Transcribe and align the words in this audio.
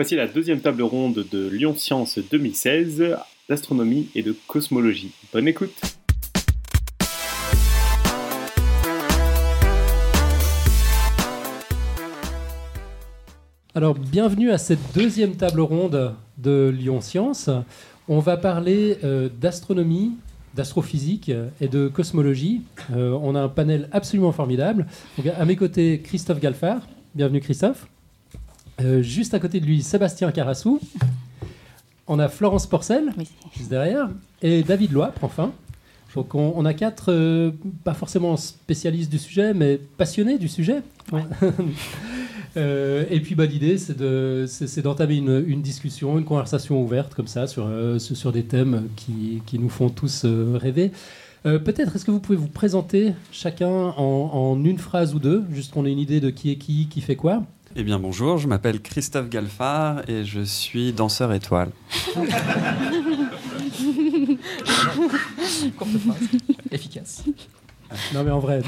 Voici 0.00 0.14
la 0.14 0.28
deuxième 0.28 0.60
table 0.60 0.82
ronde 0.82 1.26
de 1.28 1.48
Lyon 1.48 1.74
Science 1.76 2.20
2016 2.20 3.16
d'astronomie 3.48 4.08
et 4.14 4.22
de 4.22 4.32
cosmologie. 4.46 5.12
Bonne 5.32 5.48
écoute 5.48 5.74
Alors, 13.74 13.94
bienvenue 13.94 14.52
à 14.52 14.58
cette 14.58 14.78
deuxième 14.94 15.34
table 15.34 15.62
ronde 15.62 16.14
de 16.36 16.68
Lyon 16.68 17.00
Science. 17.00 17.50
On 18.06 18.20
va 18.20 18.36
parler 18.36 18.98
euh, 19.02 19.28
d'astronomie, 19.28 20.12
d'astrophysique 20.54 21.32
et 21.60 21.66
de 21.66 21.88
cosmologie. 21.88 22.62
Euh, 22.92 23.18
on 23.20 23.34
a 23.34 23.40
un 23.40 23.48
panel 23.48 23.88
absolument 23.90 24.30
formidable. 24.30 24.86
À 25.36 25.44
mes 25.44 25.56
côtés, 25.56 26.02
Christophe 26.02 26.38
Galfard. 26.38 26.86
Bienvenue 27.16 27.40
Christophe. 27.40 27.88
Euh, 28.80 29.02
juste 29.02 29.34
à 29.34 29.40
côté 29.40 29.60
de 29.60 29.66
lui, 29.66 29.82
Sébastien 29.82 30.30
Carassou. 30.32 30.80
On 32.06 32.18
a 32.18 32.28
Florence 32.28 32.66
Porcel, 32.66 33.12
juste 33.56 33.68
derrière. 33.68 34.08
Et 34.40 34.62
David 34.62 34.92
Loipre, 34.92 35.22
enfin. 35.24 35.52
Donc 36.14 36.34
on, 36.34 36.52
on 36.56 36.64
a 36.64 36.74
quatre, 36.74 37.12
euh, 37.12 37.52
pas 37.84 37.94
forcément 37.94 38.36
spécialistes 38.36 39.10
du 39.10 39.18
sujet, 39.18 39.54
mais 39.54 39.78
passionnés 39.98 40.38
du 40.38 40.48
sujet. 40.48 40.82
Euh, 42.56 43.04
et 43.10 43.20
puis 43.20 43.34
bah, 43.34 43.44
l'idée, 43.44 43.76
c'est 43.78 43.96
de- 43.96 44.46
c'est- 44.48 44.66
c'est 44.66 44.80
d'entamer 44.82 45.16
une, 45.16 45.44
une 45.46 45.60
discussion, 45.60 46.18
une 46.18 46.24
conversation 46.24 46.82
ouverte 46.82 47.14
comme 47.14 47.26
ça 47.28 47.46
sur, 47.46 47.66
euh, 47.66 47.98
sur 47.98 48.32
des 48.32 48.42
thèmes 48.42 48.88
qui, 48.96 49.42
qui 49.46 49.58
nous 49.58 49.68
font 49.68 49.90
tous 49.90 50.22
euh, 50.24 50.56
rêver. 50.60 50.90
Peut-être 51.44 51.94
est-ce 51.96 52.04
que 52.04 52.10
vous 52.10 52.20
pouvez 52.20 52.36
vous 52.36 52.48
présenter 52.48 53.12
chacun 53.32 53.68
en, 53.68 54.30
en 54.32 54.64
une 54.64 54.76
phrase 54.78 55.14
ou 55.14 55.18
deux, 55.18 55.44
juste 55.52 55.72
qu'on 55.72 55.86
ait 55.86 55.92
une 55.92 55.98
idée 55.98 56.20
de 56.20 56.28
qui 56.30 56.50
est 56.50 56.56
qui, 56.56 56.88
qui 56.88 57.00
fait 57.00 57.16
quoi? 57.16 57.42
Eh 57.76 57.84
bien 57.84 57.98
bonjour, 57.98 58.38
je 58.38 58.48
m'appelle 58.48 58.80
Christophe 58.80 59.28
Galfard 59.28 60.08
et 60.08 60.24
je 60.24 60.40
suis 60.40 60.92
danseur 60.92 61.32
étoile. 61.32 61.70
Efficace. 66.70 67.24
Non 68.14 68.24
mais 68.24 68.30
en 68.30 68.38
vrai, 68.38 68.62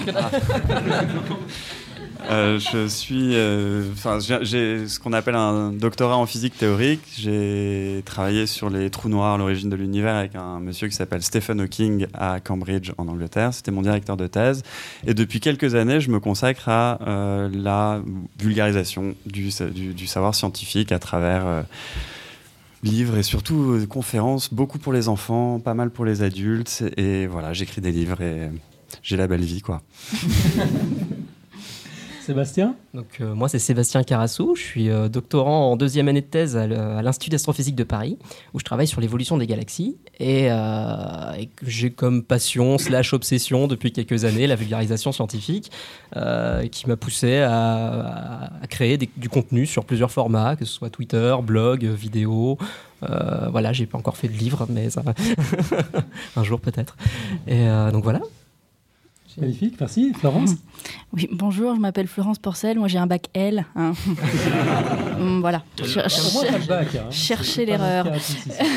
Euh, 2.28 2.58
je 2.58 2.86
suis, 2.86 3.34
euh, 3.34 3.84
enfin, 3.92 4.18
j'ai- 4.42 4.86
ce 4.86 4.98
qu'on 5.00 5.12
appelle 5.12 5.34
un 5.34 5.72
doctorat 5.72 6.16
en 6.16 6.26
physique 6.26 6.56
théorique. 6.56 7.00
J'ai 7.18 8.02
travaillé 8.04 8.46
sur 8.46 8.70
les 8.70 8.90
trous 8.90 9.08
noirs, 9.08 9.38
l'origine 9.38 9.70
de 9.70 9.76
l'univers, 9.76 10.14
avec 10.14 10.34
un 10.36 10.60
monsieur 10.60 10.88
qui 10.88 10.94
s'appelle 10.94 11.22
Stephen 11.22 11.60
Hawking 11.60 12.06
à 12.14 12.40
Cambridge, 12.40 12.92
en 12.98 13.08
Angleterre. 13.08 13.54
C'était 13.54 13.70
mon 13.70 13.82
directeur 13.82 14.16
de 14.16 14.26
thèse. 14.26 14.62
Et 15.06 15.14
depuis 15.14 15.40
quelques 15.40 15.74
années, 15.74 16.00
je 16.00 16.10
me 16.10 16.20
consacre 16.20 16.68
à 16.68 16.98
euh, 17.06 17.48
la 17.52 18.00
vulgarisation 18.38 19.14
du, 19.26 19.50
sa- 19.50 19.70
du- 19.70 19.94
du 19.94 20.06
savoir 20.06 20.34
scientifique 20.34 20.92
à 20.92 20.98
travers 20.98 21.64
livres 22.82 23.16
et 23.18 23.22
surtout 23.22 23.72
euh, 23.72 23.86
conférences, 23.86 24.52
beaucoup 24.52 24.78
pour 24.78 24.92
les 24.92 25.08
enfants, 25.08 25.58
pas 25.60 25.74
mal 25.74 25.90
pour 25.90 26.04
les 26.04 26.22
adultes. 26.22 26.82
Et 26.96 27.26
voilà, 27.26 27.52
j'écris 27.52 27.80
des 27.80 27.92
livres 27.92 28.20
et 28.20 28.50
j'ai 29.02 29.16
la 29.16 29.26
belle 29.26 29.44
vie, 29.44 29.62
quoi. 29.62 29.82
Sébastien. 32.20 32.74
Donc, 32.94 33.06
euh, 33.20 33.34
moi, 33.34 33.48
c'est 33.48 33.58
Sébastien 33.58 34.02
Carassou. 34.02 34.54
Je 34.54 34.60
suis 34.60 34.90
euh, 34.90 35.08
doctorant 35.08 35.70
en 35.70 35.76
deuxième 35.76 36.08
année 36.08 36.20
de 36.20 36.26
thèse 36.26 36.56
à 36.56 36.66
l'Institut 36.66 37.30
d'astrophysique 37.30 37.74
de 37.74 37.84
Paris, 37.84 38.18
où 38.54 38.58
je 38.58 38.64
travaille 38.64 38.86
sur 38.86 39.00
l'évolution 39.00 39.38
des 39.38 39.46
galaxies. 39.46 39.96
Et, 40.18 40.48
euh, 40.50 41.42
j'ai 41.66 41.90
comme 41.90 42.22
passion 42.22 42.78
slash 42.78 43.12
obsession 43.14 43.66
depuis 43.66 43.92
quelques 43.92 44.24
années 44.24 44.46
la 44.46 44.56
vulgarisation 44.56 45.12
scientifique, 45.12 45.70
qui 46.72 46.88
m'a 46.88 46.96
poussé 46.96 47.38
à, 47.38 48.50
créer 48.68 48.96
du 48.98 49.28
contenu 49.28 49.66
sur 49.66 49.84
plusieurs 49.84 50.10
formats, 50.10 50.56
que 50.56 50.64
ce 50.64 50.72
soit 50.72 50.90
Twitter, 50.90 51.34
blog, 51.42 51.84
vidéo. 51.84 52.58
Voilà, 53.00 53.72
j'ai 53.72 53.86
pas 53.86 53.98
encore 53.98 54.16
fait 54.16 54.28
de 54.28 54.36
livre, 54.36 54.66
mais 54.68 54.90
ça 54.90 55.02
va. 55.02 55.14
un 56.36 56.44
jour 56.44 56.60
peut-être. 56.60 56.96
Et 57.46 57.66
donc 57.92 58.04
voilà. 58.04 58.20
Magnifique, 59.38 59.74
merci. 59.80 60.12
Florence. 60.14 60.50
Oui, 61.12 61.28
bonjour, 61.32 61.74
je 61.74 61.80
m'appelle 61.80 62.06
Florence 62.06 62.38
Porcel, 62.38 62.78
moi 62.78 62.86
j'ai 62.86 62.98
un 62.98 63.06
bac 63.08 63.26
L. 63.34 63.66
hein. 63.74 63.92
Voilà. 65.40 65.64
Cher- 65.84 66.06
Au 66.06 66.32
moins, 66.34 66.44
t'as 66.48 66.58
le 66.58 66.64
bac, 66.66 66.94
hein. 66.94 67.10
Cherchez 67.10 67.66
C'est 67.66 67.66
pas 67.66 67.72
l'erreur. 67.78 68.06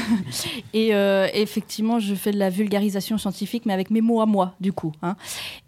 Et 0.73 0.95
euh, 0.95 1.27
effectivement, 1.33 1.99
je 1.99 2.15
fais 2.15 2.31
de 2.31 2.39
la 2.39 2.49
vulgarisation 2.49 3.17
scientifique, 3.19 3.65
mais 3.67 3.73
avec 3.73 3.91
mes 3.91 4.01
mots 4.01 4.19
à 4.19 4.25
moi, 4.25 4.55
du 4.59 4.73
coup. 4.73 4.93
hein. 5.03 5.15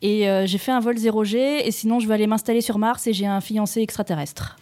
Et 0.02 0.28
euh, 0.28 0.46
j'ai 0.48 0.58
fait 0.58 0.72
un 0.72 0.80
vol 0.80 0.96
0G, 0.96 1.36
et 1.64 1.72
sinon 1.72 2.00
je 2.00 2.08
vais 2.08 2.16
aller 2.16 2.28
m'installer 2.28 2.62
sur 2.62 2.80
Mars 2.80 3.06
et 3.08 3.14
j'ai 3.14 3.28
un 3.28 3.42
fiancé 3.42 3.82
extraterrestre. 3.82 4.58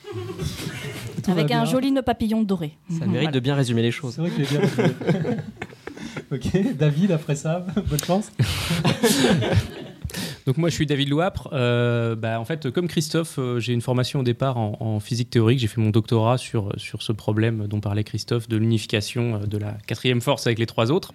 Tout 1.24 1.32
avec 1.32 1.52
un 1.52 1.64
joli 1.66 1.92
nœud 1.92 2.02
papillon 2.02 2.44
doré. 2.44 2.74
Ça 3.00 3.06
mérite 3.06 3.32
de 3.32 3.40
bien 3.40 3.56
résumer 3.56 3.82
les 3.82 3.92
choses. 3.92 4.16
C'est 4.16 4.22
vrai 4.22 4.30
que 4.30 4.44
j'ai 4.44 4.58
bien 4.58 4.60
retrouvé. 4.68 4.90
ok, 6.34 6.76
David, 6.78 7.12
après 7.14 7.36
ça, 7.36 7.66
bonne 7.90 8.04
chance. 8.06 8.30
Donc 10.46 10.58
moi 10.58 10.70
je 10.70 10.76
suis 10.76 10.86
David 10.86 11.10
Louapre. 11.10 11.50
Euh, 11.54 12.16
bah, 12.16 12.40
en 12.40 12.46
fait 12.46 12.70
comme 12.72 12.88
Christophe, 12.88 13.38
euh, 13.38 13.60
j'ai 13.60 13.74
une 13.74 13.82
formation 13.82 14.20
au 14.20 14.24
départ 14.24 14.58
en, 14.58 15.00
physique 15.00 15.30
théorique. 15.30 15.60
J'ai 15.60 15.68
fait 15.68 15.82
mon 15.82 15.90
doctorat 15.90 16.38
sur, 16.38 16.72
sur 16.78 17.02
ce 17.02 17.12
problème 17.12 17.68
dont 17.68 17.80
parlait 17.80 18.04
Christophe 18.04 18.48
de 18.48 18.58
l'unification 18.58 19.36
euh, 19.36 19.46
de 19.46 19.58
la 19.58 19.78
quatrième 19.88 20.22
force 20.22 20.48
avec 20.48 20.60
les 20.60 20.66
trois 20.66 20.92
autres. 20.92 21.14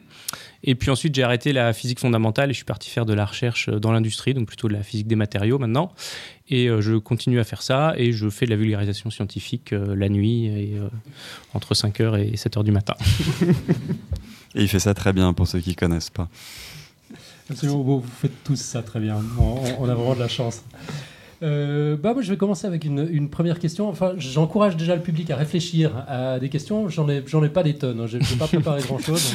Et 0.65 0.75
puis 0.75 0.91
ensuite 0.91 1.15
j'ai 1.15 1.23
arrêté 1.23 1.53
la 1.53 1.73
physique 1.73 2.01
fondamentale 2.01 2.51
et 2.51 2.53
je 2.53 2.59
suis 2.59 2.65
parti 2.65 2.91
faire 2.91 3.07
de 3.07 3.15
la 3.15 3.25
recherche 3.25 3.69
dans 3.69 3.93
l'industrie, 3.93 4.35
donc 4.35 4.47
plutôt 4.47 4.69
de 4.69 4.75
la 4.75 4.83
physique 4.83 5.07
des 5.07 5.17
matériaux 5.17 5.59
maintenant. 5.59 5.93
Et 6.51 6.69
je 6.81 6.97
continue 6.97 7.41
à 7.41 7.45
faire 7.45 7.61
ça 7.61 7.93
et 7.99 8.13
je 8.13 8.31
fais 8.31 8.47
de 8.47 8.51
la 8.51 8.57
vulgarisation 8.57 9.11
scientifique 9.11 9.73
la 9.73 10.09
nuit 10.09 10.47
et 10.47 10.79
entre 11.53 11.75
5h 11.75 12.19
et 12.19 12.37
7h 12.37 12.65
du 12.65 12.73
matin. 12.73 12.95
Et 14.55 14.63
il 14.63 14.69
fait 14.69 14.81
ça 14.81 14.95
très 14.95 15.13
bien 15.13 15.33
pour 15.33 15.47
ceux 15.47 15.61
qui 15.61 15.75
connaissent 15.75 16.11
pas. 16.11 16.29
Absolument, 17.51 17.83
vous 17.83 18.01
vous 18.01 18.07
faites 18.21 18.45
tous 18.45 18.57
ça 18.61 18.83
très 18.83 19.01
bien. 19.01 19.17
On, 19.41 19.57
on 19.81 19.89
a 19.89 19.95
vraiment 19.95 20.15
de 20.15 20.21
la 20.21 20.29
chance. 20.29 20.63
Euh, 21.41 21.97
bah 21.97 22.15
moi, 22.15 22.23
je 22.23 22.31
vais 22.33 22.37
commencer 22.37 22.67
avec 22.67 22.85
une, 22.85 23.09
une 23.13 23.31
première 23.31 23.61
question. 23.61 23.89
Enfin, 23.89 24.15
j'encourage 24.19 24.77
déjà 24.77 24.97
le 24.97 25.03
public 25.03 25.31
à 25.31 25.37
réfléchir 25.37 25.93
à 26.09 26.41
des 26.41 26.49
questions. 26.49 26.89
J'en 26.89 27.09
ai, 27.09 27.23
j'en 27.29 27.45
ai 27.45 27.49
pas 27.49 27.63
des 27.63 27.75
tonnes. 27.77 28.01
hein. 28.01 28.07
Je 28.09 28.19
n'ai 28.19 28.25
pas 28.37 28.49
préparé 28.49 28.83
grand-chose. 28.83 29.35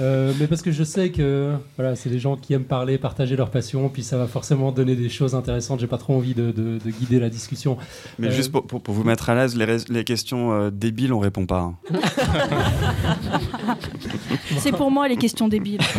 Euh, 0.00 0.32
mais 0.38 0.46
parce 0.46 0.62
que 0.62 0.70
je 0.70 0.84
sais 0.84 1.10
que 1.10 1.54
voilà, 1.76 1.96
c'est 1.96 2.08
des 2.08 2.20
gens 2.20 2.36
qui 2.36 2.54
aiment 2.54 2.62
parler, 2.62 2.98
partager 2.98 3.34
leur 3.34 3.50
passion, 3.50 3.88
puis 3.88 4.04
ça 4.04 4.16
va 4.16 4.28
forcément 4.28 4.70
donner 4.70 4.94
des 4.94 5.08
choses 5.08 5.34
intéressantes. 5.34 5.80
J'ai 5.80 5.88
pas 5.88 5.98
trop 5.98 6.14
envie 6.14 6.34
de, 6.34 6.52
de- 6.52 6.78
de 6.82 6.90
guider 6.92 7.18
la 7.18 7.30
discussion. 7.30 7.78
Mais 8.20 8.28
Euh, 8.28 8.30
juste 8.30 8.52
pour, 8.52 8.64
pour- 8.64 8.80
pour 8.80 8.94
vous 8.94 9.02
mettre 9.04 9.28
à 9.28 9.34
l'aise, 9.34 9.56
les, 9.90 10.04
questions 10.04 10.52
euh, 10.52 10.70
débiles, 10.70 11.12
on 11.12 11.18
répond 11.18 11.46
pas. 11.46 11.62
hein. 11.62 11.74
C'est 14.58 14.72
pour 14.72 14.92
moi 14.92 15.08
les 15.08 15.16
questions 15.16 15.48
débiles. 15.48 15.80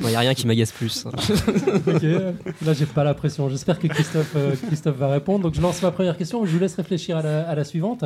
Il 0.00 0.08
n'y 0.08 0.14
a 0.14 0.20
rien 0.20 0.34
qui 0.34 0.46
m'agace 0.46 0.72
plus. 0.72 1.06
Ok, 1.86 2.02
là 2.64 2.72
j'ai 2.72 2.86
pas 2.86 3.04
la 3.04 3.14
pression. 3.14 3.48
J'espère 3.48 3.78
que 3.78 3.86
Christophe, 3.86 4.32
euh, 4.36 4.54
Christophe 4.66 4.96
va 4.96 5.08
répondre. 5.08 5.44
Donc 5.44 5.54
je 5.54 5.60
lance 5.60 5.82
ma 5.82 5.90
première 5.90 6.16
question. 6.16 6.44
Je 6.44 6.52
vous 6.52 6.58
laisse 6.58 6.74
réfléchir 6.74 7.16
à 7.16 7.54
la, 7.54 7.64
suivante. 7.64 8.04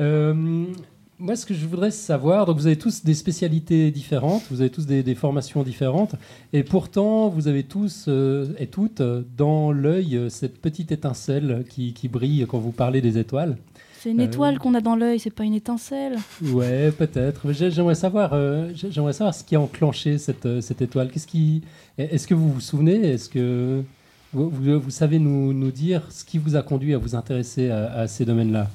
Euh, 0.00 0.64
moi, 1.18 1.36
ce 1.36 1.46
que 1.46 1.54
je 1.54 1.66
voudrais 1.66 1.90
savoir, 1.90 2.46
donc 2.46 2.56
vous 2.56 2.66
avez 2.66 2.76
tous 2.76 3.04
des 3.04 3.14
spécialités 3.14 3.90
différentes, 3.90 4.42
vous 4.50 4.60
avez 4.60 4.70
tous 4.70 4.86
des, 4.86 5.14
formations 5.14 5.62
différentes, 5.62 6.16
et 6.52 6.64
pourtant 6.64 7.28
vous 7.28 7.48
avez 7.48 7.62
tous 7.62 8.06
euh, 8.08 8.52
et 8.58 8.66
toutes 8.66 9.02
dans 9.36 9.70
l'œil 9.70 10.26
cette 10.28 10.60
petite 10.60 10.92
étincelle 10.92 11.64
qui 11.68 12.08
brille 12.08 12.46
quand 12.48 12.58
vous 12.58 12.72
parlez 12.72 13.00
des 13.00 13.18
étoiles. 13.18 13.56
C'est 14.04 14.10
une 14.10 14.20
Euh, 14.20 14.24
étoile 14.24 14.58
qu'on 14.58 14.74
a 14.74 14.82
dans 14.82 14.96
l'œil, 14.96 15.18
c'est 15.18 15.30
pas 15.30 15.44
une 15.44 15.54
étincelle. 15.54 16.16
Ouais, 16.42 16.92
peut-être. 16.92 17.50
J'aimerais 17.54 17.94
savoir, 17.94 18.34
euh, 18.34 18.68
j'ai- 18.74 18.90
j'aimerais 18.92 19.14
savoir 19.14 19.34
ce 19.34 19.42
qui 19.42 19.56
a 19.56 19.60
enclenché 19.62 20.18
cette, 20.18 20.44
euh, 20.44 20.60
cette 20.60 20.82
étoile. 20.82 21.10
Qu'est-ce 21.10 21.26
qui, 21.26 21.62
est-ce 21.96 22.26
que 22.26 22.34
vous 22.34 22.52
vous 22.52 22.60
souvenez? 22.60 23.12
Est-ce 23.12 23.30
que 23.30 23.82
vous, 24.34 24.50
vous- 24.50 24.78
vous 24.78 24.90
savez 24.90 25.18
nous, 25.18 25.54
nous 25.54 25.70
dire 25.70 26.02
ce 26.10 26.22
qui 26.26 26.36
vous 26.36 26.54
a 26.54 26.60
conduit 26.62 26.92
à 26.92 26.98
vous 26.98 27.14
intéresser 27.14 27.70
à, 27.70 28.00
à 28.00 28.06
ces 28.06 28.26
domaines-là? 28.26 28.68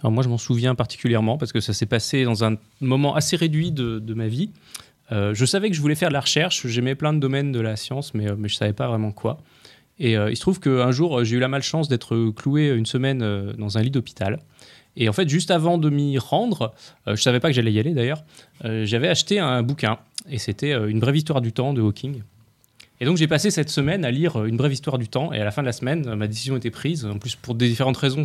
Alors 0.00 0.12
moi, 0.12 0.22
je 0.22 0.30
m'en 0.30 0.38
souviens 0.38 0.74
particulièrement 0.74 1.36
parce 1.36 1.52
que 1.52 1.60
ça 1.60 1.74
s'est 1.74 1.84
passé 1.84 2.24
dans 2.24 2.42
un 2.42 2.56
moment 2.80 3.16
assez 3.16 3.36
réduit 3.36 3.70
de, 3.70 3.98
de 3.98 4.14
ma 4.14 4.28
vie. 4.28 4.48
Euh, 5.12 5.34
je 5.34 5.44
savais 5.44 5.68
que 5.68 5.76
je 5.76 5.82
voulais 5.82 5.94
faire 5.94 6.08
de 6.08 6.14
la 6.14 6.20
recherche, 6.20 6.66
j'aimais 6.66 6.94
plein 6.94 7.12
de 7.12 7.18
domaines 7.18 7.52
de 7.52 7.60
la 7.60 7.76
science, 7.76 8.14
mais, 8.14 8.30
euh, 8.30 8.34
mais 8.38 8.48
je 8.48 8.54
ne 8.54 8.58
savais 8.60 8.72
pas 8.72 8.88
vraiment 8.88 9.12
quoi. 9.12 9.36
Et 9.98 10.16
euh, 10.16 10.30
il 10.30 10.36
se 10.36 10.40
trouve 10.40 10.60
qu'un 10.60 10.90
jour, 10.90 11.18
euh, 11.18 11.24
j'ai 11.24 11.36
eu 11.36 11.40
la 11.40 11.48
malchance 11.48 11.88
d'être 11.88 12.30
cloué 12.30 12.68
une 12.68 12.86
semaine 12.86 13.22
euh, 13.22 13.52
dans 13.54 13.78
un 13.78 13.82
lit 13.82 13.90
d'hôpital. 13.90 14.40
Et 14.96 15.08
en 15.08 15.12
fait, 15.12 15.28
juste 15.28 15.50
avant 15.50 15.78
de 15.78 15.90
m'y 15.90 16.18
rendre, 16.18 16.72
je 17.06 17.12
ne 17.12 17.16
savais 17.16 17.40
pas 17.40 17.48
que 17.48 17.54
j'allais 17.54 17.72
y 17.72 17.78
aller 17.78 17.92
d'ailleurs, 17.92 18.24
j'avais 18.64 19.08
acheté 19.08 19.38
un 19.38 19.62
bouquin, 19.62 19.98
et 20.26 20.38
c'était 20.38 20.72
Une 20.72 21.00
brève 21.00 21.14
histoire 21.14 21.42
du 21.42 21.52
temps 21.52 21.74
de 21.74 21.82
Hawking. 21.82 22.22
Et 22.98 23.04
donc 23.04 23.18
j'ai 23.18 23.26
passé 23.26 23.50
cette 23.50 23.68
semaine 23.68 24.06
à 24.06 24.10
lire 24.10 24.42
Une 24.46 24.56
brève 24.56 24.72
histoire 24.72 24.96
du 24.96 25.06
temps, 25.06 25.34
et 25.34 25.38
à 25.38 25.44
la 25.44 25.50
fin 25.50 25.60
de 25.60 25.66
la 25.66 25.72
semaine, 25.72 26.14
ma 26.14 26.26
décision 26.26 26.56
était 26.56 26.70
prise. 26.70 27.04
En 27.04 27.18
plus, 27.18 27.36
pour 27.36 27.54
des 27.54 27.68
différentes 27.68 27.98
raisons, 27.98 28.22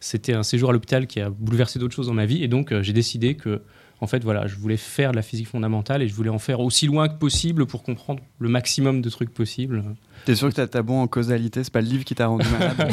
c'était 0.00 0.32
un 0.32 0.42
séjour 0.42 0.70
à 0.70 0.72
l'hôpital 0.72 1.06
qui 1.06 1.20
a 1.20 1.28
bouleversé 1.28 1.78
d'autres 1.78 1.94
choses 1.94 2.06
dans 2.06 2.14
ma 2.14 2.24
vie, 2.24 2.42
et 2.42 2.48
donc 2.48 2.72
j'ai 2.80 2.94
décidé 2.94 3.34
que, 3.34 3.60
en 4.00 4.06
fait, 4.06 4.24
voilà, 4.24 4.46
je 4.46 4.56
voulais 4.56 4.76
faire 4.78 5.10
de 5.12 5.16
la 5.16 5.22
physique 5.22 5.48
fondamentale, 5.48 6.00
et 6.02 6.08
je 6.08 6.14
voulais 6.14 6.30
en 6.30 6.38
faire 6.38 6.60
aussi 6.60 6.86
loin 6.86 7.08
que 7.08 7.18
possible 7.18 7.66
pour 7.66 7.82
comprendre 7.82 8.20
le 8.38 8.48
maximum 8.48 9.02
de 9.02 9.10
trucs 9.10 9.32
possibles. 9.34 9.84
T'es 10.24 10.34
sûr 10.34 10.52
que 10.52 10.60
t'as 10.64 10.82
bon 10.82 11.00
en 11.02 11.06
causalité? 11.06 11.62
C'est 11.64 11.72
pas 11.72 11.80
le 11.82 11.88
livre 11.88 12.04
qui 12.04 12.14
t'a 12.14 12.26
rendu 12.26 12.46
malade? 12.48 12.92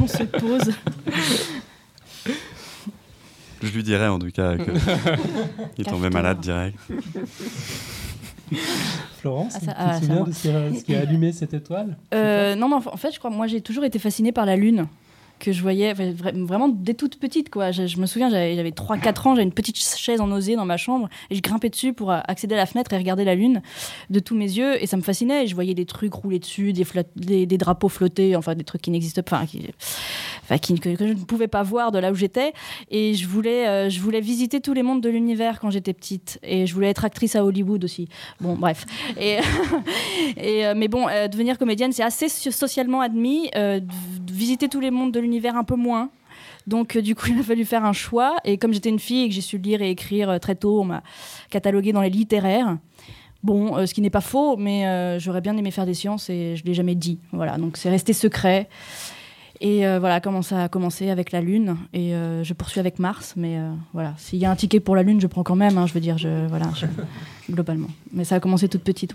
On 0.00 0.06
se 0.06 0.22
pose. 0.24 0.72
Je 3.62 3.68
lui 3.72 3.82
dirais 3.82 4.08
en 4.08 4.18
tout 4.18 4.30
cas 4.30 4.54
qu'il 5.74 5.84
tombait 5.86 6.10
malade 6.10 6.40
direct. 6.40 6.78
Florence, 9.20 9.54
Ah, 9.56 9.60
ça- 9.60 9.72
tu 9.72 9.72
ah, 9.76 9.88
te 9.88 9.94
ça 9.94 10.00
souviens 10.00 10.22
va. 10.22 10.26
de 10.28 10.32
ce 10.32 10.40
qui, 10.42 10.48
a, 10.50 10.74
ce 10.74 10.84
qui 10.84 10.94
a 10.94 11.00
allumé 11.00 11.32
cette 11.32 11.54
étoile? 11.54 11.96
Euh, 12.14 12.54
non, 12.54 12.68
mais 12.68 12.74
en 12.76 12.82
en 12.92 12.96
fait, 12.96 13.10
je 13.12 13.18
crois, 13.18 13.30
moi, 13.30 13.46
j'ai 13.48 13.60
toujours 13.60 13.84
été 13.84 13.98
fascinée 13.98 14.30
par 14.32 14.46
la 14.46 14.54
Lune 14.56 14.86
que 15.38 15.52
je 15.52 15.60
voyais 15.60 15.92
vraiment 15.92 16.68
dès 16.68 16.94
toute 16.94 17.18
petite 17.18 17.50
quoi. 17.50 17.70
Je, 17.70 17.98
me 17.98 18.06
souviens 18.06 18.30
j'avais 18.30 18.56
j'avais 18.56 18.72
3 18.72 18.96
4 18.98 19.26
ans, 19.26 19.34
j'avais 19.34 19.44
une 19.44 19.52
petite 19.52 19.76
chaise 19.76 20.20
en 20.20 20.30
osier 20.32 20.56
dans 20.56 20.64
ma 20.64 20.76
chambre 20.76 21.08
et 21.30 21.34
je 21.34 21.42
grimpais 21.42 21.68
dessus 21.68 21.92
pour 21.92 22.10
euh, 22.10 22.20
accéder 22.26 22.54
à 22.54 22.58
la 22.58 22.66
fenêtre 22.66 22.92
et 22.92 22.96
regarder 22.96 23.24
la 23.24 23.34
lune 23.34 23.60
de 24.08 24.18
tous 24.18 24.34
mes 24.34 24.50
yeux 24.50 24.82
et 24.82 24.86
ça 24.86 24.96
me 24.96 25.02
fascinait 25.02 25.46
je 25.46 25.54
voyais 25.54 25.74
des 25.74 25.84
trucs 25.84 26.14
rouler 26.14 26.38
dessus, 26.38 26.72
des, 26.72 27.46
drapeaux 27.58 27.88
flotter, 27.88 28.34
enfin 28.34 28.54
des 28.54 28.64
trucs 28.64 28.82
qui 28.82 28.90
n'existent 28.90 29.22
pas 29.22 29.44
qui, 29.46 30.80
que, 30.80 30.96
je 30.96 31.04
ne 31.04 31.14
pouvais 31.14 31.48
pas 31.48 31.62
voir 31.62 31.92
de 31.92 31.98
là 31.98 32.12
où 32.12 32.14
j'étais 32.14 32.52
et 32.90 33.14
je 33.14 33.28
voulais 33.28 33.68
euh, 33.68 33.90
je 33.90 34.00
voulais 34.00 34.20
visiter 34.20 34.60
tous 34.60 34.72
les 34.72 34.82
mondes 34.82 35.02
de 35.02 35.10
l'univers 35.10 35.60
quand 35.60 35.70
j'étais 35.70 35.92
petite 35.92 36.38
et 36.42 36.66
je 36.66 36.74
voulais 36.74 36.88
être 36.88 37.04
actrice 37.04 37.36
à 37.36 37.44
Hollywood 37.44 37.84
aussi. 37.84 38.08
Bon 38.40 38.54
bref. 38.54 38.86
Et, 39.20 39.38
euh, 40.38 40.74
mais 40.74 40.88
bon 40.88 41.06
devenir 41.30 41.58
comédienne 41.58 41.92
c'est 41.92 42.02
assez 42.02 42.28
so- 42.28 42.50
socialement 42.50 43.00
admis 43.02 43.50
visiter 44.30 44.68
tous 44.68 44.80
les 44.80 44.90
mondes 44.90 45.12
de 45.12 45.20
l'univers 45.20 45.25
un 45.54 45.64
peu 45.64 45.76
moins. 45.76 46.10
Donc, 46.66 46.96
euh, 46.96 47.02
du 47.02 47.14
coup, 47.14 47.26
il 47.30 47.38
a 47.38 47.42
fallu 47.42 47.64
faire 47.64 47.84
un 47.84 47.92
choix. 47.92 48.36
Et 48.44 48.58
comme 48.58 48.72
j'étais 48.72 48.88
une 48.88 48.98
fille 48.98 49.24
et 49.24 49.28
que 49.28 49.34
j'ai 49.34 49.40
su 49.40 49.58
lire 49.58 49.82
et 49.82 49.90
écrire 49.90 50.30
euh, 50.30 50.38
très 50.38 50.54
tôt, 50.54 50.80
on 50.80 50.84
m'a 50.84 51.02
catalogué 51.50 51.92
dans 51.92 52.02
les 52.02 52.10
littéraires. 52.10 52.78
Bon, 53.42 53.76
euh, 53.76 53.86
ce 53.86 53.94
qui 53.94 54.00
n'est 54.00 54.10
pas 54.10 54.20
faux, 54.20 54.56
mais 54.56 55.18
j'aurais 55.20 55.40
bien 55.40 55.56
aimé 55.56 55.70
faire 55.70 55.86
des 55.86 55.94
sciences 55.94 56.30
et 56.30 56.56
je 56.56 56.62
ne 56.62 56.68
l'ai 56.68 56.74
jamais 56.74 56.94
dit. 56.94 57.18
Voilà, 57.32 57.58
donc 57.58 57.76
c'est 57.76 57.90
resté 57.90 58.12
secret. 58.12 58.68
Et 59.60 59.86
voilà 59.98 60.20
comment 60.20 60.42
ça 60.42 60.64
a 60.64 60.68
commencé 60.68 61.08
avec 61.08 61.32
la 61.32 61.40
Lune. 61.40 61.76
Et 61.94 62.10
je 62.10 62.52
poursuis 62.52 62.80
avec 62.80 62.98
Mars. 62.98 63.34
Mais 63.36 63.58
voilà, 63.94 64.14
s'il 64.18 64.38
y 64.38 64.44
a 64.44 64.50
un 64.50 64.56
ticket 64.56 64.80
pour 64.80 64.96
la 64.96 65.02
Lune, 65.02 65.20
je 65.20 65.28
prends 65.28 65.44
quand 65.44 65.54
même. 65.54 65.78
hein, 65.78 65.86
je 65.86 65.94
veux 65.94 66.00
dire, 66.00 66.16
voilà, 66.48 66.66
globalement. 67.50 67.88
Mais 68.12 68.24
ça 68.24 68.34
a 68.34 68.40
commencé 68.40 68.68
toute 68.68 68.82
petite. 68.82 69.14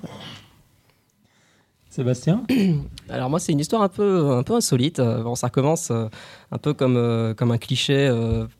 Sébastien 1.91 2.45
Alors 3.09 3.29
moi, 3.29 3.37
c'est 3.41 3.51
une 3.51 3.59
histoire 3.59 3.81
un 3.81 3.89
peu, 3.89 4.31
un 4.31 4.43
peu 4.43 4.55
insolite. 4.55 4.99
Euh, 4.99 5.21
Bon, 5.23 5.35
ça 5.35 5.49
commence 5.49 5.91
euh, 5.91 6.07
un 6.53 6.57
peu 6.57 6.73
comme, 6.73 6.95
euh, 6.95 7.33
comme 7.33 7.51
un 7.51 7.57
cliché 7.57 8.09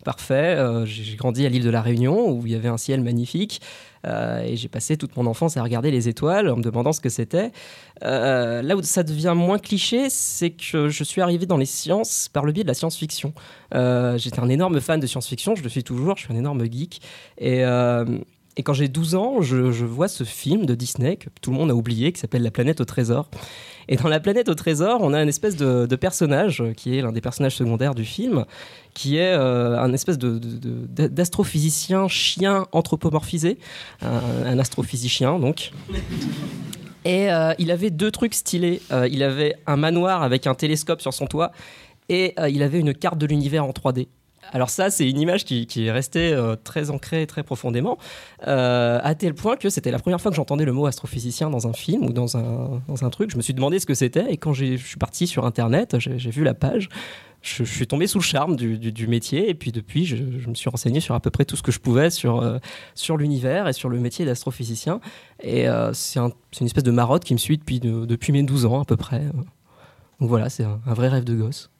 parfait. 0.03 0.57
J'ai 0.85 1.15
grandi 1.15 1.45
à 1.45 1.49
l'île 1.49 1.63
de 1.63 1.69
la 1.69 1.81
Réunion 1.81 2.29
où 2.29 2.45
il 2.45 2.51
y 2.51 2.55
avait 2.55 2.67
un 2.67 2.77
ciel 2.77 3.01
magnifique. 3.01 3.61
Et 4.05 4.57
j'ai 4.57 4.67
passé 4.67 4.97
toute 4.97 5.15
mon 5.15 5.27
enfance 5.27 5.57
à 5.57 5.63
regarder 5.63 5.91
les 5.91 6.09
étoiles 6.09 6.49
en 6.49 6.57
me 6.57 6.61
demandant 6.61 6.91
ce 6.91 6.99
que 6.99 7.09
c'était. 7.09 7.51
Là 8.01 8.75
où 8.75 8.81
ça 8.83 9.03
devient 9.03 9.33
moins 9.35 9.59
cliché, 9.59 10.09
c'est 10.09 10.51
que 10.51 10.89
je 10.89 11.03
suis 11.03 11.21
arrivé 11.21 11.45
dans 11.45 11.57
les 11.57 11.65
sciences 11.65 12.27
par 12.27 12.43
le 12.43 12.51
biais 12.51 12.63
de 12.63 12.67
la 12.67 12.73
science-fiction. 12.73 13.33
J'étais 13.71 14.39
un 14.39 14.49
énorme 14.49 14.81
fan 14.81 14.99
de 14.99 15.07
science-fiction, 15.07 15.55
je 15.55 15.63
le 15.63 15.69
suis 15.69 15.83
toujours, 15.83 16.17
je 16.17 16.25
suis 16.25 16.33
un 16.33 16.37
énorme 16.37 16.63
geek. 16.69 17.01
Et, 17.37 17.63
et 18.57 18.63
quand 18.63 18.73
j'ai 18.73 18.89
12 18.89 19.15
ans, 19.15 19.41
je, 19.41 19.85
vois 19.85 20.09
ce 20.09 20.23
film 20.23 20.65
de 20.65 20.75
Disney 20.75 21.15
que 21.15 21.29
tout 21.41 21.51
le 21.51 21.57
monde 21.57 21.71
a 21.71 21.75
oublié, 21.75 22.11
qui 22.11 22.19
s'appelle 22.19 22.43
La 22.43 22.51
planète 22.51 22.81
au 22.81 22.85
trésor. 22.85 23.29
Et 23.87 23.95
dans 23.95 24.09
La 24.09 24.19
planète 24.19 24.49
au 24.49 24.55
trésor, 24.55 24.99
on 25.01 25.13
a 25.13 25.21
une 25.21 25.29
espèce 25.29 25.55
de, 25.55 25.95
personnage 25.95 26.61
euh, 26.61 26.73
qui 26.73 26.97
est 26.97 27.01
l'un 27.01 27.13
des 27.13 27.21
personnages 27.21 27.55
secondaires 27.55 27.95
du 27.95 28.03
film, 28.03 28.45
qui 28.93 29.17
est 29.17 29.33
euh, 29.33 29.79
un 29.79 29.93
espèce 29.93 30.17
d'astrophysicien 30.17 32.09
chien 32.09 32.67
anthropomorphisé, 32.73 33.57
un, 34.01 34.19
un 34.45 34.59
astrophysicien 34.59 35.39
donc. 35.39 35.71
Et 37.05 37.31
euh, 37.31 37.53
il 37.57 37.71
avait 37.71 37.89
deux 37.89 38.11
trucs 38.11 38.33
stylés. 38.33 38.81
Il 39.09 39.23
avait 39.23 39.55
un 39.65 39.77
manoir 39.77 40.23
avec 40.23 40.45
un 40.45 40.55
télescope 40.55 41.01
sur 41.01 41.13
son 41.13 41.25
toit 41.25 41.51
et 42.09 42.35
il 42.49 42.61
avait 42.61 42.79
une 42.79 42.93
carte 42.93 43.17
de 43.17 43.25
l'univers 43.25 43.65
en 43.65 43.71
3D. 43.71 44.07
Alors 44.51 44.69
ça, 44.69 44.89
c'est 44.89 45.09
une 45.09 45.19
image 45.19 45.45
qui, 45.45 45.67
est 45.77 45.91
restée 45.91 46.33
euh, 46.33 46.55
très 46.61 46.89
ancrée 46.89 47.25
très 47.25 47.43
profondément, 47.43 47.97
euh, 48.47 48.99
à 49.01 49.15
tel 49.15 49.33
point 49.33 49.55
que 49.55 49.69
c'était 49.69 49.91
la 49.91 49.99
première 49.99 50.19
fois 50.19 50.29
que 50.29 50.35
j'entendais 50.35 50.65
le 50.65 50.73
mot 50.73 50.85
astrophysicien 50.85 51.49
dans 51.49 51.67
un 51.67 51.73
film 51.73 52.05
ou 52.05 52.13
dans 52.13 52.37
un, 52.37 52.81
dans 52.87 53.05
un 53.05 53.09
truc. 53.09 53.31
Je 53.31 53.37
me 53.37 53.41
suis 53.41 53.53
demandé 53.53 53.79
ce 53.79 53.85
que 53.85 53.93
c'était 53.93 54.31
et 54.31 54.37
quand 54.37 54.53
je 54.53 54.75
suis 54.75 54.97
parti 54.97 55.25
sur 55.25 55.45
Internet, 55.45 55.95
j'ai 55.99 56.29
vu 56.29 56.43
la 56.43 56.53
page, 56.53 56.89
je, 57.41 57.63
suis 57.63 57.87
tombé 57.87 58.07
sous 58.07 58.19
le 58.19 58.23
charme 58.23 58.55
du, 58.55 59.07
métier 59.07 59.49
et 59.49 59.53
puis 59.53 59.71
depuis, 59.71 60.05
je, 60.05 60.15
me 60.47 60.53
suis 60.53 60.69
renseigné 60.69 60.99
sur 60.99 61.15
à 61.15 61.19
peu 61.21 61.31
près 61.31 61.45
tout 61.45 61.55
ce 61.55 61.63
que 61.63 61.71
je 61.71 61.79
pouvais 61.79 62.09
sur, 62.09 62.41
euh, 62.41 62.59
sur 62.93 63.17
l'univers 63.17 63.67
et 63.67 63.73
sur 63.73 63.89
le 63.89 63.99
métier 63.99 64.25
d'astrophysicien. 64.25 64.99
Et 65.41 65.65
c'est 65.93 66.19
un- 66.19 66.31
c'est 66.51 66.59
une 66.59 66.67
espèce 66.67 66.83
de 66.83 66.91
marotte 66.91 67.23
qui 67.23 67.33
me 67.33 67.39
suit 67.39 67.57
depuis, 67.57 67.79
de- 67.79 68.05
depuis 68.05 68.33
mes 68.33 68.43
12 68.43 68.65
ans 68.65 68.81
à 68.81 68.85
peu 68.85 68.97
près. 68.97 69.21
Donc 70.19 70.29
voilà, 70.29 70.49
c'est 70.49 70.65
un 70.65 70.93
vrai 70.93 71.07
rêve 71.07 71.23
de 71.23 71.35
gosse. 71.35 71.71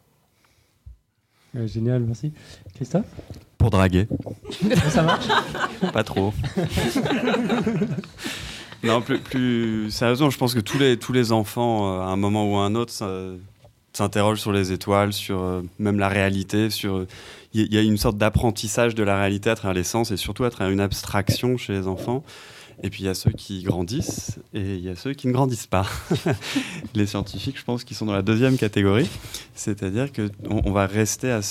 Euh, 1.56 1.68
Génial, 1.68 2.04
merci. 2.04 2.34
Christophe 2.76 3.06
Pour 3.58 3.70
draguer, 3.70 4.08
Ça 4.90 5.04
marche 5.04 5.28
pas 5.94 6.04
trop. 6.04 6.34
non, 8.84 9.02
plus, 9.02 9.20
plus 9.20 9.92
sérieusement, 9.92 10.30
je 10.30 10.38
pense 10.38 10.54
que 10.54 10.60
tous 10.60 10.80
les, 10.80 10.98
tous 10.98 11.14
les 11.14 11.32
enfants, 11.32 11.88
euh, 11.88 12.02
à 12.02 12.06
un 12.06 12.16
moment 12.16 12.52
ou 12.52 12.58
à 12.58 12.66
un 12.66 12.76
autre, 12.76 12.92
s'interrogent 13.94 14.40
sur 14.40 14.52
les 14.52 14.72
étoiles, 14.72 15.14
sur 15.14 15.42
euh, 15.42 15.62
même 15.80 16.00
la 16.00 16.08
réalité. 16.08 16.70
sur 16.70 17.06
Il 17.54 17.62
y, 17.62 17.66
il 17.66 17.74
y 17.74 17.78
a 17.78 17.82
une 17.82 17.98
sorte 17.98 18.18
d'apprentissage 18.18 18.96
de 18.96 19.04
la 19.04 19.18
réalité 19.18 19.50
à 19.50 19.56
travers 19.56 19.76
les 19.76 19.84
sens 19.84 20.12
et 20.12 20.18
surtout 20.18 20.46
à 20.46 20.50
travers 20.50 20.72
une 20.72 20.80
abstraction 20.80 21.58
chez 21.58 21.74
les 21.74 21.88
enfants. 21.88 22.24
Et 22.84 22.90
puis 22.90 23.04
il 23.04 23.06
y 23.06 23.10
a 23.10 23.14
ceux 23.14 23.32
qui 23.32 23.62
grandissent 23.62 24.40
et 24.54 24.76
il 24.76 24.82
y 24.82 24.90
a 24.90 24.96
ceux 24.96 25.14
qui 25.14 25.28
ne 25.28 25.34
grandissent 25.34 25.68
pas. 25.68 25.86
les 26.96 27.06
scientifiques, 27.06 27.60
je 27.60 27.64
pense, 27.64 27.84
qui 27.84 27.94
sont 27.94 28.08
dans 28.08 28.14
la 28.14 28.24
deuxième 28.24 28.58
catégorie. 28.58 29.10
C'est-à-dire 29.54 30.12
qu'on 30.12 30.62
on 30.66 30.72
va 30.72 30.88
rester 30.88 31.32
à 31.32 31.42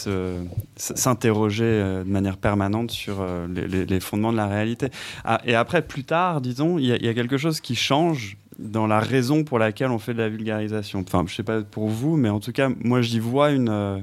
s'interroger 0.77 1.65
euh, 1.65 2.05
de 2.05 2.09
manière 2.09 2.37
permanente 2.37 2.91
sur 2.91 3.21
euh, 3.21 3.47
les, 3.49 4.01
fondements 4.01 4.33
de 4.33 4.37
la 4.37 4.49
réalité. 4.49 4.89
Ah, 5.25 5.41
et 5.45 5.55
après, 5.55 5.83
plus 5.83 6.05
tard, 6.05 6.41
disons, 6.41 6.79
il 6.79 6.87
y, 6.87 7.09
a- 7.09 7.15
quelque 7.15 7.37
chose 7.37 7.61
qui 7.61 7.77
change 7.77 8.37
dans 8.59 8.87
la 8.87 8.99
raison 8.99 9.45
pour 9.45 9.59
laquelle 9.59 9.91
on 9.91 9.99
fait 9.99 10.15
de 10.15 10.19
la 10.19 10.29
vulgarisation. 10.29 11.05
Enfin, 11.07 11.25
je 11.27 11.35
sais 11.35 11.43
pas 11.43 11.63
pour 11.63 11.89
vous, 11.89 12.17
mais 12.17 12.29
en 12.29 12.41
tout 12.41 12.53
cas, 12.53 12.71
moi, 12.83 13.03
j'y 13.03 13.21
vois 13.21 13.53
une, 13.53 13.69
euh, 13.69 13.99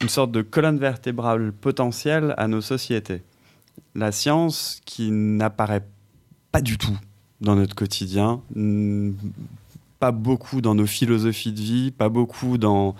une 0.00 0.08
sorte 0.08 0.32
de 0.32 0.42
colonne 0.42 0.78
vertébrale 0.78 1.52
potentielle 1.52 2.34
à 2.38 2.48
nos 2.48 2.60
sociétés. 2.62 3.22
La 3.94 4.12
science 4.12 4.80
qui 4.84 5.10
n'apparaît 5.10 5.84
pas 6.56 6.62
du 6.62 6.78
tout 6.78 6.96
dans 7.40 7.54
notre 7.56 7.74
quotidien, 7.74 8.40
mm, 8.54 9.10
pas 9.98 10.12
beaucoup 10.12 10.60
dans 10.60 10.74
nos 10.74 10.86
philosophies 10.86 11.52
de 11.52 11.60
vie, 11.60 11.90
pas 11.90 12.08
beaucoup 12.08 12.58
dans 12.58 12.94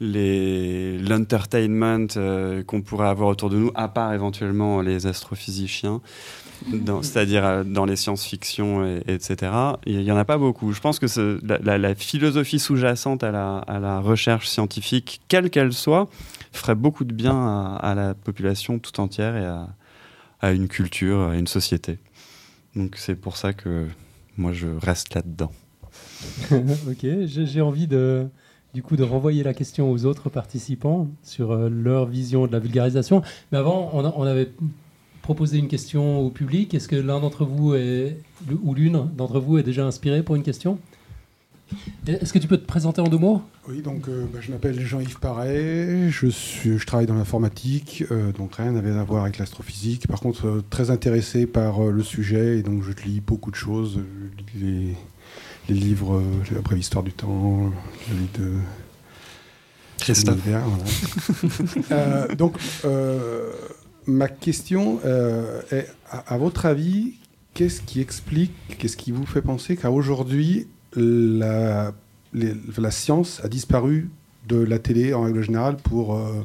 l'entertainment 0.00 2.06
euh, 2.16 2.62
qu'on 2.62 2.82
pourrait 2.82 3.08
avoir 3.08 3.28
autour 3.28 3.50
de 3.50 3.56
nous, 3.56 3.70
à 3.74 3.88
part 3.88 4.12
éventuellement 4.14 4.80
les 4.80 5.06
astrophysiciens, 5.06 6.00
c'est-à-dire 7.02 7.44
euh, 7.44 7.64
dans 7.64 7.84
les 7.84 7.96
science-fiction, 7.96 8.84
et- 8.86 9.02
etc. 9.06 9.52
Il 9.86 9.98
n'y 9.98 10.12
en 10.12 10.16
a 10.16 10.24
pas 10.24 10.38
beaucoup. 10.38 10.72
Je 10.72 10.80
pense 10.80 10.98
que 10.98 11.06
ce- 11.08 11.44
la, 11.46 11.58
la- 11.58 11.78
la 11.78 11.94
philosophie 11.94 12.58
sous-jacente 12.58 13.22
à 13.24 13.30
la, 13.32 13.58
à 13.58 13.78
la 13.80 14.00
recherche 14.00 14.48
scientifique, 14.48 15.20
quelle 15.28 15.50
qu'elle 15.50 15.72
soit, 15.72 16.08
ferait 16.52 16.74
beaucoup 16.74 17.04
de 17.04 17.12
bien 17.12 17.34
à, 17.36 17.76
à 17.82 17.94
la 17.94 18.14
population 18.14 18.78
tout 18.78 19.00
entière 19.00 19.36
et 19.36 19.44
à, 19.44 19.68
à 20.40 20.52
une 20.52 20.68
culture, 20.68 21.20
à 21.30 21.36
une 21.36 21.46
société. 21.48 21.98
Donc 22.78 22.94
c'est 22.96 23.16
pour 23.16 23.36
ça 23.36 23.52
que 23.52 23.88
moi 24.36 24.52
je 24.52 24.68
reste 24.68 25.14
là-dedans. 25.14 25.50
Ok, 26.88 27.06
j'ai 27.26 27.60
envie 27.60 27.88
de, 27.88 28.28
du 28.72 28.82
coup, 28.82 28.96
de 28.96 29.02
renvoyer 29.02 29.42
la 29.42 29.52
question 29.52 29.90
aux 29.90 30.04
autres 30.04 30.30
participants 30.30 31.08
sur 31.24 31.50
euh, 31.50 31.68
leur 31.68 32.06
vision 32.06 32.46
de 32.46 32.52
la 32.52 32.60
vulgarisation. 32.60 33.22
Mais 33.50 33.58
avant, 33.58 33.90
on, 33.92 34.22
avait 34.24 34.50
proposé 35.22 35.58
une 35.58 35.66
question 35.66 36.20
au 36.20 36.30
public. 36.30 36.72
Est-ce 36.72 36.86
que 36.86 36.96
l'un 36.96 37.18
d'entre 37.18 37.44
vous 37.44 37.74
est, 37.74 38.18
ou 38.62 38.74
l'une 38.74 39.08
d'entre 39.16 39.40
vous 39.40 39.58
est 39.58 39.64
déjà 39.64 39.84
inspiré 39.84 40.22
pour 40.22 40.36
une 40.36 40.44
question? 40.44 40.78
Est-ce 42.06 42.32
que 42.32 42.38
tu 42.38 42.48
peux 42.48 42.56
te 42.56 42.66
présenter 42.66 43.00
en 43.00 43.08
deux 43.08 43.18
mots? 43.18 43.42
Oui, 43.68 43.82
donc 43.82 44.08
euh, 44.08 44.24
bah, 44.32 44.38
je 44.40 44.50
m'appelle 44.50 44.80
Jean-Yves 44.80 45.18
Paré, 45.18 46.08
je, 46.10 46.26
suis, 46.28 46.78
je 46.78 46.86
travaille 46.86 47.06
dans 47.06 47.14
l'informatique, 47.14 48.04
euh, 48.10 48.32
donc 48.32 48.54
rien 48.56 48.72
n'avait 48.72 48.92
à 48.92 49.04
voir 49.04 49.24
avec 49.24 49.38
l'astrophysique. 49.38 50.06
Par 50.08 50.20
contre, 50.20 50.46
euh, 50.46 50.64
très 50.70 50.90
intéressé 50.90 51.46
par 51.46 51.84
euh, 51.84 51.90
le 51.90 52.02
sujet, 52.02 52.58
et 52.58 52.62
donc 52.62 52.82
je 52.82 52.92
lis 53.04 53.20
beaucoup 53.20 53.50
de 53.50 53.56
choses. 53.56 54.00
Je 54.54 54.58
lis 54.58 54.94
les, 55.68 55.74
les 55.74 55.80
livres, 55.80 56.16
euh, 56.16 56.54
la 56.54 56.60
brève 56.60 56.78
histoire 56.78 57.04
du 57.04 57.12
temps, 57.12 57.70
le 58.10 58.16
livre 58.16 58.38
de 58.38 58.52
Christophe. 59.98 60.38
voilà. 60.44 60.64
Euh, 61.92 62.34
donc, 62.34 62.54
euh, 62.84 63.50
ma 64.06 64.28
question 64.28 65.00
euh, 65.04 65.60
est, 65.70 65.88
à, 66.10 66.34
à 66.34 66.38
votre 66.38 66.66
avis, 66.66 67.14
qu'est-ce 67.54 67.80
qui 67.80 68.00
explique, 68.00 68.52
qu'est-ce 68.78 68.96
qui 68.96 69.10
vous 69.12 69.26
fait 69.26 69.42
penser 69.42 69.76
qu'à 69.76 69.90
aujourd'hui, 69.90 70.66
la, 70.96 71.92
la 72.32 72.90
science 72.90 73.40
a 73.44 73.48
disparu 73.48 74.10
de 74.48 74.56
la 74.56 74.78
télé 74.78 75.14
en 75.14 75.22
règle 75.22 75.42
générale 75.42 75.76
pour... 75.76 76.16
euh, 76.16 76.44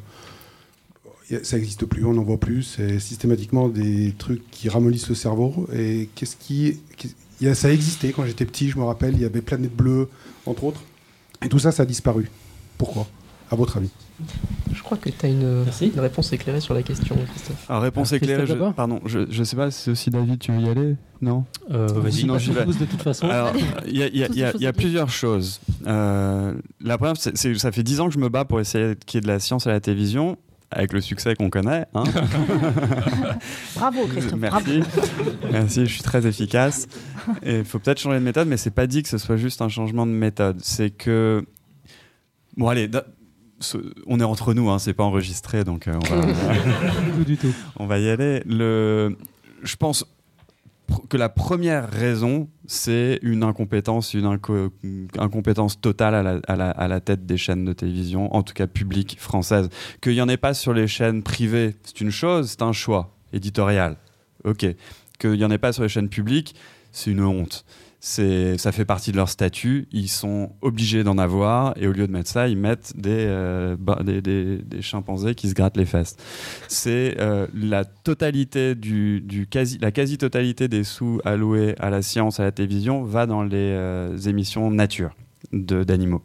ça 1.42 1.56
n'existe 1.58 1.86
plus, 1.86 2.06
on 2.06 2.14
n'en 2.14 2.24
voit 2.24 2.40
plus, 2.40 2.64
c'est 2.64 3.00
systématiquement 3.00 3.70
des 3.70 4.14
trucs 4.18 4.44
qui 4.52 4.70
ramollissent 4.70 5.10
le 5.10 5.16
cerveau. 5.16 5.68
Et 5.74 6.10
qu'est-ce 6.14 6.36
qui... 6.36 6.82
y 7.42 7.48
a- 7.48 7.56
ça 7.56 7.72
existait 7.72 8.12
quand 8.12 8.26
j'étais 8.26 8.46
petit, 8.46 8.70
je 8.70 8.78
me 8.78 8.84
rappelle, 8.84 9.16
il 9.16 9.22
y 9.22 9.26
avait 9.26 9.42
Planète 9.42 9.76
Bleue, 9.76 10.10
entre 10.46 10.66
autres. 10.66 10.82
Et 11.44 11.50
tout 11.50 11.60
ça, 11.60 11.72
ça 11.72 11.84
a 11.84 11.86
disparu. 11.86 12.30
Pourquoi? 12.78 13.08
À 13.50 13.56
votre 13.56 13.78
avis? 13.78 13.90
Je 14.74 14.82
crois 14.82 14.98
que 14.98 15.10
tu 15.10 15.26
as 15.26 15.30
une, 15.30 15.66
réponse 15.98 16.34
éclairée 16.34 16.60
sur 16.60 16.74
la 16.74 16.82
question, 16.84 17.16
Christophe. 17.16 17.70
Alors, 17.70 17.84
réponse 17.84 18.12
Ah, 18.12 18.16
éclairée. 18.18 18.44
Christophe 18.44 18.68
Je, 18.70 18.74
pardon, 18.74 19.00
je, 19.06 19.20
je 19.30 19.44
sais 19.44 19.56
pas 19.56 19.70
si 19.72 19.90
aussi 19.92 20.10
David, 20.10 20.40
tu 20.40 20.52
veux 20.52 20.60
y 20.62 20.70
aller? 20.70 20.96
Non? 21.22 21.46
Euh, 21.72 21.88
Vas-y. 21.88 22.14
Sinon, 22.14 22.34
Pas 22.34 22.40
j'y 22.40 22.52
vais. 22.52 22.66
de 22.66 22.86
toute 22.86 23.02
façon. 23.02 23.28
Il 23.88 23.98
y 23.98 24.04
a, 24.04 24.08
y 24.08 24.20
y 24.60 24.66
y 24.66 24.72
plusieurs 24.74 25.10
choses. 25.10 25.62
Euh, 25.88 26.54
la 26.82 26.98
première, 26.98 27.16
c'est, 27.18 27.56
ça 27.58 27.72
fait 27.72 27.84
dix 27.84 28.00
ans 28.00 28.08
que 28.08 28.14
je 28.14 28.20
me 28.20 28.30
bats 28.30 28.46
pour 28.46 28.60
essayer 28.60 28.96
qu'il 29.06 29.18
y 29.18 29.20
ait 29.20 29.22
de 29.22 29.28
la 29.28 29.40
science 29.40 29.68
à 29.68 29.72
la 29.72 29.80
télévision, 29.80 30.38
avec 30.72 30.92
le 30.92 31.02
succès 31.02 31.36
qu'on 31.36 31.50
connaît. 31.52 31.86
hein. 31.94 32.04
Bravo, 33.76 34.06
Christophe. 34.08 34.40
Bravo. 34.40 34.66
Merci. 34.68 34.90
Merci, 35.52 35.86
je 35.86 35.94
suis 35.94 36.04
très 36.04 36.26
efficace. 36.26 36.88
Et 37.44 37.60
il 37.60 37.66
faut 37.66 37.80
peut-être 37.80 38.00
changer 38.00 38.20
de 38.20 38.24
méthode, 38.24 38.48
mais 38.48 38.58
c'est 38.58 38.72
pas 38.72 38.88
dit 38.88 39.04
que 39.04 39.10
ce 39.10 39.18
soit 39.18 39.38
juste 39.38 39.62
un 39.62 39.70
changement 39.70 40.06
de 40.06 40.12
méthode. 40.12 40.58
C'est 40.62 40.90
que. 40.90 41.46
Bon, 42.58 42.68
allez, 42.68 42.90
ce- 43.64 43.78
on 44.08 44.20
est 44.20 44.24
entre 44.24 44.54
nous, 44.54 44.70
hein, 44.70 44.80
c'est 44.80 44.94
pas 44.94 45.04
enregistré, 45.04 45.64
donc 45.64 45.88
euh, 45.88 45.94
on 45.96 46.16
va. 46.16 46.26
Du 47.02 47.12
tout, 47.12 47.24
du 47.26 47.38
tout. 47.38 47.54
On 47.78 47.86
va 47.86 48.00
y 48.00 48.10
aller. 48.10 48.42
Le... 48.46 49.18
Je 49.64 49.76
pense 49.76 50.06
que 51.10 51.18
la 51.18 51.30
première 51.30 51.90
raison, 51.90 52.50
c'est 52.68 53.18
une 53.24 53.44
incompétence, 53.44 54.14
une 54.14 54.26
inco- 54.26 54.70
une 54.84 55.08
incompétence 55.18 55.80
totale 55.80 56.14
à 56.14 56.22
la, 56.24 56.40
à 56.48 56.56
la- 56.56 56.70
à 56.72 56.88
la 56.88 57.00
tête 57.00 57.26
des 57.26 57.38
chaînes 57.38 57.66
de 57.66 57.74
télévision, 57.74 58.34
en 58.36 58.44
tout 58.44 58.54
cas 58.54 58.68
publiques 58.68 59.18
françaises. 59.20 59.70
Qu'il 60.02 60.14
n'y 60.14 60.22
en 60.22 60.30
ait 60.30 60.38
pas 60.38 60.54
sur 60.54 60.74
les 60.74 60.88
chaînes 60.88 61.24
privées, 61.24 61.76
c'est 61.84 62.02
une 62.02 62.12
chose, 62.12 62.50
c'est 62.52 62.62
un 62.62 62.74
choix 62.74 63.16
éditorial. 63.32 63.96
Ok. 64.44 64.66
Qu'il 65.20 65.32
n'y 65.34 65.46
en 65.46 65.52
ait 65.52 65.58
pas 65.58 65.72
sur 65.74 65.84
les 65.84 65.90
chaînes 65.90 66.10
publiques, 66.10 66.54
c'est 66.92 67.10
une 67.12 67.24
honte. 67.24 67.66
Ça 68.06 68.74
fait 68.74 68.84
partie 68.84 69.14
de 69.14 69.16
leur 69.16 69.30
statut, 69.30 69.88
ils 69.94 70.10
sont 70.10 70.52
obligés 70.60 71.06
d'en 71.06 71.18
avoir, 71.18 71.74
et 71.78 71.88
au 71.88 71.94
lieu 71.94 72.06
de 72.06 72.12
mettre 72.12 72.30
ça, 72.30 72.50
ils 72.50 72.58
mettent 72.58 72.92
des, 72.98 73.28
euh, 73.30 73.78
des, 74.04 74.82
chimpanzés 74.82 75.36
qui 75.36 75.48
se 75.48 75.54
grattent 75.54 75.78
les 75.78 75.86
fesses. 75.86 76.18
C'est 76.68 77.16
euh, 77.22 77.48
la 77.56 77.86
totalité 77.86 78.76
du, 78.76 79.22
du 79.22 79.48
quasi, 79.48 79.78
la 79.78 79.94
quasi-totalité 79.94 80.68
des 80.68 80.84
sous 80.84 81.22
alloués 81.24 81.76
à 81.80 81.90
la 81.90 82.02
science, 82.02 82.42
à 82.42 82.44
la 82.44 82.52
télévision, 82.52 83.06
va 83.06 83.26
dans 83.26 83.42
les 83.42 83.56
euh, 83.56 84.18
émissions 84.18 84.70
nature 84.70 85.16
d'animaux. 85.54 86.24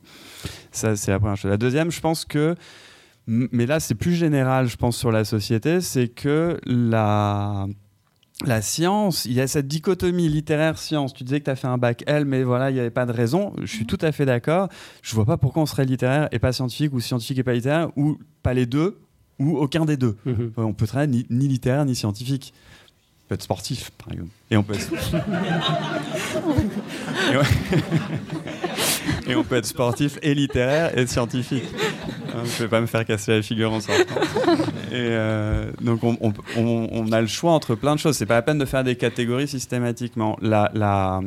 Ça, 0.73 0.97
c'est 0.97 1.13
la 1.13 1.21
première 1.21 1.37
chose. 1.37 1.53
La 1.53 1.59
deuxième, 1.59 1.93
je 1.93 2.01
pense 2.01 2.25
que, 2.25 2.57
mais 3.29 3.67
là, 3.67 3.79
c'est 3.79 3.95
plus 3.95 4.15
général, 4.15 4.67
je 4.67 4.77
pense, 4.77 4.97
sur 4.97 5.13
la 5.13 5.25
société, 5.25 5.81
c'est 5.81 6.09
que 6.09 6.59
la 6.67 7.69
la 8.45 8.63
science, 8.63 9.25
il 9.25 9.33
y 9.33 9.41
a 9.41 9.49
cette 9.49 9.67
dichotomie 9.67 10.29
littéraire-science. 10.29 11.13
Tu 11.13 11.25
disais 11.25 11.41
que 11.41 11.47
tu 11.47 11.51
as 11.51 11.57
fait 11.57 11.67
un 11.67 11.79
bac 11.79 12.05
L, 12.07 12.25
mais 12.25 12.45
voilà, 12.45 12.71
il 12.71 12.75
n'y 12.75 12.81
avait 12.81 12.91
pas 12.91 13.07
de 13.07 13.13
raison. 13.13 13.53
Je 13.61 13.67
suis 13.67 13.87
tout 13.87 13.99
à 14.01 14.13
fait 14.13 14.27
d'accord. 14.27 14.69
Je 15.03 15.15
vois 15.15 15.25
pas 15.25 15.37
pourquoi 15.37 15.63
on 15.63 15.67
serait 15.67 15.85
littéraire 15.85 16.29
et 16.31 16.39
pas 16.39 16.53
scientifique, 16.53 16.93
ou 16.93 17.01
scientifique 17.01 17.39
et 17.39 17.43
pas 17.43 17.55
littéraire, 17.55 17.91
ou 17.97 18.19
pas 18.43 18.55
les 18.55 18.67
deux, 18.67 19.01
ou 19.41 19.59
aucun 19.59 19.85
des 19.85 19.97
deux. 19.97 20.17
Mhm. 20.25 20.53
On 20.57 20.73
peut 20.73 20.85
être 20.85 21.05
ni, 21.07 21.27
ni 21.31 21.49
littéraire 21.49 21.85
ni 21.85 21.97
scientifique. 21.97 22.55
On 23.25 23.29
peut 23.29 23.35
être 23.35 23.43
sportif, 23.43 23.91
par 23.91 24.13
exemple. 24.13 24.31
Et 24.51 24.57
on 24.57 24.63
peut 24.63 24.75
être... 24.75 24.89
et, 29.27 29.35
on 29.35 29.45
peut 29.45 29.57
être 29.57 29.67
sportif 29.67 30.19
et 30.23 30.35
littéraire 30.35 30.97
et 30.97 31.07
scientifique. 31.07 31.65
Hein, 32.35 32.43
Je 32.45 32.63
vais 32.63 32.69
pas 32.69 32.81
me 32.81 32.87
faire 32.87 33.05
casser 33.05 33.37
la 33.37 33.43
figure 33.43 33.73
en 33.73 33.81
sortant. 33.81 34.15
Et 34.91 34.95
euh, 34.95 35.71
donc 35.81 36.01
on, 36.03 37.13
a 37.13 37.21
le 37.21 37.27
choix 37.27 37.53
entre 37.53 37.75
plein 37.75 37.95
de 37.95 38.01
choses. 38.01 38.17
C'est 38.17 38.27
pas 38.27 38.35
la 38.35 38.43
peine 38.43 38.59
de 38.59 38.65
faire 38.65 38.85
des 38.85 38.97
catégories 38.97 39.49
systématiquement. 39.49 40.37
La, 40.41 41.21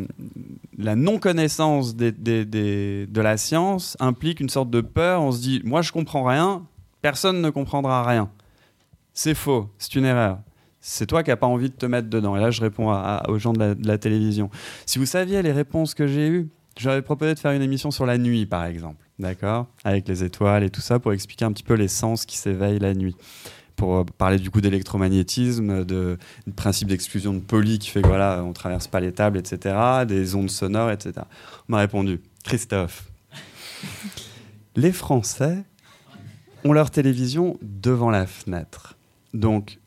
non-connaissance 0.78 1.96
de 1.96 3.22
la 3.22 3.38
science 3.38 3.98
implique 4.00 4.40
une 4.40 4.50
sorte 4.50 4.70
de 4.70 4.82
peur. 4.82 5.22
On 5.22 5.32
se 5.32 5.42
dit, 5.42 5.62
moi 5.64 5.82
je 5.82 5.92
comprends 5.92 6.24
rien, 6.24 6.64
personne 7.02 7.42
ne 7.42 7.50
comprendra 7.50 8.04
rien. 8.04 8.30
C'est 9.14 9.36
faux, 9.36 9.70
c'est 9.78 9.96
une 9.96 10.06
erreur. 10.06 10.40
C'est 10.80 11.06
toi 11.06 11.22
qui 11.22 11.30
n'as 11.30 11.36
pas 11.36 11.48
envie 11.48 11.70
de 11.70 11.76
te 11.76 11.86
mettre 11.86 12.10
dedans. 12.10 12.36
Et 12.36 12.40
là, 12.40 12.50
je 12.50 12.60
réponds 12.60 12.92
aux 13.28 13.38
gens 13.38 13.54
de 13.54 13.60
la, 13.60 13.76
de 13.76 13.88
la 13.88 14.00
télévision. 14.00 14.50
Si 14.88 14.98
vous 14.98 15.06
saviez 15.06 15.44
les 15.44 15.52
réponses 15.52 15.94
que 15.94 16.08
j'ai 16.08 16.28
eues, 16.28 16.50
j'aurais 16.78 17.02
proposé 17.02 17.34
de 17.34 17.40
faire 17.40 17.52
une 17.52 17.62
émission 17.62 17.92
sur 17.92 18.06
la 18.06 18.18
nuit, 18.18 18.46
par 18.46 18.66
exemple. 18.66 19.06
D'accord 19.20 19.68
Avec 19.84 20.08
les 20.08 20.24
étoiles 20.24 20.64
et 20.64 20.70
tout 20.70 20.82
ça, 20.82 21.00
pour 21.00 21.14
expliquer 21.14 21.46
un 21.46 21.52
petit 21.52 21.64
peu 21.64 21.76
les 21.76 21.88
sens 21.88 22.26
qui 22.26 22.38
s'éveillent 22.38 22.80
la 22.80 22.94
nuit. 22.94 23.16
Pour 23.76 23.98
euh, 23.98 24.04
parler 24.18 24.38
du 24.38 24.50
coup 24.50 24.62
d'électromagnétisme, 24.62 25.86
de, 25.86 26.18
du 26.48 26.54
principe 26.54 26.88
d'exclusion 26.88 27.34
de 27.34 27.40
poli 27.40 27.80
qui 27.80 27.90
fait 27.90 28.02
que 28.02 28.08
voilà, 28.08 28.44
on 28.44 28.54
traverse 28.54 28.88
pas 28.88 29.00
les 29.00 29.12
tables, 29.12 29.38
etc., 29.38 29.76
des 30.08 30.36
ondes 30.36 30.50
sonores, 30.50 30.92
etc. 30.92 31.26
On 31.70 31.74
m'a 31.74 31.80
répondu, 31.80 32.20
Christophe, 32.44 33.12
les 34.76 34.92
Français 34.92 35.64
ont 36.64 36.74
leur 36.74 36.92
télévision 36.92 37.58
devant 37.62 38.12
la 38.12 38.26
fenêtre. 38.26 38.98
Donc, 39.34 39.80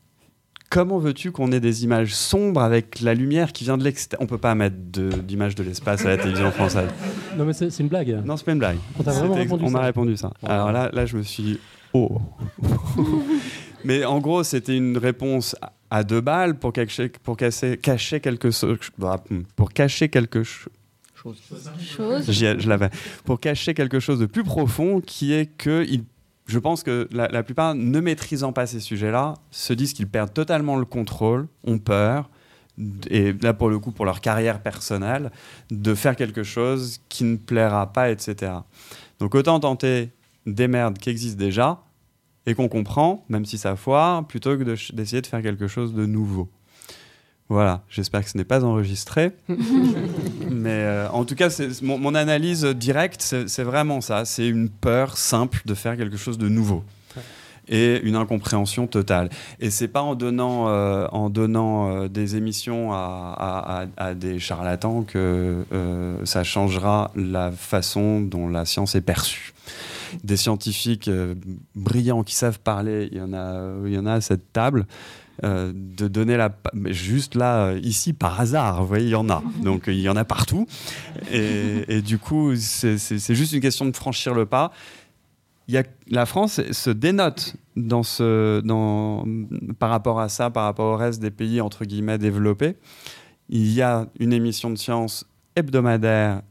comment 0.69 0.97
veux-tu 0.99 1.31
qu'on 1.31 1.51
ait 1.51 1.59
des 1.59 1.83
images 1.83 2.13
sombres 2.13 2.61
avec 2.61 2.99
la 3.01 3.13
lumière 3.13 3.53
qui 3.53 3.63
vient 3.63 3.77
de 3.77 3.83
l'extérieur 3.83 4.23
On 4.23 4.27
peut 4.27 4.37
pas 4.37 4.55
mettre 4.55 4.75
de- 4.91 5.09
d'image 5.09 5.55
de, 5.55 5.63
l'espace 5.63 6.05
à 6.05 6.09
la 6.09 6.17
télévision 6.17 6.51
française. 6.51 6.89
Non, 7.37 7.45
mais 7.45 7.53
c'est 7.53 7.79
une 7.79 7.87
blague. 7.87 8.21
Non, 8.25 8.37
c'est 8.37 8.45
pas 8.45 8.51
une 8.53 8.59
blague. 8.59 8.77
On 8.97 9.69
m'a 9.69 9.81
répondu 9.81 10.17
ça. 10.17 10.31
Alors 10.43 10.71
là, 10.71 10.89
là, 10.93 11.05
je 11.05 11.17
me 11.17 11.23
suis 11.23 11.43
dit, 11.43 11.59
oh. 11.93 12.19
Mais 13.83 14.03
en 14.03 14.19
gros, 14.19 14.43
c'était 14.43 14.75
une 14.75 14.97
réponse 14.97 15.55
à- 15.91 16.03
deux 16.03 16.21
balles 16.21 16.57
pour 16.57 16.73
cacher, 16.73 17.09
pour 17.09 17.37
casser, 17.37 17.77
cacher 17.77 18.19
quelque 18.19 18.51
chose. 18.51 18.77
Pour 19.55 19.71
cacher 19.71 20.09
quelque 20.09 20.43
chose. 20.43 20.69
Chose. 21.79 22.29
Je 22.31 22.69
l'avais. 22.69 22.89
Pour 23.23 23.39
cacher 23.39 23.73
quelque 23.73 23.99
chose 23.99 24.19
de 24.19 24.25
plus 24.25 24.43
profond 24.43 25.01
qui 25.01 25.33
est 25.33 25.45
que 25.57 25.83
il- 25.87 26.03
je 26.45 26.59
pense 26.59 26.83
que 26.83 27.07
la, 27.11 27.43
plupart, 27.43 27.73
ne 27.73 27.99
maîtrisant 27.99 28.53
pas 28.53 28.67
ces 28.67 28.79
sujets-là, 28.79 29.33
se 29.51 29.73
disent 29.73 29.93
qu'ils 29.93 30.07
perdent 30.07 30.33
totalement 30.33 30.75
le 30.75 30.85
contrôle, 30.85 31.47
ont 31.63 31.79
peur, 31.79 32.29
et 33.09 33.33
là 33.33 33.53
pour 33.53 33.69
le 33.69 33.79
coup, 33.79 33.91
pour 33.91 34.05
leur 34.05 34.21
carrière 34.21 34.61
personnelle, 34.61 35.31
de 35.71 35.95
faire 35.95 36.15
quelque 36.15 36.43
chose 36.43 36.99
qui 37.09 37.23
ne 37.23 37.37
plaira 37.37 37.91
pas, 37.91 38.11
etc. 38.11 38.51
Donc 39.19 39.33
autant 39.33 39.59
tenter 39.59 40.11
des 40.45 40.67
merdes 40.67 40.97
qui 40.97 41.09
existent 41.09 41.39
déjà 41.39 41.81
et 42.45 42.53
qu'on 42.53 42.67
comprend, 42.67 43.25
même 43.27 43.45
si 43.45 43.57
ça 43.57 43.75
foire, 43.75 44.27
plutôt 44.27 44.55
que 44.57 44.63
d'essayer 44.63 45.21
de 45.21 45.27
faire 45.27 45.41
quelque 45.41 45.67
chose 45.67 45.93
de 45.95 46.05
nouveau. 46.05 46.49
Voilà, 47.47 47.81
j'espère 47.89 48.23
que 48.23 48.29
ce 48.29 48.37
n'est 48.37 48.43
pas 48.43 48.63
enregistré. 48.63 49.31
Mais 50.49 50.69
euh, 50.71 51.07
en 51.09 51.25
tout 51.25 51.35
cas, 51.35 51.49
c'est- 51.49 51.81
mon, 51.81 51.97
mon 51.99 52.15
analyse 52.15 52.65
directe, 52.65 53.21
c'est 53.21 53.63
vraiment 53.63 54.01
ça. 54.01 54.25
C'est 54.25 54.47
une 54.47 54.69
peur 54.69 55.17
simple 55.17 55.61
de 55.65 55.73
faire 55.73 55.95
quelque 55.97 56.17
chose 56.17 56.37
de 56.37 56.49
nouveau. 56.49 56.83
Et 57.67 57.99
une 58.03 58.15
incompréhension 58.15 58.85
totale. 58.85 59.29
Et 59.59 59.71
c'est 59.71 59.87
pas 59.87 60.01
en 60.03 60.13
donnant, 60.13 60.67
euh, 60.69 61.07
en 61.11 61.31
donnant 61.31 61.89
euh, 62.03 62.07
des 62.07 62.35
émissions 62.35 62.93
à, 62.93 63.35
à- 63.37 63.81
à- 64.03 64.07
à 64.09 64.13
des 64.13 64.37
charlatans 64.37 65.01
que 65.01 65.65
euh, 65.73 66.17
ça 66.25 66.43
changera 66.43 67.09
la 67.15 67.51
façon 67.51 68.21
dont 68.21 68.47
la 68.47 68.65
science 68.65 68.93
est 68.93 69.01
perçue. 69.01 69.53
Des 70.23 70.37
scientifiques 70.37 71.09
brillants 71.75 72.21
qui 72.23 72.35
savent 72.35 72.59
parler, 72.59 73.09
il 73.11 73.17
y 73.17 73.21
en 73.21 73.33
a, 73.33 73.71
il 73.85 73.93
y 73.93 73.97
en 73.97 74.05
a 74.05 74.13
à 74.13 74.21
cette 74.21 74.53
table. 74.53 74.85
Euh, 75.43 75.73
de 75.75 76.07
donner 76.07 76.37
la 76.37 76.49
juste 76.91 77.35
là 77.35 77.65
euh, 77.65 77.79
ici 77.83 78.13
par 78.13 78.39
hasard 78.39 78.81
vous 78.81 78.87
voyez 78.87 79.03
il 79.07 79.09
y 79.09 79.15
en 79.15 79.29
a 79.29 79.43
donc 79.63 79.89
euh, 79.89 79.93
il 79.93 79.99
y 79.99 80.07
en 80.07 80.15
a 80.15 80.23
partout 80.23 80.65
et, 81.29 81.83
et 81.89 82.01
du 82.01 82.17
coup 82.19 82.55
c'est- 82.55 83.33
juste 83.33 83.51
une 83.51 83.59
question 83.59 83.85
de 83.85 83.93
franchir 83.93 84.33
le 84.33 84.45
pas 84.45 84.71
il 85.67 85.73
y 85.73 85.77
a, 85.77 85.83
la 86.09 86.25
France 86.25 86.61
se 86.71 86.89
dénote 86.89 87.57
dans 87.75 88.03
ce, 88.03 88.61
dans, 88.61 89.25
par 89.77 89.89
rapport 89.89 90.21
à 90.21 90.29
ça, 90.29 90.49
par 90.51 90.63
rapport 90.63 90.93
au 90.93 90.95
reste 90.95 91.19
des 91.21 91.31
pays 91.31 91.59
entre 91.59 91.83
guillemets 91.85 92.19
développés. 92.19 92.75
Il 93.49 93.71
y 93.73 93.81
a 93.81 94.05
une 94.19 94.31
émission 94.31 94.69
de 94.69 94.77
science 94.77 95.25
hebdomadaire 95.55 96.43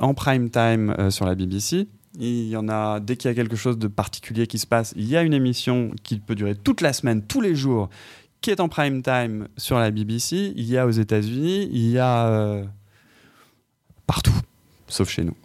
en 0.00 0.12
prime 0.14 0.50
time 0.50 0.94
euh, 0.98 1.10
sur 1.10 1.24
la 1.24 1.34
BBC. 1.34 1.88
Il 2.18 2.48
y 2.48 2.56
en 2.56 2.68
a 2.68 3.00
dès 3.00 3.16
qu'il 3.16 3.30
y 3.30 3.32
a 3.32 3.34
quelque 3.34 3.56
chose 3.56 3.78
de 3.78 3.88
particulier 3.88 4.46
qui 4.46 4.58
se 4.58 4.66
passe, 4.66 4.92
il 4.96 5.04
y 5.06 5.16
a 5.16 5.22
une 5.22 5.32
émission 5.32 5.92
qui 6.02 6.18
peut 6.18 6.34
durer 6.34 6.54
toute 6.54 6.80
la 6.80 6.92
semaine, 6.92 7.22
tous 7.22 7.40
les 7.40 7.54
jours, 7.54 7.88
qui 8.42 8.50
est 8.50 8.60
en 8.60 8.68
prime 8.68 9.02
time 9.02 9.48
sur 9.56 9.78
la 9.78 9.90
BBC. 9.90 10.52
Il 10.56 10.64
y 10.64 10.76
a 10.76 10.86
aux 10.86 10.90
États-Unis, 10.90 11.68
il 11.72 11.88
y 11.90 11.98
a 11.98 12.28
euh, 12.28 12.64
partout, 14.06 14.34
sauf 14.88 15.08
chez 15.08 15.24
nous. 15.24 15.36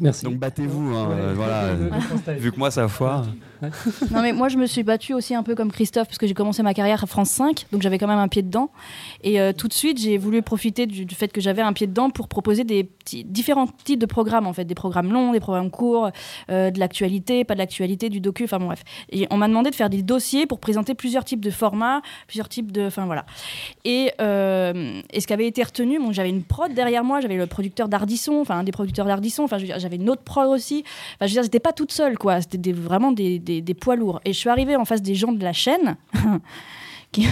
Merci. 0.00 0.24
Donc 0.24 0.36
battez-vous, 0.38 0.94
hein, 0.94 1.08
Ouais, 1.08 1.14
euh, 1.18 1.32
voilà. 1.34 1.74
Vu 2.38 2.52
que 2.52 2.58
moi 2.58 2.70
ça 2.70 2.88
foire. 2.88 3.26
Non, 4.10 4.22
mais 4.22 4.32
moi, 4.32 4.48
je 4.48 4.56
me 4.56 4.66
suis 4.66 4.82
battue 4.82 5.14
aussi 5.14 5.34
un 5.34 5.42
peu 5.42 5.54
comme 5.54 5.72
Christophe, 5.72 6.08
parce 6.08 6.18
que 6.18 6.26
j'ai 6.26 6.34
commencé 6.34 6.62
ma 6.62 6.74
carrière 6.74 7.02
à 7.02 7.06
France 7.06 7.30
5, 7.30 7.66
donc 7.72 7.82
j'avais 7.82 7.98
quand 7.98 8.06
même 8.06 8.18
un 8.18 8.28
pied 8.28 8.42
dedans. 8.42 8.70
Et 9.22 9.40
euh, 9.40 9.52
tout 9.52 9.68
de 9.68 9.72
suite, 9.72 9.98
j'ai 9.98 10.18
voulu 10.18 10.42
profiter 10.42 10.86
du, 10.86 11.06
fait 11.14 11.28
que 11.28 11.40
j'avais 11.40 11.62
un 11.62 11.72
pied 11.72 11.86
dedans 11.86 12.10
pour 12.10 12.28
proposer 12.28 12.64
des 12.64 12.88
différents 13.24 13.66
types 13.84 13.98
de 13.98 14.06
programmes, 14.06 14.46
en 14.46 14.52
fait. 14.52 14.64
Des 14.64 14.74
programmes 14.74 15.12
longs, 15.12 15.32
des 15.32 15.40
programmes 15.40 15.70
courts, 15.70 16.10
euh, 16.50 16.70
de 16.70 16.78
l'actualité, 16.78 17.44
pas 17.44 17.54
de 17.54 17.58
l'actualité, 17.60 18.08
du 18.08 18.20
docu, 18.20 18.44
enfin 18.44 18.58
bon, 18.58 18.66
bref. 18.66 18.82
Et 19.10 19.26
on 19.30 19.36
m'a 19.36 19.48
demandé 19.48 19.70
de 19.70 19.74
faire 19.74 19.90
des 19.90 20.02
dossiers 20.02 20.46
pour 20.46 20.58
présenter 20.58 20.94
plusieurs 20.94 21.24
types 21.24 21.44
de 21.44 21.50
formats, 21.50 22.02
plusieurs 22.26 22.48
types 22.48 22.72
de. 22.72 22.86
Enfin 22.86 23.06
voilà. 23.06 23.26
Et, 23.84 24.12
euh, 24.20 25.00
ce 25.16 25.26
qui 25.26 25.32
avait 25.32 25.46
été 25.46 25.62
retenu, 25.62 25.98
bon, 25.98 26.12
j'avais 26.12 26.30
une 26.30 26.42
prod 26.42 26.72
derrière 26.72 27.04
moi, 27.04 27.20
j'avais 27.20 27.36
le 27.36 27.46
producteur 27.46 27.88
d'Ardisson, 27.88 28.40
enfin 28.40 28.58
un 28.58 28.64
des 28.64 28.72
producteurs 28.72 29.06
d'Ardisson, 29.06 29.44
enfin 29.44 29.58
j'avais 29.58 29.96
une 29.96 30.10
autre 30.10 30.22
prod 30.22 30.48
aussi. 30.48 30.84
Enfin, 31.14 31.26
je 31.26 31.26
veux 31.26 31.32
dire, 31.32 31.42
j'étais 31.42 31.60
pas 31.60 31.72
toute 31.72 31.92
seule, 31.92 32.18
quoi. 32.18 32.40
C'était 32.40 32.72
vraiment 32.72 33.12
des, 33.12 33.38
des- 33.44 33.60
des 33.62 33.74
poids 33.74 33.96
lourds. 33.96 34.20
Et 34.24 34.32
je 34.32 34.38
suis 34.38 34.50
arrivée 34.50 34.76
en 34.76 34.84
face 34.84 35.02
des 35.02 35.14
gens 35.14 35.32
de 35.32 35.42
la 35.42 35.52
chaîne. 35.52 35.96
qui... 37.12 37.26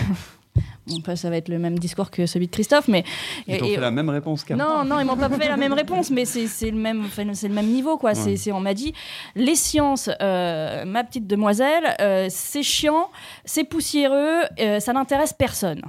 Bon, 0.87 1.17
ça 1.17 1.31
va 1.31 1.37
être 1.37 1.49
le 1.49 1.59
même 1.61 1.79
discours 1.79 2.11
que 2.11 2.27
celui 2.27 2.47
de 2.49 2.51
Christophe, 2.53 2.89
mais. 2.89 3.05
Ils 3.47 3.57
t'ont 3.59 3.69
fait 3.69 3.77
la 3.81 3.91
même 3.93 4.09
réponse 4.09 4.45
moi. 4.51 4.57
non, 4.57 4.85
non, 4.85 4.99
ils 4.99 5.05
m'ont 5.05 5.17
pas 5.17 5.31
fait 5.31 5.49
la 5.49 5.57
même 5.57 5.73
réponse, 5.83 6.11
mais 6.11 6.25
c'est 6.25 6.71
le 6.71 6.77
même, 6.77 7.05
enfin, 7.07 7.23
c'est 7.35 7.47
le 7.49 7.55
même 7.55 7.69
niveau, 7.69 7.97
quoi. 7.97 8.15
C'est, 8.15 8.51
on 8.53 8.61
m'a 8.61 8.75
dit, 8.75 8.93
les 9.37 9.55
sciences, 9.55 10.11
euh, 10.21 10.85
ma 10.85 11.05
petite 11.05 11.27
demoiselle, 11.29 11.97
euh, 12.01 12.27
c'est 12.31 12.65
chiant, 12.65 13.09
c'est 13.45 13.65
poussiéreux, 13.65 14.43
euh, 14.61 14.81
ça 14.81 14.93
n'intéresse 14.93 15.33
personne. 15.33 15.83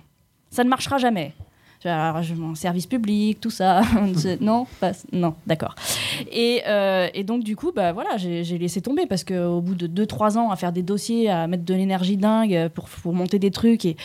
Ça 0.51 0.63
ne 0.63 0.69
marchera 0.69 0.99
jamais. 0.99 1.33
Alors, 1.85 2.21
je- 2.23 2.33
mon 2.33 2.55
service 2.55 2.85
public, 2.87 3.39
tout 3.41 3.49
ça, 3.49 3.81
non, 4.41 4.65
pas- 4.79 4.91
non, 5.11 5.35
d'accord. 5.47 5.75
Et, 6.31 6.61
euh, 6.67 7.07
et 7.13 7.23
donc 7.23 7.43
du 7.43 7.55
coup, 7.55 7.71
bah 7.75 7.91
voilà, 7.93 8.17
j'ai 8.17 8.43
laissé 8.57 8.81
tomber 8.81 9.05
parce 9.05 9.23
qu'au 9.23 9.61
bout 9.61 9.75
de 9.75 9.87
2-3 10.05 10.37
ans 10.37 10.51
à 10.51 10.55
faire 10.55 10.71
des 10.71 10.83
dossiers, 10.83 11.29
à 11.29 11.47
mettre 11.47 11.63
de 11.65 11.73
l'énergie 11.73 12.17
dingue 12.17 12.69
pour, 12.69 12.85
pour 12.89 13.13
monter 13.13 13.39
des 13.39 13.51
trucs 13.51 13.85
et, 13.85 13.95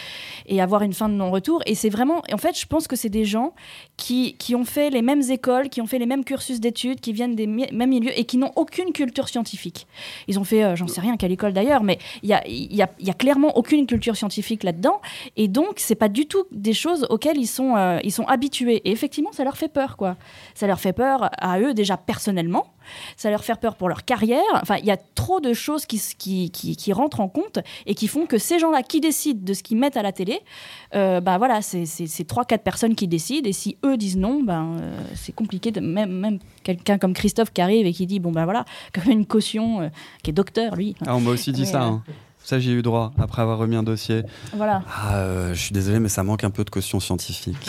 et 0.46 0.60
avoir 0.60 0.82
une 0.82 0.92
fin 0.92 1.08
de 1.08 1.14
non-retour. 1.14 1.62
Et 1.66 1.74
c'est 1.74 1.88
vraiment, 1.90 2.22
en 2.32 2.38
fait, 2.38 2.58
je 2.58 2.66
pense 2.66 2.88
que 2.88 2.96
c'est 2.96 3.08
des 3.08 3.24
gens 3.24 3.52
qui, 3.96 4.34
qui 4.38 4.54
ont 4.54 4.64
fait 4.64 4.90
les 4.90 5.02
mêmes 5.02 5.22
écoles, 5.30 5.68
qui 5.68 5.80
ont 5.80 5.86
fait 5.86 5.98
les 5.98 6.06
mêmes 6.06 6.24
cursus 6.24 6.60
d'études, 6.60 7.00
qui 7.00 7.12
viennent 7.12 7.34
des 7.36 7.46
mêmes 7.46 7.88
milieux 7.90 8.18
et 8.18 8.24
qui 8.24 8.38
n'ont 8.38 8.52
aucune 8.56 8.92
culture 8.92 9.28
scientifique. 9.28 9.86
Ils 10.26 10.38
ont 10.38 10.44
fait, 10.44 10.64
euh, 10.64 10.76
j'en 10.76 10.86
sais 10.88 11.00
rien, 11.00 11.16
quelle 11.16 11.32
école 11.32 11.52
d'ailleurs, 11.52 11.82
mais 11.82 11.98
il 12.22 12.28
y 12.28 12.32
a, 12.32 12.42
y, 12.48 12.76
y 12.76 13.10
a 13.10 13.14
clairement 13.14 13.56
aucune 13.56 13.86
culture 13.86 14.16
scientifique 14.16 14.62
là-dedans. 14.64 15.00
Et 15.36 15.48
donc, 15.48 15.74
c'est 15.76 15.94
pas 15.94 16.08
du 16.08 16.26
tout 16.26 16.44
des 16.52 16.72
choses 16.72 17.06
auxquelles 17.10 17.38
ils 17.38 17.46
sont, 17.46 17.67
euh, 17.76 17.98
ils 18.04 18.12
sont 18.12 18.24
habitués. 18.26 18.76
Et 18.88 18.90
effectivement, 18.90 19.32
ça 19.32 19.44
leur 19.44 19.56
fait 19.56 19.68
peur, 19.68 19.96
quoi. 19.96 20.16
Ça 20.54 20.66
leur 20.66 20.80
fait 20.80 20.92
peur 20.92 21.28
à 21.38 21.60
eux 21.60 21.74
déjà 21.74 21.96
personnellement. 21.96 22.66
Ça 23.16 23.28
leur 23.30 23.44
fait 23.44 23.58
peur 23.60 23.76
pour 23.76 23.88
leur 23.88 24.04
carrière. 24.04 24.40
Enfin, 24.54 24.76
il 24.78 24.86
y 24.86 24.90
a 24.90 24.96
trop 24.96 25.40
de 25.40 25.52
choses 25.52 25.84
qui, 25.84 25.96
s- 25.96 26.14
qui, 26.14 26.50
qui, 26.50 26.74
qui 26.76 26.92
rentrent 26.92 27.20
en 27.20 27.28
compte 27.28 27.58
et 27.84 27.94
qui 27.94 28.08
font 28.08 28.24
que 28.24 28.38
ces 28.38 28.58
gens-là 28.58 28.82
qui 28.82 29.00
décident 29.00 29.40
de 29.44 29.52
ce 29.52 29.62
qu'ils 29.62 29.76
mettent 29.76 29.96
à 29.98 30.02
la 30.02 30.12
télé, 30.12 30.40
euh, 30.94 31.20
bah 31.20 31.36
voilà, 31.36 31.60
c'est 31.60 31.84
c'est- 31.84 32.06
c'est 32.06 32.24
trois, 32.24 32.44
quatre 32.46 32.62
personnes 32.62 32.94
qui 32.94 33.06
décident. 33.06 33.46
Et 33.48 33.52
si 33.52 33.76
eux 33.84 33.96
disent 33.98 34.16
non, 34.16 34.42
ben 34.42 34.76
euh, 34.80 34.98
c'est 35.14 35.32
compliqué. 35.34 35.70
De, 35.70 35.80
même 35.80 36.10
même 36.12 36.38
quelqu'un 36.62 36.96
comme 36.98 37.12
Christophe 37.12 37.52
qui 37.52 37.60
arrive 37.60 37.84
et 37.86 37.92
qui 37.92 38.06
dit 38.06 38.20
bon 38.20 38.32
ben 38.32 38.44
voilà, 38.44 38.64
comme 38.94 39.10
une 39.12 39.26
caution, 39.26 39.82
euh, 39.82 39.88
qui 40.22 40.30
est 40.30 40.32
docteur 40.34 40.74
lui. 40.76 40.94
Ah, 41.06 41.14
on 41.16 41.20
m'a 41.20 41.30
aussi 41.32 41.52
dit 41.52 41.66
ça. 41.66 41.82
hein. 41.82 42.02
Ça, 42.48 42.58
j'y 42.58 42.70
ai 42.70 42.72
eu 42.72 42.80
droit 42.80 43.12
après 43.18 43.42
avoir 43.42 43.58
remis 43.58 43.76
un 43.76 43.82
dossier. 43.82 44.22
Voilà. 44.56 44.80
Ah, 44.90 45.16
euh, 45.16 45.52
je 45.52 45.60
suis 45.60 45.72
désolé, 45.74 45.98
mais 46.00 46.08
ça 46.08 46.22
manque 46.22 46.44
un 46.44 46.50
peu 46.50 46.64
de 46.64 46.70
caution 46.70 46.98
scientifique. 46.98 47.68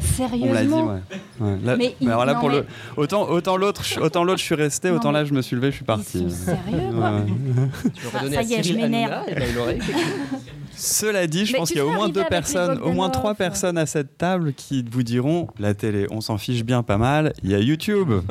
Sérieusement. 0.00 0.48
On 0.48 0.54
l'a 0.54 0.64
dit, 0.64 0.72
ouais. 0.72 1.46
Ouais, 1.46 1.58
là- 1.62 1.76
Mais 1.76 1.94
il- 2.00 2.08
alors 2.08 2.24
là, 2.24 2.32
non, 2.32 2.40
pour 2.40 2.48
mais- 2.48 2.54
le, 2.60 2.66
autant, 2.96 3.28
autant 3.28 3.58
l'autre, 3.58 3.84
je- 3.84 4.00
autant 4.00 4.24
l'autre, 4.24 4.38
je 4.38 4.44
suis 4.44 4.54
resté, 4.54 4.90
autant 4.90 5.12
mais 5.12 5.18
là, 5.18 5.24
je 5.26 5.34
me 5.34 5.42
suis 5.42 5.56
levé, 5.56 5.70
je 5.70 5.76
suis 5.76 5.82
Ils 5.82 5.86
parti. 5.86 6.20
sont 6.20 6.30
sérieux. 6.30 6.88
Ouais. 6.94 7.90
Tu 7.94 8.34
ça 8.34 8.42
y 8.42 8.54
est, 8.54 8.62
je 8.62 8.72
m'énerve. 8.72 9.24
Cela 10.78 11.26
dit, 11.26 11.44
je 11.44 11.52
Mais 11.52 11.58
pense 11.58 11.68
qu'il 11.68 11.78
y 11.78 11.80
a 11.80 11.86
au 11.86 11.90
moins 11.90 12.08
deux 12.08 12.24
personnes, 12.24 12.78
au 12.78 12.92
moins 12.92 13.10
trois 13.10 13.34
personnes 13.34 13.76
à 13.76 13.86
cette 13.86 14.16
table 14.16 14.54
qui 14.54 14.84
vous 14.88 15.02
diront 15.02 15.48
la 15.58 15.74
télé, 15.74 16.06
on 16.10 16.20
s'en 16.20 16.38
fiche 16.38 16.62
bien 16.62 16.84
pas 16.84 16.98
mal. 16.98 17.32
Il 17.42 17.50
y 17.50 17.54
a 17.54 17.58
YouTube. 17.58 18.12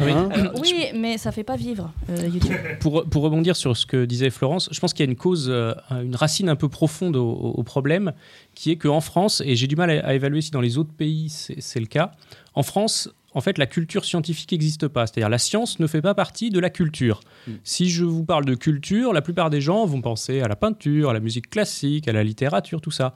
Oui. 0.00 0.10
Hein 0.10 0.28
Oui, 0.60 0.86
mais 0.94 1.18
ça 1.18 1.32
fait 1.32 1.44
pas 1.44 1.56
vivre 1.56 1.92
euh, 2.10 2.26
YouTube. 2.26 2.56
Pour, 2.80 3.04
pour 3.04 3.22
rebondir 3.22 3.54
sur 3.56 3.76
ce 3.76 3.86
que 3.86 4.04
disait 4.04 4.30
Florence, 4.30 4.68
je 4.72 4.80
pense 4.80 4.92
qu'il 4.92 5.04
y 5.04 5.08
a 5.08 5.10
une 5.10 5.16
cause, 5.16 5.46
euh, 5.48 5.74
une 5.90 6.16
racine 6.16 6.48
un 6.48 6.56
peu 6.56 6.68
profonde 6.68 7.16
au, 7.16 7.62
problème, 7.62 8.12
qui 8.54 8.70
est 8.70 8.76
qu'en 8.76 9.00
France, 9.00 9.42
et 9.44 9.54
j'ai 9.54 9.66
du 9.66 9.76
mal 9.76 9.90
à, 9.90 10.06
à 10.06 10.14
évaluer 10.14 10.40
si 10.40 10.50
dans 10.50 10.60
les 10.60 10.78
autres 10.78 10.92
pays 10.92 11.28
c'est 11.28 11.80
le 11.80 11.86
cas, 11.86 12.12
en 12.54 12.62
France, 12.62 13.10
en 13.34 13.40
fait, 13.40 13.58
la 13.58 13.66
culture 13.66 14.04
scientifique 14.04 14.52
n'existe 14.52 14.88
pas. 14.88 15.06
C'est-à-dire 15.06 15.28
la 15.28 15.38
science 15.38 15.78
ne 15.80 15.86
fait 15.86 16.02
pas 16.02 16.14
partie 16.14 16.50
de 16.50 16.60
la 16.60 16.70
culture. 16.70 17.20
Mm. 17.46 17.52
Si 17.64 17.90
je 17.90 18.04
vous 18.04 18.24
parle 18.24 18.44
de 18.44 18.54
culture, 18.54 19.12
la 19.12 19.22
plupart 19.22 19.50
des 19.50 19.60
gens 19.60 19.84
vont 19.86 20.00
penser 20.00 20.40
à 20.40 20.48
la 20.48 20.56
peinture, 20.56 21.10
à 21.10 21.12
la 21.12 21.20
musique 21.20 21.48
classique, 21.50 22.08
à 22.08 22.12
la 22.12 22.22
littérature, 22.24 22.80
tout 22.80 22.90
ça. 22.90 23.14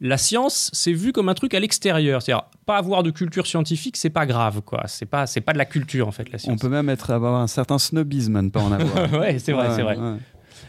La 0.00 0.18
science, 0.18 0.68
c'est 0.72 0.92
vu 0.92 1.12
comme 1.12 1.28
un 1.28 1.34
truc 1.34 1.54
à 1.54 1.60
l'extérieur. 1.60 2.22
C'est-à-dire, 2.22 2.46
pas 2.66 2.76
avoir 2.76 3.04
de 3.04 3.10
culture 3.12 3.46
scientifique, 3.46 3.96
c'est 3.96 4.10
pas 4.10 4.26
grave, 4.26 4.60
quoi. 4.62 4.82
C'est 4.88 5.06
pas, 5.06 5.26
c'est 5.28 5.40
pas 5.40 5.52
de 5.52 5.58
la 5.58 5.64
culture, 5.64 6.08
en 6.08 6.10
fait, 6.10 6.28
la 6.30 6.36
On 6.36 6.38
science. 6.38 6.60
peut 6.60 6.68
même 6.68 6.88
être, 6.88 7.10
avoir 7.12 7.40
un 7.40 7.46
certain 7.46 7.78
snobisme 7.78 8.34
à 8.34 8.42
ne 8.42 8.48
pas 8.50 8.60
en 8.60 8.72
avoir. 8.72 9.12
ouais, 9.20 9.38
c'est 9.38 9.52
vrai, 9.52 9.68
Ouais, 9.68 9.74
c'est 9.76 9.82
vrai. 9.82 9.96
ouais. 9.96 10.16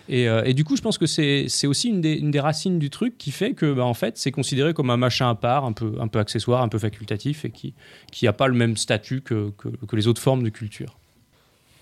Et, 0.09 0.27
euh, 0.27 0.43
et 0.43 0.53
du 0.53 0.63
coup, 0.63 0.75
je 0.75 0.81
pense 0.81 0.97
que 0.97 1.05
c'est 1.05 1.67
aussi 1.67 1.89
une 1.89 2.01
des, 2.01 2.13
une 2.13 2.31
des 2.31 2.39
racines 2.39 2.77
du 2.77 2.89
truc 2.89 3.17
qui 3.17 3.31
fait 3.31 3.53
que, 3.53 3.73
bah, 3.73 3.85
en 3.85 3.93
fait, 3.93 4.17
c'est 4.17 4.31
considéré 4.31 4.73
comme 4.73 4.89
un 4.89 4.97
machin 4.97 5.29
à 5.29 5.35
part, 5.35 5.65
un 5.65 5.71
peu, 5.71 5.95
un 5.99 6.07
peu 6.07 6.19
accessoire, 6.19 6.61
un 6.61 6.67
peu 6.67 6.79
facultatif, 6.79 7.45
et 7.45 7.51
qui 7.51 7.73
qui 8.11 8.25
n'a 8.25 8.33
pas 8.33 8.47
le 8.47 8.53
même 8.53 8.75
statut 8.75 9.21
que, 9.21 9.51
que, 9.57 9.69
que 9.69 9.95
les 9.95 10.07
autres 10.07 10.21
formes 10.21 10.43
de 10.43 10.49
culture. 10.49 10.97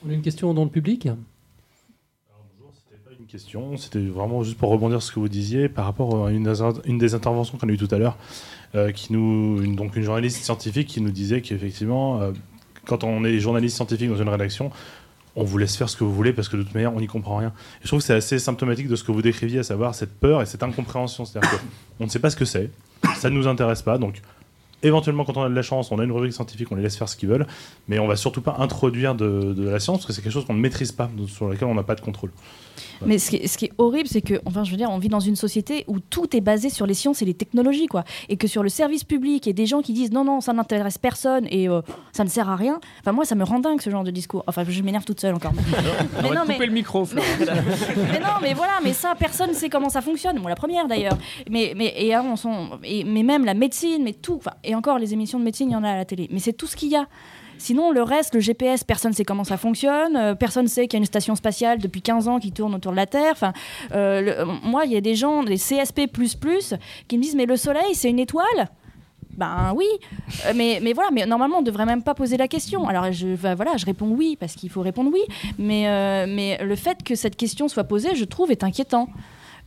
On 0.05 0.09
a 0.09 0.13
une 0.13 0.21
question 0.21 0.53
dans 0.53 0.63
le 0.63 0.69
public 0.69 1.09
C'était 2.85 3.01
pas 3.03 3.11
une 3.19 3.25
question, 3.25 3.77
c'était 3.77 3.99
vraiment 3.99 4.43
juste 4.43 4.57
pour 4.57 4.69
rebondir 4.69 5.01
sur 5.01 5.09
ce 5.09 5.15
que 5.15 5.19
vous 5.19 5.29
disiez 5.29 5.69
par 5.69 5.85
rapport 5.85 6.27
à 6.27 6.31
une 6.31 6.43
des, 6.43 6.61
une 6.85 6.97
des 6.97 7.15
interventions 7.15 7.57
qu'on 7.57 7.69
a 7.69 7.71
eues 7.71 7.77
tout 7.77 7.93
à 7.93 7.97
l'heure, 7.97 8.17
euh, 8.75 8.91
qui 8.91 9.13
nous, 9.13 9.61
une, 9.63 9.75
donc 9.75 9.95
une 9.95 10.03
journaliste 10.03 10.43
scientifique 10.43 10.87
qui 10.87 11.01
nous 11.01 11.11
disait 11.11 11.41
qu'effectivement, 11.41 12.21
euh, 12.21 12.31
quand 12.85 13.03
on 13.03 13.23
est 13.23 13.39
journaliste 13.39 13.75
scientifique 13.75 14.09
dans 14.09 14.21
une 14.21 14.29
rédaction, 14.29 14.71
on 15.35 15.43
vous 15.43 15.57
laisse 15.57 15.75
faire 15.75 15.89
ce 15.89 15.95
que 15.95 16.03
vous 16.03 16.13
voulez 16.13 16.33
parce 16.33 16.49
que 16.49 16.57
de 16.57 16.63
toute 16.63 16.73
manière, 16.73 16.93
on 16.93 16.99
n'y 16.99 17.07
comprend 17.07 17.37
rien. 17.37 17.49
Et 17.49 17.83
je 17.83 17.87
trouve 17.87 17.99
que 17.99 18.05
c'est 18.05 18.13
assez 18.13 18.39
symptomatique 18.39 18.87
de 18.87 18.95
ce 18.95 19.03
que 19.03 19.11
vous 19.11 19.21
décriviez, 19.21 19.59
à 19.59 19.63
savoir 19.63 19.95
cette 19.95 20.19
peur 20.19 20.41
et 20.41 20.45
cette 20.45 20.63
incompréhension. 20.63 21.25
C'est-à-dire 21.25 21.49
qu'on 21.97 22.05
ne 22.05 22.09
sait 22.09 22.19
pas 22.19 22.29
ce 22.29 22.35
que 22.35 22.45
c'est, 22.45 22.69
ça 23.15 23.29
ne 23.29 23.35
nous 23.35 23.47
intéresse 23.47 23.81
pas, 23.81 23.97
donc 23.97 24.21
éventuellement, 24.83 25.25
quand 25.25 25.37
on 25.37 25.43
a 25.43 25.49
de 25.49 25.55
la 25.55 25.61
chance, 25.61 25.91
on 25.91 25.99
a 25.99 26.03
une 26.03 26.11
rubrique 26.11 26.33
scientifique, 26.33 26.71
on 26.71 26.75
les 26.75 26.83
laisse 26.83 26.97
faire 26.97 27.09
ce 27.09 27.15
qu'ils 27.15 27.29
veulent, 27.29 27.47
mais 27.87 27.99
on 27.99 28.07
va 28.07 28.15
surtout 28.15 28.41
pas 28.41 28.55
introduire 28.59 29.15
de, 29.15 29.53
de 29.53 29.69
la 29.69 29.79
science 29.79 29.99
parce 29.99 30.07
que 30.07 30.13
c'est 30.13 30.21
quelque 30.21 30.33
chose 30.33 30.45
qu'on 30.45 30.53
ne 30.53 30.59
maîtrise 30.59 30.91
pas, 30.91 31.09
sur 31.27 31.49
laquelle 31.49 31.67
on 31.67 31.75
n'a 31.75 31.83
pas 31.83 31.95
de 31.95 32.01
contrôle. 32.01 32.31
Mais 33.05 33.17
ce 33.17 33.31
qui, 33.31 33.37
est, 33.37 33.47
ce 33.47 33.57
qui 33.57 33.65
est 33.65 33.71
horrible, 33.77 34.07
c'est 34.07 34.21
que, 34.21 34.39
enfin, 34.45 34.63
je 34.63 34.71
veux 34.71 34.77
dire, 34.77 34.89
on 34.91 34.97
vit 34.99 35.09
dans 35.09 35.19
une 35.19 35.35
société 35.35 35.83
où 35.87 35.99
tout 35.99 36.35
est 36.35 36.41
basé 36.41 36.69
sur 36.69 36.85
les 36.85 36.93
sciences 36.93 37.21
et 37.21 37.25
les 37.25 37.33
technologies, 37.33 37.87
quoi. 37.87 38.03
Et 38.29 38.37
que 38.37 38.47
sur 38.47 38.63
le 38.63 38.69
service 38.69 39.03
public, 39.03 39.45
il 39.45 39.49
y 39.49 39.51
a 39.51 39.53
des 39.53 39.65
gens 39.65 39.81
qui 39.81 39.93
disent 39.93 40.11
non, 40.11 40.23
non, 40.23 40.41
ça 40.41 40.53
n'intéresse 40.53 40.97
personne 40.97 41.47
et 41.49 41.67
euh, 41.67 41.81
ça 42.11 42.23
ne 42.23 42.29
sert 42.29 42.49
à 42.49 42.55
rien. 42.55 42.79
Enfin, 42.99 43.11
moi, 43.11 43.25
ça 43.25 43.35
me 43.35 43.43
rend 43.43 43.59
dingue 43.59 43.81
ce 43.81 43.89
genre 43.89 44.03
de 44.03 44.11
discours. 44.11 44.43
Enfin, 44.47 44.63
je 44.67 44.81
m'énerve 44.83 45.03
toute 45.05 45.19
seule 45.19 45.33
encore. 45.33 45.53
mais, 46.21 46.29
non, 46.29 46.41
mais, 46.47 46.57
le 46.59 46.71
micro, 46.71 47.05
Florent. 47.05 47.25
mais 47.39 48.19
non, 48.19 48.39
mais 48.41 48.53
voilà, 48.53 48.73
mais 48.83 48.93
ça, 48.93 49.15
personne 49.17 49.49
ne 49.49 49.55
sait 49.55 49.69
comment 49.69 49.89
ça 49.89 50.01
fonctionne. 50.01 50.39
Moi, 50.39 50.49
la 50.49 50.55
première 50.55 50.87
d'ailleurs. 50.87 51.17
Mais, 51.49 51.73
mais, 51.75 51.93
et, 51.97 52.13
hein, 52.13 52.23
on 52.45 52.79
et- 52.83 53.03
mais 53.03 53.23
même 53.23 53.45
la 53.45 53.53
médecine, 53.55 54.03
mais 54.03 54.13
tout. 54.13 54.35
Enfin, 54.37 54.53
et 54.71 54.75
encore, 54.75 54.97
les 54.99 55.13
émissions 55.13 55.39
de 55.39 55.43
médecine, 55.43 55.69
il 55.69 55.73
y 55.73 55.75
en 55.75 55.83
a 55.83 55.91
à 55.91 55.95
la 55.95 56.05
télé. 56.05 56.27
Mais 56.31 56.39
c'est 56.39 56.53
tout 56.53 56.67
ce 56.67 56.75
qu'il 56.75 56.89
y 56.89 56.95
a. 56.95 57.05
Sinon, 57.57 57.91
le 57.91 58.01
reste, 58.01 58.33
le 58.33 58.39
GPS, 58.39 58.83
personne 58.83 59.11
ne 59.11 59.15
sait 59.15 59.23
comment 59.25 59.43
ça 59.43 59.57
fonctionne. 59.57 60.15
euh, 60.15 60.33
personne 60.33 60.63
ne 60.63 60.69
sait 60.69 60.87
qu'il 60.87 60.97
y 60.97 60.99
a 60.99 61.03
une 61.03 61.05
station 61.05 61.35
spatiale 61.35 61.77
depuis 61.77 62.01
15 62.01 62.27
ans 62.27 62.39
qui 62.39 62.51
tourne 62.51 62.73
autour 62.73 62.91
de 62.91 62.97
la 62.97 63.05
Terre. 63.05 63.33
Enfin, 63.33 63.53
euh, 63.93 64.21
le- 64.21 64.39
euh, 64.39 64.45
moi, 64.63 64.85
il 64.85 64.91
y 64.91 64.97
a 64.97 65.01
des 65.01 65.13
gens, 65.15 65.43
des 65.43 65.57
CSP, 65.57 66.07
qui 67.07 67.17
me 67.17 67.21
disent 67.21 67.35
Mais 67.35 67.45
le 67.45 67.57
Soleil, 67.57 67.93
c'est 67.93 68.09
une 68.09 68.17
étoile? 68.19 68.69
Ben 69.37 69.73
oui, 69.75 69.85
Euh, 70.45 70.53
mais, 70.55 70.79
voilà, 70.93 71.09
mais 71.11 71.25
normalement 71.25 71.59
on 71.59 71.61
devrait 71.61 71.85
même 71.85 72.03
pas 72.03 72.13
poser 72.13 72.35
la 72.35 72.47
question. 72.49 72.87
Alors 72.87 73.11
je, 73.13 73.27
voilà, 73.55 73.77
je 73.77 73.85
réponds 73.85 74.09
oui 74.09 74.35
parce 74.39 74.55
qu'il 74.55 74.69
faut 74.69 74.81
répondre 74.81 75.09
oui, 75.13 75.21
mais 75.57 76.57
le 76.61 76.75
fait 76.75 77.01
que 77.03 77.15
cette 77.15 77.37
question 77.37 77.67
soit 77.69 77.85
posée, 77.85 78.13
je 78.15 78.25
trouve, 78.25 78.51
est 78.51 78.63
inquiétant. 78.63 79.07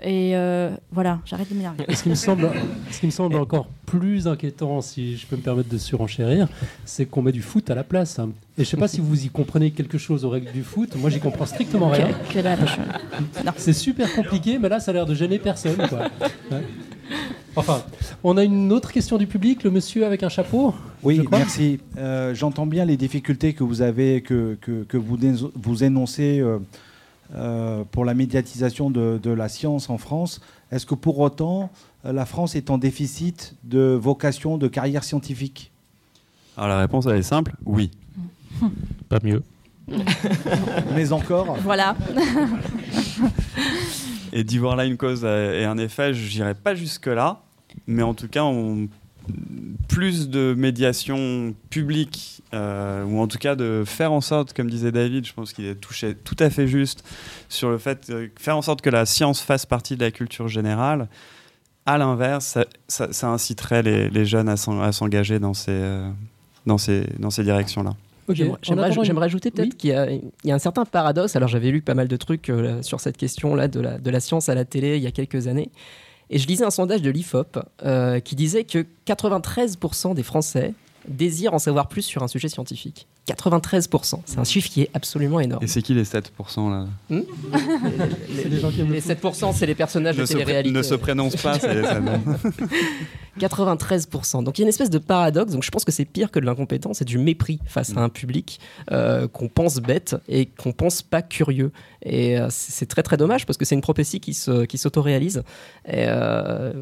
Et 0.03 0.33
euh, 0.37 0.71
voilà, 0.93 1.21
j'arrête 1.25 1.49
de 1.51 1.55
m'énerver. 1.55 1.85
Et 1.89 1.95
ce 1.95 2.03
qui 2.03 2.09
me 2.11 2.15
semble, 2.15 2.51
ce 2.91 3.01
qui 3.01 3.07
me 3.07 3.11
semble 3.11 3.37
encore 3.37 3.67
plus 3.87 4.27
inquiétant, 4.27 4.81
si 4.81 5.17
je 5.17 5.27
peux 5.27 5.37
me 5.37 5.41
permettre 5.43 5.69
de 5.69 5.79
surenchérir, 5.79 6.49
c'est 6.85 7.07
qu'on 7.07 7.23
met 7.23 7.33
du 7.33 7.43
foot 7.43 7.71
à 7.71 7.75
la 7.75 7.85
place. 7.85 8.19
hein. 8.19 8.31
Et 8.59 8.65
je 8.65 8.69
sais 8.69 8.77
pas 8.77 8.89
si 8.89 9.01
vous 9.01 9.25
y 9.25 9.29
comprenez 9.29 9.71
quelque 9.71 9.99
chose 9.99 10.25
aux 10.25 10.31
règles 10.31 10.53
du 10.53 10.63
foot. 10.63 10.95
Moi, 10.97 11.11
j'y 11.11 11.21
comprends 11.21 11.47
strictement 11.47 11.89
rien. 11.89 12.09
Que, 12.33 12.41
que 12.41 13.51
C'est 13.57 13.73
super 13.73 14.13
compliqué, 14.15 14.59
mais 14.59 14.69
là, 14.69 14.81
ça 14.81 14.91
a 14.91 14.95
l'air 14.95 15.07
de 15.07 15.15
gêner 15.15 15.39
personne. 15.39 15.77
quoi. 15.89 16.09
Ouais. 16.51 16.63
Enfin, 17.57 17.83
on 18.25 18.37
a 18.37 18.43
une 18.43 18.73
autre 18.73 18.91
question 18.91 19.17
du 19.17 19.27
public, 19.29 19.63
le 19.63 19.71
monsieur 19.71 20.05
avec 20.05 20.23
un 20.25 20.29
chapeau. 20.29 20.75
Oui, 21.05 21.21
merci. 21.31 21.79
Euh, 21.99 22.35
J'entends 22.35 22.67
bien 22.67 22.85
les 22.85 22.97
difficultés 22.97 23.53
que 23.53 23.63
vous 23.63 23.81
avez, 23.81 24.23
que, 24.23 24.59
que, 24.61 24.83
que 24.83 24.97
vous, 24.97 25.17
vous 25.55 25.85
énoncez 25.85 26.41
euh, 26.41 26.59
pour 27.91 28.05
la 28.05 28.15
médiatisation 28.15 28.91
de, 28.91 29.19
de 29.23 29.31
la 29.31 29.49
science 29.49 29.91
en 29.91 29.99
France. 29.99 30.41
Est-ce 30.71 30.87
que 30.87 30.95
pour 30.95 31.19
autant, 31.21 31.71
euh, 32.05 32.13
la 32.13 32.27
France 32.27 32.57
est 32.57 32.69
en 32.69 32.79
déficit 32.79 33.55
de 33.63 33.99
vocation 34.01 34.59
de 34.59 34.67
carrière 34.67 35.05
scientifique? 35.05 35.71
Alors 36.57 36.69
la 36.69 36.79
réponse 36.81 37.07
elle 37.07 37.17
est 37.17 37.23
simple, 37.23 37.55
oui. 37.65 37.91
Pas 39.09 39.19
mieux. 39.23 39.43
Mais 40.95 41.13
encore? 41.13 41.57
Voilà. 41.63 41.95
Et 44.33 44.43
d'y 44.43 44.59
voir 44.59 44.75
là 44.75 44.85
une 44.85 44.97
cause 44.97 45.25
et 45.25 45.65
un 45.65 45.79
effet, 45.79 46.13
je 46.15 46.39
n'irai 46.39 46.55
pas 46.55 46.75
jusque-là. 46.75 47.43
Mais 47.87 48.03
en 48.03 48.15
tout 48.15 48.29
cas, 48.29 48.43
on, 48.43 48.89
plus 49.89 50.29
de 50.29 50.55
médiation 50.57 51.55
publique, 51.71 52.43
euh, 52.53 53.05
ou 53.05 53.21
en 53.21 53.27
tout 53.29 53.39
cas 53.39 53.55
de 53.57 53.83
faire 53.87 54.13
en 54.13 54.21
sorte, 54.21 54.53
comme 54.53 54.69
disait 54.71 54.93
David, 54.93 55.27
je 55.27 55.33
pense 55.33 55.53
qu'il 55.53 55.65
est 55.67 55.75
touché 55.77 56.15
tout 56.15 56.37
à 56.39 56.51
fait 56.51 56.67
juste 56.67 57.05
sur 57.49 57.71
le 57.71 57.79
fait 57.79 58.11
de 58.11 58.31
faire 58.39 58.57
en 58.57 58.63
sorte 58.63 58.81
que 58.83 58.91
la 58.91 59.07
science 59.07 59.41
fasse 59.41 59.67
partie 59.67 59.97
de 59.97 60.05
la 60.05 60.11
culture 60.11 60.49
générale. 60.49 61.09
À 61.87 61.99
l'inverse, 61.99 62.47
ça, 62.47 62.65
ça- 62.89 63.13
ça 63.13 63.29
inciterait 63.29 63.83
les, 63.83 64.09
les 64.11 64.25
jeunes 64.25 64.49
à 64.49 64.57
s'en- 64.57 64.81
à 64.81 64.91
s'engager 64.93 65.39
dans 65.39 65.55
ces, 65.55 65.71
euh, 65.73 66.09
dans 66.67 66.79
ces, 66.79 67.05
dans 67.19 67.31
ces 67.31 67.45
directions-là. 67.45 67.95
J'aimerais- 68.31 69.27
ajouter 69.27 69.51
peut-être 69.51 69.73
Oui. 69.73 69.77
qu'il 69.77 69.91
y, 69.91 69.93
a- 69.93 70.11
il 70.11 70.23
y 70.45 70.51
a 70.51 70.55
un 70.55 70.59
certain 70.59 70.87
paradoxe. 70.87 71.37
Alors 71.37 71.49
j'avais 71.49 71.71
lu 71.71 71.83
pas 71.83 71.93
mal 71.93 72.09
de 72.09 72.17
trucs 72.17 72.49
euh, 72.49 72.81
sur 72.83 73.01
cette 73.01 73.19
question-là 73.19 73.69
de 73.69 73.81
la, 73.81 73.99
de 73.99 74.11
la 74.11 74.21
science 74.21 74.49
à 74.49 74.55
la 74.55 74.65
télé 74.65 74.97
il 74.97 75.03
y 75.03 75.07
a 75.07 75.11
quelques 75.11 75.47
années. 75.47 75.71
Et 76.31 76.39
je 76.39 76.47
lisais 76.47 76.65
un 76.65 76.71
sondage 76.71 77.03
de 77.03 77.11
l'IFOP 77.11 77.59
euh, 77.85 78.21
qui 78.21 78.35
disait 78.35 78.65
que 78.65 78.87
93% 79.07 80.15
des 80.15 80.23
Français 80.23 80.75
désirent 81.07 81.55
en 81.55 81.59
savoir 81.59 81.89
plus 81.89 82.03
sur 82.03 82.23
un 82.23 82.29
sujet 82.29 82.49
scientifique. 82.49 83.07
93%. 83.27 84.21
C'est 84.27 84.39
un 84.39 84.45
chiffre 84.45 84.69
qui 84.69 84.83
est 84.83 84.91
absolument 84.93 85.41
énorme. 85.41 85.65
Et 85.65 85.67
c'est 85.67 85.81
qui 85.83 85.95
les 85.95 86.05
7% 86.05 86.71
là 86.71 86.87
C'est 87.11 88.49
les 88.49 88.61
gens 88.61 88.71
qui 88.71 88.81
aiment 88.81 88.89
le 88.89 88.95
Les 88.95 89.01
foot. 89.01 89.13
7%, 89.23 89.53
c'est 89.55 89.67
les 89.67 89.75
personnages 89.75 90.17
ne 90.17 90.23
de 90.23 90.27
télé-réalité. 90.27 90.77
ne 90.77 90.83
se 90.83 90.95
prénonce 90.95 91.37
pas. 91.37 91.59
c'est- 91.59 91.83
ça- 91.83 92.01
93%. 93.39 94.43
Donc 94.45 94.59
il 94.59 94.63
y 94.63 94.65
a 94.65 94.67
une 94.67 94.69
espèce 94.69 94.91
de 94.91 94.99
paradoxe. 94.99 95.53
Donc 95.53 95.63
je 95.63 95.71
pense 95.71 95.85
que 95.85 95.93
c'est 95.93 96.05
pire 96.05 96.31
que 96.31 96.39
de 96.39 96.45
l'incompétence, 96.45 96.99
c'est 96.99 97.05
du 97.05 97.19
mépris 97.19 97.61
face 97.67 97.97
à 97.97 98.01
un 98.01 98.09
public 98.09 98.61
euh, 98.93 99.27
qu'on 99.29 99.49
pense 99.49 99.77
bête 99.77 100.17
et 100.29 100.47
qu'on 100.47 100.73
pense 100.73 101.03
pas 101.03 101.23
curieux. 101.23 101.73
Et 102.03 102.39
euh, 102.39 102.49
c'est 102.51 102.87
très 102.87 103.03
très 103.03 103.17
dommage 103.17 103.47
parce 103.47 103.57
que 103.57 103.65
c'est 103.65 103.75
une 103.75 103.81
prophétie 103.81 104.21
qui 104.21 104.35
se- 104.35 104.65
qui 104.67 104.77
s'auto-réalise. 104.79 105.39
Et 105.87 106.05
euh, 106.09 106.73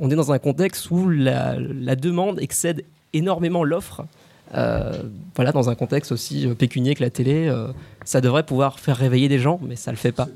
on 0.00 0.10
est 0.10 0.16
dans 0.16 0.32
un 0.32 0.38
contexte 0.38 0.90
où 0.90 1.08
la, 1.08 1.56
la 1.58 1.96
demande 1.96 2.40
excède 2.40 2.84
énormément 3.12 3.62
l'offre. 3.62 4.06
Euh, 4.54 4.92
voilà, 5.34 5.50
dans 5.52 5.70
un 5.70 5.74
contexte 5.74 6.12
aussi 6.12 6.46
euh, 6.46 6.54
pécunier 6.54 6.94
que 6.94 7.02
la 7.02 7.10
télé, 7.10 7.48
euh, 7.48 7.68
ça 8.04 8.20
devrait 8.20 8.44
pouvoir 8.44 8.78
faire 8.80 8.96
réveiller 8.96 9.28
des 9.28 9.38
gens, 9.38 9.58
mais 9.66 9.76
ça 9.76 9.90
le 9.90 9.96
fait 9.96 10.12
pas. 10.12 10.28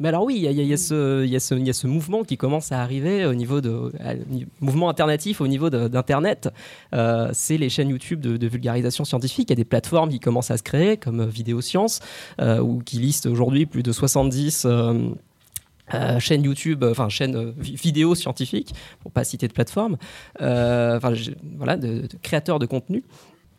Mais 0.00 0.08
alors 0.10 0.22
oui, 0.24 0.34
il 0.36 0.42
y, 0.42 0.46
a- 0.46 0.52
y 0.52 0.72
y 0.72 0.78
ce- 0.78 1.26
y 1.26 1.34
a 1.34 1.70
mouvement 1.88 2.22
qui 2.22 2.36
commence 2.36 2.70
à 2.70 2.80
arriver 2.80 3.26
au 3.26 3.34
niveau 3.34 3.60
de 3.60 3.90
à- 3.98 4.14
mouvement 4.60 4.88
alternatif 4.88 5.40
au 5.40 5.48
niveau 5.48 5.70
d'internet. 5.70 6.50
Euh, 6.94 7.30
c'est 7.32 7.56
les 7.58 7.68
chaînes 7.68 7.88
YouTube 7.88 8.20
de, 8.20 8.36
de 8.36 8.46
vulgarisation 8.46 9.04
scientifique. 9.04 9.48
Il 9.50 9.52
y 9.52 9.54
a 9.54 9.56
des 9.56 9.64
plateformes 9.64 10.10
qui 10.10 10.20
commencent 10.20 10.52
à 10.52 10.56
se 10.56 10.62
créer 10.62 10.98
comme 10.98 11.26
Vidéoscience 11.26 11.98
euh, 12.40 12.60
ou 12.60 12.78
qui 12.78 12.98
listent 12.98 13.26
aujourd'hui 13.26 13.66
plus 13.66 13.82
de 13.82 13.90
70 13.90 14.66
euh, 14.66 15.08
euh, 15.94 16.20
chaînes 16.20 16.44
YouTube, 16.44 16.82
euh, 16.84 16.90
enfin 16.90 17.08
chaînes 17.08 17.36
euh, 17.36 17.52
vi- 17.58 17.76
vidéo 17.76 18.14
scientifiques, 18.14 18.74
pour 19.00 19.12
pas 19.12 19.24
citer 19.24 19.48
de 19.48 19.52
plateforme, 19.52 19.96
enfin 20.38 21.12
voilà, 21.56 21.76
de, 21.76 22.08
créateurs 22.22 22.58
de 22.58 22.66
contenu. 22.66 23.02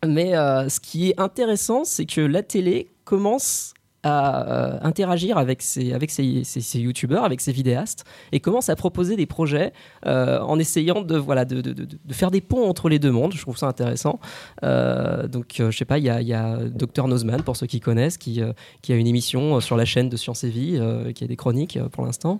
Mais 0.06 0.32
ce 0.32 0.80
qui 0.80 1.10
est 1.10 1.20
intéressant, 1.20 1.84
c'est 1.84 2.06
que 2.06 2.22
la 2.22 2.42
télé 2.42 2.88
commence 3.04 3.74
à 4.04 4.48
euh, 4.50 4.78
interagir 4.82 5.38
avec 5.38 5.62
ses, 5.62 5.92
avec 5.94 6.10
ses, 6.10 6.44
ses- 6.46 6.62
ses 6.62 6.80
youtubeurs, 6.80 7.26
avec 7.26 7.42
ses 7.42 7.52
vidéastes, 7.52 8.06
et 8.32 8.40
commence 8.40 8.70
à 8.70 8.76
proposer 8.76 9.16
des 9.18 9.26
projets 9.26 9.74
euh, 10.06 10.40
en 10.40 10.58
essayant 10.58 11.02
de, 11.02 11.18
voilà, 11.18 11.44
de, 11.46 11.60
de- 11.62 11.74
de- 11.74 12.14
faire 12.14 12.32
des 12.32 12.40
ponts 12.42 12.70
entre 12.70 12.88
les 12.88 12.98
deux 13.00 13.12
mondes. 13.12 13.34
Je 13.34 13.42
trouve 13.42 13.58
ça 13.58 13.68
intéressant. 13.68 14.20
Euh, 14.64 15.28
donc, 15.28 15.60
euh, 15.60 15.70
je 15.70 15.78
sais 15.78 15.84
pas, 15.86 15.98
il 15.98 16.06
y 16.06 16.10
a, 16.10 16.22
y 16.22 16.34
a 16.34 16.60
Dr 16.66 17.08
Nozman, 17.10 17.44
pour 17.44 17.58
ceux 17.58 17.68
qui 17.68 17.82
connaissent, 17.82 18.18
qui, 18.18 18.42
qui 18.82 18.94
a 18.94 18.96
une 18.96 19.08
émission 19.08 19.60
sur 19.60 19.76
la 19.76 19.84
chaîne 19.86 20.08
de 20.08 20.16
Science 20.18 20.46
et 20.46 20.50
Vie, 20.50 20.80
qui 21.14 21.24
a 21.26 21.28
des 21.28 21.36
chroniques 21.36 21.78
pour 21.92 22.06
l'instant. 22.06 22.40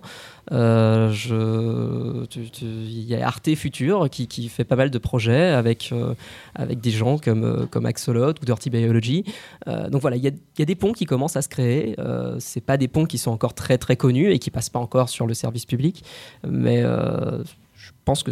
Il 0.52 0.56
y 3.04 3.14
a 3.14 3.26
Arte 3.26 3.54
Future 3.54 4.08
qui, 4.10 4.26
qui 4.26 4.48
fait 4.48 4.64
pas 4.64 4.76
mal 4.76 4.90
de 4.90 4.98
projets 4.98 5.48
avec, 5.50 5.92
avec 6.54 6.80
des 6.80 6.90
gens 6.90 7.18
comme, 7.18 7.66
comme 7.70 7.86
Axolot 7.86 8.30
ou 8.30 8.44
Dirty 8.44 8.70
Biology. 8.70 9.24
Donc 9.66 10.00
voilà, 10.00 10.16
il 10.16 10.24
y 10.24 10.28
a, 10.28 10.32
y 10.58 10.62
a 10.62 10.64
des 10.64 10.74
ponts 10.74 10.92
qui 10.92 11.04
commencent 11.04 11.36
à 11.36 11.42
se 11.42 11.48
créer. 11.50 11.94
Euh, 11.98 12.36
c'est 12.38 12.60
pas 12.62 12.76
des 12.76 12.88
ponts 12.88 13.04
qui 13.04 13.18
sont 13.18 13.30
encore 13.30 13.54
très 13.54 13.76
très 13.76 13.96
connus 13.96 14.32
et 14.32 14.38
qui 14.38 14.50
passent 14.50 14.70
pas 14.70 14.78
encore 14.78 15.08
sur 15.08 15.26
le 15.26 15.34
service 15.34 15.66
public, 15.66 16.04
mais 16.46 16.80
euh, 16.82 17.42
je 17.76 17.90
pense 18.04 18.22
que 18.22 18.30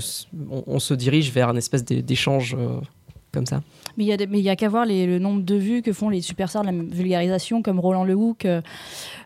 on, 0.67 0.79
se 0.79 0.95
dirige 0.95 1.33
vers 1.33 1.51
une 1.51 1.59
espèce 1.59 1.85
d'é- 1.85 2.03
d'échange 2.03 2.57
euh, 2.59 2.81
comme 3.33 3.47
ça. 3.47 3.63
Mais 3.97 4.05
il 4.05 4.41
y 4.41 4.49
a, 4.49 4.57
qu'à 4.57 4.69
voir 4.69 4.87
le 4.87 5.19
nombre 5.19 5.43
de 5.43 5.55
vues 5.57 5.83
que 5.83 5.93
font 5.93 6.09
les 6.09 6.21
superstars 6.23 6.63
de 6.63 6.71
la 6.71 6.85
vulgarisation 6.95 7.63
comme 7.63 7.81
Roland 7.81 8.05
Lehoucq, 8.05 8.45
euh, 8.47 8.61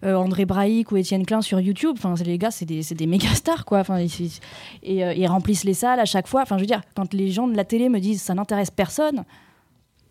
André 0.02 0.46
Braïc 0.46 0.90
ou 0.92 0.96
Étienne 0.96 1.26
Klein 1.26 1.42
sur 1.42 1.60
YouTube. 1.60 1.96
Enfin, 1.98 2.14
les 2.24 2.38
gars, 2.38 2.50
c'est 2.50 2.64
des, 2.64 2.82
des 2.82 3.06
méga 3.06 3.28
stars, 3.34 3.64
quoi. 3.64 3.80
Enfin, 3.80 4.00
ils, 4.00 4.40
ils 4.82 5.26
remplissent 5.26 5.64
les 5.64 5.74
salles 5.74 6.00
à 6.00 6.06
chaque 6.06 6.26
fois. 6.26 6.42
Enfin, 6.42 6.56
je 6.56 6.62
veux 6.62 6.66
dire, 6.66 6.80
quand 6.96 7.12
les 7.12 7.30
gens 7.30 7.46
de 7.46 7.56
la 7.56 7.64
télé 7.64 7.88
me 7.90 8.00
disent 8.00 8.22
ça 8.22 8.34
n'intéresse 8.34 8.70
personne, 8.70 9.24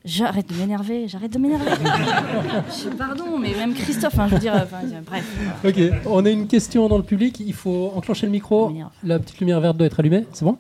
j'arrête 0.05 0.49
de 0.49 0.55
m'énerver, 0.55 1.07
j'arrête 1.07 1.33
de 1.33 1.39
m'énerver. 1.39 1.71
Pardon, 2.97 3.37
mais 3.39 3.53
même 3.53 3.73
Christophe, 3.73 4.17
hein, 4.19 4.27
je 4.27 4.35
veux 4.35 4.39
dire, 4.39 4.53
enfin, 4.55 4.79
bref. 5.05 5.37
Ok, 5.65 5.79
on 6.05 6.25
a 6.25 6.29
une 6.29 6.47
question 6.47 6.87
dans 6.87 6.97
le 6.97 7.03
public. 7.03 7.39
Il 7.39 7.53
faut 7.53 7.91
enclencher 7.95 8.25
le 8.25 8.31
micro. 8.31 8.71
La 9.03 9.19
petite 9.19 9.39
lumière 9.39 9.59
verte 9.59 9.77
doit 9.77 9.87
être 9.87 9.99
allumée. 9.99 10.25
C'est 10.33 10.45
bon? 10.45 10.57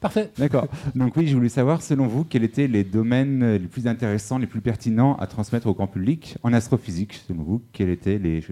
Parfait. 0.00 0.32
D'accord. 0.36 0.66
Donc 0.96 1.16
oui, 1.16 1.28
je 1.28 1.34
voulais 1.34 1.48
savoir, 1.48 1.80
selon 1.80 2.08
vous, 2.08 2.24
quels 2.24 2.42
étaient 2.42 2.66
les 2.66 2.82
domaines 2.82 3.54
les 3.54 3.68
plus 3.68 3.86
intéressants, 3.86 4.38
les 4.38 4.48
plus 4.48 4.60
pertinents 4.60 5.16
à 5.16 5.28
transmettre 5.28 5.68
au 5.68 5.74
grand 5.74 5.86
public 5.86 6.36
en 6.42 6.52
astrophysique, 6.52 7.14
selon 7.28 7.44
vous 7.44 7.62
Quels 7.72 7.88
étaient 7.90 8.18
les, 8.18 8.44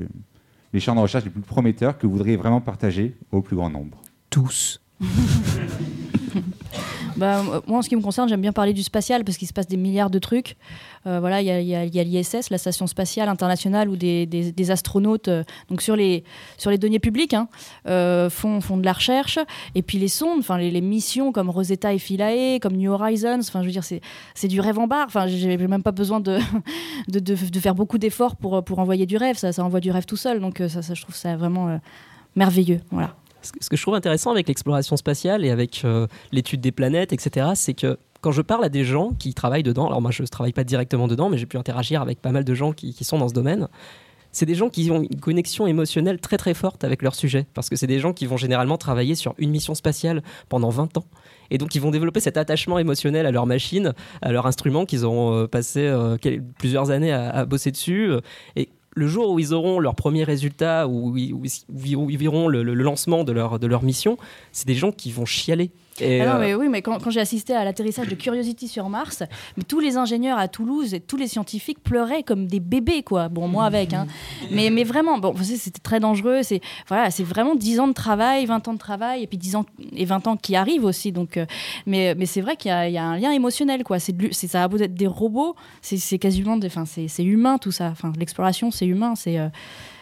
les 0.73 0.81
champs 0.81 0.95
de 0.95 1.01
recherche 1.01 1.25
les 1.25 1.31
plus 1.31 1.41
prometteurs 1.41 1.99
que 1.99 2.07
vous 2.07 2.13
voudriez 2.13 2.37
vraiment 2.37 2.61
partager 2.61 3.17
au 3.33 3.43
plus 3.43 3.57
grand 3.57 3.69
nombre? 3.69 4.01
Tous. 4.31 4.81
Bah, 7.16 7.43
moi, 7.66 7.79
en 7.79 7.83
ce 7.83 7.88
qui 7.88 7.97
me 7.97 8.01
concerne, 8.01 8.29
j'aime 8.29 8.40
bien 8.40 8.53
parler 8.53 8.73
du 8.73 8.83
spatial 8.83 9.25
parce 9.25 9.37
qu'il 9.37 9.49
se 9.49 9.53
passe 9.53 9.66
des 9.66 9.77
milliards 9.77 10.11
de 10.11 10.19
trucs. 10.19 10.57
Euh, 11.07 11.19
voilà, 11.19 11.40
il 11.40 11.47
y 11.47 11.75
a, 11.75 12.05
l'ISS, 12.05 12.51
la 12.51 12.59
station 12.59 12.87
spatiale 12.87 13.29
internationale, 13.29 13.88
où 13.88 13.97
des, 13.97 14.71
astronautes, 14.71 15.29
euh, 15.29 15.45
donc 15.69 15.83
sur 15.83 15.97
les, 15.97 16.25
sur 16.59 16.71
les 16.71 16.79
hein, 17.33 17.49
euh, 17.88 18.31
font, 18.31 18.61
de 18.77 18.85
la 18.85 18.93
recherche. 18.93 19.38
Et 19.75 19.83
puis 19.83 19.99
les 19.99 20.09
sondes, 20.09 20.38
enfin 20.40 20.59
les, 20.59 20.81
missions 20.81 21.33
comme 21.33 21.51
Rosetta 21.51 21.93
et 21.93 21.99
Philae, 21.99 22.59
comme 22.61 22.77
New 22.77 22.90
Horizons, 22.90 23.40
enfin 23.40 23.61
je 23.62 23.66
veux 23.66 23.73
dire, 23.73 23.85
c'est 23.85 24.49
du 24.49 24.61
rêve 24.61 24.79
en 24.79 24.87
barre. 24.87 25.07
Enfin, 25.07 25.27
j'ai 25.27 25.57
même 25.57 25.83
pas 25.83 25.93
besoin 25.93 26.21
de, 27.09 27.37
faire 27.61 27.75
beaucoup 27.75 27.99
d'efforts 27.99 28.37
pour, 28.37 28.79
envoyer 28.79 29.07
du 29.07 29.16
rêve. 29.16 29.37
Ça, 29.37 29.51
envoie 29.62 29.81
du 29.81 29.90
rêve 29.90 30.05
tout 30.05 30.16
seul. 30.16 30.40
Donc 30.40 30.62
ça, 30.69 30.81
je 30.95 31.03
trouve 31.03 31.16
ça 31.16 31.37
vraiment 31.37 31.81
merveilleux. 32.37 32.81
Voilà. 32.90 33.14
Ce 33.42 33.68
que- 33.68 33.76
je 33.76 33.83
trouve 33.83 33.94
intéressant 33.94 34.31
avec 34.31 34.48
l'exploration 34.48 34.96
spatiale 34.96 35.44
et 35.44 35.50
avec 35.50 35.83
euh, 35.85 36.07
l'étude 36.33 36.61
des 36.61 36.72
planètes, 36.72 37.12
etc., 37.12 37.50
c'est 37.55 37.74
que 37.74 37.98
quand 38.20 38.33
je 38.33 38.42
parle 38.42 38.64
à 38.64 38.68
des 38.68 38.85
gens 38.85 39.12
qui 39.18 39.35
travaillent 39.35 39.62
dedans, 39.62 39.87
alors 39.87 40.03
moi 40.03 40.11
je 40.11 40.22
ne 40.22 40.26
travaille 40.26 40.53
pas 40.53 40.64
directement 40.64 41.09
dedans, 41.09 41.31
mais 41.31 41.38
j'ai 41.38 41.46
pu 41.46 41.57
interagir 41.57 42.03
avec 42.03 42.20
pas 42.20 42.33
mal 42.33 42.44
de 42.44 42.55
gens 42.55 42.72
qui, 42.72 42.92
sont 43.03 43.18
dans 43.18 43.29
ce 43.29 43.35
domaine, 43.35 43.68
c'est 44.33 44.46
des 44.46 44.55
gens 44.55 44.68
qui 44.68 44.90
ont 44.90 45.03
une 45.03 45.20
connexion 45.20 45.66
émotionnelle 45.66 46.20
très 46.20 46.37
très 46.37 46.55
forte 46.55 46.85
avec 46.85 47.03
leur 47.03 47.14
sujet, 47.14 47.46
parce 47.55 47.68
que 47.68 47.76
c'est 47.76 47.87
des 47.87 47.98
gens 47.98 48.12
qui 48.12 48.26
vont 48.26 48.37
généralement 48.37 48.76
travailler 48.76 49.14
sur 49.14 49.35
une 49.38 49.50
mission 49.50 49.74
spatiale 49.74 50.22
pendant 50.48 50.68
20 50.68 50.98
ans. 50.98 51.05
Et 51.50 51.59
donc 51.59 51.74
ils 51.74 51.81
vont 51.81 51.90
développer 51.90 52.20
cet 52.20 52.37
attachement 52.37 52.79
émotionnel 52.79 53.26
à 53.26 53.33
leur 53.33 53.46
machine, 53.46 53.94
à 54.22 54.33
leur 54.33 54.46
instrument 54.46 54.85
qu'ils 54.85 55.05
auront 55.05 55.35
euh, 55.35 55.46
passé 55.48 55.81
euh, 55.81 56.16
plusieurs 56.59 56.90
années 56.90 57.12
à, 57.12 57.44
bosser 57.44 57.72
dessus. 57.72 58.12
Le 58.96 59.07
jour 59.07 59.31
où 59.31 59.38
ils 59.38 59.53
auront 59.55 59.79
leurs 59.79 59.94
premiers 59.94 60.24
résultats, 60.24 60.88
où 60.88 61.16
ils, 61.16 61.33
où 61.33 61.44
verront 62.18 62.48
le, 62.48 62.62
le- 62.62 62.74
le 62.74 62.83
lancement 62.83 63.24
de 63.24 63.33
leur, 63.33 63.59
de 63.59 63.66
leur 63.66 63.83
mission, 63.83 64.18
c'est 64.53 64.66
des 64.66 64.74
gens 64.74 64.92
qui 64.92 65.11
vont 65.12 65.24
chialer. 65.26 65.70
Et, 66.01 66.21
Ah 66.21 66.27
non, 66.27 66.33
euh, 66.35 66.39
mais 66.41 66.55
oui, 66.55 66.69
mais 66.69 66.83
quand, 66.83 66.99
quand 67.03 67.11
j'ai 67.11 67.21
assisté 67.21 67.55
à 67.55 67.65
l'atterrissage 67.65 68.09
de 68.09 68.15
Curiosity 68.15 68.69
sur 68.69 68.89
Mars, 68.89 69.23
mais 69.57 69.63
tous 69.63 69.81
les 69.81 69.97
ingénieurs 69.97 70.39
à 70.39 70.49
Toulouse 70.49 70.95
et 70.95 71.01
tous 71.01 71.17
les 71.17 71.29
scientifiques 71.29 71.83
pleuraient 71.83 72.23
comme 72.23 72.47
des 72.47 72.61
bébés, 72.61 73.03
quoi. 73.03 73.29
Bon, 73.29 73.49
moi 73.49 73.65
avec, 73.65 73.95
hein. 73.95 74.07
Mais, 74.51 74.71
mais 74.71 74.85
vraiment, 74.85 75.19
bon, 75.19 75.33
vous 75.33 75.45
savez, 75.45 75.57
c'était 75.59 75.81
très 75.81 76.01
dangereux. 76.01 76.41
C'est 76.43 76.61
voilà, 76.89 77.11
c'est 77.11 77.23
vraiment 77.25 77.55
10 77.55 77.81
ans 77.81 77.89
de 77.89 77.93
travail, 77.93 78.47
20 78.47 78.67
ans 78.69 78.73
de 78.75 78.79
travail, 78.79 79.23
et 79.23 79.27
puis 79.27 79.39
10 79.39 79.57
ans 79.57 79.67
et 79.95 80.05
20 80.05 80.27
ans 80.27 80.37
qui 80.37 80.57
arrivent 80.57 80.85
aussi. 80.85 81.13
Donc, 81.13 81.37
euh, 81.37 81.47
mais, 81.87 82.15
mais 82.17 82.27
c'est 82.27 82.41
vrai 82.41 82.57
qu'il 82.57 82.71
y, 82.71 82.73
a- 82.73 82.89
il 82.89 82.95
y 82.95 82.99
a 82.99 83.05
un 83.05 83.17
lien 83.19 83.31
émotionnel, 83.31 83.85
quoi. 83.85 83.99
C'est 83.99 84.15
ça 84.33 84.63
a 84.65 84.69
beau 84.69 84.79
être 84.79 84.95
des 84.95 85.07
robots, 85.07 85.55
c'est 85.83 86.19
quasiment, 86.19 86.59
enfin, 86.65 86.85
c'est 86.87 87.09
c'est 87.09 87.25
humain 87.25 87.59
tout 87.59 87.71
ça. 87.73 87.89
Enfin, 87.91 88.13
l'exploration, 88.19 88.71
c'est 88.71 88.87
humain, 88.87 89.15
c'est 89.15 89.39
euh, 89.39 89.49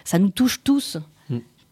ça 0.04 0.18
nous 0.18 0.28
touche 0.30 0.62
tous. 0.62 0.98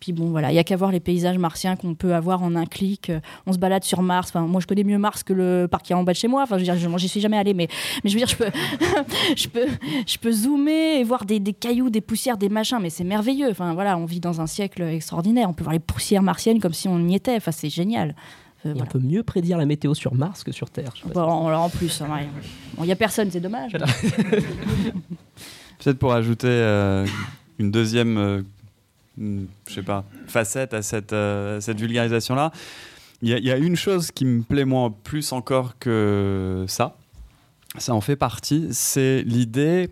Puis 0.00 0.12
bon, 0.12 0.26
voilà, 0.26 0.52
il 0.52 0.54
y 0.54 0.58
a 0.58 0.64
qu'à 0.64 0.76
voir 0.76 0.92
les 0.92 1.00
paysages 1.00 1.38
martiens 1.38 1.74
qu'on 1.76 1.94
peut 1.94 2.14
avoir 2.14 2.42
en 2.42 2.54
un 2.54 2.66
clic. 2.66 3.10
Euh, 3.10 3.20
On 3.46 3.52
se 3.52 3.58
balade 3.58 3.82
sur 3.82 4.02
Mars. 4.02 4.28
Enfin, 4.28 4.42
moi, 4.42 4.60
je 4.60 4.66
connais 4.66 4.84
mieux 4.84 4.98
Mars 4.98 5.22
que 5.22 5.32
le 5.32 5.66
parc 5.70 5.86
qui 5.86 5.92
est 5.92 5.96
en 5.96 6.04
bas 6.04 6.12
de 6.12 6.16
chez 6.18 6.28
moi. 6.28 6.42
Enfin, 6.42 6.58
je 6.58 6.70
veux 6.70 6.76
dire, 6.76 6.98
j'y 6.98 7.08
suis 7.08 7.20
jamais 7.20 7.38
allée, 7.38 7.54
mais, 7.54 7.68
mais 8.04 8.10
je 8.10 8.14
veux 8.14 8.24
dire, 8.24 8.28
je 8.28 8.36
peux, 8.36 8.50
je 9.36 9.48
peux, 9.48 9.66
je 10.06 10.18
peux 10.18 10.32
zoomer 10.32 11.00
et 11.00 11.04
voir 11.04 11.24
des, 11.24 11.40
des 11.40 11.52
cailloux, 11.54 11.90
des 11.90 12.00
poussières, 12.00 12.36
des 12.36 12.48
machins. 12.48 12.78
Mais 12.80 12.90
c'est 12.90 13.04
merveilleux. 13.04 13.50
Enfin, 13.50 13.74
voilà, 13.74 13.96
on 13.96 14.04
vit 14.04 14.20
dans 14.20 14.40
un 14.40 14.46
siècle 14.46 14.82
extraordinaire. 14.82 15.48
On 15.48 15.52
peut 15.54 15.64
voir 15.64 15.72
les 15.74 15.80
poussières 15.80 16.22
martiennes 16.22 16.60
comme 16.60 16.74
si 16.74 16.88
on 16.88 16.98
y 17.08 17.14
était. 17.14 17.36
Enfin, 17.36 17.52
c'est 17.52 17.70
génial. 17.70 18.14
Euh, 18.64 18.74
On 18.78 18.84
peut 18.86 18.98
mieux 18.98 19.22
prédire 19.22 19.58
la 19.58 19.66
météo 19.66 19.94
sur 19.94 20.14
Mars 20.14 20.44
que 20.44 20.52
sur 20.52 20.70
Terre. 20.70 20.90
je 20.94 21.02
sais 21.02 21.08
pas 21.08 21.26
Bon, 21.26 21.52
en 21.52 21.68
plus, 21.68 22.00
hein, 22.02 22.08
ouais. 22.12 22.28
Bon, 22.76 22.84
il 22.84 22.86
n'y 22.86 22.92
a 22.92 22.96
personne, 22.96 23.30
c'est 23.30 23.40
dommage. 23.40 23.72
Peut-être 25.78 25.98
pour 25.98 26.12
ajouter 26.12 26.48
euh, 26.48 27.06
une 27.58 27.70
deuxième, 27.70 28.16
euh, 28.16 28.42
je 29.18 29.72
sais 29.74 29.82
pas, 29.82 30.04
facette 30.26 30.74
à 30.74 30.82
cette, 30.82 31.12
euh, 31.12 31.60
cette 31.60 31.78
vulgarisation-là. 31.80 32.52
Il 33.22 33.30
y, 33.30 33.50
a- 33.50 33.56
une 33.56 33.76
chose 33.76 34.10
qui 34.10 34.26
me 34.26 34.42
plaît 34.42 34.66
moi 34.66 34.92
plus 35.02 35.32
encore 35.32 35.78
que 35.78 36.66
ça. 36.68 36.96
Ça 37.78 37.94
en 37.94 38.02
fait 38.02 38.16
partie. 38.16 38.68
C'est 38.72 39.22
l'idée 39.22 39.90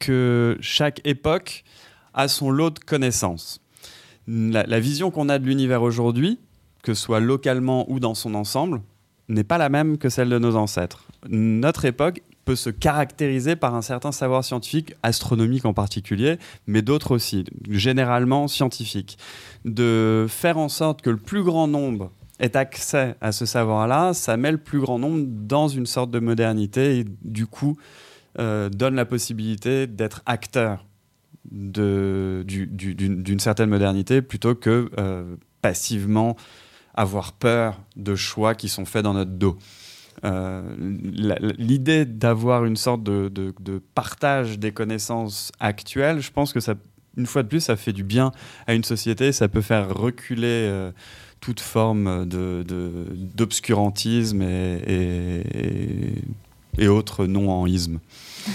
que 0.00 0.58
chaque 0.60 1.00
époque 1.04 1.62
a 2.14 2.26
son 2.26 2.50
lot 2.50 2.70
de 2.70 2.78
connaissances. 2.80 3.60
La, 4.26 4.64
la 4.64 4.80
vision 4.80 5.10
qu'on 5.12 5.28
a 5.28 5.38
de 5.38 5.46
l'univers 5.46 5.82
aujourd'hui, 5.82 6.40
que 6.82 6.94
ce 6.94 7.02
soit 7.02 7.20
localement 7.20 7.88
ou 7.90 8.00
dans 8.00 8.14
son 8.14 8.34
ensemble, 8.34 8.82
n'est 9.28 9.44
pas 9.44 9.58
la 9.58 9.68
même 9.68 9.96
que 9.96 10.08
celle 10.08 10.28
de 10.28 10.38
nos 10.38 10.56
ancêtres. 10.56 11.04
Notre 11.28 11.84
époque 11.84 12.22
peut 12.44 12.56
se 12.56 12.70
caractériser 12.70 13.56
par 13.56 13.74
un 13.74 13.82
certain 13.82 14.12
savoir 14.12 14.44
scientifique, 14.44 14.94
astronomique 15.02 15.64
en 15.64 15.74
particulier, 15.74 16.38
mais 16.66 16.82
d'autres 16.82 17.12
aussi, 17.12 17.44
généralement 17.68 18.48
scientifiques. 18.48 19.18
De 19.64 20.26
faire 20.28 20.58
en 20.58 20.68
sorte 20.68 21.02
que 21.02 21.10
le 21.10 21.16
plus 21.16 21.42
grand 21.42 21.66
nombre 21.66 22.12
ait 22.40 22.56
accès 22.56 23.16
à 23.20 23.32
ce 23.32 23.46
savoir-là, 23.46 24.12
ça 24.14 24.36
met 24.36 24.52
le 24.52 24.58
plus 24.58 24.80
grand 24.80 24.98
nombre 24.98 25.24
dans 25.26 25.68
une 25.68 25.86
sorte 25.86 26.10
de 26.10 26.18
modernité 26.18 26.98
et 26.98 27.04
du 27.22 27.46
coup 27.46 27.76
euh, 28.38 28.68
donne 28.68 28.96
la 28.96 29.04
possibilité 29.04 29.86
d'être 29.86 30.22
acteur 30.26 30.84
d'une 31.50 32.44
certaine 33.38 33.68
modernité 33.68 34.22
plutôt 34.22 34.54
que 34.54 34.90
euh, 34.98 35.36
passivement 35.60 36.36
avoir 36.94 37.32
peur 37.32 37.80
de 37.96 38.14
choix 38.14 38.54
qui 38.54 38.68
sont 38.68 38.84
faits 38.84 39.04
dans 39.04 39.14
notre 39.14 39.32
dos. 39.32 39.58
Euh, 40.24 40.62
L'idée 41.58 42.04
d'avoir 42.04 42.64
une 42.64 42.76
sorte 42.76 43.02
de, 43.02 43.32
partage 43.94 44.58
des 44.58 44.72
connaissances 44.72 45.52
actuelles, 45.60 46.20
je 46.20 46.30
pense 46.30 46.52
que 46.52 46.60
ça, 46.60 46.74
une 47.16 47.26
fois 47.26 47.42
de 47.42 47.48
plus, 47.48 47.60
ça 47.60 47.76
fait 47.76 47.92
du 47.92 48.04
bien 48.04 48.32
à 48.66 48.74
une 48.74 48.84
société, 48.84 49.32
ça 49.32 49.48
peut 49.48 49.60
faire 49.60 49.94
reculer 49.94 50.46
euh, 50.68 50.90
toute 51.40 51.60
forme 51.60 52.26
d'obscurantisme 52.26 54.42
et- 54.42 56.14
et 56.78 56.88
autres 56.88 57.26
non-en-ismes. 57.26 57.98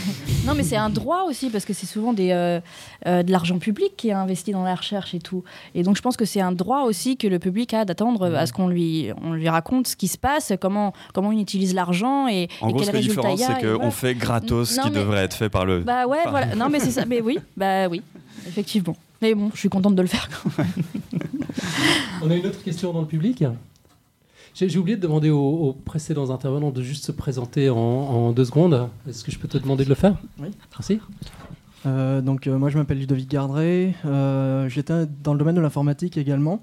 Non, 0.46 0.54
mais 0.56 0.64
c'est 0.64 0.78
un 0.78 0.90
droit 0.90 1.24
aussi, 1.28 1.50
parce 1.50 1.66
que 1.66 1.74
c'est 1.74 1.86
souvent 1.86 2.14
des, 2.14 2.30
euh, 2.32 2.60
euh, 3.08 3.24
de 3.24 3.32
l'argent 3.32 3.58
public 3.60 3.92
qui 3.98 4.10
est 4.10 4.14
investi 4.14 4.52
dans 4.52 4.64
la 4.64 4.74
recherche 4.76 5.14
et 5.14 5.20
tout. 5.20 5.44
Et 5.76 5.84
donc, 5.84 5.98
je 5.98 6.02
pense 6.02 6.16
que 6.16 6.26
c'est 6.26 6.42
un 6.42 6.52
droit 6.52 6.84
aussi 6.84 7.18
que 7.18 7.28
le 7.28 7.40
public 7.40 7.74
a 7.74 7.86
d'attendre 7.86 8.34
à 8.36 8.46
ce 8.48 8.54
qu'on 8.54 8.68
lui, 8.68 9.10
on 9.24 9.34
lui 9.34 9.50
raconte 9.50 9.88
ce 9.88 9.96
qui 9.96 10.08
se 10.08 10.18
passe, 10.18 10.54
comment, 10.62 10.94
comment 11.14 11.30
on 11.30 11.40
utilise 11.40 11.74
l'argent 11.74 12.28
et, 12.28 12.48
En 12.62 12.70
et 12.70 12.72
gros, 12.72 12.80
résultats 12.80 13.00
différent, 13.00 13.34
il 13.36 13.40
y 13.40 13.44
a. 13.44 13.48
c'est 13.48 13.54
et 13.60 13.66
qu'on 13.68 13.76
voilà. 13.76 13.92
fait 13.92 14.16
gratos 14.16 14.70
ce 14.70 14.78
Non, 14.78 14.84
qui 14.84 14.90
mais- 14.92 15.00
devrait 15.00 15.24
être 15.24 15.34
fait 15.36 15.50
par 15.50 15.66
le. 15.66 15.82
Bah 15.82 16.08
ouais, 16.08 16.24
par- 16.24 16.32
voilà. 16.32 16.56
Non, 16.56 16.70
mais 16.70 16.80
c'est 16.80 16.92
ça. 16.92 17.06
Mais 17.08 17.22
oui, 17.22 17.38
bah 17.58 17.88
oui, 17.90 18.02
effectivement. 18.48 18.96
Mais 19.22 19.34
bon, 19.36 19.50
je 19.54 19.60
suis 19.60 19.70
contente 19.70 19.96
de 19.96 20.02
le 20.02 20.08
faire 20.08 20.30
quand 20.44 20.58
même. 20.58 20.68
On 22.22 22.30
a 22.32 22.36
une 22.36 22.46
autre 22.46 22.64
question 22.64 22.94
dans 22.94 23.02
le 23.02 23.08
public 23.08 23.44
J'ai 24.54 24.78
oublié 24.78 24.98
de 24.98 25.02
demander 25.02 25.30
aux, 25.30 25.40
aux 25.40 25.74
précédents 25.74 26.32
intervenants 26.32 26.72
de 26.72 26.82
juste 26.82 27.06
se 27.06 27.12
présenter 27.14 27.70
en, 27.70 27.78
en 27.78 28.32
deux 28.34 28.46
secondes. 28.46 28.90
Est-ce 29.08 29.24
que 29.24 29.32
je 29.32 29.40
peux 29.40 29.48
te 29.48 29.58
demander 29.58 29.86
de 29.86 29.90
le 29.90 29.96
faire? 29.96 30.18
Oui. 30.40 30.50
Merci. 30.72 31.00
Euh, 31.86 32.20
donc 32.22 32.46
euh, 32.46 32.58
moi 32.58 32.70
je 32.70 32.78
m'appelle 32.78 33.00
Ludovic 33.00 33.30
Gardré, 33.30 33.96
Euh, 34.04 34.68
j'étais 34.68 35.06
dans 35.24 35.32
le 35.32 35.40
domaine 35.40 35.56
de 35.56 35.62
l'informatique 35.62 36.18
également. 36.18 36.62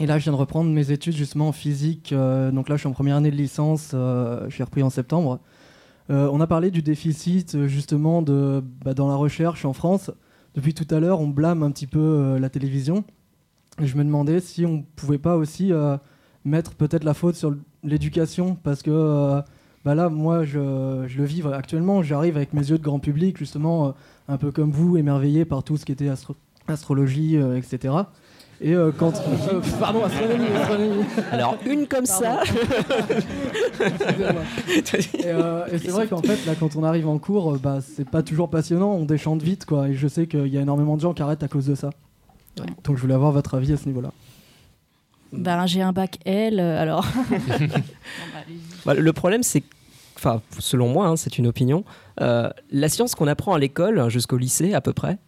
Et 0.00 0.06
là 0.06 0.18
je 0.18 0.24
viens 0.24 0.32
de 0.32 0.38
reprendre 0.38 0.70
mes 0.70 0.90
études 0.92 1.14
justement 1.14 1.48
en 1.48 1.52
physique, 1.52 2.10
Euh, 2.12 2.50
donc 2.50 2.70
là 2.70 2.76
je 2.76 2.80
suis 2.80 2.88
en 2.88 2.92
première 2.92 3.16
année 3.16 3.30
de 3.30 3.36
licence, 3.36 3.90
euh, 3.92 4.46
je 4.48 4.54
suis 4.54 4.62
repris 4.62 4.82
en 4.82 4.88
septembre. 4.88 5.40
Euh, 6.10 6.28
on 6.32 6.40
a 6.40 6.46
parlé 6.46 6.70
du 6.70 6.80
déficit 6.80 7.66
justement 7.66 8.22
de, 8.22 8.64
bah, 8.82 8.94
dans 8.94 9.08
la 9.08 9.16
recherche 9.16 9.66
en 9.66 9.74
France. 9.74 10.10
Depuis 10.54 10.72
tout 10.72 10.86
à 10.94 11.00
l'heure 11.00 11.20
on 11.20 11.28
blâme 11.28 11.62
un 11.62 11.70
petit 11.70 11.86
peu 11.86 12.00
euh, 12.00 12.38
la 12.38 12.48
télévision. 12.48 13.04
Et 13.82 13.86
je 13.86 13.96
me 13.96 14.04
demandais 14.04 14.40
si 14.40 14.64
on 14.64 14.82
pouvait 14.96 15.18
pas 15.18 15.36
aussi 15.36 15.70
euh, 15.70 15.98
mettre 16.44 16.74
peut-être 16.74 17.04
la 17.04 17.14
faute 17.14 17.36
sur 17.36 17.54
l'éducation 17.82 18.56
parce 18.62 18.82
que 18.82 18.90
euh, 18.90 19.40
bah 19.84 19.94
là, 19.94 20.08
moi, 20.08 20.44
je, 20.44 21.04
je 21.06 21.18
le 21.18 21.24
vis 21.24 21.42
actuellement. 21.52 22.02
J'arrive 22.02 22.36
avec 22.36 22.54
mes 22.54 22.62
yeux 22.70 22.78
de 22.78 22.82
grand 22.82 22.98
public, 22.98 23.36
justement, 23.38 23.88
euh, 23.88 23.90
un 24.28 24.38
peu 24.38 24.50
comme 24.50 24.70
vous, 24.70 24.96
émerveillé 24.96 25.44
par 25.44 25.62
tout 25.62 25.76
ce 25.76 25.84
qui 25.84 25.92
était 25.92 26.08
astro- 26.08 26.36
astrologie, 26.68 27.36
euh, 27.36 27.58
etc. 27.58 27.94
Et 28.62 28.74
euh, 28.74 28.92
quand. 28.96 29.12
euh, 29.52 29.60
pardon, 29.78 30.02
astronomie, 30.04 30.46
astronomie. 30.56 31.04
Alors, 31.32 31.58
une 31.66 31.86
comme 31.86 32.06
ça. 32.06 32.40
Excusez-moi. 33.80 34.42
et 35.18 35.26
euh, 35.26 35.66
et 35.70 35.78
c'est 35.78 35.90
vrai 35.90 36.06
qu'en 36.06 36.22
fait, 36.22 36.46
là, 36.46 36.54
quand 36.58 36.76
on 36.76 36.84
arrive 36.84 37.08
en 37.08 37.18
cours, 37.18 37.58
bah, 37.58 37.80
c'est 37.82 38.08
pas 38.08 38.22
toujours 38.22 38.48
passionnant, 38.48 38.92
on 38.92 39.04
déchante 39.04 39.42
vite, 39.42 39.66
quoi. 39.66 39.88
Et 39.88 39.94
je 39.94 40.08
sais 40.08 40.26
qu'il 40.26 40.46
y 40.48 40.56
a 40.56 40.62
énormément 40.62 40.96
de 40.96 41.02
gens 41.02 41.12
qui 41.12 41.22
arrêtent 41.22 41.42
à 41.42 41.48
cause 41.48 41.66
de 41.66 41.74
ça. 41.74 41.90
Donc, 42.84 42.96
je 42.96 43.02
voulais 43.02 43.14
avoir 43.14 43.32
votre 43.32 43.54
avis 43.54 43.72
à 43.72 43.76
ce 43.76 43.86
niveau-là. 43.86 44.12
Ben, 45.36 45.66
j'ai 45.66 45.82
un 45.82 45.92
bac 45.92 46.18
L, 46.24 46.60
euh, 46.60 46.80
alors. 46.80 47.06
Bah, 48.86 48.94
le 48.94 49.12
problème, 49.12 49.42
c'est, 49.42 49.60
que- 49.62 49.66
enfin, 50.16 50.42
selon 50.58 50.88
moi, 50.88 51.06
hein, 51.06 51.16
c'est 51.16 51.38
une 51.38 51.46
opinion. 51.46 51.84
euh, 52.20 52.50
la 52.70 52.88
science 52.88 53.14
qu'on 53.14 53.26
apprend 53.26 53.54
à 53.54 53.58
l'école 53.58 54.08
jusqu'au 54.10 54.36
lycée 54.36 54.74
à 54.74 54.80
peu 54.80 54.92
près, 54.92 55.18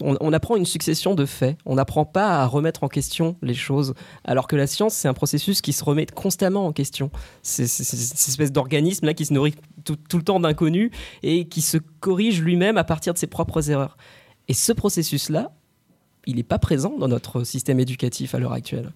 on, 0.00 0.16
on 0.20 0.32
apprend 0.32 0.54
une 0.54 0.64
succession 0.64 1.16
de 1.16 1.26
faits. 1.26 1.58
On 1.66 1.74
n'apprend 1.74 2.04
pas 2.04 2.40
à 2.42 2.46
remettre 2.46 2.84
en 2.84 2.88
question 2.88 3.36
les 3.42 3.54
choses. 3.54 3.94
Alors 4.24 4.46
que 4.46 4.54
la 4.54 4.68
science, 4.68 4.94
c'est 4.94 5.08
un 5.08 5.14
processus 5.14 5.60
qui 5.60 5.72
se 5.72 5.82
remet 5.82 6.06
constamment 6.06 6.66
en 6.66 6.72
question. 6.72 7.10
C'est 7.42 7.66
cette 7.66 8.28
espèce 8.28 8.52
d'organisme 8.52 9.06
là 9.06 9.14
qui 9.14 9.26
se 9.26 9.34
nourrit 9.34 9.56
tout, 9.84 9.96
tout 10.08 10.18
le 10.18 10.22
temps 10.22 10.38
d'inconnus 10.38 10.92
et 11.24 11.48
qui 11.48 11.62
se 11.62 11.78
corrige 11.98 12.40
lui-même 12.42 12.78
à 12.78 12.84
partir 12.84 13.12
de 13.12 13.18
ses 13.18 13.26
propres 13.26 13.68
erreurs. 13.70 13.96
Et 14.46 14.54
ce 14.54 14.72
processus-là, 14.72 15.50
il 16.28 16.36
n'est 16.36 16.44
pas 16.44 16.60
présent 16.60 16.96
dans 16.96 17.08
notre 17.08 17.42
système 17.42 17.80
éducatif 17.80 18.36
à 18.36 18.38
l'heure 18.38 18.52
actuelle. 18.52 18.92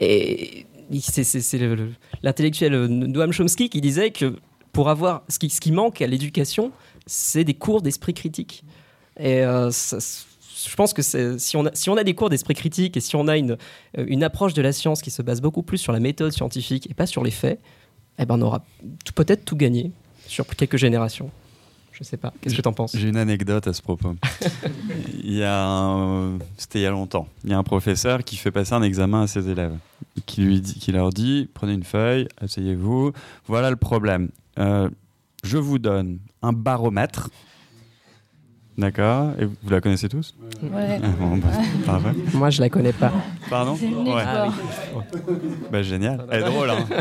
Et 0.00 0.66
c'est- 1.00 1.24
c'est 1.24 1.40
c'est 1.40 1.58
le- 1.58 1.74
le- 1.74 1.92
l'intellectuel 2.22 2.74
euh, 2.74 2.88
Noam 2.88 3.32
Chomsky 3.32 3.68
qui 3.68 3.80
disait 3.80 4.10
que 4.10 4.36
pour 4.72 4.88
avoir 4.88 5.22
ce 5.28 5.38
qui, 5.38 5.50
ce 5.50 5.60
qui 5.60 5.72
manque 5.72 6.00
à 6.02 6.06
l'éducation, 6.06 6.72
c'est 7.06 7.44
des 7.44 7.54
cours 7.54 7.82
d'esprit 7.82 8.14
critique. 8.14 8.64
Et 9.18 9.42
euh, 9.42 9.70
je 9.70 10.74
pense 10.76 10.92
que 10.94 11.02
si 11.02 11.56
on, 11.56 11.66
a, 11.66 11.70
si 11.74 11.90
on 11.90 11.96
a 11.96 12.04
des 12.04 12.14
cours 12.14 12.30
d'esprit 12.30 12.54
critique 12.54 12.96
et 12.96 13.00
si 13.00 13.14
on 13.16 13.28
a 13.28 13.36
une, 13.36 13.52
euh, 13.98 14.04
une 14.06 14.22
approche 14.24 14.54
de 14.54 14.62
la 14.62 14.72
science 14.72 15.02
qui 15.02 15.10
se 15.10 15.20
base 15.22 15.40
beaucoup 15.40 15.62
plus 15.62 15.78
sur 15.78 15.92
la 15.92 16.00
méthode 16.00 16.32
scientifique 16.32 16.88
et 16.90 16.94
pas 16.94 17.06
sur 17.06 17.22
les 17.22 17.30
faits, 17.30 17.60
eh 18.18 18.24
ben 18.24 18.36
on 18.38 18.42
aura 18.42 18.64
peut-être 19.14 19.44
tout 19.44 19.56
gagné 19.56 19.90
sur 20.26 20.46
quelques 20.46 20.76
générations. 20.78 21.30
Je 22.02 22.08
sais 22.08 22.16
pas. 22.16 22.32
Qu'est-ce 22.40 22.56
que 22.56 22.62
t'en 22.62 22.72
penses? 22.72 22.96
J'ai 22.96 23.08
une 23.08 23.16
anecdote 23.16 23.66
à 23.68 23.72
ce 23.72 23.80
propos. 23.80 24.16
il 25.22 25.34
y 25.34 25.44
a 25.44 25.64
un- 25.64 26.38
C'était 26.56 26.80
il 26.80 26.82
y 26.82 26.86
a 26.86 26.90
longtemps. 26.90 27.28
Il 27.44 27.50
y 27.50 27.52
a 27.52 27.58
un 27.58 27.62
professeur 27.62 28.24
qui 28.24 28.36
fait 28.36 28.50
passer 28.50 28.72
un 28.74 28.82
examen 28.82 29.22
à 29.22 29.26
ses 29.28 29.48
élèves, 29.48 29.76
qui, 30.26 30.40
lui 30.42 30.60
dit, 30.60 30.74
qui 30.74 30.90
leur 30.90 31.10
dit 31.10 31.48
prenez 31.54 31.74
une 31.74 31.84
feuille, 31.84 32.26
asseyez-vous. 32.40 33.12
Voilà 33.46 33.70
le 33.70 33.76
problème. 33.76 34.30
Euh, 34.58 34.88
je 35.44 35.58
vous 35.58 35.78
donne 35.78 36.18
un 36.42 36.52
baromètre. 36.52 37.30
D'accord 38.78 39.32
Et 39.38 39.44
vous 39.44 39.70
la 39.70 39.80
connaissez 39.82 40.08
tous 40.08 40.34
Ouais. 40.62 40.98
Ah, 41.02 41.06
bon, 41.18 41.36
bah. 41.36 41.48
Moi, 42.32 42.48
je 42.50 42.60
la 42.62 42.68
connais 42.70 42.92
pas. 42.92 43.12
Pardon 43.50 43.72
Ouais. 43.74 44.24
fort. 44.24 44.54
Bah, 45.70 45.82
génial. 45.82 46.24
Elle 46.30 46.42
est 46.42 46.46
drôle, 46.46 46.70
hein 46.70 46.86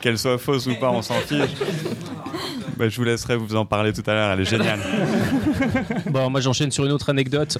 Qu'elle 0.00 0.18
soit 0.18 0.38
fausse 0.38 0.66
ou 0.66 0.74
pas, 0.76 0.90
on 0.90 1.02
s'en 1.02 1.14
fiche. 1.14 1.50
Bah, 2.76 2.88
je 2.88 2.96
vous 2.96 3.04
laisserai 3.04 3.36
vous 3.36 3.56
en 3.56 3.64
parler 3.64 3.92
tout 3.92 4.02
à 4.08 4.12
l'heure, 4.14 4.32
elle 4.32 4.40
est 4.40 4.44
géniale. 4.50 4.80
Bon, 6.10 6.30
moi 6.30 6.40
j'enchaîne 6.40 6.70
sur 6.70 6.84
une 6.86 6.92
autre 6.92 7.10
anecdote. 7.10 7.58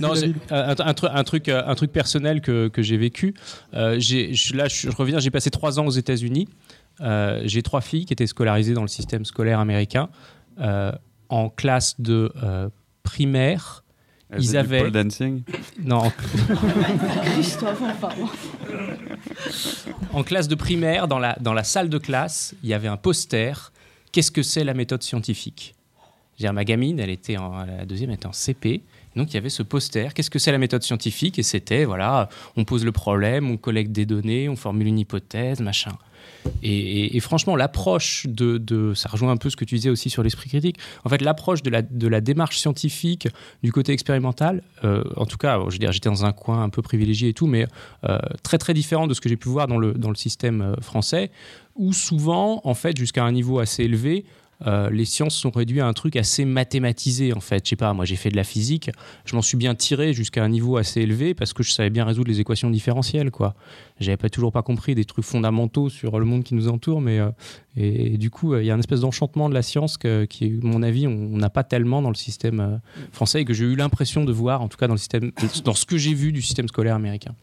non, 0.00 0.12
un, 0.50 0.70
un 0.70 0.74
tru- 0.92 1.10
un 1.12 1.24
truc, 1.24 1.48
un 1.48 1.74
truc 1.74 1.92
personnel 1.92 2.40
que, 2.40 2.68
que 2.68 2.82
j'ai 2.82 2.96
vécu. 2.96 3.34
Euh, 3.74 3.98
là, 4.54 4.68
je 4.68 4.88
reviens, 4.96 5.18
j'ai 5.18 5.30
passé 5.30 5.50
trois 5.50 5.78
ans 5.78 5.86
aux 5.86 5.90
États-Unis. 5.90 6.48
Euh, 7.00 7.42
j'ai 7.44 7.62
trois 7.62 7.80
filles 7.80 8.04
qui 8.06 8.12
étaient 8.12 8.26
scolarisées 8.26 8.74
dans 8.74 8.82
le 8.82 8.88
système 8.88 9.24
scolaire 9.24 9.58
américain. 9.60 10.08
Euh, 10.60 10.92
en 11.28 11.48
classe 11.50 12.00
de 12.00 12.32
euh, 12.42 12.68
primaire, 13.02 13.84
ils 14.32 14.36
faisait 14.38 14.52
du 14.52 14.58
avaient. 14.58 14.82
pole 14.82 14.90
dancing 14.92 15.42
Non, 15.82 15.96
en- 16.06 16.12
Christophe, 17.34 17.82
enfin. 17.90 18.08
en 20.12 20.22
classe 20.22 20.48
de 20.48 20.54
primaire, 20.54 21.08
dans 21.08 21.18
la, 21.18 21.36
dans 21.40 21.52
la 21.52 21.64
salle 21.64 21.88
de 21.88 21.98
classe, 21.98 22.54
il 22.62 22.68
y 22.68 22.74
avait 22.74 22.88
un 22.88 22.96
poster. 22.96 23.72
Qu'est-ce 24.12 24.30
que 24.30 24.42
c'est 24.42 24.64
la 24.64 24.74
méthode 24.74 25.02
scientifique? 25.02 25.74
Dire, 26.38 26.52
Ma 26.52 26.64
gamine, 26.64 27.00
elle 27.00 27.10
était 27.10 27.36
en, 27.38 27.64
la 27.64 27.84
deuxième, 27.86 28.10
elle 28.10 28.16
était 28.16 28.26
en 28.26 28.32
CP. 28.32 28.82
Donc 29.14 29.30
il 29.32 29.34
y 29.34 29.38
avait 29.38 29.48
ce 29.48 29.62
poster. 29.62 30.12
Qu'est-ce 30.14 30.30
que 30.30 30.38
c'est 30.38 30.52
la 30.52 30.58
méthode 30.58 30.82
scientifique? 30.82 31.38
Et 31.38 31.42
c'était, 31.42 31.84
voilà, 31.84 32.28
on 32.56 32.64
pose 32.64 32.84
le 32.84 32.92
problème, 32.92 33.50
on 33.50 33.56
collecte 33.56 33.92
des 33.92 34.04
données, 34.06 34.48
on 34.48 34.56
formule 34.56 34.86
une 34.86 34.98
hypothèse, 34.98 35.60
machin. 35.60 35.92
Et, 36.62 37.18
franchement, 37.20 37.56
l'approche 37.56 38.26
de, 38.28 38.58
de- 38.58 38.94
Ça 38.94 39.08
rejoint 39.08 39.30
un 39.30 39.36
peu 39.36 39.50
ce 39.50 39.56
que 39.56 39.64
tu 39.64 39.74
disais 39.76 39.90
aussi 39.90 40.10
sur 40.10 40.22
l'esprit 40.22 40.48
critique. 40.48 40.76
En 41.04 41.08
fait, 41.08 41.20
l'approche 41.22 41.62
de 41.62 41.70
la, 41.70 41.82
de 41.82 42.08
la 42.08 42.20
démarche 42.20 42.58
scientifique, 42.58 43.28
du 43.62 43.72
côté 43.72 43.92
expérimental, 43.92 44.62
euh, 44.84 45.04
en 45.16 45.26
tout 45.26 45.36
cas, 45.36 45.58
je 45.68 45.78
veux 45.78 45.92
j'étais 45.92 46.08
dans 46.08 46.24
un 46.24 46.32
coin 46.32 46.62
un 46.62 46.68
peu 46.68 46.82
privilégié 46.82 47.30
et 47.30 47.34
tout, 47.34 47.46
mais 47.46 47.66
euh, 48.08 48.18
très 48.42 48.58
très 48.58 48.74
différent 48.74 49.06
de 49.06 49.14
ce 49.14 49.20
que 49.20 49.28
j'ai 49.28 49.36
pu 49.36 49.48
voir 49.48 49.66
dans 49.66 49.78
le, 49.78 49.92
dans 49.92 50.10
le 50.10 50.16
système 50.16 50.62
euh, 50.62 50.74
français, 50.80 51.30
où 51.74 51.92
souvent, 51.92 52.60
en 52.64 52.74
fait, 52.74 52.96
jusqu'à 52.96 53.24
un 53.24 53.32
niveau 53.32 53.58
assez 53.58 53.84
élevé, 53.84 54.24
euh, 54.66 54.88
les 54.90 55.04
sciences 55.04 55.34
sont 55.34 55.50
réduites 55.50 55.80
à 55.80 55.86
un 55.86 55.92
truc 55.92 56.16
assez 56.16 56.44
mathématisé 56.44 57.34
en 57.34 57.40
fait. 57.40 57.64
Je 57.64 57.70
sais 57.70 57.76
pas, 57.76 57.92
moi 57.92 58.04
j'ai 58.04 58.16
fait 58.16 58.30
de 58.30 58.36
la 58.36 58.44
physique, 58.44 58.90
je 59.24 59.36
m'en 59.36 59.42
suis 59.42 59.56
bien 59.56 59.74
tiré 59.74 60.12
jusqu'à 60.12 60.42
un 60.42 60.48
niveau 60.48 60.76
assez 60.76 61.02
élevé 61.02 61.34
parce 61.34 61.52
que 61.52 61.62
je 61.62 61.72
savais 61.72 61.90
bien 61.90 62.04
résoudre 62.04 62.28
les 62.30 62.40
équations 62.40 62.70
différentielles 62.70 63.30
quoi. 63.30 63.54
J'avais 64.00 64.16
pas 64.16 64.30
toujours 64.30 64.52
pas 64.52 64.62
compris 64.62 64.94
des 64.94 65.04
trucs 65.04 65.24
fondamentaux 65.24 65.88
sur 65.88 66.18
le 66.18 66.24
monde 66.24 66.42
qui 66.42 66.54
nous 66.54 66.68
entoure, 66.68 67.00
mais 67.00 67.18
euh, 67.18 67.30
et, 67.76 68.16
du 68.16 68.30
coup 68.30 68.54
euh, 68.54 68.62
il 68.62 68.66
y 68.66 68.70
a 68.70 68.74
un 68.74 68.78
espèce 68.78 69.00
d'enchantement 69.00 69.48
de 69.48 69.54
la 69.54 69.62
science 69.62 69.98
qui, 69.98 70.60
à 70.62 70.66
mon 70.66 70.82
avis, 70.82 71.06
on 71.06 71.36
n'a 71.36 71.50
pas 71.50 71.64
tellement 71.64 72.00
dans 72.00 72.10
le 72.10 72.14
système 72.14 72.80
français 73.12 73.42
et 73.42 73.44
que 73.44 73.52
j'ai 73.52 73.64
eu 73.64 73.76
l'impression 73.76 74.24
de 74.24 74.32
voir 74.32 74.62
en 74.62 74.68
tout 74.68 74.78
cas 74.78 74.86
dans 74.86 74.94
le 74.94 74.98
système, 74.98 75.32
dans 75.64 75.74
ce 75.74 75.84
que 75.84 75.98
j'ai 75.98 76.14
vu 76.14 76.32
du 76.32 76.42
système 76.42 76.68
scolaire 76.68 76.94
américain. 76.94 77.34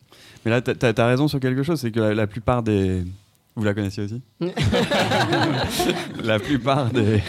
Mais 0.46 0.52
là, 0.52 0.62
t'as 0.62 0.94
as 0.96 1.08
raison 1.08 1.28
sur 1.28 1.40
quelque 1.40 1.64
chose, 1.64 1.80
c'est 1.80 1.92
que 1.92 2.00
la 2.00 2.28
plupart 2.28 2.64
des. 2.64 3.04
Vous 3.56 3.64
la 3.64 3.74
connaissiez 3.74 4.04
aussi 4.04 4.22
La 6.24 6.40
plupart 6.40 6.92
des, 6.92 7.22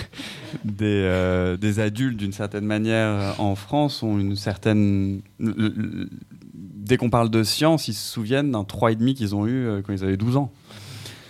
des, 0.65 0.85
euh, 1.05 1.57
des 1.57 1.81
adultes, 1.81 2.17
d'une 2.17 2.33
certaine 2.33 2.65
manière, 2.65 3.09
euh, 3.09 3.33
en 3.39 3.55
France, 3.55 4.03
ont 4.03 4.19
une 4.19 4.37
certaine. 4.37 5.21
Dès 5.39 6.97
qu'on 6.97 7.11
parle 7.11 7.31
de 7.31 7.43
science, 7.43 7.89
ils 7.89 7.95
se 7.95 8.13
souviennent 8.13 8.53
d'un 8.53 8.63
3,5 8.63 9.15
qu'ils 9.15 9.35
ont 9.35 9.47
eu 9.47 9.67
euh, 9.67 9.83
quand 9.83 9.93
ils 9.93 10.05
avaient 10.05 10.17
12 10.17 10.37
ans. 10.37 10.51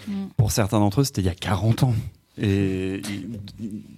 Mm. 0.07 0.13
Pour 0.37 0.53
certains 0.53 0.79
d'entre 0.79 1.01
eux, 1.01 1.05
c'était 1.05 1.23
il 1.23 1.27
y 1.27 1.31
a 1.31 1.35
40 1.35 1.85
ans. 1.85 1.95
Et 2.37 3.01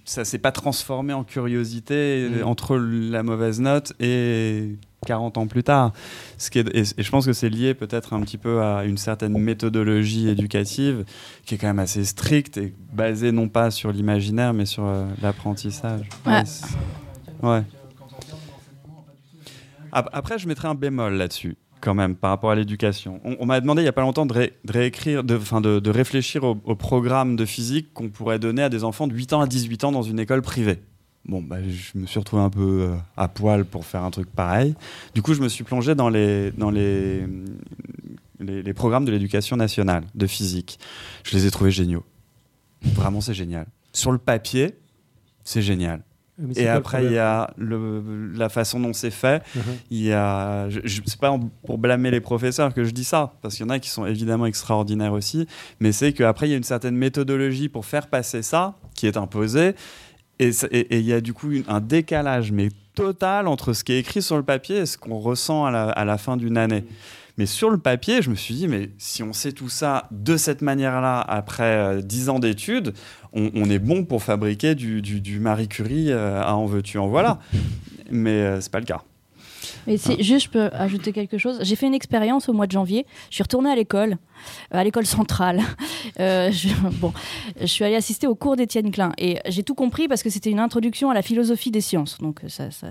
ça 0.05 0.23
s'est 0.23 0.37
pas 0.37 0.51
transformé 0.51 1.13
en 1.13 1.23
curiosité 1.23 2.29
Mm. 2.29 2.43
entre 2.43 2.77
la 2.77 3.23
mauvaise 3.23 3.59
note 3.59 3.93
et 3.99 4.75
40 5.05 5.37
ans 5.37 5.47
plus 5.47 5.63
tard. 5.63 5.93
Ce 6.37 6.49
qui 6.49 6.59
est- 6.59 6.75
et, 6.75 6.81
et 6.99 7.03
je 7.03 7.09
pense 7.11 7.25
que 7.25 7.33
c'est 7.33 7.49
lié 7.49 7.73
peut-être 7.73 8.13
un 8.13 8.21
petit 8.21 8.37
peu 8.37 8.61
à 8.61 8.83
une 8.83 8.97
certaine 8.97 9.37
méthodologie 9.37 10.27
éducative 10.29 11.05
qui 11.45 11.55
est 11.55 11.57
quand 11.57 11.67
même 11.67 11.79
assez 11.79 12.03
stricte 12.03 12.57
et 12.57 12.73
basée 12.93 13.31
non 13.31 13.47
pas 13.47 13.69
sur 13.71 13.91
l'imaginaire 13.91 14.53
mais 14.53 14.65
sur 14.65 14.85
euh, 14.85 15.05
l'apprentissage. 15.21 16.09
Ouais. 16.25 16.43
ouais. 17.43 17.63
Ap- 19.91 20.09
Après, 20.13 20.37
je 20.37 20.47
mettrais 20.47 20.67
un 20.67 20.75
bémol 20.75 21.13
là-dessus, 21.13 21.55
quand 21.79 21.93
même, 21.93 22.15
par 22.15 22.31
rapport 22.31 22.51
à 22.51 22.55
l'éducation. 22.55 23.21
On, 23.23 23.37
on 23.39 23.45
m'a 23.45 23.61
demandé 23.61 23.81
il 23.81 23.85
n'y 23.85 23.89
a 23.89 23.93
pas 23.93 24.01
longtemps 24.01 24.25
de, 24.25 24.33
ré- 24.33 24.53
de 24.65 24.71
réécrire, 24.73 25.23
de, 25.23 25.37
enfin, 25.37 25.61
de, 25.61 25.79
de 25.79 25.89
réfléchir 25.89 26.43
au, 26.43 26.57
au 26.65 26.75
programme 26.75 27.35
de 27.35 27.45
physique 27.45 27.93
qu'on 27.93 28.09
pourrait 28.09 28.39
donner 28.39 28.63
à 28.63 28.69
des 28.69 28.83
enfants 28.83 29.07
de 29.07 29.13
8 29.13 29.33
ans 29.33 29.41
à 29.41 29.47
18 29.47 29.83
ans 29.85 29.91
dans 29.91 30.01
une 30.03 30.19
école 30.19 30.41
privée. 30.41 30.79
Bon, 31.27 31.41
bah, 31.41 31.57
je 31.67 31.99
me 31.99 32.05
suis 32.05 32.19
retrouvé 32.19 32.41
un 32.41 32.49
peu 32.49 32.87
euh, 32.91 32.95
à 33.17 33.27
poil 33.27 33.65
pour 33.65 33.85
faire 33.85 34.03
un 34.03 34.11
truc 34.11 34.29
pareil. 34.29 34.75
Du 35.13 35.21
coup, 35.21 35.33
je 35.33 35.41
me 35.41 35.49
suis 35.49 35.63
plongé 35.65 35.93
dans 35.93 36.07
les, 36.09 36.51
dans 36.51 36.69
les, 36.71 37.25
les, 38.39 38.63
les 38.63 38.73
programmes 38.73 39.03
de 39.05 39.11
l'éducation 39.11 39.57
nationale 39.57 40.03
de 40.15 40.25
physique. 40.27 40.79
Je 41.23 41.35
les 41.35 41.45
ai 41.45 41.51
trouvés 41.51 41.71
géniaux. 41.71 42.03
Vraiment, 42.81 43.19
c'est 43.21 43.33
génial. 43.33 43.65
Sur 43.91 44.11
le 44.11 44.17
papier, 44.19 44.75
c'est 45.43 45.61
génial. 45.61 46.01
Et 46.55 46.67
après, 46.67 47.03
il 47.03 47.13
y 47.13 47.17
a 47.17 47.49
le, 47.57 48.31
la 48.35 48.47
façon 48.47 48.79
dont 48.79 48.93
c'est 48.93 49.09
fait. 49.09 49.41
Mhm. 49.55 49.61
Il 49.89 50.03
y 50.03 50.13
a, 50.13 50.69
je, 50.69 50.81
je- 50.83 51.01
c'est 51.07 51.19
pas 51.19 51.35
pour 51.65 51.79
blâmer 51.79 52.11
les 52.11 52.21
professeurs 52.21 52.75
que 52.75 52.83
je 52.83 52.91
dis 52.91 53.03
ça, 53.03 53.33
parce 53.41 53.55
qu'il 53.55 53.65
y 53.65 53.67
en 53.67 53.71
a 53.71 53.79
qui 53.79 53.89
sont 53.89 54.05
évidemment 54.05 54.45
extraordinaires 54.45 55.13
aussi, 55.13 55.47
mais 55.79 55.91
c'est 55.91 56.13
qu'après, 56.13 56.47
il 56.47 56.51
y 56.51 56.53
a 56.53 56.57
une 56.57 56.63
certaine 56.63 56.95
méthodologie 56.95 57.69
pour 57.69 57.85
faire 57.87 58.05
passer 58.07 58.43
ça, 58.43 58.75
qui 58.93 59.07
est 59.07 59.17
imposée, 59.17 59.73
et 60.39 60.97
il 60.99 61.05
y 61.05 61.13
a 61.13 61.21
du 61.21 61.33
coup 61.33 61.51
une- 61.51 61.63
un 61.67 61.79
décalage, 61.81 62.51
mais 62.51 62.69
total, 62.95 63.47
entre 63.47 63.73
ce 63.73 63.83
qui 63.83 63.93
est 63.93 63.99
écrit 63.99 64.21
sur 64.21 64.37
le 64.37 64.43
papier 64.43 64.77
et 64.77 64.85
ce 64.85 64.97
qu'on 64.97 65.19
ressent 65.19 65.65
à 65.65 65.71
la, 65.71 65.89
à 65.89 66.05
la 66.05 66.17
fin 66.17 66.37
d'une 66.37 66.57
année. 66.57 66.83
Mais 67.37 67.45
sur 67.45 67.69
le 67.69 67.77
papier, 67.77 68.23
je 68.23 68.31
me 68.31 68.35
suis 68.35 68.55
dit, 68.55 68.67
mais 68.67 68.89
si 68.97 69.21
on 69.21 69.31
sait 69.31 69.51
tout 69.51 69.69
ça 69.69 70.07
de 70.09 70.37
cette 70.37 70.63
manière-là, 70.63 71.19
après 71.21 71.63
euh, 71.97 72.01
10 72.01 72.29
ans 72.29 72.39
d'études, 72.39 72.93
on, 73.33 73.51
on 73.53 73.69
est 73.69 73.77
bon 73.77 74.03
pour 74.05 74.23
fabriquer 74.23 74.73
du, 74.73 75.03
du- 75.03 75.21
du 75.21 75.39
Marie 75.39 75.67
Curie 75.67 76.11
euh, 76.11 76.41
à 76.41 76.55
en 76.55 76.65
veux-tu, 76.65 76.97
en 76.97 77.07
voilà. 77.07 77.37
Mais 78.11 78.31
euh, 78.41 78.61
c'est 78.61 78.71
pas 78.71 78.79
le 78.79 78.85
cas. 78.85 79.01
Mais 79.85 79.97
si, 79.97 80.21
juste, 80.23 80.45
je 80.47 80.49
peux 80.51 80.69
ajouter 80.73 81.11
quelque 81.13 81.37
chose. 81.37 81.59
J'ai 81.61 81.75
fait 81.75 81.85
une 81.87 81.93
expérience 81.93 82.49
au 82.49 82.53
mois 82.53 82.65
de 82.67 82.71
janvier. 82.71 83.05
Je 83.29 83.35
suis 83.35 83.43
retournée 83.43 83.69
à 83.69 83.75
l'école, 83.75 84.17
à 84.71 84.83
l'école 84.83 85.05
centrale. 85.05 85.61
Euh, 86.19 86.51
je, 86.51 86.69
bon, 86.99 87.11
je 87.59 87.65
suis 87.67 87.83
allée 87.83 87.95
assister 87.95 88.25
au 88.27 88.33
cours 88.33 88.55
d'Étienne 88.55 88.89
Klein 88.91 89.11
et 89.19 89.37
j'ai 89.47 89.61
tout 89.61 89.75
compris 89.75 90.07
parce 90.07 90.23
que 90.23 90.29
c'était 90.29 90.49
une 90.49 90.57
introduction 90.59 91.11
à 91.11 91.13
la 91.13 91.21
philosophie 91.21 91.69
des 91.69 91.81
sciences. 91.81 92.17
Donc 92.19 92.39
ça, 92.47 92.71
ça, 92.71 92.87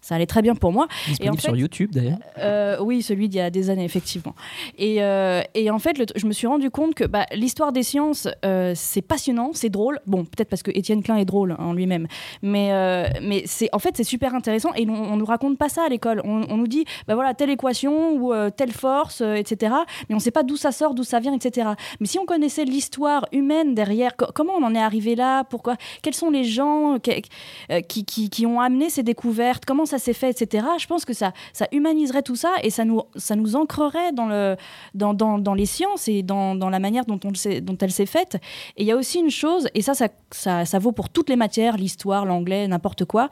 ça 0.00 0.14
allait 0.14 0.26
très 0.26 0.42
bien 0.42 0.54
pour 0.54 0.70
moi. 0.70 0.86
Disponible 1.08 1.32
en 1.32 1.36
fait- 1.36 1.48
sur 1.48 1.56
YouTube 1.56 1.90
d'ailleurs. 1.92 2.18
Euh, 2.38 2.76
oui, 2.80 3.02
celui 3.02 3.28
d'il 3.28 3.38
y 3.38 3.40
a 3.40 3.50
des 3.50 3.70
années, 3.70 3.84
effectivement. 3.84 4.34
Et, 4.78 5.02
euh, 5.02 5.42
et 5.54 5.70
en 5.70 5.78
fait, 5.80 5.98
le- 5.98 6.06
je 6.14 6.26
me 6.26 6.32
suis 6.32 6.46
rendu 6.46 6.70
compte 6.70 6.94
que 6.94 7.04
bah, 7.04 7.26
l'histoire 7.32 7.72
des 7.72 7.82
sciences, 7.82 8.28
euh, 8.44 8.72
c'est 8.76 9.02
passionnant, 9.02 9.50
c'est 9.52 9.70
drôle. 9.70 9.98
Bon, 10.06 10.24
peut-être 10.24 10.48
parce 10.50 10.62
que 10.62 10.70
Étienne 10.72 11.02
Klein 11.02 11.16
est 11.16 11.24
drôle 11.24 11.56
en 11.58 11.72
lui-même. 11.72 12.06
Mais, 12.42 12.72
euh, 12.72 13.08
mais 13.22 13.42
c'est, 13.46 13.68
en 13.72 13.78
fait, 13.80 13.96
c'est 13.96 14.04
super 14.04 14.34
intéressant. 14.34 14.72
Et 14.76 14.86
on, 14.88 14.92
on 15.12 15.16
nous 15.16 15.24
raconte 15.26 15.58
pas 15.58 15.68
ça 15.70 15.82
à 15.84 15.88
l'école. 15.88 16.20
On, 16.24 16.44
on 16.50 16.56
nous 16.56 16.68
dit, 16.68 16.84
bah 17.08 17.14
voilà, 17.14 17.34
telle 17.34 17.50
équation 17.50 18.12
ou 18.12 18.32
euh, 18.32 18.50
telle 18.50 18.72
force, 18.72 19.22
euh, 19.22 19.34
etc. 19.34 19.74
Mais 20.08 20.14
on 20.14 20.20
sait 20.20 20.30
pas 20.30 20.42
d'où 20.44 20.56
ça 20.56 20.70
sort, 20.72 20.89
d'où 20.94 21.04
ça 21.04 21.20
vient, 21.20 21.34
etc. 21.34 21.70
Mais 22.00 22.06
si 22.06 22.18
on 22.18 22.24
connaissait 22.24 22.64
l'histoire 22.64 23.26
humaine 23.32 23.74
derrière, 23.74 24.16
co- 24.16 24.26
comment 24.34 24.54
on 24.54 24.62
en 24.64 24.74
est 24.74 24.82
arrivé 24.82 25.14
là, 25.14 25.44
pourquoi, 25.44 25.76
quels 26.02 26.14
sont 26.14 26.30
les 26.30 26.44
gens 26.44 26.94
euh, 26.94 27.80
qui, 27.82 28.04
qui, 28.04 28.30
qui 28.30 28.46
ont 28.46 28.60
amené 28.60 28.90
ces 28.90 29.02
découvertes, 29.02 29.64
comment 29.64 29.86
ça 29.86 29.98
s'est 29.98 30.12
fait, 30.12 30.30
etc. 30.30 30.66
Je 30.78 30.86
pense 30.86 31.04
que 31.04 31.12
ça, 31.12 31.32
ça 31.52 31.66
humaniserait 31.72 32.22
tout 32.22 32.36
ça 32.36 32.50
et 32.62 32.70
ça 32.70 32.84
nous, 32.84 33.02
ça 33.16 33.36
nous 33.36 33.56
ancrerait 33.56 34.12
dans, 34.12 34.26
le, 34.26 34.56
dans, 34.94 35.14
dans, 35.14 35.38
dans 35.38 35.54
les 35.54 35.66
sciences 35.66 36.08
et 36.08 36.22
dans, 36.22 36.54
dans 36.54 36.70
la 36.70 36.78
manière 36.78 37.04
dont, 37.06 37.18
on 37.24 37.30
dont 37.62 37.76
elle 37.80 37.92
s'est 37.92 38.06
faite. 38.06 38.36
Et 38.76 38.82
il 38.82 38.86
y 38.86 38.92
a 38.92 38.96
aussi 38.96 39.18
une 39.18 39.30
chose, 39.30 39.68
et 39.74 39.82
ça, 39.82 39.94
ça, 39.94 40.08
ça, 40.30 40.64
ça 40.64 40.78
vaut 40.78 40.92
pour 40.92 41.08
toutes 41.08 41.28
les 41.28 41.36
matières, 41.36 41.76
l'histoire, 41.76 42.24
l'anglais, 42.24 42.66
n'importe 42.68 43.04
quoi. 43.04 43.28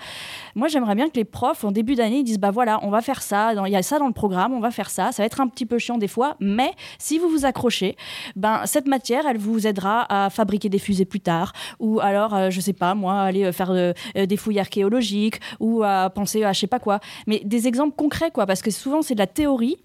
Moi, 0.54 0.68
j'aimerais 0.68 0.94
bien 0.94 1.08
que 1.08 1.16
les 1.16 1.24
profs, 1.24 1.64
en 1.64 1.70
début 1.72 1.94
d'année, 1.94 2.22
disent 2.22 2.38
bah 2.38 2.50
voilà, 2.50 2.80
on 2.82 2.90
va 2.90 3.00
faire 3.02 3.22
ça, 3.22 3.52
il 3.66 3.72
y 3.72 3.76
a 3.76 3.82
ça 3.82 3.98
dans 3.98 4.06
le 4.06 4.12
programme, 4.12 4.52
on 4.52 4.60
va 4.60 4.70
faire 4.70 4.90
ça. 4.90 5.12
Ça 5.12 5.22
va 5.22 5.26
être 5.26 5.40
un 5.40 5.48
petit 5.48 5.66
peu 5.66 5.78
chiant 5.78 5.98
des 5.98 6.08
fois, 6.08 6.36
mais 6.40 6.72
si 6.98 7.18
vous 7.18 7.28
vous 7.28 7.44
accrochez, 7.48 7.96
ben, 8.36 8.62
cette 8.66 8.86
matière, 8.86 9.26
elle 9.26 9.38
vous 9.38 9.66
aidera 9.66 10.06
à 10.08 10.30
fabriquer 10.30 10.68
des 10.68 10.78
fusées 10.78 11.04
plus 11.04 11.20
tard, 11.20 11.52
ou 11.80 12.00
alors, 12.00 12.34
euh, 12.34 12.50
je 12.50 12.60
sais 12.60 12.72
pas, 12.72 12.94
moi, 12.94 13.20
aller 13.20 13.44
euh, 13.44 13.52
faire 13.52 13.70
euh, 13.72 13.92
des 14.14 14.36
fouilles 14.36 14.60
archéologiques, 14.60 15.40
ou 15.58 15.82
à 15.82 16.10
penser 16.10 16.44
à 16.44 16.52
je 16.52 16.60
sais 16.60 16.66
pas 16.66 16.78
quoi. 16.78 17.00
Mais 17.26 17.42
des 17.44 17.66
exemples 17.66 17.96
concrets, 17.96 18.30
quoi, 18.30 18.46
parce 18.46 18.62
que 18.62 18.70
souvent, 18.70 19.02
c'est 19.02 19.14
de 19.14 19.20
la 19.20 19.26
théorie. 19.26 19.78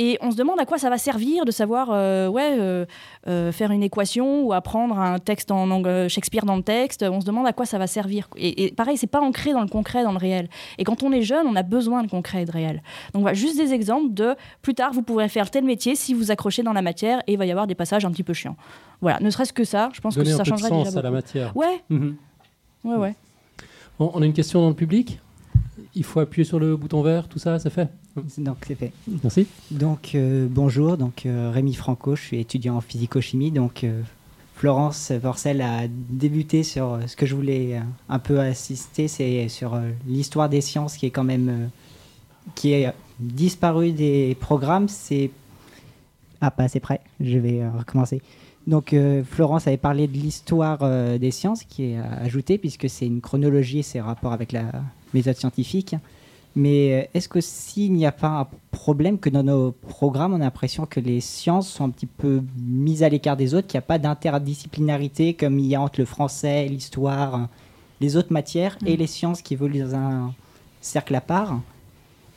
Et 0.00 0.16
on 0.22 0.30
se 0.30 0.36
demande 0.36 0.60
à 0.60 0.64
quoi 0.64 0.78
ça 0.78 0.90
va 0.90 0.98
servir 0.98 1.44
de 1.44 1.50
savoir 1.50 1.88
euh, 1.90 2.28
ouais, 2.28 2.56
euh, 2.58 2.86
euh, 3.26 3.50
faire 3.50 3.72
une 3.72 3.82
équation 3.82 4.42
ou 4.44 4.52
apprendre 4.52 4.96
un 4.98 5.18
texte 5.18 5.50
en 5.50 5.68
angle, 5.70 6.08
Shakespeare 6.08 6.44
dans 6.44 6.54
le 6.56 6.62
texte. 6.62 7.02
On 7.02 7.20
se 7.20 7.26
demande 7.26 7.46
à 7.48 7.52
quoi 7.52 7.66
ça 7.66 7.78
va 7.78 7.88
servir. 7.88 8.28
Et, 8.36 8.66
et 8.66 8.70
pareil, 8.72 8.96
c'est 8.96 9.08
pas 9.08 9.20
ancré 9.20 9.52
dans 9.52 9.60
le 9.62 9.66
concret, 9.68 10.04
dans 10.04 10.12
le 10.12 10.18
réel. 10.18 10.48
Et 10.78 10.84
quand 10.84 11.02
on 11.02 11.10
est 11.10 11.22
jeune, 11.22 11.46
on 11.48 11.56
a 11.56 11.64
besoin 11.64 12.04
de 12.04 12.08
concret 12.08 12.42
et 12.42 12.44
de 12.44 12.52
réel. 12.52 12.80
Donc 13.12 13.22
voilà, 13.22 13.34
juste 13.34 13.56
des 13.56 13.72
exemples 13.72 14.14
de 14.14 14.36
plus 14.62 14.74
tard, 14.74 14.92
vous 14.92 15.02
pourrez 15.02 15.28
faire 15.28 15.50
tel 15.50 15.64
métier 15.64 15.96
si 15.96 16.14
vous 16.14 16.30
accrochez 16.30 16.62
dans 16.62 16.72
la 16.72 16.82
matière 16.82 17.20
et 17.26 17.32
il 17.32 17.38
va 17.38 17.46
y 17.46 17.50
avoir 17.50 17.66
des 17.66 17.74
passages 17.74 18.04
un 18.04 18.12
petit 18.12 18.22
peu 18.22 18.34
chiants. 18.34 18.56
Voilà, 19.00 19.18
ne 19.20 19.30
serait-ce 19.30 19.52
que 19.52 19.64
ça, 19.64 19.90
je 19.92 20.00
pense 20.00 20.14
Donner 20.14 20.30
que 20.30 20.34
un 20.34 20.38
ça 20.38 20.44
peu 20.44 20.50
de 20.50 20.56
changerait 20.56 20.68
sens 20.68 20.86
déjà 20.88 20.98
à 21.00 21.02
la 21.02 21.10
matière. 21.10 21.56
Ouais, 21.56 21.82
Mhm. 21.88 22.16
ouais, 22.84 22.96
ouais. 22.96 23.14
Bon, 23.98 24.12
on 24.14 24.22
a 24.22 24.26
une 24.26 24.32
question 24.32 24.60
dans 24.60 24.68
le 24.68 24.74
public? 24.74 25.18
Il 25.98 26.04
faut 26.04 26.20
appuyer 26.20 26.44
sur 26.44 26.60
le 26.60 26.76
bouton 26.76 27.02
vert, 27.02 27.26
tout 27.26 27.40
ça, 27.40 27.58
c'est 27.58 27.70
fait. 27.70 27.88
Donc 28.38 28.58
c'est 28.64 28.76
fait. 28.76 28.92
Merci. 29.24 29.48
Donc 29.72 30.12
euh, 30.14 30.46
bonjour, 30.48 30.96
donc 30.96 31.26
euh, 31.26 31.50
Rémi 31.52 31.74
Franco, 31.74 32.14
je 32.14 32.22
suis 32.22 32.38
étudiant 32.38 32.76
en 32.76 32.80
physico-chimie. 32.80 33.50
Donc 33.50 33.82
euh, 33.82 34.02
Florence 34.54 35.10
Vorcel 35.10 35.60
a 35.60 35.88
débuté 35.88 36.62
sur 36.62 36.92
euh, 36.92 37.00
ce 37.08 37.16
que 37.16 37.26
je 37.26 37.34
voulais 37.34 37.82
un 38.08 38.18
peu 38.20 38.38
assister, 38.38 39.08
c'est 39.08 39.48
sur 39.48 39.76
l'histoire 40.06 40.48
des 40.48 40.60
sciences 40.60 40.96
qui 40.96 41.06
est 41.06 41.10
quand 41.10 41.24
même 41.24 41.68
qui 42.54 42.74
est 42.74 42.92
disparu 43.18 43.90
des 43.90 44.36
programmes. 44.38 44.86
C'est 44.86 45.32
ah 46.40 46.52
pas 46.52 46.62
assez 46.62 46.78
près. 46.78 47.00
Je 47.18 47.38
vais 47.38 47.68
recommencer. 47.68 48.22
Donc 48.68 48.92
euh, 48.92 49.24
Florence 49.24 49.66
avait 49.66 49.78
parlé 49.78 50.06
de 50.06 50.12
l'histoire 50.12 50.80
euh, 50.82 51.16
des 51.16 51.30
sciences 51.30 51.64
qui 51.64 51.84
est 51.84 51.98
ajoutée 51.98 52.58
puisque 52.58 52.88
c'est 52.90 53.06
une 53.06 53.22
chronologie, 53.22 53.82
c'est 53.82 53.98
rapport 53.98 54.34
avec 54.34 54.52
la 54.52 54.70
méthode 55.14 55.36
scientifique. 55.36 55.94
Mais 56.56 56.92
euh, 56.92 57.08
est-ce 57.14 57.28
que 57.28 57.40
s'il 57.40 57.92
n'y 57.92 58.06
a 58.06 58.12
pas 58.12 58.28
un 58.28 58.48
problème 58.72 59.18
que 59.18 59.30
dans 59.30 59.42
nos 59.42 59.70
programmes, 59.70 60.32
on 60.32 60.40
a 60.40 60.44
l'impression 60.44 60.86
que 60.86 60.98
les 60.98 61.20
sciences 61.20 61.68
sont 61.68 61.84
un 61.84 61.90
petit 61.90 62.06
peu 62.06 62.42
mises 62.60 63.02
à 63.02 63.08
l'écart 63.08 63.36
des 63.36 63.54
autres, 63.54 63.68
qu'il 63.68 63.78
n'y 63.78 63.84
a 63.84 63.86
pas 63.86 63.98
d'interdisciplinarité 63.98 65.34
comme 65.34 65.58
il 65.58 65.66
y 65.66 65.74
a 65.74 65.80
entre 65.80 66.00
le 66.00 66.06
français, 66.06 66.66
l'histoire, 66.66 67.48
les 68.00 68.16
autres 68.16 68.32
matières 68.32 68.76
et 68.86 68.96
les 68.96 69.06
sciences 69.06 69.42
qui 69.42 69.54
évoluent 69.54 69.82
dans 69.82 69.94
un 69.94 70.34
cercle 70.80 71.14
à 71.14 71.20
part? 71.20 71.60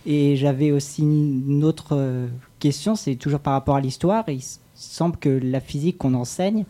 Et 0.05 0.35
j'avais 0.35 0.71
aussi 0.71 1.01
une 1.01 1.63
autre 1.63 1.95
euh, 1.95 2.27
question, 2.59 2.95
c'est 2.95 3.15
toujours 3.15 3.39
par 3.39 3.53
rapport 3.53 3.75
à 3.75 3.81
l'histoire. 3.81 4.23
Il 4.27 4.41
semble 4.75 5.17
que 5.17 5.29
la 5.29 5.61
physique 5.61 5.97
qu'on 5.97 6.15
enseigne, 6.15 6.65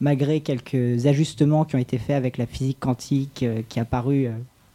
malgré 0.00 0.40
quelques 0.40 1.06
ajustements 1.06 1.64
qui 1.64 1.76
ont 1.76 1.80
été 1.80 1.98
faits 1.98 2.16
avec 2.16 2.36
la 2.38 2.46
physique 2.46 2.80
quantique 2.80 3.42
euh, 3.42 3.62
qui 3.68 3.78
est 3.78 3.82
apparue 3.82 4.28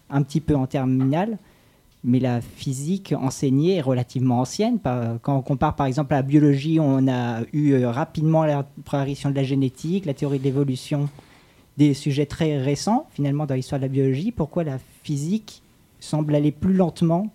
un 0.09 0.21
petit 0.23 0.41
peu 0.41 0.55
en 0.55 0.67
terminale, 0.67 1.37
mais 2.03 2.19
la 2.19 2.39
physique 2.39 3.13
enseignée 3.17 3.77
est 3.77 3.81
relativement 3.81 4.39
ancienne. 4.39 4.79
Quand 4.79 5.37
on 5.37 5.41
compare 5.41 5.75
par 5.75 5.87
exemple 5.87 6.13
à 6.13 6.17
la 6.17 6.21
biologie, 6.21 6.79
on 6.79 7.07
a 7.07 7.41
eu 7.51 7.71
euh, 7.71 7.89
rapidement 7.89 8.45
l'apparition 8.45 9.31
de 9.31 9.35
la 9.35 9.43
génétique, 9.43 10.05
la 10.05 10.13
théorie 10.13 10.37
de 10.37 10.43
l'évolution, 10.43 11.09
des 11.77 11.93
sujets 11.93 12.27
très 12.27 12.57
récents 12.57 13.07
finalement 13.11 13.45
dans 13.45 13.55
l'histoire 13.55 13.79
de 13.79 13.85
la 13.85 13.89
biologie. 13.89 14.31
Pourquoi 14.31 14.63
la 14.63 14.77
physique 15.03 15.63
semble 15.99 16.35
aller 16.35 16.51
plus 16.51 16.73
lentement 16.73 17.33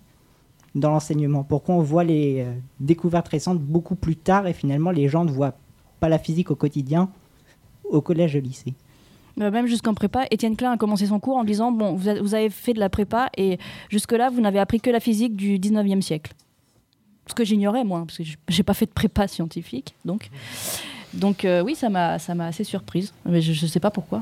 dans 0.73 0.91
l'enseignement? 0.91 1.43
Pourquoi 1.43 1.75
on 1.75 1.81
voit 1.81 2.05
les 2.05 2.41
euh, 2.41 2.53
découvertes 2.79 3.27
récentes 3.27 3.59
beaucoup 3.59 3.95
plus 3.95 4.15
tard 4.15 4.47
et 4.47 4.53
finalement 4.53 4.91
les 4.91 5.09
gens 5.09 5.25
ne 5.25 5.31
voient 5.31 5.55
pas 5.99 6.07
la 6.07 6.17
physique 6.17 6.49
au 6.49 6.55
quotidien 6.55 7.09
au 7.83 7.99
collège 7.99 8.37
et 8.37 8.39
au 8.39 8.41
lycée? 8.41 8.73
Même 9.37 9.65
jusqu'en 9.67 9.93
prépa, 9.93 10.25
Étienne 10.31 10.55
Klein 10.55 10.71
a 10.73 10.77
commencé 10.77 11.05
son 11.07 11.19
cours 11.19 11.37
en 11.37 11.43
disant 11.43 11.71
Bon, 11.71 11.93
vous, 11.93 12.33
avez 12.35 12.49
fait 12.49 12.73
de 12.73 12.79
la 12.79 12.89
prépa 12.89 13.29
et 13.37 13.57
jusque-là, 13.89 14.29
vous 14.29 14.41
n'avez 14.41 14.59
appris 14.59 14.79
que 14.79 14.89
la 14.89 14.99
physique 14.99 15.35
du 15.35 15.57
19e 15.59 16.01
siècle. 16.01 16.33
Ce 17.27 17.33
que 17.33 17.43
j'ignorais, 17.45 17.83
moi, 17.83 18.03
parce 18.05 18.17
que 18.17 18.23
je- 18.23 18.35
j'ai 18.49 18.63
pas 18.63 18.73
fait 18.73 18.87
de 18.87 18.91
prépa 18.91 19.27
scientifique. 19.27 19.95
Donc, 20.05 20.29
donc 21.13 21.45
euh, 21.45 21.61
oui, 21.61 21.75
ça 21.75 21.89
m'a 21.89 22.15
assez 22.15 22.63
surprise. 22.63 23.13
Mais 23.25 23.41
je 23.41 23.51
ne 23.51 23.69
sais 23.69 23.79
pas 23.79 23.91
pourquoi. 23.91 24.21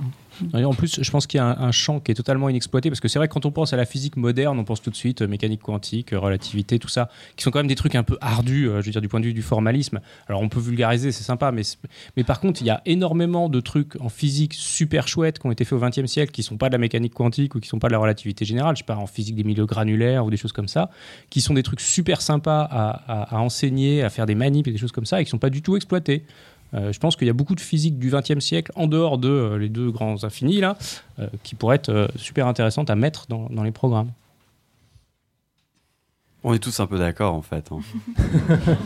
Et 0.58 0.66
en 0.66 0.74
plus, 0.74 1.00
je 1.02 1.12
pense 1.12 1.28
qu'il 1.28 1.38
y 1.38 1.42
a 1.42 1.46
un, 1.60 1.72
champ 1.72 2.00
qui 2.00 2.12
est 2.12 2.16
totalement 2.16 2.50
inexploité 2.50 2.90
parce 2.90 3.00
que 3.00 3.08
c'est 3.08 3.20
vrai 3.20 3.28
que 3.28 3.34
quand 3.34 3.46
on 3.46 3.52
pense 3.52 3.74
à 3.74 3.78
la 3.78 3.86
physique 3.86 4.18
moderne, 4.18 4.58
on 4.60 4.64
pense 4.64 4.82
tout 4.82 4.90
de 4.90 4.96
suite 4.96 5.22
euh, 5.22 5.28
mécanique 5.28 5.62
quantique, 5.62 6.14
euh, 6.14 6.20
relativité, 6.20 6.80
tout 6.80 6.88
ça, 6.88 7.10
qui 7.36 7.44
sont 7.44 7.52
quand 7.52 7.60
même 7.60 7.68
des 7.68 7.76
trucs 7.76 7.96
un 7.96 8.04
peu 8.04 8.18
ardus, 8.22 8.68
euh, 8.68 8.82
je 8.82 8.88
veux 8.88 8.92
dire, 8.92 9.02
du 9.02 9.08
point 9.08 9.20
de 9.20 9.26
vue 9.26 9.34
du 9.34 9.42
formalisme. 9.42 10.00
Alors 10.28 10.42
on 10.42 10.50
peut 10.50 10.60
vulgariser, 10.60 11.12
c'est 11.12 11.24
sympa, 11.24 11.52
mais, 11.52 11.62
mais 12.18 12.24
par 12.24 12.40
contre, 12.40 12.62
il 12.62 12.66
y 12.66 12.70
a 12.70 12.82
énormément 12.86 13.50
de 13.50 13.60
trucs 13.60 14.00
en 14.02 14.10
physique 14.10 14.54
super 14.54 15.08
chouettes 15.08 15.40
qui 15.40 15.46
ont 15.46 15.52
été 15.52 15.66
faits 15.66 15.74
au 15.74 15.86
XXe 15.86 16.06
siècle 16.06 16.32
qui 16.32 16.44
sont 16.44 16.58
pas 16.58 16.70
de 16.70 16.74
la 16.74 16.80
mécanique 16.80 17.14
quantique 17.14 17.56
ou 17.56 17.60
qui 17.60 17.68
sont 17.68 17.80
pas 17.80 17.88
de 17.88 17.94
la 17.94 18.00
relativité 18.00 18.46
générale, 18.46 18.76
je 18.76 18.80
sais 18.80 18.86
pas, 18.86 18.96
en 18.96 19.08
physique 19.08 19.36
des 19.36 19.44
milieux 19.44 19.66
granulaires 19.66 20.26
ou 20.26 20.30
des 20.30 20.38
choses 20.38 20.54
comme 20.54 20.68
ça, 20.68 20.90
qui 21.30 21.42
sont 21.42 21.54
des 21.54 21.64
trucs 21.64 21.82
super 21.82 22.22
sympas 22.22 22.62
à, 22.62 22.90
à- 23.08 23.36
à 23.36 23.40
enseigner, 23.40 24.04
à 24.04 24.10
faire 24.10 24.26
des 24.26 24.36
manips 24.36 24.68
et 24.68 24.72
des 24.72 24.78
choses 24.78 24.92
comme 24.92 25.06
ça 25.06 25.22
et 25.22 25.26
qui 25.26 25.30
sont 25.30 25.38
pas 25.38 25.50
du 25.50 25.62
tout 25.62 25.76
exploités. 25.76 26.24
Euh, 26.74 26.91
je 26.93 26.99
pense 26.99 27.15
qu'il 27.15 27.26
y 27.28 27.30
a 27.32 27.34
beaucoup 27.34 27.55
de 27.55 27.61
physique 27.61 27.97
du 27.97 28.11
XXe 28.11 28.39
siècle, 28.39 28.72
en 28.76 28.86
dehors 28.88 29.17
de 29.17 29.28
euh, 29.30 29.57
les 29.57 29.70
deux 29.70 29.89
grands 29.91 30.24
infinis, 30.24 30.59
là, 30.61 30.78
euh, 31.20 31.28
qui 31.43 31.55
pourraient 31.55 31.78
être 31.78 31.89
euh, 31.89 32.07
super 32.15 32.45
intéressantes 32.47 32.89
à 32.89 32.95
mettre 32.95 33.26
dans, 33.28 33.47
dans 33.49 33.63
les 33.63 33.72
programmes. 33.72 34.11
On 36.43 36.53
est 36.53 36.59
tous 36.59 36.80
un 36.80 36.88
peu 36.88 36.97
d'accord 36.97 37.34
en 37.34 37.41
fait. 37.41 37.70
hein. 37.72 37.80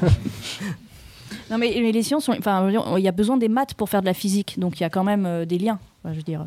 Non, 1.51 1.57
mais, 1.57 1.73
mais 1.81 1.91
les 1.91 2.03
sciences, 2.03 2.29
enfin, 2.29 2.69
il 2.97 3.03
y 3.03 3.07
a 3.07 3.11
besoin 3.11 3.37
des 3.37 3.49
maths 3.49 3.73
pour 3.73 3.89
faire 3.89 4.01
de 4.01 4.05
la 4.05 4.13
physique, 4.13 4.55
donc 4.59 4.79
il 4.79 4.83
y 4.83 4.85
a 4.85 4.89
quand 4.89 5.03
même 5.03 5.25
euh, 5.25 5.45
des 5.45 5.57
liens. 5.57 5.79
Enfin, 6.03 6.13
je 6.13 6.17
veux 6.17 6.23
dire, 6.23 6.41
euh, 6.41 6.45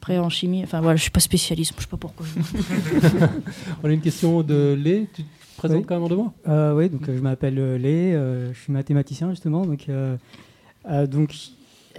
après 0.00 0.18
en 0.18 0.30
chimie, 0.30 0.62
enfin 0.64 0.80
voilà, 0.80 0.96
je 0.96 1.02
suis 1.02 1.10
pas 1.10 1.20
spécialiste, 1.20 1.74
je 1.76 1.82
sais 1.82 1.88
pas 1.88 1.96
pourquoi. 1.96 2.24
On 3.82 3.88
a 3.88 3.92
une 3.92 4.00
question 4.00 4.42
de 4.42 4.76
Lé. 4.80 5.06
Tu 5.14 5.22
te 5.22 5.28
présentes 5.58 5.78
Oui. 5.80 5.84
quand 5.86 6.00
même 6.00 6.18
en 6.18 6.34
Euh, 6.48 6.74
oui, 6.74 6.88
donc 6.88 7.08
euh, 7.08 7.16
je 7.16 7.20
m'appelle 7.22 7.76
Lé, 7.76 8.14
euh, 8.14 8.52
je 8.54 8.58
suis 8.58 8.72
mathématicien 8.72 9.30
justement. 9.30 9.66
Donc, 9.66 9.86
donc 11.06 11.34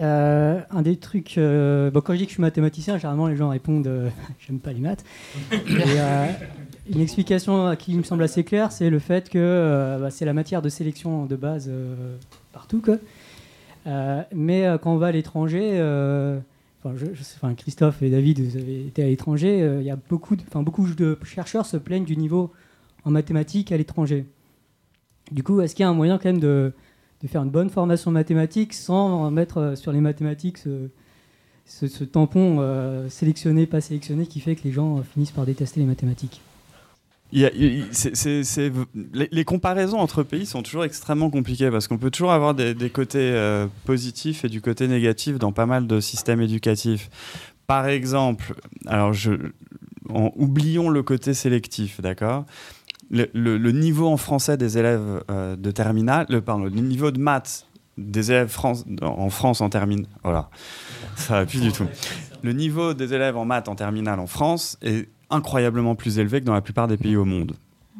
euh, 0.01 0.61
un 0.71 0.81
des 0.81 0.95
trucs. 0.97 1.37
euh, 1.37 1.91
quand 1.91 2.13
je 2.13 2.19
dis 2.19 2.23
que 2.25 2.29
je 2.29 2.35
suis 2.35 2.41
mathématicien, 2.41 2.97
généralement 2.97 3.27
les 3.27 3.35
gens 3.35 3.49
répondent 3.49 3.87
euh, 3.87 4.09
j'aime 4.39 4.59
pas 4.59 4.71
les 4.71 4.79
maths. 4.79 5.03
Euh, 5.51 6.25
une 6.89 7.01
explication 7.01 7.75
qui 7.75 7.95
me 7.95 8.03
semble 8.03 8.23
assez 8.23 8.43
claire, 8.43 8.71
c'est 8.71 8.89
le 8.89 8.99
fait 8.99 9.29
que 9.29 9.37
euh, 9.37 9.99
bah, 9.99 10.09
c'est 10.09 10.25
la 10.25 10.33
matière 10.33 10.61
de 10.61 10.69
sélection 10.69 11.25
de 11.25 11.35
base 11.35 11.67
euh, 11.69 12.15
partout. 12.53 12.81
Euh, 13.87 14.21
mais 14.33 14.65
euh, 14.65 14.77
quand 14.77 14.93
on 14.93 14.97
va 14.97 15.07
à 15.07 15.11
l'étranger, 15.11 15.71
euh, 15.73 16.39
enfin, 16.83 17.53
Christophe 17.55 18.01
et 18.01 18.09
David, 18.09 18.39
vous 18.39 18.57
avez 18.57 18.87
été 18.87 19.03
à 19.03 19.07
l'étranger, 19.07 19.61
euh, 19.61 19.81
il 19.81 19.85
y 19.85 19.91
a 19.91 19.97
beaucoup 20.09 20.35
de, 20.35 20.43
beaucoup 20.61 20.87
de 20.87 21.17
chercheurs 21.23 21.65
se 21.65 21.77
plaignent 21.77 22.05
du 22.05 22.15
niveau 22.17 22.51
en 23.03 23.11
mathématiques 23.11 23.71
à 23.71 23.77
l'étranger. 23.77 24.25
Du 25.31 25.43
coup, 25.43 25.61
est-ce 25.61 25.75
qu'il 25.75 25.83
y 25.83 25.85
a 25.85 25.89
un 25.89 25.93
moyen 25.93 26.17
quand 26.17 26.29
même 26.29 26.39
de, 26.39 26.73
de 27.21 27.27
faire 27.27 27.43
une 27.43 27.49
bonne 27.49 27.69
formation 27.69 28.11
mathématique 28.11 28.73
sans 28.73 29.29
mettre 29.31 29.57
euh, 29.57 29.75
sur 29.75 29.91
les 29.91 30.01
mathématiques 30.01 30.59
ce, 31.65 32.03
tampon 32.03 32.57
euh, 32.59 33.09
sélectionné, 33.09 33.67
pas 33.67 33.81
sélectionné, 33.81 34.25
qui 34.25 34.39
fait 34.39 34.55
que 34.55 34.63
les 34.63 34.71
gens 34.71 34.99
euh, 34.99 35.01
finissent 35.03 35.31
par 35.31 35.45
détester 35.45 35.79
les 35.79 35.85
mathématiques 35.85 36.41
les, 37.31 37.85
comparaisons 39.45 39.99
entre 39.99 40.23
pays 40.23 40.47
sont 40.47 40.63
toujours 40.63 40.83
extrêmement 40.83 41.29
compliquées 41.29 41.69
parce 41.69 41.87
qu'on 41.87 41.99
peut 41.99 42.09
toujours 42.09 42.31
avoir 42.31 42.55
des, 42.55 42.89
côtés 42.89 43.67
positifs 43.85 44.45
et 44.45 44.49
du 44.49 44.61
côté 44.61 44.87
négatif 44.87 45.37
dans 45.37 45.51
pas 45.51 45.67
mal 45.67 45.85
de 45.85 45.99
systèmes 45.99 46.41
éducatifs. 46.41 47.11
Par 47.67 47.85
exemple, 47.85 48.55
alors 48.87 49.13
je, 49.13 49.33
oublions 50.09 50.89
le 50.89 51.03
côté 51.03 51.35
sélectif, 51.35 52.01
d'accord? 52.01 52.45
Le, 53.11 53.27
le- 53.33 53.57
le 53.57 53.71
niveau 53.71 54.07
en 54.07 54.17
français 54.17 54.57
des 54.57 54.77
élèves 54.77 55.23
euh, 55.31 55.55
de 55.55 55.71
terminale, 55.71 56.25
le, 56.29 56.41
pardon, 56.41 56.63
le 56.65 56.69
niveau 56.69 57.11
de 57.11 57.19
maths 57.19 57.65
des 57.97 58.31
élèves 58.31 58.47
France- 58.49 58.85
en 59.01 59.29
France 59.29 59.61
en 59.61 59.69
terminale, 59.69 60.05
voilà, 60.23 60.49
ça 61.15 61.33
va 61.39 61.45
plus 61.45 61.61
du 61.61 61.71
tout. 61.71 61.85
Le 62.43 62.53
niveau 62.53 62.93
des 62.93 63.13
élèves 63.13 63.35
en 63.35 63.43
maths 63.45 63.67
en 63.67 63.75
terminale 63.75 64.19
en 64.19 64.27
France 64.27 64.77
est 64.81 65.09
incroyablement 65.29 65.95
plus 65.95 66.17
élevé 66.19 66.39
que 66.39 66.45
dans 66.45 66.53
la 66.53 66.61
plupart 66.61 66.87
des 66.87 66.97
pays 66.97 67.15
au 67.17 67.25
monde. 67.25 67.53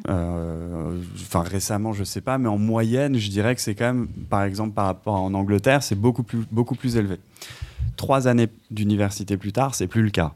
Euh, 0.08 0.96
Enfin, 1.22 1.42
récemment, 1.42 1.92
je 1.92 2.02
sais 2.04 2.20
pas, 2.22 2.38
mais 2.38 2.48
en 2.48 2.58
moyenne, 2.58 3.16
je 3.16 3.28
dirais 3.30 3.54
que 3.54 3.60
c'est 3.60 3.74
quand 3.74 3.84
même, 3.86 4.08
par 4.08 4.42
exemple, 4.44 4.72
par 4.74 4.86
rapport 4.86 5.16
à 5.16 5.20
en 5.20 5.34
Angleterre, 5.34 5.82
c'est 5.82 5.94
beaucoup 5.94 6.22
plus, 6.22 6.40
beaucoup 6.50 6.74
plus 6.74 6.96
élevé. 6.96 7.16
Trois 7.96 8.26
années 8.26 8.48
d'université 8.70 9.36
plus 9.36 9.52
tard, 9.52 9.74
c'est 9.74 9.86
plus 9.86 10.02
le 10.02 10.10
cas. 10.10 10.32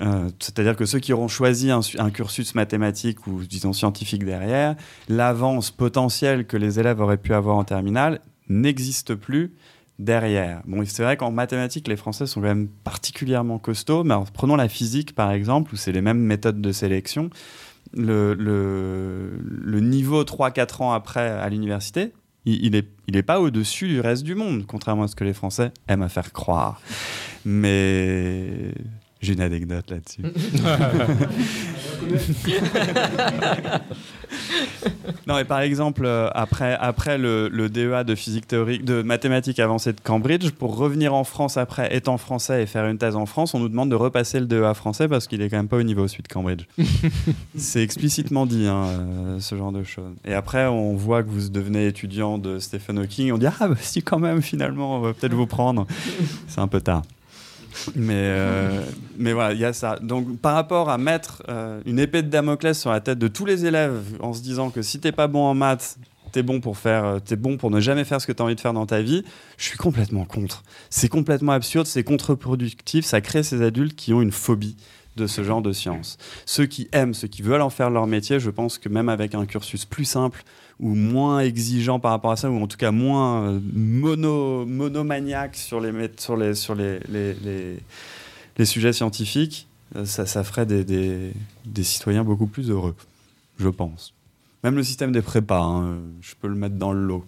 Euh, 0.00 0.28
C'est-à-dire 0.38 0.76
que 0.76 0.84
ceux 0.86 1.00
qui 1.00 1.12
auront 1.12 1.28
choisi 1.28 1.70
un, 1.70 1.82
su- 1.82 1.98
un 1.98 2.10
cursus 2.10 2.54
mathématique 2.54 3.26
ou 3.26 3.42
disons 3.44 3.72
scientifique 3.72 4.24
derrière, 4.24 4.76
l'avance 5.08 5.70
potentielle 5.70 6.46
que 6.46 6.56
les 6.56 6.78
élèves 6.78 7.00
auraient 7.00 7.16
pu 7.18 7.34
avoir 7.34 7.56
en 7.56 7.64
terminale 7.64 8.20
n'existe 8.48 9.14
plus 9.14 9.52
derrière. 9.98 10.62
Bon, 10.66 10.84
c'est 10.86 11.02
vrai 11.02 11.16
qu'en 11.16 11.32
mathématiques, 11.32 11.88
les 11.88 11.96
Français 11.96 12.26
sont 12.26 12.40
quand 12.40 12.46
même 12.46 12.68
particulièrement 12.68 13.58
costauds, 13.58 14.04
mais 14.04 14.14
alors, 14.14 14.30
prenons 14.30 14.54
la 14.54 14.68
physique 14.68 15.14
par 15.16 15.32
exemple, 15.32 15.74
où 15.74 15.76
c'est 15.76 15.90
les 15.92 16.00
mêmes 16.00 16.20
méthodes 16.20 16.60
de 16.60 16.70
sélection. 16.72 17.30
Le, 17.94 19.80
niveau 19.80 20.22
3-4 20.22 20.82
ans 20.82 20.92
après 20.92 21.28
à 21.28 21.48
l'université, 21.48 22.12
il 22.44 22.64
il 22.66 22.76
est, 22.76 22.86
il 23.08 23.16
est 23.16 23.22
pas 23.22 23.40
au-dessus 23.40 23.88
du 23.88 24.00
reste 24.00 24.22
du 24.22 24.34
monde, 24.34 24.64
contrairement 24.66 25.02
à 25.04 25.08
ce 25.08 25.16
que 25.16 25.24
les 25.24 25.32
Français 25.34 25.72
aiment 25.88 26.02
à 26.02 26.08
faire 26.08 26.32
croire. 26.32 26.80
Mais 27.44 28.72
j'ai 29.20 29.32
une 29.32 29.40
anecdote 29.40 29.90
là-dessus. 29.90 30.22
non, 35.26 35.34
mais 35.34 35.44
par 35.44 35.60
exemple, 35.60 36.04
euh, 36.04 36.28
après, 36.34 36.76
après 36.80 37.18
le, 37.18 37.48
le 37.48 37.68
DEA 37.68 38.04
de 38.04 38.14
physique 38.14 38.46
théorique, 38.46 38.84
de 38.84 39.02
mathématiques 39.02 39.58
avancées 39.58 39.92
de 39.92 40.00
Cambridge, 40.00 40.50
pour 40.50 40.76
revenir 40.76 41.14
en 41.14 41.24
France 41.24 41.56
après, 41.56 41.94
étant 41.96 42.16
français 42.16 42.62
et 42.62 42.66
faire 42.66 42.86
une 42.86 42.98
thèse 42.98 43.16
en 43.16 43.26
France, 43.26 43.54
on 43.54 43.58
nous 43.58 43.68
demande 43.68 43.90
de 43.90 43.96
repasser 43.96 44.38
le 44.38 44.46
DEA 44.46 44.74
français 44.74 45.08
parce 45.08 45.26
qu'il 45.26 45.42
est 45.42 45.48
quand 45.48 45.56
même 45.56 45.68
pas 45.68 45.78
au 45.78 45.82
niveau 45.82 46.06
suite 46.06 46.28
Cambridge. 46.28 46.66
C'est 47.56 47.82
explicitement 47.82 48.46
dit, 48.46 48.66
hein, 48.66 48.84
euh, 48.86 49.40
ce 49.40 49.56
genre 49.56 49.72
de 49.72 49.82
choses. 49.82 50.14
Et 50.24 50.34
après, 50.34 50.66
on 50.66 50.94
voit 50.94 51.24
que 51.24 51.28
vous 51.28 51.48
devenez 51.48 51.88
étudiant 51.88 52.38
de 52.38 52.60
Stephen 52.60 53.00
Hawking, 53.00 53.32
on 53.32 53.38
dit 53.38 53.46
Ah, 53.46 53.68
bah 53.68 53.74
si, 53.80 54.02
quand 54.02 54.20
même, 54.20 54.42
finalement, 54.42 54.98
on 54.98 55.00
va 55.00 55.12
peut-être 55.12 55.34
vous 55.34 55.46
prendre. 55.46 55.88
C'est 56.46 56.60
un 56.60 56.68
peu 56.68 56.80
tard. 56.80 57.02
Mais, 57.94 58.14
euh, 58.16 58.82
mais 59.16 59.32
voilà, 59.32 59.52
il 59.52 59.60
y 59.60 59.64
a 59.64 59.72
ça. 59.72 59.98
Donc, 60.00 60.38
par 60.38 60.54
rapport 60.54 60.90
à 60.90 60.98
mettre 60.98 61.42
euh, 61.48 61.80
une 61.86 61.98
épée 61.98 62.22
de 62.22 62.28
Damoclès 62.28 62.78
sur 62.78 62.90
la 62.90 63.00
tête 63.00 63.18
de 63.18 63.28
tous 63.28 63.44
les 63.44 63.66
élèves 63.66 64.00
en 64.20 64.32
se 64.32 64.42
disant 64.42 64.70
que 64.70 64.82
si 64.82 65.00
t'es 65.00 65.12
pas 65.12 65.26
bon 65.26 65.44
en 65.44 65.54
maths, 65.54 65.98
t'es 66.32 66.42
bon 66.42 66.60
pour 66.60 66.78
faire, 66.78 67.04
euh, 67.04 67.18
t'es 67.18 67.36
bon 67.36 67.56
pour 67.56 67.70
ne 67.70 67.80
jamais 67.80 68.04
faire 68.04 68.20
ce 68.20 68.26
que 68.26 68.32
t'as 68.32 68.44
envie 68.44 68.54
de 68.54 68.60
faire 68.60 68.72
dans 68.72 68.86
ta 68.86 69.00
vie, 69.00 69.24
je 69.56 69.64
suis 69.64 69.78
complètement 69.78 70.24
contre. 70.24 70.62
C'est 70.90 71.08
complètement 71.08 71.52
absurde, 71.52 71.86
c'est 71.86 72.04
contre-productif, 72.04 73.04
ça 73.04 73.20
crée 73.20 73.42
ces 73.42 73.62
adultes 73.62 73.96
qui 73.96 74.12
ont 74.12 74.22
une 74.22 74.32
phobie 74.32 74.76
de 75.16 75.26
ce 75.26 75.42
genre 75.42 75.62
de 75.62 75.72
sciences. 75.72 76.16
Ceux 76.46 76.66
qui 76.66 76.88
aiment, 76.92 77.14
ceux 77.14 77.28
qui 77.28 77.42
veulent 77.42 77.62
en 77.62 77.70
faire 77.70 77.90
leur 77.90 78.06
métier, 78.06 78.38
je 78.38 78.50
pense 78.50 78.78
que 78.78 78.88
même 78.88 79.08
avec 79.08 79.34
un 79.34 79.46
cursus 79.46 79.84
plus 79.84 80.04
simple 80.04 80.44
ou 80.80 80.94
moins 80.94 81.40
exigeant 81.40 81.98
par 81.98 82.12
rapport 82.12 82.30
à 82.30 82.36
ça, 82.36 82.50
ou 82.50 82.62
en 82.62 82.66
tout 82.66 82.76
cas 82.76 82.92
moins 82.92 83.48
euh, 83.48 83.60
mono, 83.72 84.64
monomaniaque 84.64 85.56
sur 85.56 85.80
les, 85.80 85.92
sur 86.16 86.36
les, 86.36 86.54
sur 86.54 86.74
les, 86.74 87.00
les, 87.08 88.64
sujets 88.64 88.92
scientifiques, 88.92 89.66
euh, 89.96 90.04
ça, 90.04 90.26
ça 90.26 90.44
ferait 90.44 90.66
des, 90.66 90.84
des, 90.84 91.82
citoyens 91.82 92.24
beaucoup 92.24 92.46
plus 92.46 92.70
heureux, 92.70 92.94
je 93.58 93.68
pense. 93.68 94.14
Même 94.62 94.76
le 94.76 94.82
système 94.82 95.12
des 95.12 95.22
prépas, 95.22 95.62
hein, 95.62 95.98
je 96.20 96.34
peux 96.40 96.48
le 96.48 96.54
mettre 96.54 96.76
dans 96.76 96.92
le 96.92 97.04
lot. 97.04 97.24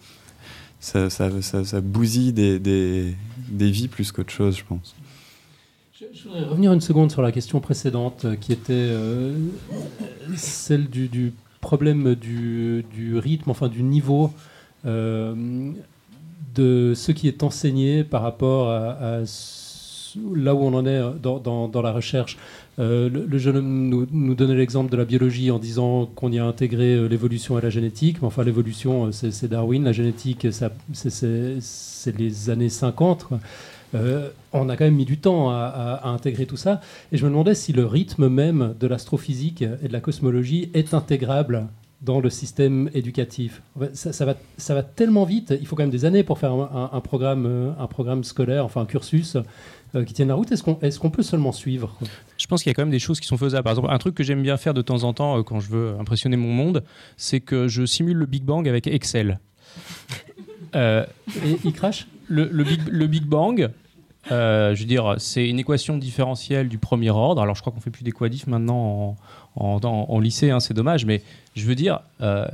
Ça, 0.81 1.11
ça, 1.11 1.31
ça- 1.43 1.81
bousille 1.81 2.33
des, 2.33 2.59
des, 2.59 3.15
des 3.49 3.71
vies 3.71 3.89
plus 3.89 4.13
qu'autre 4.13 4.33
chose, 4.33 4.57
je 4.57 4.65
pense. 4.65 4.95
Je 6.01 6.25
voudrais 6.25 6.45
revenir 6.45 6.73
une 6.73 6.81
seconde 6.81 7.11
sur 7.11 7.21
la 7.21 7.31
question 7.31 7.61
précédente, 7.61 8.25
euh, 8.25 8.37
qui 8.37 8.53
était 8.53 8.91
celle 10.37 10.89
du 10.89 11.33
problème 11.61 12.15
du, 12.15 12.85
rythme, 13.17 13.51
enfin 13.51 13.69
du 13.69 13.83
niveau 13.83 14.33
euh, 14.87 15.73
de 16.55 16.93
ce 16.95 17.13
qui 17.13 17.29
est 17.29 17.43
enseigné 17.43 18.05
par 18.05 18.23
rapport 18.23 18.71
à, 18.71 19.21
là 20.35 20.55
où 20.55 20.61
on 20.61 20.75
en 20.75 20.87
est 20.87 21.01
dans, 21.23 21.83
la 21.83 21.93
recherche. 21.93 22.39
Euh, 22.79 23.09
le, 23.11 23.39
jeune 23.39 23.57
homme 23.57 24.07
nous, 24.11 24.35
donnait 24.35 24.55
l'exemple 24.55 24.91
de 24.91 24.97
la 24.97 25.05
biologie 25.05 25.51
en 25.51 25.59
disant 25.59 26.07
qu'on 26.07 26.33
y 26.33 26.39
a 26.39 26.45
intégré 26.45 26.95
euh, 26.95 27.09
l'évolution 27.09 27.59
et 27.59 27.63
la 27.63 27.69
génétique. 27.71 28.19
Mais 28.23 28.27
enfin, 28.27 28.43
l'évolution, 28.43 29.11
c'est 29.13 29.49
Darwin. 29.49 29.85
La 29.85 29.93
génétique, 29.93 30.47
c'est- 30.51 32.19
les 32.19 32.51
années 32.51 32.71
50. 32.71 33.25
quoi. 33.25 33.41
Euh, 33.95 34.29
on 34.53 34.69
a 34.69 34.77
quand 34.77 34.85
même 34.85 34.95
mis 34.95 35.05
du 35.05 35.19
temps 35.19 35.51
à, 35.51 35.55
à- 35.65 35.95
à 35.95 36.09
intégrer 36.11 36.47
tout 36.47 36.57
ça. 36.57 36.81
Et 37.13 37.17
je 37.17 37.25
me 37.25 37.31
demandais 37.31 37.55
si 37.55 37.73
le 37.73 37.85
rythme 37.87 38.29
même 38.29 38.75
de 38.79 38.87
l'astrophysique 38.87 39.63
et 39.63 39.89
de 39.89 39.93
la 39.93 40.01
cosmologie 40.01 40.71
est 40.75 40.95
intégrable 40.95 41.67
dans 42.03 42.21
le 42.21 42.31
système 42.31 42.89
éducatif. 42.95 43.61
Ça, 43.93 44.13
ça 44.15 44.25
va, 44.25 44.35
ça 44.57 44.75
va 44.75 44.83
tellement 44.83 45.25
vite, 45.25 45.53
il 45.61 45.67
faut 45.67 45.77
quand 45.77 45.83
même 45.83 45.91
des 45.91 46.07
années 46.07 46.23
pour 46.23 46.39
faire 46.39 46.53
un, 46.53 46.71
un- 46.93 46.97
un 46.97 47.01
programme, 47.01 47.45
euh, 47.47 47.73
un 47.79 47.87
programme 47.89 48.25
scolaire, 48.25 48.65
enfin 48.65 48.81
un 48.81 48.87
cursus 48.87 49.37
euh, 49.95 50.05
qui 50.05 50.15
tienne 50.15 50.29
la 50.29 50.35
route. 50.35 50.51
Est-ce 50.51 50.63
qu'on 50.63 50.79
est 50.81 51.11
peut 51.11 51.23
seulement 51.23 51.53
suivre? 51.53 51.99
Je 52.39 52.47
pense 52.47 52.63
qu'il 52.63 52.71
y 52.71 52.73
a 52.73 52.75
quand 52.75 52.83
même 52.83 52.91
des 52.91 52.99
choses 53.01 53.21
qui 53.21 53.27
sont 53.27 53.37
faisables. 53.37 53.65
Par 53.65 53.73
exemple, 53.73 53.89
un 53.91 53.99
truc 53.99 54.15
que 54.15 54.23
j'aime 54.23 54.41
bien 54.41 54.57
faire 54.57 54.73
de 54.73 54.81
temps 54.81 55.03
en 55.05 55.13
temps 55.13 55.39
euh, 55.39 55.43
quand 55.43 55.61
je 55.61 55.69
veux 55.69 55.95
impressionner 56.01 56.39
mon 56.39 56.53
monde, 56.53 56.85
c'est 57.19 57.41
que 57.41 57.69
je 57.69 57.85
simule 57.85 58.17
le 58.17 58.27
Big 58.27 58.45
Bang 58.45 58.67
avec 58.67 58.87
Excel. 58.87 59.39
Euh, 60.75 61.05
Et 61.45 61.59
il 61.65 61.73
crache? 61.73 62.07
Le, 62.31 63.07
big, 63.07 63.25
Bang, 63.25 63.71
euh, 64.31 64.75
je 64.75 64.81
veux 64.81 64.87
dire, 64.87 65.17
c'est 65.19 65.49
une 65.49 65.59
équation 65.59 65.99
différentielle 65.99 66.69
du 66.69 66.79
premier 66.79 67.11
ordre. 67.11 67.43
Alors, 67.43 67.55
je 67.55 67.61
crois 67.61 67.73
qu'on 67.73 67.81
fait 67.81 67.91
plus 67.91 68.05
des 68.05 68.13
quadifs 68.13 68.47
maintenant 68.47 69.17
en, 69.57 70.19
lycée, 70.21 70.51
hein, 70.51 70.61
c'est 70.61 70.75
dommage, 70.75 71.05
mais 71.05 71.23
je 71.55 71.67
veux 71.67 71.75
dire, 71.75 72.01
euh, 72.21 72.47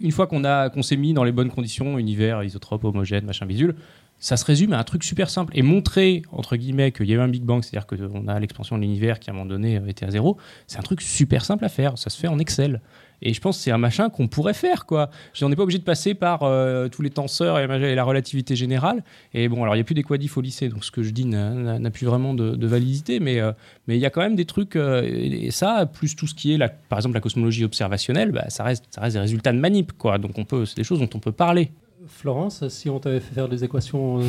une 0.00 0.12
fois 0.12 0.26
qu'on 0.26 0.82
s'est 0.82 0.96
mis 0.96 1.14
dans 1.14 1.24
les 1.24 1.32
bonnes 1.32 1.50
conditions, 1.50 1.98
univers, 1.98 2.42
isotrope, 2.42 2.84
homogène, 2.84 3.24
machin 3.24 3.46
bidule, 3.46 3.76
ça 4.18 4.36
se 4.36 4.44
résume 4.44 4.72
à 4.72 4.78
un 4.78 4.84
truc 4.84 5.02
super 5.04 5.30
simple. 5.30 5.52
Et 5.56 5.62
montrer, 5.62 6.22
entre 6.30 6.56
guillemets, 6.56 6.92
qu'il 6.92 7.06
y 7.06 7.12
a 7.12 7.16
eu 7.16 7.20
un 7.20 7.28
Big 7.28 7.42
Bang, 7.42 7.62
c'est-à-dire 7.62 7.86
qu'on 7.86 8.28
a 8.28 8.38
l'expansion 8.38 8.76
de 8.76 8.82
l'univers 8.82 9.18
qui, 9.18 9.30
à 9.30 9.32
un 9.32 9.36
moment 9.36 9.48
donné, 9.48 9.80
était 9.88 10.06
à 10.06 10.10
zéro, 10.10 10.36
c'est 10.66 10.78
un 10.78 10.82
truc 10.82 11.02
super 11.02 11.44
simple 11.44 11.64
à 11.64 11.68
faire. 11.68 11.98
Ça 11.98 12.08
se 12.08 12.18
fait 12.18 12.28
en 12.28 12.38
Excel. 12.38 12.80
Et 13.22 13.32
je 13.32 13.40
pense 13.40 13.56
que 13.56 13.62
c'est 13.62 13.70
un 13.70 13.78
machin 13.78 14.10
qu'on 14.10 14.28
pourrait 14.28 14.54
faire, 14.54 14.84
quoi. 14.84 15.10
On 15.40 15.48
n'est 15.48 15.56
pas 15.56 15.62
obligé 15.62 15.78
de 15.78 15.84
passer 15.84 16.14
par 16.14 16.42
euh, 16.42 16.88
tous 16.88 17.02
les 17.02 17.10
tenseurs 17.10 17.58
et, 17.58 17.94
la 17.94 18.04
relativité 18.04 18.56
générale. 18.56 19.04
Et 19.32 19.48
bon, 19.48 19.62
alors 19.62 19.74
il 19.74 19.78
n'y 19.78 19.82
a 19.82 19.84
plus 19.84 19.94
des 19.94 20.02
quadifs 20.02 20.36
au 20.36 20.40
lycée, 20.40 20.68
donc 20.68 20.84
ce 20.84 20.90
que 20.90 21.02
je 21.02 21.10
dis 21.10 21.24
n'a- 21.24 21.90
plus 21.90 22.06
vraiment 22.06 22.34
de, 22.34 22.66
validité, 22.66 23.20
mais 23.20 23.40
euh, 23.40 23.52
mais 23.86 23.96
il 23.96 24.00
y 24.00 24.06
a 24.06 24.10
quand 24.10 24.20
même 24.20 24.36
des 24.36 24.44
trucs, 24.44 24.76
euh, 24.76 25.02
et, 25.04 25.50
ça, 25.50 25.86
plus 25.86 26.16
tout 26.16 26.26
ce 26.26 26.34
qui 26.34 26.52
est, 26.52 26.58
par 26.88 26.98
exemple, 26.98 27.14
la 27.14 27.20
cosmologie 27.20 27.64
observationnelle, 27.64 28.32
bah, 28.32 28.48
ça, 28.48 28.64
reste, 28.64 28.86
des 29.12 29.18
résultats 29.18 29.52
de 29.52 29.58
manip, 29.58 29.92
quoi. 29.92 30.18
Donc 30.18 30.32
c'est 30.66 30.76
des 30.76 30.84
choses 30.84 30.98
dont 30.98 31.10
on 31.14 31.18
peut 31.18 31.32
parler. 31.32 31.70
Florence, 32.08 32.66
si 32.68 32.90
on 32.90 32.98
t'avait 32.98 33.20
fait 33.20 33.34
faire 33.34 33.48
des 33.48 33.62
équations 33.62 34.20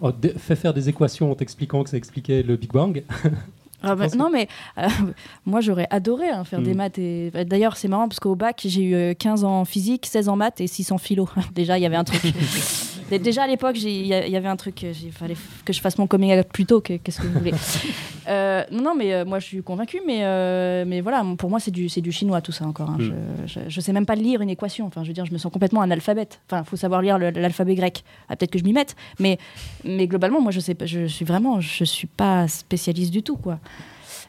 oh, 0.00 0.12
fait 0.36 0.56
faire 0.56 0.74
des 0.74 0.88
équations 0.88 1.30
en 1.30 1.34
t'expliquant 1.36 1.84
que 1.84 1.90
ça 1.90 1.96
expliquait 1.96 2.42
le 2.42 2.56
Big 2.56 2.72
Bang, 2.72 3.04
Ah 3.82 3.94
bah, 3.94 4.06
non, 4.16 4.30
mais 4.30 4.48
euh, 4.78 4.86
moi 5.46 5.60
j'aurais 5.60 5.86
adoré 5.90 6.28
hein, 6.28 6.44
faire 6.44 6.60
des 6.62 6.74
Mm. 6.74 6.76
maths. 6.76 6.98
Et... 6.98 7.30
bah, 7.32 7.44
D'ailleurs, 7.44 7.76
c'est 7.76 7.88
marrant 7.88 8.08
parce 8.08 8.20
qu'au 8.20 8.34
bac, 8.36 8.60
j'ai 8.64 8.82
eu 8.82 8.94
euh, 8.94 9.14
15 9.14 9.44
en 9.44 9.64
physique, 9.64 10.06
16 10.06 10.28
en 10.28 10.36
maths 10.36 10.60
et 10.60 10.66
6 10.66 10.92
en 10.92 10.98
philo. 10.98 11.28
Déjà, 11.54 11.78
il 11.78 11.82
y 11.82 11.86
avait 11.86 11.96
un 11.96 12.04
truc. 12.04 12.20
Dé- 13.10 13.18
Déjà 13.18 13.42
à 13.42 13.46
l'époque, 13.46 13.76
il 13.82 14.06
y, 14.06 14.14
avait 14.14 14.48
un 14.48 14.56
truc. 14.56 14.82
Il 14.82 15.12
fallait 15.12 15.34
que 15.64 15.72
je 15.72 15.80
fasse 15.80 15.98
mon 15.98 16.06
coming 16.06 16.38
out 16.38 16.46
plus 16.52 16.64
tôt. 16.64 16.80
que- 16.80 16.96
Qu'est-ce 16.96 17.20
que 17.20 17.26
vous 17.26 17.38
voulez 17.38 17.52
Euh, 18.28 18.62
Non, 18.70 18.82
non, 18.82 18.94
mais 18.96 19.12
euh, 19.12 19.24
moi 19.24 19.38
je 19.40 19.46
suis 19.46 19.62
convaincue. 19.62 20.00
Mais, 20.06 20.20
euh, 20.24 20.84
mais 20.86 21.00
voilà, 21.00 21.24
pour 21.36 21.50
moi, 21.50 21.58
c'est 21.58 21.70
du, 21.72 21.88
c'est 21.88 22.00
du 22.00 22.12
chinois 22.12 22.40
tout 22.40 22.52
ça 22.52 22.64
encore. 22.66 22.90
hein. 22.90 22.96
Mm. 22.98 23.12
Je, 23.46 23.52
je, 23.52 23.60
je 23.68 23.80
sais 23.80 23.92
même 23.92 24.06
pas 24.06 24.14
lire 24.14 24.40
une 24.40 24.50
équation. 24.50 24.86
Enfin, 24.86 25.02
je 25.02 25.08
veux 25.08 25.14
dire, 25.14 25.24
je 25.26 25.32
me 25.32 25.38
sens 25.38 25.50
complètement 25.52 25.80
analphabète. 25.80 26.40
Enfin, 26.48 26.62
il 26.64 26.68
faut 26.68 26.76
savoir 26.76 27.02
lire 27.02 27.18
l'alphabet 27.18 27.74
grec. 27.74 28.04
Ah, 28.28 28.36
Peut-être 28.36 28.52
que 28.52 28.58
je 28.58 28.64
m'y 28.64 28.72
mette. 28.72 28.94
Mais, 29.18 29.38
mais 29.84 30.06
globalement, 30.06 30.40
moi, 30.40 30.52
je 30.52 30.60
sais 30.60 30.74
pas. 30.74 30.86
Je 30.86 31.06
suis 31.06 31.24
vraiment. 31.24 31.60
Je 31.60 31.84
suis 31.84 32.06
pas 32.06 32.46
spécialiste 32.46 33.10
du 33.12 33.22
tout, 33.22 33.36
quoi. 33.36 33.58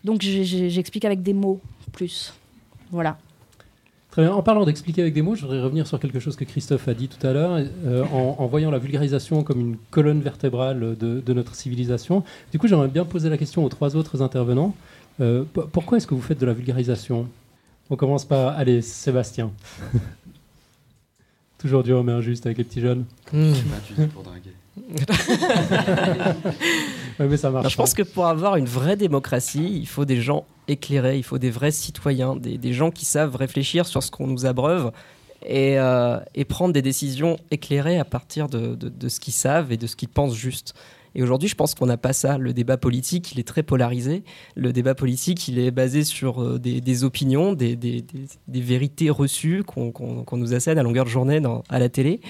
Donc 0.03 0.21
j'explique 0.21 1.05
avec 1.05 1.21
des 1.21 1.33
mots 1.33 1.59
plus. 1.91 2.33
Voilà. 2.91 3.17
Très 4.11 4.23
bien. 4.23 4.33
En 4.33 4.43
parlant 4.43 4.65
d'expliquer 4.65 5.01
avec 5.01 5.13
des 5.13 5.21
mots, 5.21 5.35
je 5.35 5.41
voudrais 5.41 5.61
revenir 5.61 5.87
sur 5.87 5.97
quelque 5.97 6.19
chose 6.19 6.35
que 6.35 6.43
Christophe 6.43 6.87
a 6.89 6.93
dit 6.93 7.07
tout 7.07 7.25
à 7.25 7.31
l'heure, 7.31 7.59
euh, 7.85 8.03
en, 8.11 8.45
voyant 8.45 8.69
la 8.69 8.77
vulgarisation 8.77 9.41
comme 9.43 9.61
une 9.61 9.77
colonne 9.89 10.21
vertébrale 10.21 10.97
de, 10.97 11.33
notre 11.33 11.55
civilisation. 11.55 12.23
Du 12.51 12.59
coup, 12.59 12.67
j'aimerais 12.67 12.89
bien 12.89 13.05
poser 13.05 13.29
la 13.29 13.37
question 13.37 13.63
aux 13.63 13.69
trois 13.69 13.95
autres 13.95 14.21
intervenants. 14.21 14.75
Euh, 15.21 15.45
pourquoi 15.71 15.97
est-ce 15.97 16.07
que 16.07 16.13
vous 16.13 16.21
faites 16.21 16.39
de 16.39 16.45
la 16.45 16.51
vulgarisation? 16.51 17.27
On 17.89 17.95
commence 17.95 18.25
par, 18.25 18.57
allez, 18.57 18.81
Sébastien. 18.81 19.51
Toujours 21.61 21.83
dur 21.83 22.03
mais 22.03 22.11
injuste 22.11 22.45
avec 22.45 22.57
les 22.57 22.63
petits 22.63 22.81
jeunes. 22.81 23.05
Tu 23.29 23.37
dis 23.97 24.07
pour 24.07 24.23
draguer. 24.23 24.51
Ouais, 27.19 27.27
mais 27.27 27.37
ça 27.37 27.51
marche. 27.51 27.69
Je 27.71 27.75
pense 27.77 27.93
que 27.93 28.01
pour 28.03 28.25
avoir 28.25 28.55
une 28.55 28.65
vraie 28.65 28.95
démocratie, 28.95 29.77
il 29.79 29.87
faut 29.87 30.05
des 30.05 30.21
gens 30.21 30.45
éclairés, 30.67 31.17
il 31.17 31.23
faut 31.23 31.37
des 31.37 31.51
vrais 31.51 31.71
citoyens, 31.71 32.35
des, 32.35 32.57
des 32.57 32.73
gens 32.73 32.89
qui 32.89 33.05
savent 33.05 33.35
réfléchir 33.35 33.85
sur 33.85 34.01
ce 34.01 34.09
qu'on 34.09 34.27
nous 34.27 34.45
abreuve 34.45 34.91
et, 35.45 35.77
euh, 35.79 36.17
et 36.33 36.45
prendre 36.45 36.73
des 36.73 36.81
décisions 36.81 37.37
éclairées 37.51 37.99
à 37.99 38.05
partir 38.05 38.47
de, 38.47 38.75
de- 38.75 38.89
de 38.89 39.09
ce 39.09 39.19
qu'ils 39.19 39.33
savent 39.33 39.71
et 39.71 39.77
de 39.77 39.85
ce 39.87 39.95
qu'ils 39.95 40.09
pensent 40.09 40.35
juste. 40.35 40.73
Et 41.15 41.23
aujourd'hui, 41.23 41.49
je 41.49 41.55
pense 41.55 41.75
qu'on 41.75 41.85
n'a 41.85 41.97
pas 41.97 42.13
ça. 42.13 42.37
Le 42.37 42.53
débat 42.53 42.77
politique, 42.77 43.31
il 43.33 43.39
est 43.39 43.47
très 43.47 43.63
polarisé. 43.63 44.23
Le 44.55 44.71
débat 44.71 44.95
politique, 44.95 45.47
il 45.47 45.59
est 45.59 45.71
basé 45.71 46.03
sur 46.03 46.41
euh, 46.41 46.59
des, 46.59 47.03
opinions, 47.03 47.53
des, 47.53 47.75
vérités 48.47 49.09
reçues 49.09 49.63
qu'on 49.63 50.37
nous 50.37 50.53
assène 50.53 50.77
à 50.77 50.83
longueur 50.83 51.05
de 51.05 51.09
journée 51.09 51.41
à 51.69 51.79
la 51.79 51.89
télé. 51.89 52.21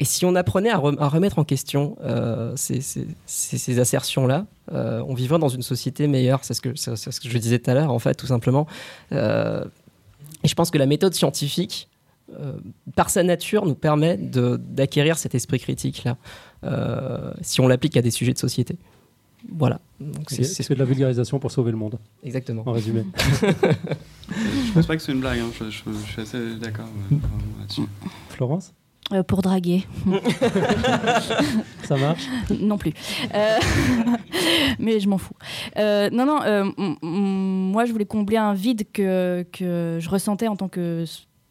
Et 0.00 0.04
si 0.04 0.24
on 0.24 0.36
apprenait 0.36 0.70
à, 0.70 0.78
rem- 0.78 0.96
à 1.00 1.08
remettre 1.08 1.40
en 1.40 1.44
question 1.44 1.96
euh, 2.02 2.52
ces, 2.56 3.80
assertions-là, 3.80 4.46
euh, 4.72 5.02
on 5.08 5.14
vivrait 5.14 5.40
dans 5.40 5.48
une 5.48 5.62
société 5.62 6.06
meilleure. 6.06 6.44
C'est 6.44 6.54
ce, 6.54 6.60
que- 6.60 6.70
je 6.76 7.38
disais 7.38 7.58
tout 7.58 7.70
à 7.70 7.74
l'heure, 7.74 7.92
en 7.92 7.98
fait, 7.98 8.14
tout 8.14 8.28
simplement. 8.28 8.66
Et 9.10 10.48
je 10.48 10.54
pense 10.54 10.70
que 10.70 10.78
la 10.78 10.86
méthode 10.86 11.14
scientifique, 11.14 11.88
par 12.94 13.10
sa 13.10 13.22
nature, 13.22 13.64
nous 13.66 13.74
permet 13.74 14.16
de- 14.16 14.56
d'acquérir 14.56 15.16
cet 15.18 15.34
esprit 15.34 15.58
critique-là, 15.58 16.16
euh, 16.64 17.32
si 17.40 17.60
on 17.60 17.68
l'applique 17.68 17.96
à 17.96 18.02
des 18.02 18.10
sujets 18.10 18.32
de 18.34 18.38
société. 18.38 18.76
Voilà. 19.50 19.80
Donc, 20.00 20.30
c'est- 20.30 20.68
de 20.74 20.78
la 20.78 20.84
vulgarisation 20.84 21.38
pour 21.38 21.50
sauver 21.52 21.70
le 21.70 21.76
monde, 21.78 21.98
exactement. 22.24 22.62
en 22.66 22.72
résumé. 22.72 23.04
Je 24.66 24.72
pense 24.74 24.86
pas 24.86 24.96
que 24.96 25.02
c'est 25.02 25.12
une 25.12 25.20
blague, 25.20 25.38
hein. 25.38 25.50
je, 25.58 25.70
je- 25.70 25.80
je 26.06 26.12
suis 26.12 26.20
assez 26.22 26.56
d'accord 26.56 26.84
euh, 27.12 27.16
là-dessus. 27.60 27.82
Florence 28.30 28.74
Euh, 29.12 29.22
pour 29.22 29.40
draguer. 29.40 29.86
Ça 31.84 31.96
marche 31.96 32.24
non 32.60 32.76
plus. 32.76 32.92
Euh, 33.34 33.58
mais 34.78 35.00
je 35.00 35.08
m'en 35.08 35.16
fous. 35.18 35.32
Euh, 35.78 36.10
non, 36.10 36.26
non, 36.26 36.42
euh, 36.42 36.64
moi 37.02 37.84
je 37.86 37.92
voulais 37.92 38.04
combler 38.06 38.36
un 38.36 38.52
vide 38.54 38.84
que, 38.92 39.46
que 39.52 39.98
je 40.00 40.08
ressentais 40.10 40.48
en 40.48 40.56
tant 40.56 40.68
que 40.68 41.04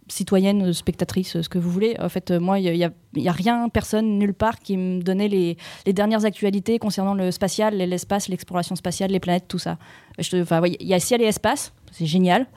citoyenne, 0.09 0.73
spectatrice, 0.73 1.41
ce 1.41 1.49
que 1.49 1.57
vous 1.57 1.69
voulez. 1.69 1.95
En 1.99 2.09
fait, 2.09 2.31
moi, 2.31 2.59
il 2.59 2.71
n'y 2.73 2.83
a, 2.83 2.91
y 3.15 3.27
a 3.27 3.31
rien, 3.31 3.69
personne, 3.69 4.17
nulle 4.17 4.33
part 4.33 4.59
qui 4.59 4.77
me 4.77 5.01
donnait 5.01 5.27
les, 5.27 5.57
dernières 5.93 6.25
actualités 6.25 6.79
concernant 6.79 7.13
le 7.13 7.31
spatial, 7.31 7.75
l'espace, 7.75 8.27
l'exploration 8.27 8.75
spatiale, 8.75 9.11
les 9.11 9.19
planètes, 9.19 9.47
tout 9.47 9.59
ça. 9.59 9.77
Il 10.19 10.75
y 10.81 10.93
a 10.93 10.99
ciel 10.99 11.21
et 11.21 11.25
espace, 11.25 11.73
c'est 11.91 12.05
génial. 12.05 12.47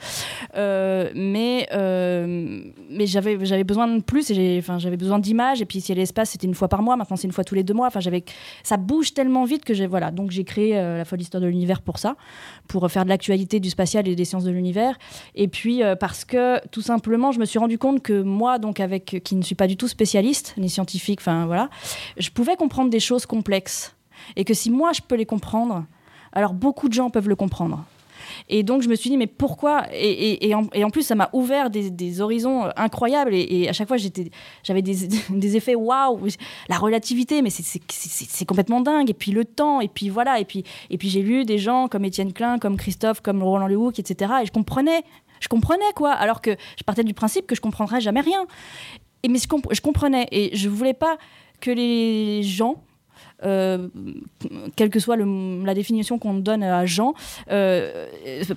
Euh, 0.56 1.10
mais 1.14 1.68
euh, 1.72 2.62
mais 2.88 3.06
j'avais 3.06 3.44
j'avais 3.44 3.64
besoin 3.64 3.86
de 3.88 4.02
plus 4.02 4.30
et 4.30 4.62
j'avais 4.78 4.96
besoin 4.96 5.18
d'images. 5.18 5.62
Et 5.62 5.66
puis 5.66 5.80
ciel 5.80 5.98
et 5.98 6.02
espace 6.02 6.30
c'était 6.30 6.46
une 6.46 6.54
fois 6.54 6.68
par 6.68 6.82
mois 6.82 6.96
maintenant 6.96 7.16
c'est 7.16 7.26
une 7.26 7.32
fois 7.32 7.44
tous 7.44 7.54
les 7.54 7.62
deux 7.62 7.74
mois. 7.74 7.86
Enfin 7.86 8.00
j'avais 8.00 8.24
ça 8.62 8.76
bouge 8.76 9.14
tellement 9.14 9.44
vite 9.44 9.64
que 9.64 9.74
j'ai 9.74 9.86
voilà. 9.86 10.10
Donc 10.10 10.30
j'ai 10.30 10.44
créé 10.44 10.76
euh, 10.76 10.98
la 10.98 11.04
folle 11.04 11.20
histoire 11.20 11.40
de 11.40 11.46
l'univers 11.46 11.82
pour 11.82 11.98
ça 11.98 12.16
pour 12.68 12.90
faire 12.90 13.04
de 13.04 13.08
l'actualité 13.08 13.60
du 13.60 13.70
spatial 13.70 14.08
et 14.08 14.16
des 14.16 14.24
sciences 14.24 14.44
de 14.44 14.50
l'univers. 14.50 14.98
Et 15.34 15.48
puis 15.48 15.82
parce 15.98 16.24
que 16.24 16.66
tout 16.68 16.82
simplement 16.82 17.32
je 17.32 17.40
me 17.40 17.44
suis 17.44 17.58
rendu 17.58 17.78
compte 17.78 18.02
que 18.02 18.22
moi 18.22 18.58
donc 18.58 18.80
avec 18.80 19.20
qui 19.24 19.36
ne 19.36 19.42
suis 19.42 19.54
pas 19.54 19.66
du 19.66 19.76
tout 19.76 19.88
spécialiste 19.88 20.54
ni 20.58 20.68
scientifique 20.68 21.20
enfin 21.20 21.46
voilà 21.46 21.70
je 22.16 22.30
pouvais 22.30 22.56
comprendre 22.56 22.90
des 22.90 23.00
choses 23.00 23.26
complexes. 23.26 23.94
Et 24.36 24.44
que 24.44 24.54
si 24.54 24.70
moi 24.70 24.92
je 24.92 25.00
peux 25.00 25.14
les 25.14 25.26
comprendre 25.26 25.84
alors 26.32 26.52
beaucoup 26.52 26.88
de 26.88 26.94
gens 26.94 27.10
peuvent 27.10 27.28
le 27.28 27.36
comprendre 27.36 27.84
et 28.52 28.64
donc 28.64 28.82
je 28.82 28.88
me 28.88 28.96
suis 28.96 29.08
dit 29.08 29.16
mais 29.16 29.28
pourquoi? 29.28 29.84
Et, 29.92 30.52
en, 30.54 30.90
plus 30.90 31.02
ça 31.02 31.14
m'a 31.14 31.30
ouvert 31.32 31.70
des, 31.70 32.20
horizons 32.20 32.64
euh, 32.64 32.70
incroyables. 32.76 33.32
Et, 33.32 33.68
à 33.68 33.72
chaque 33.72 33.88
fois 33.88 33.96
j'avais 33.96 34.82
des, 34.82 35.56
effets 35.56 35.76
waouh 35.76 36.26
la 36.68 36.76
relativité 36.76 37.42
mais 37.42 37.50
c'est- 37.50 38.44
complètement 38.44 38.80
dingue. 38.80 39.08
Et 39.08 39.14
puis 39.14 39.30
le 39.30 39.44
temps 39.44 39.80
et 39.80 39.88
puis 39.88 40.08
voilà. 40.08 40.40
Et 40.40 40.44
puis 40.44 40.64
j'ai 40.98 41.22
lu 41.22 41.44
des 41.44 41.58
gens 41.58 41.88
comme 41.88 42.04
Étienne 42.04 42.32
Klein 42.32 42.58
comme 42.58 42.76
Christophe 42.76 43.20
comme 43.20 43.42
Roland 43.42 43.68
Lehoucq 43.68 44.00
etc 44.00 44.32
et 44.42 44.46
je 44.46 44.52
comprenais 44.52 45.04
je 45.40 45.48
comprenais 45.48 45.92
quoi. 45.94 46.10
Alors 46.12 46.42
que 46.42 46.50
je 46.76 46.84
partais 46.84 47.04
du 47.04 47.14
principe 47.14 47.46
que 47.46 47.54
je 47.54 47.60
comprendrais 47.60 48.00
jamais 48.00 48.20
rien. 48.20 48.46
Mais 49.28 49.38
je, 49.38 49.46
je 49.70 49.80
comprenais. 49.80 50.26
Et 50.32 50.56
je 50.56 50.68
voulais 50.68 50.94
pas 50.94 51.18
que 51.60 51.70
les 51.70 52.42
gens 52.42 52.82
euh, 53.44 53.88
quelle 54.76 54.90
que 54.90 54.98
soit 55.00 55.16
le- 55.16 55.64
la 55.64 55.74
définition 55.74 56.18
qu'on 56.18 56.34
donne 56.34 56.62
à 56.62 56.86
Jean, 56.86 57.14
euh, 57.50 58.06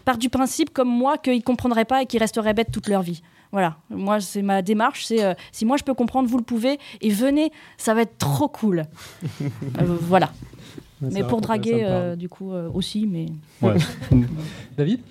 part 0.05 0.17
du 0.17 0.29
principe, 0.29 0.71
comme 0.73 0.89
moi, 0.89 1.17
qu'ils 1.17 1.37
ne 1.37 1.41
comprendraient 1.41 1.85
pas 1.85 2.01
et 2.01 2.05
qu'ils 2.05 2.19
resteraient 2.19 2.53
bêtes 2.53 2.71
toute 2.71 2.87
leur 2.87 3.01
vie. 3.01 3.21
Voilà, 3.51 3.77
moi, 3.91 4.19
c'est 4.19 4.41
ma 4.41 4.61
démarche. 4.63 5.05
C'est 5.05 5.23
euh, 5.23 5.33
si 5.51 5.63
moi 5.65 5.77
je 5.77 5.83
peux 5.83 5.93
comprendre, 5.93 6.27
vous 6.27 6.37
le 6.37 6.43
pouvez, 6.43 6.79
et 7.01 7.09
venez, 7.11 7.51
ça 7.77 7.93
va 7.93 8.01
être 8.01 8.17
trop 8.17 8.47
cool. 8.47 8.83
Euh, 9.79 9.97
voilà. 10.01 10.31
Ouais, 11.01 11.09
mais 11.11 11.23
pour 11.23 11.41
draguer, 11.41 11.83
euh, 11.85 12.15
du 12.15 12.29
coup, 12.29 12.53
euh, 12.53 12.69
aussi, 12.73 13.05
mais. 13.05 13.25
Ouais. 13.61 13.73
David? 14.77 15.01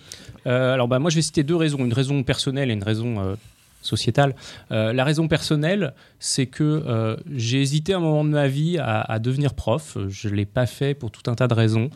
Euh, 0.46 0.72
Alors, 0.74 0.88
bah, 0.88 0.98
moi, 0.98 1.10
je 1.10 1.16
vais 1.16 1.22
citer 1.22 1.42
deux 1.42 1.54
raisons. 1.56 1.84
Une 1.84 1.92
raison 1.92 2.22
personnelle 2.22 2.70
et 2.70 2.72
une 2.72 2.82
raison 2.82 3.20
euh, 3.20 3.34
sociétale. 3.82 4.34
Euh, 4.70 4.92
la 4.92 5.04
raison 5.04 5.28
personnelle, 5.28 5.94
c'est 6.18 6.46
que 6.46 6.62
euh, 6.64 7.16
j'ai 7.30 7.60
hésité 7.60 7.92
un 7.92 8.00
moment 8.00 8.24
de 8.24 8.30
ma 8.30 8.48
vie 8.48 8.78
à, 8.78 9.18
devenir 9.18 9.54
prof. 9.54 9.98
Je 10.08 10.28
ne 10.28 10.34
l'ai 10.34 10.46
pas 10.46 10.66
fait 10.66 10.94
pour 10.94 11.10
tout 11.10 11.30
un 11.30 11.34
tas 11.34 11.48
de 11.48 11.54
raisons. 11.54 11.90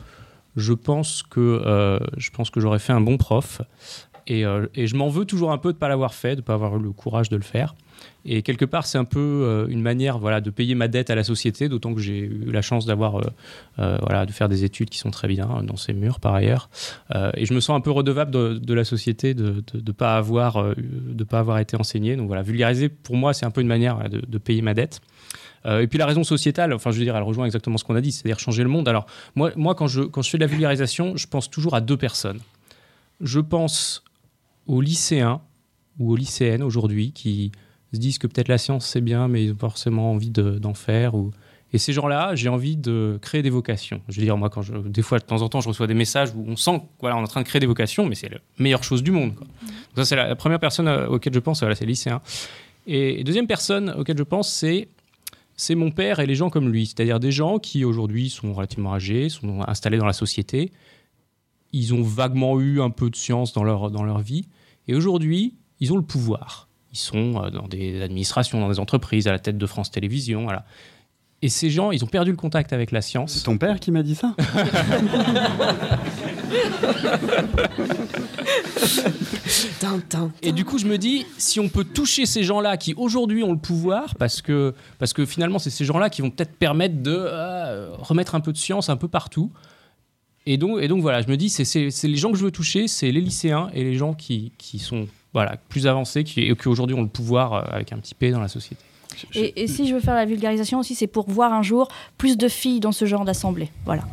Je 0.56 0.72
pense 0.72 1.22
que, 1.22 1.40
euh, 1.40 1.98
je 2.16 2.30
pense 2.30 2.50
que 2.50 2.60
j'aurais 2.60 2.78
fait 2.78 2.92
un 2.92 3.00
bon 3.00 3.16
prof. 3.16 3.62
Et, 4.28 4.42
et 4.74 4.88
je 4.88 4.96
m'en 4.96 5.08
veux 5.08 5.24
toujours 5.24 5.52
un 5.52 5.58
peu 5.58 5.68
de 5.68 5.76
ne 5.76 5.78
pas 5.78 5.88
l'avoir 5.88 6.12
fait, 6.12 6.34
de 6.34 6.40
ne 6.40 6.44
pas 6.44 6.54
avoir 6.54 6.76
eu 6.76 6.82
le 6.82 6.90
courage 6.90 7.28
de 7.28 7.36
le 7.36 7.44
faire. 7.44 7.76
Et 8.28 8.42
quelque 8.42 8.64
part, 8.64 8.86
c'est 8.86 8.98
un 8.98 9.04
peu 9.04 9.20
euh, 9.20 9.66
une 9.68 9.80
manière 9.80 10.18
voilà, 10.18 10.40
de 10.40 10.50
payer 10.50 10.74
ma 10.74 10.88
dette 10.88 11.10
à 11.10 11.14
la 11.14 11.22
société, 11.22 11.68
d'autant 11.68 11.94
que 11.94 12.00
j'ai 12.00 12.18
eu 12.18 12.50
la 12.50 12.60
chance 12.60 12.84
d'avoir, 12.84 13.18
euh, 13.18 13.22
euh, 13.78 13.98
voilà, 14.02 14.26
de 14.26 14.32
faire 14.32 14.48
des 14.48 14.64
études 14.64 14.90
qui 14.90 14.98
sont 14.98 15.12
très 15.12 15.28
bien 15.28 15.62
dans 15.62 15.76
ces 15.76 15.92
murs 15.92 16.18
par 16.18 16.34
ailleurs. 16.34 16.68
Et 17.36 17.46
je 17.46 17.54
me 17.54 17.60
sens 17.60 17.76
un 17.76 17.80
peu 17.80 17.92
redevable 17.92 18.32
de, 18.32 18.74
la 18.74 18.84
société 18.84 19.32
de 19.32 19.62
ne 19.74 19.92
pas, 19.92 20.16
avoir, 20.16 20.74
pas 21.28 21.38
avoir 21.38 21.58
été 21.58 21.76
enseigné. 21.76 22.16
Donc 22.16 22.26
voilà, 22.26 22.42
vulgariser, 22.42 22.88
pour 22.88 23.16
moi, 23.16 23.32
c'est 23.32 23.46
un 23.46 23.50
peu 23.50 23.60
une 23.60 23.68
manière 23.68 24.08
de, 24.10 24.20
de 24.20 24.38
payer 24.38 24.60
ma 24.60 24.74
dette. 24.74 25.00
Et 25.64 25.88
puis 25.88 25.98
la 25.98 26.06
raison 26.06 26.22
sociétale, 26.22 26.72
enfin 26.72 26.92
je 26.92 26.98
veux 26.98 27.04
dire, 27.04 27.16
elle 27.16 27.24
rejoint 27.24 27.44
exactement 27.44 27.76
ce 27.76 27.82
qu'on 27.82 27.96
a 27.96 28.00
dit, 28.00 28.12
c'est-à-dire 28.12 28.38
changer 28.38 28.62
le 28.62 28.68
monde. 28.68 28.86
Alors 28.88 29.06
moi, 29.34 29.50
moi 29.56 29.74
quand, 29.74 29.88
je, 29.88 30.02
quand 30.02 30.22
je 30.22 30.30
fais 30.30 30.38
de 30.38 30.44
la 30.44 30.46
vulgarisation, 30.46 31.16
je 31.16 31.26
pense 31.26 31.50
toujours 31.50 31.74
à 31.74 31.80
deux 31.80 31.96
personnes. 31.96 32.38
Je 33.20 33.40
pense 33.40 34.04
aux 34.66 34.80
lycéens 34.80 35.40
ou 35.98 36.12
aux 36.12 36.16
lycéennes 36.16 36.62
aujourd'hui 36.62 37.10
qui 37.12 37.50
se 37.96 38.00
disent 38.00 38.18
que 38.18 38.26
peut-être 38.26 38.48
la 38.48 38.58
science 38.58 38.86
c'est 38.86 39.00
bien, 39.00 39.28
mais 39.28 39.44
ils 39.44 39.52
ont 39.52 39.58
forcément 39.58 40.12
envie 40.12 40.30
de- 40.30 40.58
d'en 40.58 40.74
faire. 40.74 41.14
Ou... 41.14 41.32
Et 41.72 41.78
ces 41.78 41.92
gens-là, 41.92 42.34
j'ai 42.34 42.48
envie 42.48 42.76
de 42.76 43.18
créer 43.20 43.42
des 43.42 43.50
vocations. 43.50 44.00
Je 44.08 44.20
veux 44.20 44.24
dire, 44.24 44.36
moi, 44.36 44.50
quand 44.50 44.62
je, 44.62 44.74
des 44.74 45.02
fois, 45.02 45.18
de 45.18 45.24
temps 45.24 45.42
en 45.42 45.48
temps, 45.48 45.60
je 45.60 45.68
reçois 45.68 45.86
des 45.86 45.94
messages 45.94 46.30
où 46.34 46.44
on 46.46 46.56
sent 46.56 46.78
qu'on 46.78 46.88
voilà, 47.00 47.16
on 47.16 47.20
est 47.20 47.24
en 47.24 47.26
train 47.26 47.42
de 47.42 47.46
créer 47.46 47.60
des 47.60 47.66
vocations, 47.66 48.06
mais 48.06 48.14
c'est 48.14 48.28
la 48.28 48.38
meilleure 48.58 48.84
chose 48.84 49.02
du 49.02 49.10
monde. 49.10 49.34
quoi. 49.34 49.46
Donc 49.46 49.96
ça, 49.96 50.04
c'est 50.04 50.16
la, 50.16 50.36
première 50.36 50.60
personne 50.60 50.88
euh, 50.88 51.08
auquel 51.08 51.34
je 51.34 51.40
pense, 51.40 51.60
voilà, 51.60 51.74
c'est 51.74 51.84
les 51.84 51.92
lycéens. 51.92 52.20
Et 52.86 53.24
deuxième 53.24 53.48
personne 53.48 53.90
auquel 53.90 54.16
je 54.16 54.22
pense, 54.22 54.50
c'est 54.50 54.88
c'est 55.56 55.74
mon 55.74 55.90
père 55.90 56.20
et 56.20 56.26
les 56.26 56.34
gens 56.34 56.50
comme 56.50 56.70
lui, 56.70 56.86
c'est-à-dire 56.86 57.18
des 57.18 57.32
gens 57.32 57.58
qui 57.58 57.84
aujourd'hui 57.84 58.28
sont 58.28 58.52
relativement 58.52 58.94
âgés, 58.94 59.30
sont 59.30 59.62
installés 59.66 59.96
dans 59.96 60.06
la 60.06 60.12
société, 60.12 60.70
ils 61.72 61.94
ont 61.94 62.02
vaguement 62.02 62.60
eu 62.60 62.80
un 62.80 62.90
peu 62.90 63.10
de 63.10 63.16
science 63.16 63.52
dans 63.52 63.64
leur, 63.64 63.90
dans 63.90 64.04
leur 64.04 64.20
vie, 64.20 64.46
et 64.86 64.94
aujourd'hui, 64.94 65.54
ils 65.80 65.92
ont 65.92 65.96
le 65.96 66.02
pouvoir. 66.02 66.65
Ils 66.96 66.98
sont 66.98 67.44
euh, 67.44 67.50
dans 67.50 67.68
des 67.68 68.00
administrations, 68.00 68.58
dans 68.58 68.70
des 68.70 68.80
entreprises, 68.80 69.26
à 69.28 69.32
la 69.32 69.38
tête 69.38 69.58
de 69.58 69.66
France 69.66 69.90
Télévisions, 69.90 70.44
voilà. 70.44 70.64
Et 71.42 71.50
ces 71.50 71.68
gens, 71.68 71.90
ils 71.90 72.02
ont 72.02 72.06
perdu 72.06 72.30
le 72.30 72.38
contact 72.38 72.72
avec 72.72 72.90
la 72.90 73.02
science. 73.02 73.34
C'est 73.34 73.44
ton 73.44 73.58
père 73.58 73.78
qui 73.78 73.90
m'a 73.90 74.02
dit 74.02 74.14
ça 74.14 74.34
Et 80.42 80.52
du 80.52 80.64
coup, 80.64 80.78
je 80.78 80.86
me 80.86 80.96
dis, 80.96 81.26
si 81.36 81.60
on 81.60 81.68
peut 81.68 81.84
toucher 81.84 82.24
ces 82.24 82.42
gens-là 82.42 82.78
qui 82.78 82.94
aujourd'hui 82.94 83.42
ont 83.42 83.52
le 83.52 83.58
pouvoir, 83.58 84.14
parce 84.16 84.40
que, 84.40 84.74
parce 84.98 85.12
que 85.12 85.26
finalement, 85.26 85.58
c'est 85.58 85.70
ces 85.70 85.84
gens-là 85.84 86.08
qui 86.10 86.22
vont 86.22 86.30
peut-être 86.30 86.56
permettre 86.56 87.02
de 87.02 87.14
euh, 87.14 87.90
remettre 87.98 88.34
un 88.34 88.40
peu 88.40 88.52
de 88.52 88.58
science 88.58 88.88
un 88.88 88.96
peu 88.96 89.08
partout. 89.08 89.52
Et 90.46 90.56
donc, 90.56 90.80
et 90.80 90.88
donc 90.88 91.02
voilà, 91.02 91.20
je 91.20 91.28
me 91.28 91.36
dis, 91.36 91.50
c'est 91.50 92.08
les 92.08 92.16
gens 92.16 92.30
que 92.30 92.38
je 92.38 92.44
veux 92.44 92.50
toucher, 92.50 92.88
c'est 92.88 93.10
les 93.10 93.20
lycéens 93.20 93.68
et 93.74 93.84
les 93.84 93.94
gens 93.94 94.14
qui, 94.14 94.52
qui 94.58 94.78
sont 94.78 95.06
voilà, 95.36 95.58
plus 95.68 95.86
avancés, 95.86 96.24
qui, 96.24 96.40
et 96.40 96.56
qui 96.56 96.66
aujourd'hui 96.66 96.96
ont 96.96 97.02
le 97.02 97.08
pouvoir 97.08 97.52
euh, 97.52 97.60
avec 97.70 97.92
un 97.92 97.98
petit 97.98 98.14
P 98.14 98.30
dans 98.30 98.40
la 98.40 98.48
société. 98.48 98.82
Et, 99.34 99.64
et 99.64 99.66
si 99.66 99.86
je 99.86 99.92
veux 99.92 100.00
faire 100.00 100.14
la 100.14 100.24
vulgarisation 100.24 100.78
aussi, 100.78 100.94
c'est 100.94 101.06
pour 101.06 101.28
voir 101.28 101.52
un 101.52 101.60
jour 101.60 101.88
plus 102.16 102.38
de 102.38 102.48
filles 102.48 102.80
dans 102.80 102.90
ce 102.90 103.04
genre 103.04 103.26
d'assemblée. 103.26 103.68
Voilà. 103.84 104.04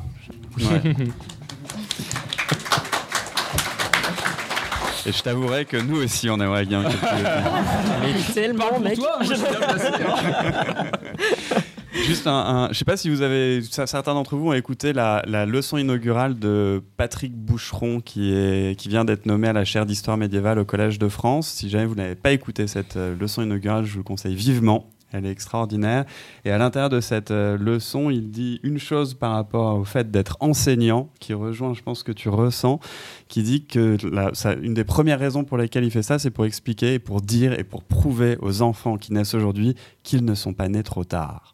Et 5.06 5.14
je 5.14 5.24
t'avouerai 5.24 5.64
que 5.64 5.78
nous 5.78 6.04
aussi, 6.04 6.30
on 6.30 6.42
aimerait 6.42 6.66
bien 6.66 6.84
quelques 6.84 7.02
Mais 8.02 8.34
tellement, 8.34 8.78
mec. 8.82 9.00
Juste 11.94 12.26
un, 12.28 12.34
un- 12.34 12.68
je 12.70 12.74
sais 12.80 12.86
pas 12.86 12.98
si 12.98 13.10
vous 13.10 13.22
avez, 13.22 13.62
certains 13.62 14.14
d'entre 14.14 14.36
vous 14.36 14.48
ont 14.50 14.54
écouté 14.54 14.94
la, 14.94 15.22
leçon 15.46 15.78
inaugurale 15.78 16.38
de 16.40 16.82
Patrick 16.98 17.34
Boucheron 17.36 18.02
qui 18.02 18.34
est, 18.34 18.78
qui 18.78 18.90
vient 18.90 19.06
d'être 19.06 19.26
nommé 19.26 19.48
à 19.48 19.54
la 19.54 19.64
chaire 19.64 19.86
d'histoire 19.86 20.18
médiévale 20.18 20.58
au 20.60 20.66
Collège 20.66 20.98
de 21.00 21.08
France. 21.08 21.48
Si 21.48 21.70
jamais 21.70 21.86
vous 21.86 21.96
n'avez 21.96 22.16
pas 22.16 22.32
écouté 22.32 22.66
cette 22.68 22.98
euh, 22.98 23.16
leçon 23.20 23.44
inaugurale, 23.44 23.86
je 23.86 23.92
vous 23.94 24.00
le 24.00 24.04
conseille 24.04 24.36
vivement. 24.36 24.90
Elle 25.16 25.28
est 25.28 25.32
extraordinaire. 25.32 26.06
Et 26.44 26.50
à 26.50 26.58
l'intérieur 26.58 26.90
de 26.90 27.00
cette 27.00 27.30
euh, 27.30 27.56
leçon, 27.60 28.10
il 28.10 28.32
dit 28.32 28.60
une 28.64 28.80
chose 28.80 29.14
par 29.14 29.34
rapport 29.34 29.78
au 29.78 29.84
fait 29.84 30.10
d'être 30.10 30.38
enseignant, 30.40 31.10
qui 31.20 31.36
rejoint, 31.36 31.76
je 31.76 31.84
pense, 31.84 32.02
que 32.02 32.12
tu 32.12 32.30
ressens, 32.30 32.80
qui 33.28 33.44
dit 33.44 33.66
que 33.66 33.98
la- 34.12 34.34
ça- 34.34 34.56
une 34.56 34.74
des 34.74 34.84
premières 34.84 35.20
raisons 35.20 35.44
pour 35.44 35.60
lesquelles 35.60 35.84
il 35.84 35.92
fait 35.92 36.02
ça, 36.02 36.18
c'est 36.18 36.32
pour 36.32 36.46
expliquer, 36.46 36.98
pour 36.98 37.22
dire 37.22 37.54
et 37.60 37.64
pour 37.64 37.84
prouver 37.84 38.38
aux 38.42 38.64
enfants 38.64 38.98
qui 38.98 39.14
naissent 39.14 39.36
aujourd'hui 39.36 39.76
qu'ils 40.02 40.26
ne 40.26 40.34
sont 40.34 40.54
pas 40.54 40.68
nés 40.68 40.82
trop 40.84 41.04
tard. 41.04 41.53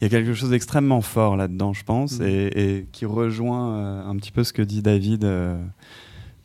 Il 0.00 0.04
y 0.04 0.06
a 0.06 0.08
quelque 0.10 0.34
chose 0.34 0.50
d'extrêmement 0.50 1.00
fort 1.00 1.36
là-dedans, 1.36 1.72
je 1.72 1.84
pense, 1.84 2.18
Mhm. 2.18 2.26
et, 2.26 2.46
et 2.78 2.86
qui 2.92 3.04
rejoint 3.06 3.74
euh, 3.78 4.06
un 4.08 4.16
petit 4.16 4.32
peu 4.32 4.44
ce 4.44 4.52
que 4.52 4.62
dit 4.62 4.82
David 4.82 5.24
euh, 5.24 5.56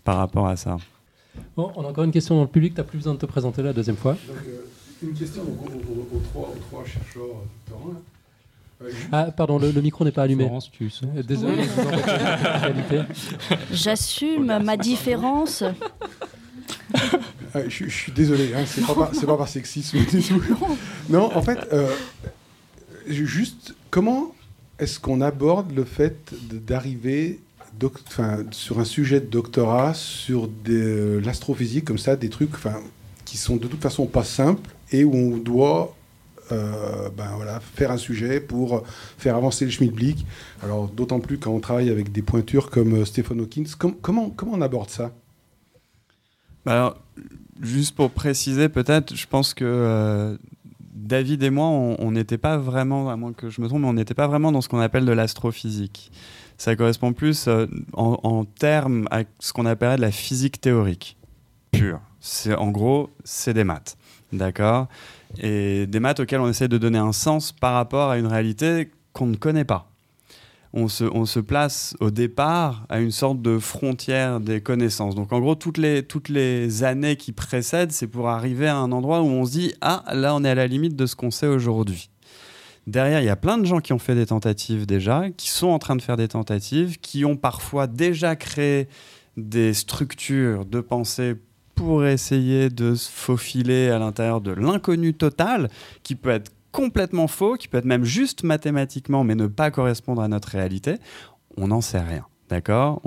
par 0.03 0.17
rapport 0.17 0.47
à 0.47 0.55
ça. 0.55 0.77
Bon, 1.55 1.71
on 1.75 1.83
a 1.83 1.87
encore 1.87 2.03
une 2.03 2.11
question 2.11 2.35
dans 2.35 2.41
le 2.43 2.47
public, 2.47 2.73
tu 2.73 2.79
n'as 2.81 2.83
plus 2.85 2.97
besoin 2.97 3.13
de 3.13 3.19
te 3.19 3.25
présenter 3.25 3.61
la 3.63 3.73
deuxième 3.73 3.95
fois. 3.97 4.13
Donc, 4.27 4.37
euh, 4.47 4.61
une 5.07 5.13
question 5.13 5.43
donc, 5.43 5.57
aux, 5.65 5.71
aux- 5.71 6.17
aux 6.17 6.21
trois, 6.31 6.49
aux 6.55 6.59
trois 6.69 6.85
chercheurs 6.85 7.23
doctorants. 7.67 7.93
Euh, 8.81 8.89
Ah, 9.11 9.25
pardon, 9.35 9.57
le, 9.59 9.71
le 9.71 9.81
micro 9.81 10.05
n'est 10.05 10.11
pas 10.11 10.23
allumé. 10.23 10.45
Florence, 10.45 10.71
tu 10.71 10.89
sens 10.89 11.09
Désolé, 11.27 11.53
Oui. 11.63 12.97
J'assume 13.71 14.59
ma 14.63 14.77
différence. 14.77 15.63
Euh, 17.55 17.63
je, 17.67 17.85
je 17.85 17.89
suis 17.89 18.11
désolé, 18.11 18.51
hein, 18.55 18.63
c'est 18.65 18.85
pas, 18.85 18.93
par- 18.93 19.11
pas 19.11 19.37
par 19.37 19.47
sexisme 19.47 19.97
du 20.11 20.21
tout. 20.21 20.41
Non, 21.09 21.35
en 21.35 21.41
fait, 21.41 21.57
euh, 21.73 21.89
juste 23.09 23.75
comment 23.89 24.33
est-ce 24.77 24.99
qu'on 24.99 25.21
aborde 25.21 25.75
le 25.75 25.83
fait 25.83 26.33
d'arriver 26.51 27.39
sur 28.51 28.79
un 28.79 28.85
sujet 28.85 29.21
de 29.21 29.27
doctorat, 29.27 29.93
sur 29.93 30.49
de 30.65 31.21
l'astrophysique, 31.23 31.85
comme 31.85 31.97
ça, 31.97 32.15
des 32.15 32.29
trucs 32.29 32.51
qui 33.25 33.37
sont 33.37 33.57
de 33.57 33.67
toute 33.67 33.81
façon 33.81 34.05
pas 34.05 34.23
simples 34.23 34.69
et 34.91 35.03
où 35.03 35.13
on 35.15 35.37
doit 35.37 35.95
euh, 36.51 37.09
ben 37.15 37.29
faire 37.75 37.91
un 37.91 37.97
sujet 37.97 38.39
pour 38.39 38.83
faire 39.17 39.35
avancer 39.35 39.65
le 39.65 39.71
schmilblick. 39.71 40.25
Alors, 40.63 40.87
d'autant 40.87 41.19
plus 41.19 41.37
quand 41.37 41.51
on 41.51 41.59
travaille 41.59 41.89
avec 41.89 42.11
des 42.11 42.23
pointures 42.23 42.69
comme 42.69 43.01
euh, 43.01 43.05
Stephen 43.05 43.39
Hawking. 43.39 43.67
Com- 43.77 43.95
comment, 44.01 44.29
comment 44.31 44.53
on 44.55 44.61
aborde 44.61 44.89
ça? 44.89 45.13
Bah 46.65 46.73
alors, 46.73 47.01
juste 47.61 47.95
pour 47.95 48.09
préciser, 48.09 48.67
peut-être, 48.67 49.15
je 49.15 49.27
pense 49.27 49.53
que 49.53 49.63
euh, 49.63 50.37
David 51.09 51.41
et 51.41 51.49
moi, 51.49 51.65
on 51.65 52.11
n'était 52.11 52.37
pas 52.37 52.57
vraiment, 52.57 53.09
à 53.09 53.15
moins 53.17 53.33
que 53.33 53.49
je 53.49 53.61
me 53.61 53.67
trompe, 53.67 53.83
on 53.83 53.93
n'était 53.93 54.13
pas 54.13 54.27
vraiment 54.27 54.51
dans 54.51 54.61
ce 54.61 54.69
qu'on 54.69 54.79
appelle 54.79 55.05
de 55.05 55.11
l'astrophysique. 55.11 56.11
Ça 56.57 56.75
correspond 56.75 57.13
plus 57.13 57.47
euh, 57.47 57.65
en, 57.93 58.19
en 58.23 58.45
termes 58.45 59.07
à 59.09 59.23
ce 59.39 59.51
qu'on 59.51 59.65
appellerait 59.65 59.97
de 59.97 60.01
la 60.01 60.11
physique 60.11 60.61
théorique 60.61 61.17
pure. 61.71 61.99
C'est 62.19 62.53
en 62.53 62.69
gros, 62.69 63.09
c'est 63.23 63.53
des 63.53 63.63
maths, 63.63 63.97
d'accord? 64.31 64.87
Et 65.39 65.87
des 65.87 65.99
maths 65.99 66.19
auxquelles 66.19 66.41
on 66.41 66.49
essaie 66.49 66.67
de 66.67 66.77
donner 66.77 66.99
un 66.99 67.13
sens 67.13 67.51
par 67.51 67.73
rapport 67.73 68.11
à 68.11 68.17
une 68.19 68.27
réalité 68.27 68.91
qu'on 69.13 69.25
ne 69.25 69.35
connaît 69.35 69.65
pas 69.65 69.89
on 70.73 70.87
se, 70.87 71.39
place 71.39 71.95
au 71.99 72.11
départ 72.11 72.85
à 72.89 72.99
une 72.99 73.11
sorte 73.11 73.41
de 73.41 73.57
frontière 73.57 74.39
des 74.39 74.61
connaissances. 74.61 75.15
Donc 75.15 75.33
en 75.33 75.39
gros, 75.39 75.55
toutes 75.55 75.77
les, 75.77 76.03
toutes 76.03 76.29
les 76.29 76.83
années 76.83 77.15
qui 77.15 77.31
précèdent, 77.31 77.91
c'est 77.91 78.07
pour 78.07 78.29
arriver 78.29 78.67
à 78.67 78.77
un 78.77 78.91
endroit 78.91 79.21
où 79.21 79.27
on 79.27 79.45
se 79.45 79.51
dit, 79.51 79.73
ah, 79.81 80.03
là, 80.13 80.35
on 80.35 80.43
est 80.43 80.49
à 80.49 80.55
la 80.55 80.67
limite 80.67 80.95
de 80.95 81.05
ce 81.05 81.15
qu'on 81.15 81.31
sait 81.31 81.47
aujourd'hui. 81.47 82.09
Derrière, 82.87 83.21
il 83.21 83.25
y 83.25 83.29
a 83.29 83.35
plein 83.35 83.57
de 83.57 83.65
gens 83.65 83.79
qui 83.79 83.93
ont 83.93 83.99
fait 83.99 84.15
des 84.15 84.27
tentatives 84.27 84.85
déjà, 84.85 85.29
qui 85.35 85.49
sont 85.49 85.67
en 85.67 85.79
train 85.79 85.95
de 85.95 86.01
faire 86.01 86.17
des 86.17 86.27
tentatives, 86.27 86.99
qui 86.99 87.25
ont 87.25 87.35
parfois 87.35 87.87
déjà 87.87 88.35
créé 88.35 88.87
des 89.37 89.73
structures 89.73 90.65
de 90.65 90.81
pensée 90.81 91.35
pour 91.75 92.05
essayer 92.05 92.69
de 92.69 92.95
se 92.95 93.09
faufiler 93.09 93.89
à 93.89 93.99
l'intérieur 93.99 94.41
de 94.41 94.51
l'inconnu 94.51 95.13
total, 95.13 95.69
qui 96.03 96.15
peut 96.15 96.29
être 96.29 96.51
complètement 96.71 97.27
faux, 97.27 97.55
qui 97.55 97.67
peut 97.67 97.77
être 97.77 97.85
même 97.85 98.03
juste 98.03 98.43
mathématiquement, 98.43 99.23
mais 99.23 99.35
ne 99.35 99.47
pas 99.47 99.71
correspondre 99.71 100.21
à 100.21 100.27
notre 100.27 100.49
réalité, 100.49 100.95
on 101.57 101.67
n'en 101.67 101.81
sait 101.81 101.99
rien. 102.01 102.25
D'accord? 102.49 103.01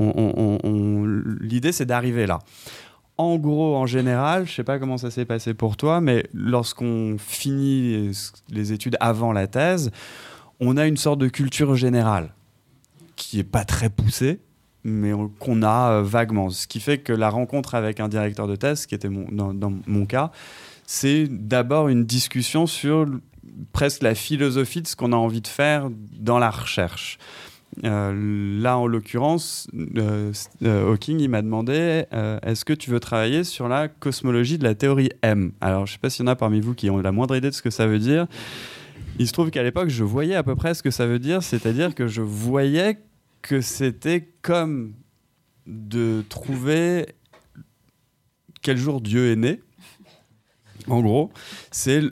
L'idée, 1.41 1.73
c'est 1.73 1.87
d'arriver 1.87 2.27
là. 2.27 2.39
En 3.19 3.37
gros, 3.37 3.77
en 3.77 3.87
général, 3.87 4.47
je 4.47 4.53
sais 4.53 4.65
pas 4.65 4.79
comment 4.79 4.97
ça 4.99 5.11
s'est 5.11 5.25
passé 5.25 5.55
pour 5.55 5.77
toi, 5.77 6.01
mais 6.01 6.27
lorsqu'on 6.33 7.17
finit 7.19 8.11
les 8.49 8.73
études 8.73 8.97
avant 9.01 9.33
la 9.33 9.47
thèse, 9.47 9.91
on 10.61 10.77
a 10.77 10.87
une 10.87 10.97
sorte 10.97 11.19
de 11.19 11.29
culture 11.29 11.75
générale 11.77 12.35
qui 13.17 13.39
est 13.39 13.45
pas 13.45 13.65
très 13.65 13.91
poussée, 13.91 14.41
mais 14.85 15.13
on- 15.13 15.29
qu'on 15.29 15.63
a 15.63 15.93
euh, 15.93 16.03
vaguement. 16.03 16.51
Ce 16.51 16.67
qui 16.67 16.81
fait 16.81 16.99
que 16.99 17.13
la 17.13 17.29
rencontre 17.29 17.75
avec 17.75 18.01
un 18.01 18.09
directeur 18.09 18.49
de 18.49 18.57
thèse, 18.57 18.87
qui 18.87 18.95
était 18.95 19.09
dans, 19.09 19.73
mon 19.87 20.07
cas, 20.07 20.31
c'est 20.87 21.27
d'abord 21.29 21.89
une 21.89 22.05
discussion 22.05 22.67
sur 22.67 23.07
presque 23.73 24.03
la 24.03 24.15
philosophie 24.15 24.83
de 24.83 24.87
ce 24.87 24.97
qu'on 24.97 25.13
a 25.13 25.17
envie 25.17 25.41
de 25.41 25.49
faire 25.49 25.89
dans 26.19 26.39
la 26.39 26.51
recherche. 26.51 27.19
Euh, 27.85 28.61
là, 28.61 28.77
en 28.77 28.87
l'occurrence, 28.87 29.67
euh, 29.97 30.33
euh, 30.63 30.91
Hawking, 30.91 31.21
il 31.21 31.31
m'a 31.31 31.43
demandé 31.43 32.05
est-ce 32.43 32.65
que 32.65 32.73
tu 32.73 32.91
veux 32.91 33.01
travailler 33.01 33.45
sur 33.45 33.69
la 33.69 33.89
cosmologie 33.89 34.59
de 34.59 34.65
la 34.65 34.75
théorie 34.75 35.11
M? 35.23 35.53
Alors, 35.61 35.87
je 35.87 35.93
ne 35.93 35.95
sais 35.95 36.01
pas 36.01 36.11
s'il 36.11 36.25
y 36.25 36.29
en 36.29 36.33
a 36.33 36.37
parmi 36.37 36.61
vous 36.61 36.75
qui 36.75 36.91
ont 36.91 36.99
la 36.99 37.13
moindre 37.13 37.37
idée 37.37 37.51
de 37.51 37.55
ce 37.55 37.63
que 37.63 37.71
ça 37.71 37.87
veut 37.87 37.99
dire. 37.99 38.27
Il 39.19 39.27
se 39.27 39.33
trouve 39.33 39.51
qu'à 39.51 39.63
l'époque, 39.63 39.89
je 39.89 40.05
voyais 40.05 40.35
à 40.35 40.43
peu 40.43 40.55
près 40.55 40.75
ce 40.75 40.83
que 40.83 40.91
ça 40.91 41.07
veut 41.07 41.19
dire, 41.19 41.43
c'est-à-dire 41.43 41.95
que 41.95 42.07
je 42.07 42.23
voyais 42.23 42.99
que 43.41 43.61
c'était 43.61 44.29
comme 44.43 44.95
de 45.67 46.23
trouver 46.29 47.07
quel 48.63 48.77
jour 48.77 49.01
Dieu 49.01 49.33
est 49.33 49.37
né. 49.37 49.61
En 50.89 51.01
gros, 51.01 51.31
c'est 51.71 52.03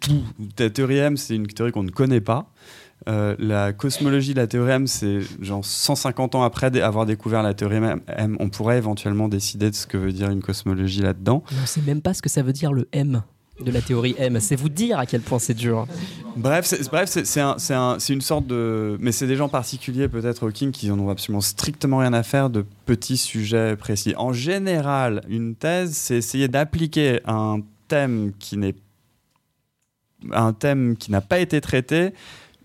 tout. 0.00 0.22
La 0.58 0.70
théorie 0.70 0.98
M, 0.98 1.16
c'est 1.16 1.34
une 1.36 1.46
théorie 1.46 1.72
qu'on 1.72 1.82
ne 1.82 1.90
connaît 1.90 2.20
pas. 2.20 2.50
Euh, 3.08 3.36
la 3.38 3.72
cosmologie 3.72 4.34
de 4.34 4.40
la 4.40 4.46
théorie 4.48 4.72
M, 4.72 4.86
c'est 4.86 5.20
genre 5.40 5.64
150 5.64 6.34
ans 6.34 6.42
après 6.42 6.76
avoir 6.80 7.06
découvert 7.06 7.42
la 7.42 7.54
théorie 7.54 7.76
M, 7.76 8.36
on 8.40 8.48
pourrait 8.48 8.76
éventuellement 8.78 9.28
décider 9.28 9.70
de 9.70 9.74
ce 9.74 9.86
que 9.86 9.96
veut 9.96 10.12
dire 10.12 10.30
une 10.30 10.42
cosmologie 10.42 11.00
là-dedans. 11.00 11.44
On 11.56 11.60
ne 11.62 11.66
sait 11.66 11.80
même 11.86 12.02
pas 12.02 12.12
ce 12.12 12.22
que 12.22 12.28
ça 12.28 12.42
veut 12.42 12.52
dire 12.52 12.72
le 12.72 12.88
M 12.92 13.22
de 13.64 13.70
la 13.72 13.80
théorie 13.80 14.14
M. 14.18 14.38
C'est 14.40 14.56
vous 14.56 14.68
dire 14.68 14.98
à 14.98 15.06
quel 15.06 15.20
point 15.20 15.38
c'est 15.38 15.54
dur. 15.54 15.86
Bref, 16.36 16.64
c'est 16.66 17.40
un- 17.40 17.56
un- 17.70 17.98
une 17.98 18.20
sorte 18.20 18.46
de. 18.46 18.96
Mais 19.00 19.10
c'est 19.12 19.26
des 19.26 19.36
gens 19.36 19.48
particuliers, 19.48 20.08
peut-être 20.08 20.44
Hawking, 20.46 20.70
qui 20.70 20.90
en 20.90 20.98
ont 20.98 21.08
absolument 21.08 21.40
strictement 21.40 21.98
rien 21.98 22.12
à 22.12 22.22
faire 22.22 22.50
de 22.50 22.64
petits 22.86 23.16
sujets 23.16 23.74
précis. 23.76 24.14
En 24.16 24.32
général, 24.32 25.22
une 25.28 25.54
thèse, 25.54 25.92
c'est 25.94 26.16
essayer 26.16 26.46
d'appliquer 26.48 27.20
un 27.26 27.60
thème 27.88 28.32
qui 28.38 28.56
n'est 28.56 28.74
un 30.32 30.52
thème 30.52 30.96
qui 30.96 31.10
n'a 31.10 31.20
pas 31.20 31.38
été 31.38 31.60
traité 31.60 32.12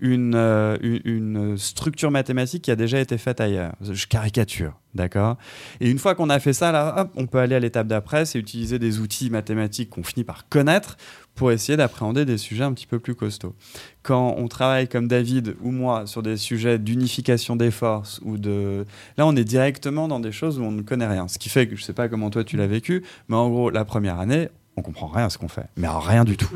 une, 0.03 0.35
euh, 0.35 0.77
une, 0.81 1.57
structure 1.57 2.11
mathématique 2.11 2.63
qui 2.63 2.71
a 2.71 2.75
déjà 2.75 2.99
été 2.99 3.17
faite 3.17 3.39
ailleurs. 3.39 3.73
Je 3.81 4.05
caricature, 4.05 4.73
d'accord? 4.93 5.37
Et 5.79 5.89
une 5.89 5.97
fois 5.97 6.13
qu'on 6.13 6.29
a 6.29 6.39
fait 6.39 6.51
ça, 6.51 6.73
là, 6.73 7.09
on 7.15 7.25
peut 7.25 7.37
aller 7.37 7.55
à 7.55 7.59
l'étape 7.59 7.87
d'après, 7.87 8.25
c'est 8.25 8.37
utiliser 8.37 8.79
des 8.79 8.99
outils 8.99 9.29
mathématiques 9.29 9.91
qu'on 9.91 10.03
finit 10.03 10.25
par 10.25 10.49
connaître 10.49 10.97
pour 11.35 11.53
essayer 11.53 11.77
d'appréhender 11.77 12.25
des 12.25 12.37
sujets 12.37 12.65
un 12.65 12.73
petit 12.73 12.85
peu 12.85 12.99
plus 12.99 13.15
costauds. 13.15 13.55
Quand 14.01 14.35
on 14.37 14.49
travaille 14.49 14.89
comme 14.89 15.07
David 15.07 15.55
ou 15.61 15.71
moi 15.71 16.05
sur 16.05 16.21
des 16.21 16.35
sujets 16.35 16.79
d'unification 16.79 17.55
des 17.55 17.71
forces 17.71 18.19
ou 18.23 18.37
de... 18.37 18.85
Là, 19.17 19.25
on 19.25 19.35
est 19.37 19.45
directement 19.45 20.09
dans 20.09 20.19
des 20.19 20.33
choses 20.33 20.59
où 20.59 20.63
on 20.63 20.71
ne 20.71 20.81
connaît 20.81 21.07
rien. 21.07 21.29
Ce 21.29 21.39
qui 21.39 21.47
fait 21.47 21.65
que 21.65 21.77
je 21.77 21.81
ne 21.81 21.85
sais 21.85 21.93
pas 21.93 22.09
comment 22.09 22.29
toi 22.29 22.43
tu 22.43 22.57
l'as 22.57 22.67
vécu, 22.67 23.03
mais 23.29 23.37
en 23.37 23.49
gros, 23.49 23.69
la 23.69 23.85
première 23.85 24.19
année, 24.19 24.49
on 24.75 24.81
comprend 24.81 25.07
rien 25.07 25.25
à 25.25 25.29
ce 25.29 25.37
qu'on 25.37 25.47
fait, 25.47 25.67
mais 25.77 25.87
rien 25.87 26.23
du 26.25 26.35
tout. 26.37 26.49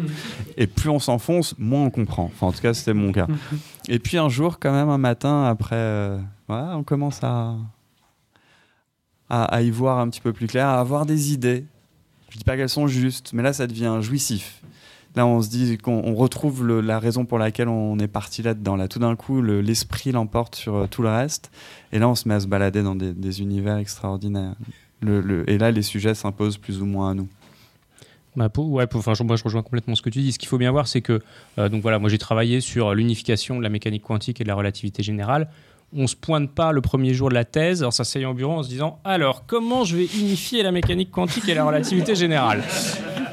Et 0.57 0.65
plus 0.68 0.89
on 0.89 0.99
s'enfonce, 0.99 1.53
moins 1.59 1.84
on 1.84 1.89
comprend. 1.89 2.32
En 2.41 2.51
tout 2.51 2.61
cas, 2.61 2.74
c'était 2.74 2.93
mon 2.93 3.11
cas. 3.11 3.28
Et 3.88 3.99
puis 3.99 4.18
un 4.18 4.30
jour, 4.30 4.59
quand 4.59 4.72
même, 4.72 4.89
un 4.89 4.97
matin, 4.97 5.43
après, 5.45 5.76
euh, 5.76 6.20
on 6.49 6.84
commence 6.84 7.24
à, 7.24 7.55
à, 9.30 9.43
à 9.43 9.61
y 9.61 9.70
voir 9.70 9.99
un 9.99 10.09
petit 10.09 10.22
peu 10.22 10.34
plus 10.34 10.47
clair, 10.47 10.68
à 10.68 10.80
avoir 10.80 11.05
des 11.05 11.34
idées. 11.34 11.65
Je 12.30 12.38
dis 12.38 12.43
pas 12.43 12.55
qu'elles 12.57 12.70
sont 12.70 12.88
justes, 12.88 13.32
mais 13.34 13.43
là, 13.43 13.53
ça 13.53 13.68
devient 13.68 13.97
jouissif. 14.01 14.61
Là, 15.15 15.26
on 15.26 15.41
se 15.41 15.49
dit 15.49 15.78
qu'on 15.78 16.01
on 16.05 16.13
retrouve 16.13 16.68
la 16.68 16.99
raison 16.99 17.26
pour 17.26 17.39
laquelle 17.39 17.70
on 17.70 17.97
est 17.97 18.07
parti 18.07 18.43
là-dedans. 18.43 18.76
Là, 18.76 18.88
tout 18.88 18.99
d'un 18.99 19.15
coup, 19.15 19.41
le- 19.41 19.61
l'esprit 19.61 20.11
l'emporte 20.11 20.55
sur 20.55 20.76
euh, 20.76 20.88
tout 20.88 21.01
le 21.01 21.09
reste. 21.09 21.49
Et 21.91 21.97
là, 21.99 22.07
on 22.07 22.13
se 22.15 22.28
met 22.28 22.36
à 22.36 22.39
se 22.39 22.45
balader 22.47 22.84
dans 22.84 22.93
des, 22.95 23.41
univers 23.41 23.78
extraordinaires. 23.78 24.53
Et 25.47 25.57
là, 25.57 25.72
les 25.72 25.82
sujets 25.82 26.13
s'imposent 26.13 26.57
plus 26.57 26.82
ou 26.82 26.86
moins 26.86 27.11
à 27.11 27.13
nous. 27.15 27.28
Bah, 28.38 28.50
pour- 28.50 28.70
ouais, 28.70 28.86
enfin, 28.94 29.16
je, 29.16 29.24
moi, 29.24 29.36
je 29.36 29.44
rejoins 29.44 29.64
complètement 29.64 29.96
ce 29.96 30.04
que 30.04 30.12
tu 30.12 30.20
dis. 30.20 30.32
Ce 30.32 30.38
qu'il 30.38 30.48
faut 30.48 30.60
bien 30.60 30.72
voir, 30.72 30.88
c'est 30.88 31.02
que 31.02 31.22
euh, 31.58 31.70
donc 31.70 31.82
voilà, 31.82 31.98
moi 31.98 32.08
j'ai 32.08 32.20
travaillé 32.20 32.62
sur 32.62 32.94
l'unification 32.94 33.58
de 33.58 33.64
la 33.64 33.70
mécanique 33.70 34.04
quantique 34.04 34.40
et 34.40 34.44
de 34.44 34.48
la 34.48 34.54
relativité 34.54 35.02
générale. 35.02 35.50
On 35.92 36.06
se 36.06 36.16
pointe 36.16 36.52
pas 36.52 36.72
le 36.72 36.82
premier 36.82 37.16
jour 37.16 37.30
de 37.30 37.34
la 37.34 37.46
thèse 37.46 37.84
en 37.84 37.90
s'asseyant 37.90 38.32
au 38.32 38.34
bureau 38.36 38.54
en 38.54 38.64
se 38.64 38.70
disant 38.70 39.00
alors 39.06 39.46
comment 39.48 39.86
je 39.86 39.96
vais 39.96 40.06
unifier 40.20 40.62
la 40.62 40.72
mécanique 40.72 41.10
quantique 41.10 41.50
et 41.50 41.56
la 41.56 41.66
relativité 41.66 42.14
générale? 42.14 42.62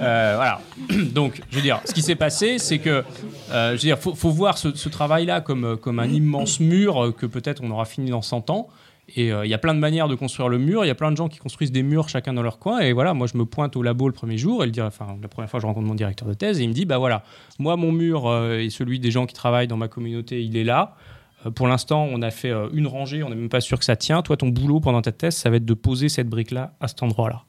Euh, 0.00 0.34
voilà. 0.36 0.60
Donc, 1.12 1.42
je 1.50 1.56
veux 1.56 1.62
dire, 1.62 1.80
ce 1.84 1.92
qui 1.92 2.02
s'est 2.02 2.14
passé, 2.14 2.58
c'est 2.58 2.78
que, 2.78 3.04
euh, 3.50 3.70
je 3.70 3.72
veux 3.72 3.78
dire, 3.78 3.98
faut, 3.98 4.30
voir 4.30 4.56
ce, 4.56 4.88
travail-là 4.88 5.40
comme, 5.40 5.64
euh, 5.64 5.76
comme 5.76 5.98
un 5.98 6.08
immense 6.08 6.60
mur 6.60 7.12
que 7.16 7.26
peut-être 7.26 7.62
on 7.62 7.70
aura 7.70 7.84
fini 7.84 8.10
dans 8.10 8.22
100 8.22 8.50
ans. 8.50 8.68
Et 9.08 9.32
euh, 9.32 9.44
il 9.44 9.50
y 9.50 9.54
a 9.54 9.58
plein 9.58 9.74
de 9.74 9.78
manières 9.78 10.08
de 10.08 10.14
construire 10.14 10.48
le 10.48 10.58
mur. 10.58 10.84
Il 10.84 10.88
y 10.88 10.90
a 10.90 10.94
plein 10.94 11.12
de 11.12 11.16
gens 11.16 11.28
qui 11.28 11.38
construisent 11.38 11.72
des 11.72 11.82
murs 11.82 12.08
chacun 12.08 12.32
dans 12.32 12.42
leur 12.42 12.58
coin. 12.58 12.80
Et 12.80 12.92
voilà, 12.92 13.14
moi 13.14 13.26
je 13.26 13.36
me 13.36 13.44
pointe 13.44 13.76
au 13.76 13.82
labo 13.82 14.08
le 14.08 14.14
premier 14.14 14.38
jour. 14.38 14.64
Et 14.64 14.66
le 14.66 14.82
enfin, 14.82 15.16
la 15.20 15.28
première 15.28 15.50
fois, 15.50 15.60
je 15.60 15.66
rencontre 15.66 15.86
mon 15.86 15.94
directeur 15.94 16.26
de 16.26 16.34
thèse 16.34 16.60
et 16.60 16.64
il 16.64 16.68
me 16.68 16.74
dit 16.74 16.84
bah 16.84 16.98
voilà, 16.98 17.22
moi 17.58 17.76
mon 17.76 17.92
mur 17.92 18.26
euh, 18.26 18.58
et 18.58 18.70
celui 18.70 19.00
des 19.00 19.10
gens 19.10 19.26
qui 19.26 19.34
travaillent 19.34 19.68
dans 19.68 19.76
ma 19.76 19.88
communauté, 19.88 20.42
il 20.42 20.56
est 20.56 20.64
là. 20.64 20.96
Euh, 21.44 21.50
pour 21.50 21.68
l'instant, 21.68 22.08
on 22.10 22.22
a 22.22 22.30
fait 22.30 22.52
une 22.72 22.86
rangée. 22.86 23.22
On 23.22 23.28
n'est 23.28 23.36
même 23.36 23.50
pas 23.50 23.60
sûr 23.60 23.78
que 23.78 23.84
ça 23.84 23.96
tient. 23.96 24.22
Toi, 24.22 24.36
ton 24.36 24.48
boulot 24.48 24.80
pendant 24.80 25.02
ta 25.02 25.12
thèse, 25.12 25.36
ça 25.36 25.50
va 25.50 25.56
être 25.56 25.66
de 25.66 25.74
poser 25.74 26.08
cette 26.08 26.28
brique-là 26.28 26.72
à 26.80 26.88
cet 26.88 27.02
endroit-là. 27.02 27.44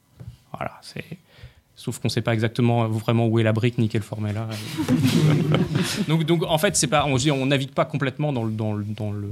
Voilà, 0.52 0.72
c'est. 0.82 1.04
Sauf 1.78 1.98
qu'on 1.98 2.08
ne 2.08 2.12
sait 2.12 2.22
pas 2.22 2.32
exactement 2.32 2.88
vraiment 2.88 3.26
où 3.26 3.38
est 3.38 3.42
la 3.42 3.52
brique 3.52 3.76
ni 3.76 3.90
quelle 3.90 4.02
forme 4.02 4.26
elle 4.28 4.38
a. 4.38 4.48
donc, 6.08 6.24
donc, 6.24 6.42
en 6.42 6.56
fait, 6.56 6.86
pas, 6.88 7.04
on, 7.06 7.16
on 7.32 7.46
navigue 7.46 7.72
pas 7.72 7.84
complètement 7.84 8.32
dans 8.32 8.44
le, 8.44 8.50
dans 8.50 9.12
le 9.12 9.28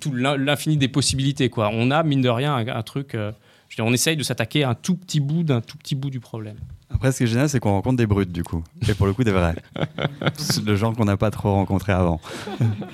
tout 0.00 0.12
l'in- 0.12 0.36
l'infini 0.36 0.76
des 0.76 0.88
possibilités. 0.88 1.48
Quoi. 1.48 1.70
On 1.72 1.90
a, 1.90 2.02
mine 2.02 2.20
de 2.22 2.28
rien, 2.28 2.54
un, 2.54 2.66
un 2.68 2.82
truc. 2.82 3.14
euh, 3.14 3.32
je 3.68 3.76
veux 3.76 3.84
dire, 3.84 3.90
on 3.90 3.94
essaye 3.94 4.16
de 4.16 4.22
s'attaquer 4.22 4.64
à 4.64 4.70
un 4.70 4.74
tout 4.74 4.96
petit 4.96 5.18
bout 5.20 5.42
d'un 5.44 5.60
tout 5.62 5.78
petit 5.78 5.94
bout 5.94 6.10
du 6.10 6.20
problème. 6.20 6.56
Après, 6.90 7.10
ce 7.10 7.16
qui 7.18 7.24
est 7.24 7.26
génial, 7.26 7.48
c'est 7.48 7.58
qu'on 7.58 7.70
rencontre 7.70 7.96
des 7.96 8.06
brutes, 8.06 8.32
du 8.32 8.44
coup. 8.44 8.62
Et 8.86 8.92
pour 8.92 9.06
le 9.06 9.14
coup, 9.14 9.24
des 9.24 9.30
vrais. 9.32 9.54
le 10.66 10.76
genre 10.76 10.94
qu'on 10.94 11.06
n'a 11.06 11.16
pas 11.16 11.30
trop 11.30 11.52
rencontré 11.52 11.92
avant. 11.92 12.20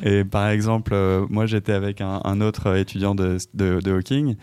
Et 0.05 0.25
par 0.25 0.49
exemple, 0.49 0.93
euh, 0.95 1.27
moi, 1.31 1.47
j'étais 1.47 1.73
avec 1.73 2.01
un, 2.01 2.21
un 2.25 2.41
autre 2.41 2.77
étudiant 2.77 3.15
de, 3.17 3.39
de, 3.55 3.81
de 3.81 3.91
Hawking. 3.93 4.37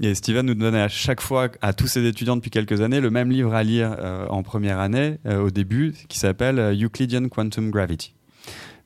Et 0.00 0.14
Steven 0.14 0.44
nous 0.44 0.54
donnait 0.54 0.82
à 0.82 0.88
chaque 0.88 1.20
fois, 1.20 1.48
à 1.62 1.72
tous 1.72 1.86
ses 1.86 2.04
étudiants 2.04 2.36
depuis 2.36 2.50
quelques 2.50 2.80
années, 2.80 3.00
le 3.00 3.10
même 3.10 3.30
livre 3.30 3.54
à 3.54 3.62
lire 3.62 3.94
euh, 3.98 4.26
en 4.28 4.42
première 4.42 4.78
année, 4.80 5.18
euh, 5.24 5.40
au 5.40 5.50
début, 5.50 5.94
qui 6.08 6.18
s'appelle 6.18 6.58
Euclidean 6.58 7.28
Quantum 7.28 7.70
Gravity. 7.70 8.12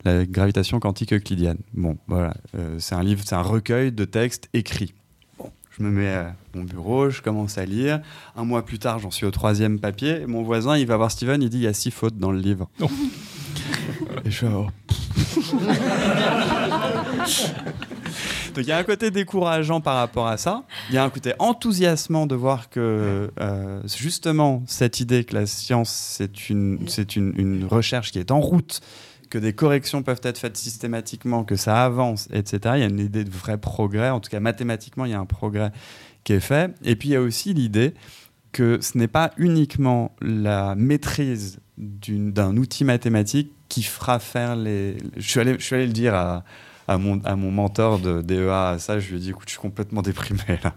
La 0.05 0.25
gravitation 0.25 0.81
quantique 0.81 1.13
euclidienne. 1.13 1.59
Bon, 1.75 1.99
voilà. 2.07 2.33
Euh, 2.57 2.77
c'est 2.79 2.95
un 2.95 3.03
livre, 3.03 3.23
c'est 3.25 3.35
un 3.35 3.43
recueil 3.43 3.93
de 3.93 4.07
textes 4.07 4.49
écrits. 4.55 4.95
Bon, 5.39 5.51
je 5.77 5.83
me 5.83 5.91
mets 5.91 6.09
à 6.09 6.35
mon 6.55 6.63
bureau, 6.63 7.11
je 7.11 7.21
commence 7.21 7.59
à 7.59 7.67
lire. 7.67 8.01
Un 8.35 8.45
mois 8.45 8.65
plus 8.65 8.79
tard, 8.79 8.99
j'en 8.99 9.11
suis 9.11 9.27
au 9.27 9.31
troisième 9.31 9.79
papier. 9.79 10.23
Et 10.23 10.27
mon 10.27 10.43
voisin, 10.43 10.79
il 10.79 10.87
va 10.87 10.97
voir 10.97 11.11
Steven, 11.11 11.43
il 11.43 11.51
dit 11.51 11.59
il 11.59 11.65
y 11.65 11.67
a 11.67 11.75
six 11.75 11.91
fautes 11.91 12.17
dans 12.17 12.33
le 12.33 12.39
livre. 12.39 12.71
Et 14.25 14.31
je 14.31 14.39
fais, 14.39 14.47
oh. 14.47 14.69
Donc 18.55 18.65
il 18.65 18.69
y 18.69 18.73
a 18.73 18.79
un 18.79 18.85
côté 18.85 19.11
décourageant 19.11 19.81
par 19.81 19.97
rapport 19.97 20.27
à 20.27 20.37
ça. 20.37 20.65
Il 20.89 20.95
y 20.95 20.99
a 20.99 21.05
un 21.05 21.11
côté 21.11 21.35
enthousiasmant 21.39 22.27
de 22.27 22.35
voir 22.35 22.69
que 22.69 23.31
euh, 23.41 23.81
justement 23.87 24.63
cette 24.67 25.01
idée 25.01 25.25
que 25.25 25.35
la 25.35 25.47
science 25.47 25.91
c'est 25.91 26.51
une, 26.51 26.89
c'est 26.89 27.17
une, 27.17 27.33
une 27.37 27.65
recherche 27.65 28.11
qui 28.11 28.19
est 28.19 28.33
en 28.33 28.41
route, 28.41 28.81
que 29.31 29.39
des 29.39 29.53
corrections 29.53 30.03
peuvent 30.03 30.21
être 30.25 30.39
faites 30.39 30.57
systématiquement, 30.57 31.45
que 31.45 31.57
ça 31.57 31.85
avance, 31.85 32.29
etc. 32.33 32.75
Il 32.77 32.81
y 32.81 32.83
a 32.83 32.89
une 32.89 32.99
idée 32.99 33.25
de 33.25 33.31
vrai 33.31 33.57
progrès. 33.57 34.11
En 34.11 34.21
tout 34.21 34.29
cas 34.29 34.41
mathématiquement, 34.41 35.05
il 35.05 35.13
y 35.13 35.15
a 35.15 35.21
un 35.21 35.27
progrès 35.27 35.71
qui 36.25 36.35
est 36.35 36.41
fait. 36.41 36.75
Et 36.85 36.97
puis 36.97 37.11
il 37.11 37.13
y 37.13 37.17
a 37.17 37.23
aussi 37.23 37.55
l'idée 37.55 37.95
que 38.53 38.81
ce 38.81 38.99
n'est 38.99 39.09
pas 39.09 39.33
uniquement 39.39 40.15
la 40.21 40.75
maîtrise 40.75 41.61
d'un 41.79 42.57
outil 42.57 42.85
mathématique 42.85 43.53
qui 43.69 43.85
fera 43.85 44.19
faire 44.19 44.57
les. 44.57 44.99
Je 45.17 45.31
suis 45.31 45.41
allé, 45.41 45.55
je 45.59 45.65
suis 45.65 45.77
allé 45.77 45.87
le 45.87 45.93
dire 45.93 46.15
à, 46.15 46.45
à, 46.91 46.99
mon, 46.99 47.21
à 47.25 47.37
mon 47.37 47.53
mentor 47.53 48.01
de 48.01 48.21
DEA, 48.21 48.81
ça, 48.81 48.99
je 48.99 49.11
lui 49.11 49.17
ai 49.17 49.21
dit 49.21 49.31
écoute, 49.31 49.45
je 49.47 49.53
suis 49.53 49.61
complètement 49.61 50.03
déprimé 50.03 50.41
là. 50.65 50.75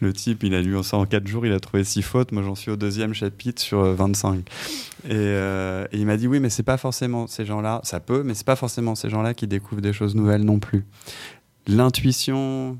Le 0.00 0.12
type, 0.12 0.42
il 0.42 0.54
a 0.54 0.60
lu 0.60 0.76
ça 0.84 0.98
en 0.98 1.06
4 1.06 1.26
jours, 1.26 1.46
il 1.46 1.52
a 1.52 1.60
trouvé 1.60 1.84
6 1.84 2.02
fautes. 2.02 2.32
Moi, 2.32 2.42
j'en 2.42 2.54
suis 2.54 2.70
au 2.70 2.76
deuxième 2.76 3.14
chapitre 3.14 3.62
sur 3.62 3.80
euh, 3.80 3.94
25. 3.94 4.40
Et, 4.40 5.12
euh, 5.12 5.86
et 5.90 5.96
il 5.96 6.04
m'a 6.04 6.18
dit 6.18 6.28
oui, 6.28 6.38
mais 6.38 6.50
c'est 6.50 6.62
pas 6.62 6.76
forcément 6.76 7.26
ces 7.26 7.46
gens-là, 7.46 7.80
ça 7.82 7.98
peut, 7.98 8.22
mais 8.22 8.34
c'est 8.34 8.44
pas 8.44 8.56
forcément 8.56 8.94
ces 8.94 9.08
gens-là 9.08 9.32
qui 9.32 9.46
découvrent 9.46 9.80
des 9.80 9.94
choses 9.94 10.14
nouvelles 10.14 10.44
non 10.44 10.58
plus. 10.58 10.84
L'intuition, 11.66 12.78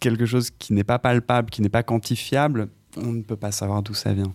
quelque 0.00 0.24
chose 0.24 0.50
qui 0.50 0.72
n'est 0.72 0.84
pas 0.84 0.98
palpable, 0.98 1.50
qui 1.50 1.60
n'est 1.60 1.68
pas 1.68 1.82
quantifiable, 1.82 2.68
on 2.96 3.12
ne 3.12 3.20
peut 3.20 3.36
pas 3.36 3.52
savoir 3.52 3.82
d'où 3.82 3.92
ça 3.92 4.14
vient. 4.14 4.32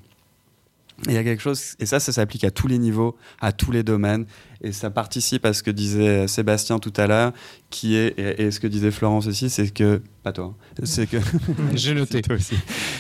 Et 1.08 1.10
Il 1.10 1.14
y 1.14 1.18
a 1.18 1.24
quelque 1.24 1.42
chose, 1.42 1.76
et 1.80 1.86
ça, 1.86 2.00
ça 2.00 2.12
s'applique 2.12 2.44
à 2.46 2.52
tous 2.52 2.68
les 2.68 2.78
niveaux, 2.78 3.18
à 3.42 3.52
tous 3.52 3.72
les 3.72 3.84
domaines, 3.84 4.26
et 4.62 4.72
ça 4.72 4.90
participe 4.90 5.46
à 5.46 5.54
ce 5.54 5.62
que 5.62 5.72
disait 5.72 6.28
Sébastien 6.28 6.80
tout 6.80 6.94
à 6.96 7.06
l'heure, 7.08 7.34
qui 7.70 7.96
est, 7.96 8.18
et, 8.18 8.44
et 8.44 8.52
ce 8.52 8.60
que 8.60 8.68
disait 8.68 8.92
Florence 8.92 9.28
aussi, 9.28 9.50
c'est 9.50 9.72
que, 9.74 10.02
pas 10.24 10.32
toi, 10.32 10.56
hein, 10.56 10.82
c'est 10.84 11.08
que, 11.08 11.18
J'ai 11.74 11.94
noté. 11.94 12.22
toi 12.22 12.36
aussi, 12.36 12.56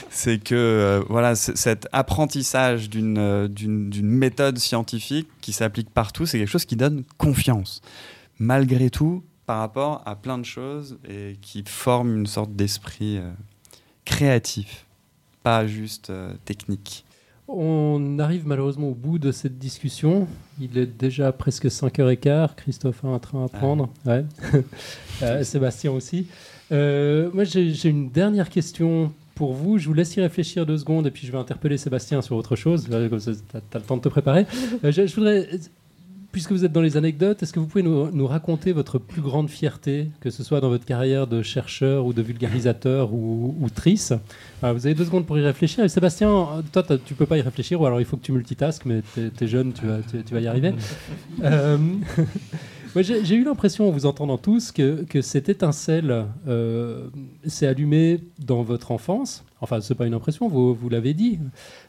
c'est 0.10 0.44
que, 0.44 0.56
euh, 0.56 1.04
voilà, 1.10 1.36
cet 1.36 1.88
apprentissage 1.94 2.90
d'une 2.90 3.18
euh, 3.18 3.48
méthode 4.02 4.58
scientifique 4.60 5.30
qui 5.42 5.54
s'applique 5.54 5.90
partout, 5.90 6.26
c'est 6.26 6.38
quelque 6.38 6.52
chose 6.52 6.66
qui 6.66 6.76
donne 6.76 7.04
confiance. 7.18 7.82
malgré 8.40 8.90
tout 8.90 9.24
par 9.46 9.60
rapport 9.60 10.02
à 10.06 10.16
plein 10.16 10.38
de 10.38 10.46
choses 10.46 10.98
et 11.08 11.38
qui 11.42 11.64
forment 11.66 12.18
une 12.18 12.26
sorte 12.26 12.56
d'esprit 12.56 13.18
euh, 13.18 13.32
créatif, 14.04 14.86
pas 15.44 15.68
juste 15.68 16.10
euh, 16.10 16.34
technique. 16.46 17.05
On 17.48 18.18
arrive 18.18 18.48
malheureusement 18.48 18.90
au 18.90 18.96
bout 18.96 19.20
de 19.20 19.32
cette 19.32 19.60
discussion. 19.60 20.28
Il 20.60 20.78
est 20.78 20.88
déjà 20.88 21.32
presque 21.32 21.66
5h15. 21.66 22.56
Christophe 22.56 23.06
a 23.06 23.10
un 23.10 23.20
train 23.20 23.46
à 23.46 23.48
prendre. 23.48 23.90
Ouais. 24.06 24.26
Euh, 25.24 25.46
Sébastien 25.46 25.94
aussi. 25.94 26.28
Euh, 26.74 27.30
moi, 27.34 27.46
j'ai 27.46 27.88
une 27.88 28.10
dernière 28.10 28.50
question 28.50 29.14
pour 29.34 29.54
vous. 29.54 29.78
Je 29.78 29.88
vous 29.88 29.94
laisse 29.94 30.14
y 30.18 30.20
réfléchir 30.20 30.66
deux 30.66 30.78
secondes 30.78 31.08
et 31.08 31.12
puis 31.12 31.26
je 31.26 31.32
vais 31.32 31.38
interpeller 31.38 31.78
Sébastien 31.78 32.22
sur 32.22 32.36
autre 32.36 32.58
chose. 32.58 32.90
Là, 32.90 33.08
Comme 33.08 33.22
ça, 33.22 33.32
tu 33.32 33.58
as, 33.58 33.80
le 33.80 33.86
temps 33.86 33.96
de 33.96 34.02
te 34.02 34.10
préparer. 34.10 34.46
Euh, 34.84 34.92
je, 34.92 35.08
je 35.08 35.16
voudrais, 35.16 35.48
puisque 36.36 36.52
vous 36.52 36.66
êtes 36.66 36.74
dans 36.74 36.82
les 36.82 36.98
anecdotes, 36.98 37.42
est-ce 37.44 37.54
que 37.54 37.62
vous 37.62 37.66
pouvez 37.66 37.82
nous, 37.82 38.28
raconter 38.28 38.74
votre 38.74 39.00
plus 39.00 39.22
grande 39.22 39.50
fierté, 39.50 40.10
que 40.20 40.30
ce 40.30 40.44
soit 40.44 40.60
dans 40.60 40.68
votre 40.68 40.84
carrière 40.84 41.28
de 41.28 41.42
chercheur 41.42 42.06
ou 42.06 42.12
de 42.12 42.22
vulgarisateur 42.22 43.14
ou, 43.14 43.68
trice? 43.74 44.12
Vous 44.62 44.86
avez 44.86 44.96
deux 44.96 45.06
secondes 45.06 45.26
pour 45.26 45.38
y 45.38 45.42
réfléchir. 45.42 45.90
Sébastien, 45.90 46.62
toi, 46.74 46.84
tu 47.06 47.14
peux 47.14 47.26
pas 47.26 47.38
y 47.38 47.42
réfléchir, 47.42 47.80
ou 47.80 47.86
alors 47.86 48.02
il 48.02 48.06
faut 48.06 48.18
que 48.18 48.22
tu 48.22 48.34
multitasques, 48.34 48.84
mais 48.84 49.02
tu 49.14 49.32
es, 49.46 49.48
jeune, 49.48 49.72
tu 49.72 49.86
vas, 49.86 50.00
tu 50.02 50.34
vas 50.34 50.42
y 50.42 50.48
arriver. 50.48 50.74
Euh, 51.42 51.78
J'ai 53.02 53.36
eu 53.36 53.44
l'impression, 53.44 53.90
en 53.90 53.92
vous 53.92 54.06
entendant 54.06 54.38
tous, 54.38 54.72
que, 54.72 55.04
que 55.04 55.22
cette 55.22 55.50
étincelle 55.50 56.26
euh, 56.48 57.08
s'est 57.46 57.68
allumée 57.68 58.22
dans 58.40 58.64
votre 58.64 58.92
enfance. 58.92 59.44
Enfin, 59.60 59.82
c'est 59.82 59.96
pas 59.96 60.06
une 60.06 60.14
impression, 60.14 60.48
vous, 60.48 60.74
vous 60.74 60.90
l'avez 60.90 61.14
dit. 61.14 61.40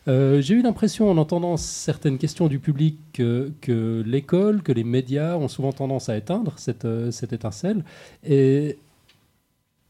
Euh, 0.09 0.41
J'ai 0.41 0.55
eu 0.55 0.63
l'impression, 0.63 1.11
en 1.11 1.17
entendant 1.17 1.57
certaines 1.57 2.19
questions 2.19 2.49
du 2.49 2.59
public, 2.59 2.99
que, 3.13 3.53
que 3.61 4.03
l'école, 4.05 4.63
que 4.63 4.73
les 4.73 4.85
médias 4.85 5.37
ont 5.37 5.49
souvent 5.49 5.73
tendance 5.73 6.09
à 6.09 6.17
éteindre 6.17 6.55
cette, 6.57 6.85
euh, 6.85 7.11
cette 7.11 7.33
étincelle. 7.33 7.85
Et 8.25 8.79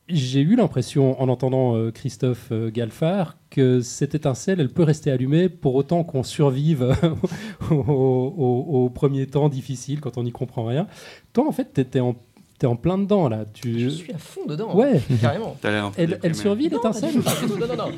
j'ai 0.08 0.40
eu 0.40 0.54
l'impression, 0.56 1.20
en 1.20 1.28
entendant 1.28 1.74
euh, 1.76 1.90
Christophe 1.90 2.48
euh, 2.52 2.70
Galfard, 2.70 3.36
que 3.50 3.80
cette 3.80 4.14
étincelle, 4.14 4.60
elle 4.60 4.68
peut 4.68 4.82
rester 4.84 5.10
allumée 5.10 5.48
pour 5.48 5.74
autant 5.74 6.04
qu'on 6.04 6.22
survive 6.22 6.94
au, 7.70 7.74
au- 7.74 8.84
au 8.84 8.90
premier 8.90 9.26
temps 9.26 9.48
difficile, 9.48 10.00
quand 10.00 10.16
on 10.18 10.22
n'y 10.22 10.32
comprend 10.32 10.64
rien. 10.64 10.86
Toi, 11.32 11.46
en 11.48 11.52
fait, 11.52 11.72
tu 11.74 11.80
étais 11.80 12.00
en, 12.00 12.14
t'es 12.58 12.66
en 12.66 12.76
plein 12.76 12.98
dedans, 12.98 13.28
là. 13.28 13.44
Tu... 13.52 13.80
Je 13.80 13.88
suis 13.88 14.12
à 14.12 14.18
fond 14.18 14.46
dedans. 14.46 14.76
Ouais. 14.76 15.00
Carrément. 15.20 15.56
Elle, 15.96 16.34
survit, 16.34 16.68
l'étincelle. 16.68 17.14
Non, 17.58 17.66
non, 17.66 17.76
non. 17.76 17.90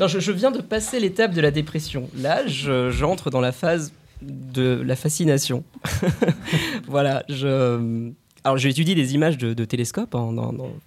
Non, 0.00 0.06
je, 0.08 0.18
je 0.20 0.32
viens 0.32 0.50
de 0.50 0.60
passer 0.60 1.00
l'étape 1.00 1.32
de 1.32 1.40
la 1.40 1.50
dépression. 1.50 2.08
Là, 2.16 2.46
je- 2.46 2.90
j'entre 2.90 3.30
dans 3.30 3.40
la 3.40 3.52
phase 3.52 3.92
de 4.22 4.82
la 4.84 4.96
fascination. 4.96 5.64
voilà, 6.88 7.24
je. 7.28 8.10
Alors, 8.44 8.58
j'ai 8.58 8.68
étudié 8.68 8.94
des 8.94 9.14
images 9.14 9.38
de, 9.38 9.54
de 9.54 9.64
télescope. 9.64 10.14
hein, 10.14 10.30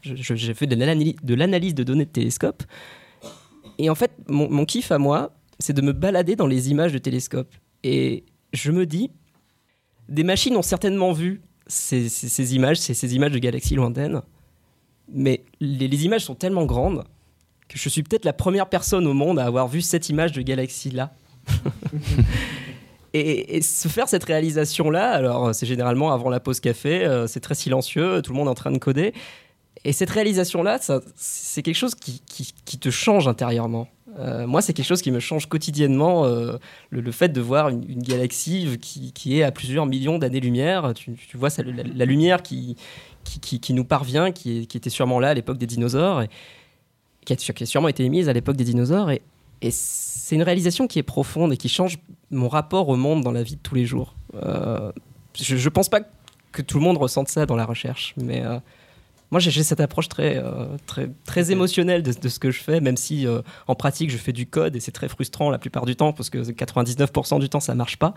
j'ai 0.01 0.53
fait 0.53 0.68
de 0.68 1.36
l'analyse 1.36 1.76
de 1.76 1.84
données 1.84 2.05
de 2.05 2.12
télescope. 2.12 2.64
Et 3.80 3.89
en 3.89 3.95
fait, 3.95 4.12
mon, 4.28 4.66
kiff 4.66 4.91
à 4.91 4.97
moi, 4.97 5.34
c'est 5.60 5.74
de 5.74 5.82
me 5.82 5.93
balader 5.93 6.36
dans 6.36 6.47
les 6.47 6.70
images 6.70 6.93
de 6.93 6.97
télescope. 6.97 7.53
Et 7.84 8.24
je 8.53 8.72
me 8.72 8.86
dis, 8.86 9.12
des 10.10 10.24
machines 10.24 10.55
ont 10.55 10.62
certainement 10.62 11.12
vu 11.12 11.41
ces, 11.68 12.55
images, 12.55 12.78
ces, 12.78 13.16
images 13.16 13.32
de 13.32 13.39
galaxies 13.39 13.76
lointaines. 13.76 14.22
Mais 15.10 15.43
les 15.60 16.05
images 16.05 16.26
sont 16.26 16.36
tellement 16.36 16.66
grandes 16.66 17.03
que 17.70 17.78
je 17.78 17.89
suis 17.89 18.03
peut-être 18.03 18.26
la 18.26 18.34
première 18.34 18.70
personne 18.70 19.05
au 19.08 19.14
monde 19.14 19.39
à 19.39 19.45
avoir 19.45 19.68
vu 19.68 19.82
cette 19.82 20.10
image 20.10 20.32
de 20.32 20.41
galaxie-là. 20.41 21.14
et, 23.14 23.62
se 23.62 23.88
faire 23.88 24.08
cette 24.08 24.24
réalisation-là, 24.24 25.12
alors 25.12 25.53
c'est 25.53 25.66
généralement 25.66 26.12
avant 26.12 26.30
la 26.30 26.39
pause 26.39 26.60
café, 26.60 27.05
euh, 27.05 27.28
c'est 27.28 27.39
très 27.39 27.55
silencieux, 27.55 28.22
tout 28.22 28.32
le 28.32 28.38
monde 28.38 28.47
est 28.47 28.51
en 28.51 28.55
train 28.55 28.72
de 28.72 28.78
coder. 28.78 29.14
Et 29.86 29.93
cette 29.93 30.10
réalisation-là, 30.10 30.80
c'est 31.16 31.62
quelque 31.62 31.76
chose 31.76 31.95
qui, 31.95 32.22
te 32.80 32.89
change 32.89 33.28
intérieurement. 33.28 33.88
Euh, 34.20 34.47
moi, 34.47 34.62
c'est 34.62 34.74
quelque 34.74 34.88
chose 34.88 35.01
qui 35.01 35.12
me 35.12 35.20
change 35.20 35.47
quotidiennement. 35.47 36.26
euh, 36.26 36.58
le, 36.89 37.12
fait 37.12 37.30
de 37.30 37.39
voir 37.39 37.70
une, 37.70 38.01
galaxie 38.01 38.78
qui, 38.82 39.39
est 39.39 39.43
à 39.43 39.51
plusieurs 39.51 39.86
millions 39.86 40.18
d'années-lumière, 40.18 40.93
tu, 40.93 41.16
vois 41.36 41.49
la, 41.95 42.05
lumière 42.05 42.41
qui, 42.41 42.76
nous 43.70 43.86
parvient, 43.86 44.32
qui, 44.32 44.62
était 44.62 44.89
sûrement 44.89 45.20
là 45.20 45.30
à 45.30 45.34
l'époque 45.34 45.58
des 45.58 45.68
dinosaures, 45.68 46.24
qui 47.26 47.34
a, 47.34 47.66
sûrement 47.66 47.88
été 47.88 48.03
émise 48.03 48.28
à 48.28 48.34
l'époque 48.34 48.58
des 48.58 48.66
dinosaures. 48.66 49.12
Et 49.62 49.72
c'est 49.72 50.36
une 50.36 50.43
réalisation 50.43 50.88
qui 50.88 50.99
est 50.99 51.03
profonde 51.03 51.53
et 51.53 51.58
qui 51.58 51.70
change 51.70 51.99
mon 52.32 52.47
rapport 52.49 52.89
au 52.89 52.95
monde 52.95 53.23
dans 53.23 53.32
la 53.32 53.43
vie 53.43 53.55
de 53.55 53.61
tous 53.61 53.75
les 53.75 53.86
jours. 53.86 54.15
Euh, 54.36 54.91
je 55.39 55.55
ne 55.55 55.69
pense 55.69 55.89
pas 55.89 56.01
que 56.51 56.61
tout 56.61 56.78
le 56.80 56.84
monde 56.84 56.97
ressente 56.97 57.30
ça 57.30 57.45
dans 57.45 57.55
la 57.55 57.65
recherche, 57.65 58.13
mais 58.17 58.43
euh, 58.45 58.59
moi 59.32 59.39
j'ai 59.39 59.63
cette 59.63 59.80
approche 59.80 60.09
très, 60.09 60.38
euh, 60.38 60.65
très, 60.88 61.09
très 61.25 61.51
émotionnelle 61.51 62.01
de, 62.03 62.11
de 62.13 62.30
ce 62.30 62.39
que 62.39 62.49
je 62.51 62.61
fais, 62.61 62.82
même 62.82 62.97
si 62.97 63.25
en 63.67 63.75
pratique 63.75 64.09
je 64.09 64.17
fais 64.17 64.34
du 64.34 64.45
code 64.47 64.75
et 64.75 64.80
c'est 64.80 64.91
très 64.91 65.07
frustrant 65.09 65.49
la 65.49 65.57
plupart 65.59 65.86
du 65.86 65.95
temps 65.95 66.13
parce 66.13 66.30
que 66.30 66.39
99% 66.39 67.39
du 67.39 67.49
temps 67.49 67.59
ça 67.59 67.75
marche 67.75 67.97
pas. 67.97 68.13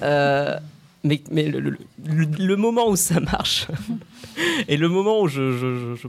Mais 1.04 1.22
mais 1.30 1.44
le, 1.44 1.60
le- 1.60 1.78
le- 2.04 2.24
le 2.24 2.56
moment 2.56 2.88
où 2.88 2.96
ça 2.96 3.20
marche 3.20 3.68
et 4.68 4.76
le 4.76 4.88
moment 4.88 5.20
où 5.20 5.28
je, 5.28 5.52
je, 5.56 5.76
je- 5.76 5.94
je- 5.94 6.08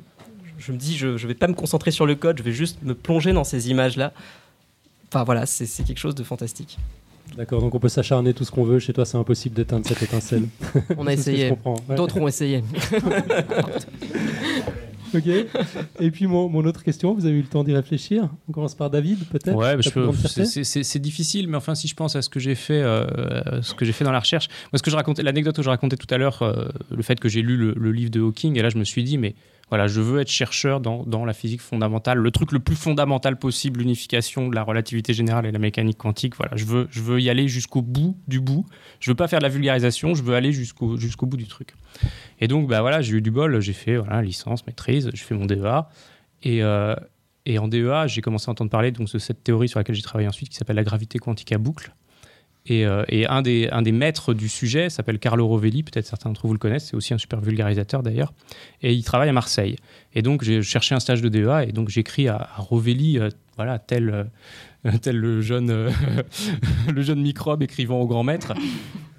je 0.57 0.71
me 0.71 0.77
dis 0.77 0.97
je, 0.97 1.15
je 1.15 1.27
vais 1.27 1.35
pas 1.35 1.47
me 1.47 1.53
concentrer 1.53 1.91
sur 1.91 2.07
le 2.07 2.15
code, 2.15 2.39
je 2.39 2.43
vais 2.43 2.51
juste 2.51 2.81
me 2.81 2.95
plonger 2.95 3.31
dans 3.31 3.43
ces 3.43 3.69
images 3.69 3.97
là. 3.97 4.13
Enfin 5.09 5.23
voilà, 5.23 5.45
c'est 5.45 5.67
quelque 5.83 5.99
chose 5.99 6.15
de 6.15 6.23
fantastique. 6.23 6.79
D'accord, 7.37 7.61
donc 7.61 7.73
on 7.73 7.79
peut 7.79 7.89
s'acharner 7.89 8.33
tout 8.33 8.43
ce 8.43 8.51
qu'on 8.51 8.63
veut. 8.63 8.79
Chez 8.79 8.91
toi, 8.93 9.05
c'est 9.05 9.17
impossible 9.17 9.55
d'éteindre 9.55 9.85
cette 9.87 10.01
étincelle. 10.03 10.43
On 10.97 11.07
a 11.07 11.13
essayé. 11.13 11.51
ouais. 11.51 11.95
D'autres 11.95 12.19
ont 12.19 12.27
essayé. 12.27 12.63
Ok. 15.15 15.25
Et 15.99 16.11
puis 16.11 16.27
mon, 16.27 16.49
mon 16.49 16.63
autre 16.65 16.83
question, 16.83 17.15
vous 17.15 17.25
avez 17.25 17.35
eu 17.35 17.41
le 17.41 17.47
temps 17.47 17.63
d'y 17.63 17.73
réfléchir? 17.73 18.29
On 18.47 18.51
commence 18.51 18.75
par 18.75 18.91
David, 18.91 19.17
peut-être? 19.29 19.55
Ouais, 19.55 19.75
bah, 19.75 19.81
c'est- 19.81 20.99
difficile, 20.99 21.47
mais 21.47 21.57
enfin, 21.57 21.73
si 21.73 21.87
je 21.87 21.95
pense 21.95 22.15
à 22.15 22.21
ce 22.21 22.29
que 22.29 22.39
j'ai 22.39 22.53
fait, 22.53 22.81
euh, 22.83 23.61
ce 23.63 23.73
que 23.73 23.85
j'ai 23.85 23.91
fait 23.91 24.03
dans 24.03 24.11
la 24.11 24.19
recherche, 24.19 24.49
moi, 24.71 24.77
ce 24.77 24.83
que 24.83 24.91
je 24.91 24.95
racontais, 24.95 25.23
l'anecdote 25.23 25.55
que 25.55 25.63
je 25.63 25.69
racontais 25.69 25.95
tout 25.97 26.13
à 26.13 26.17
l'heure, 26.17 26.43
euh, 26.43 26.67
le 26.95 27.01
fait 27.01 27.19
que 27.19 27.27
j'ai 27.27 27.41
lu 27.41 27.57
le, 27.57 27.73
le 27.75 27.91
livre 27.91 28.11
de 28.11 28.21
Hawking, 28.21 28.55
et 28.59 28.61
là, 28.61 28.69
je 28.69 28.77
me 28.77 28.83
suis 28.83 29.03
dit, 29.03 29.17
mais 29.17 29.33
voilà, 29.69 29.87
je 29.87 30.01
veux 30.01 30.19
être 30.19 30.29
chercheur 30.29 30.79
dans, 30.79 31.03
dans 31.03 31.25
la 31.25 31.33
physique 31.33 31.61
fondamentale, 31.61 32.17
le 32.17 32.31
truc 32.31 32.51
le 32.51 32.59
plus 32.59 32.75
fondamental 32.75 33.37
possible, 33.37 33.79
l'unification 33.79 34.49
de 34.49 34.55
la 34.55 34.63
relativité 34.63 35.13
générale 35.13 35.45
et 35.45 35.51
la 35.51 35.59
mécanique 35.59 35.97
quantique. 35.97 36.35
Voilà, 36.35 36.55
je 36.55 36.65
veux, 36.65 36.87
je 36.89 37.01
veux 37.01 37.21
y 37.21 37.29
aller 37.29 37.47
jusqu'au 37.47 37.81
bout 37.81 38.17
du 38.27 38.39
bout. 38.39 38.65
Je 38.99 39.11
veux 39.11 39.15
pas 39.15 39.27
faire 39.27 39.39
de 39.39 39.43
la 39.43 39.49
vulgarisation, 39.49 40.15
je 40.15 40.23
veux 40.23 40.35
aller 40.35 40.51
jusqu'au 40.51 40.97
jusqu'au 40.97 41.27
bout 41.27 41.37
du 41.37 41.45
truc. 41.45 41.73
Et 42.39 42.47
donc, 42.47 42.67
bah 42.67 42.81
voilà, 42.81 43.01
j'ai 43.01 43.17
eu 43.17 43.21
du 43.21 43.31
bol, 43.31 43.59
j'ai 43.59 43.73
fait 43.73 43.97
voilà, 43.97 44.21
licence, 44.21 44.65
maîtrise, 44.65 45.11
j'ai 45.13 45.23
fait 45.23 45.35
mon 45.35 45.45
DEA. 45.45 45.87
Et, 46.41 46.63
euh, 46.63 46.95
et 47.45 47.59
en 47.59 47.67
DEA, 47.67 48.07
j'ai 48.07 48.21
commencé 48.21 48.49
à 48.49 48.51
entendre 48.51 48.71
parler 48.71 48.91
donc, 48.91 49.11
de 49.11 49.19
cette 49.19 49.43
théorie 49.43 49.69
sur 49.69 49.79
laquelle 49.79 49.95
j'ai 49.95 50.01
travaillé 50.01 50.27
ensuite, 50.27 50.49
qui 50.49 50.55
s'appelle 50.55 50.77
la 50.77 50.83
gravité 50.83 51.19
quantique 51.19 51.51
à 51.51 51.57
boucle. 51.57 51.93
Et, 52.69 52.85
euh, 52.85 53.03
et 53.09 53.25
un, 53.25 53.41
des, 53.41 53.67
un 53.71 53.81
des 53.81 53.91
maîtres 53.91 54.35
du 54.35 54.47
sujet 54.47 54.89
s'appelle 54.89 55.17
Carlo 55.17 55.47
Rovelli, 55.47 55.81
peut-être 55.81 56.05
certains 56.05 56.29
d'entre 56.29 56.45
vous 56.45 56.53
le 56.53 56.59
connaissent, 56.59 56.85
c'est 56.85 56.95
aussi 56.95 57.15
un 57.15 57.17
super 57.17 57.41
vulgarisateur 57.41 58.03
d'ailleurs, 58.03 58.31
et 58.83 58.93
il 58.93 59.03
travaille 59.03 59.29
à 59.29 59.33
Marseille. 59.33 59.75
Et 60.13 60.21
donc 60.21 60.43
j'ai 60.43 60.61
cherché 60.61 60.93
un 60.93 60.99
stage 60.99 61.21
de 61.21 61.29
DEA, 61.29 61.67
et 61.67 61.71
donc 61.71 61.89
j'écris 61.89 62.27
à, 62.27 62.47
Rovelli, 62.57 63.17
euh, 63.17 63.29
voilà, 63.55 63.79
tel, 63.79 64.29
euh, 64.85 64.91
tel 65.01 65.17
le, 65.17 65.41
jeune, 65.41 65.89
le 66.93 67.01
jeune 67.01 67.21
microbe 67.21 67.63
écrivant 67.63 67.99
au 68.01 68.07
grand 68.07 68.23
maître. 68.23 68.53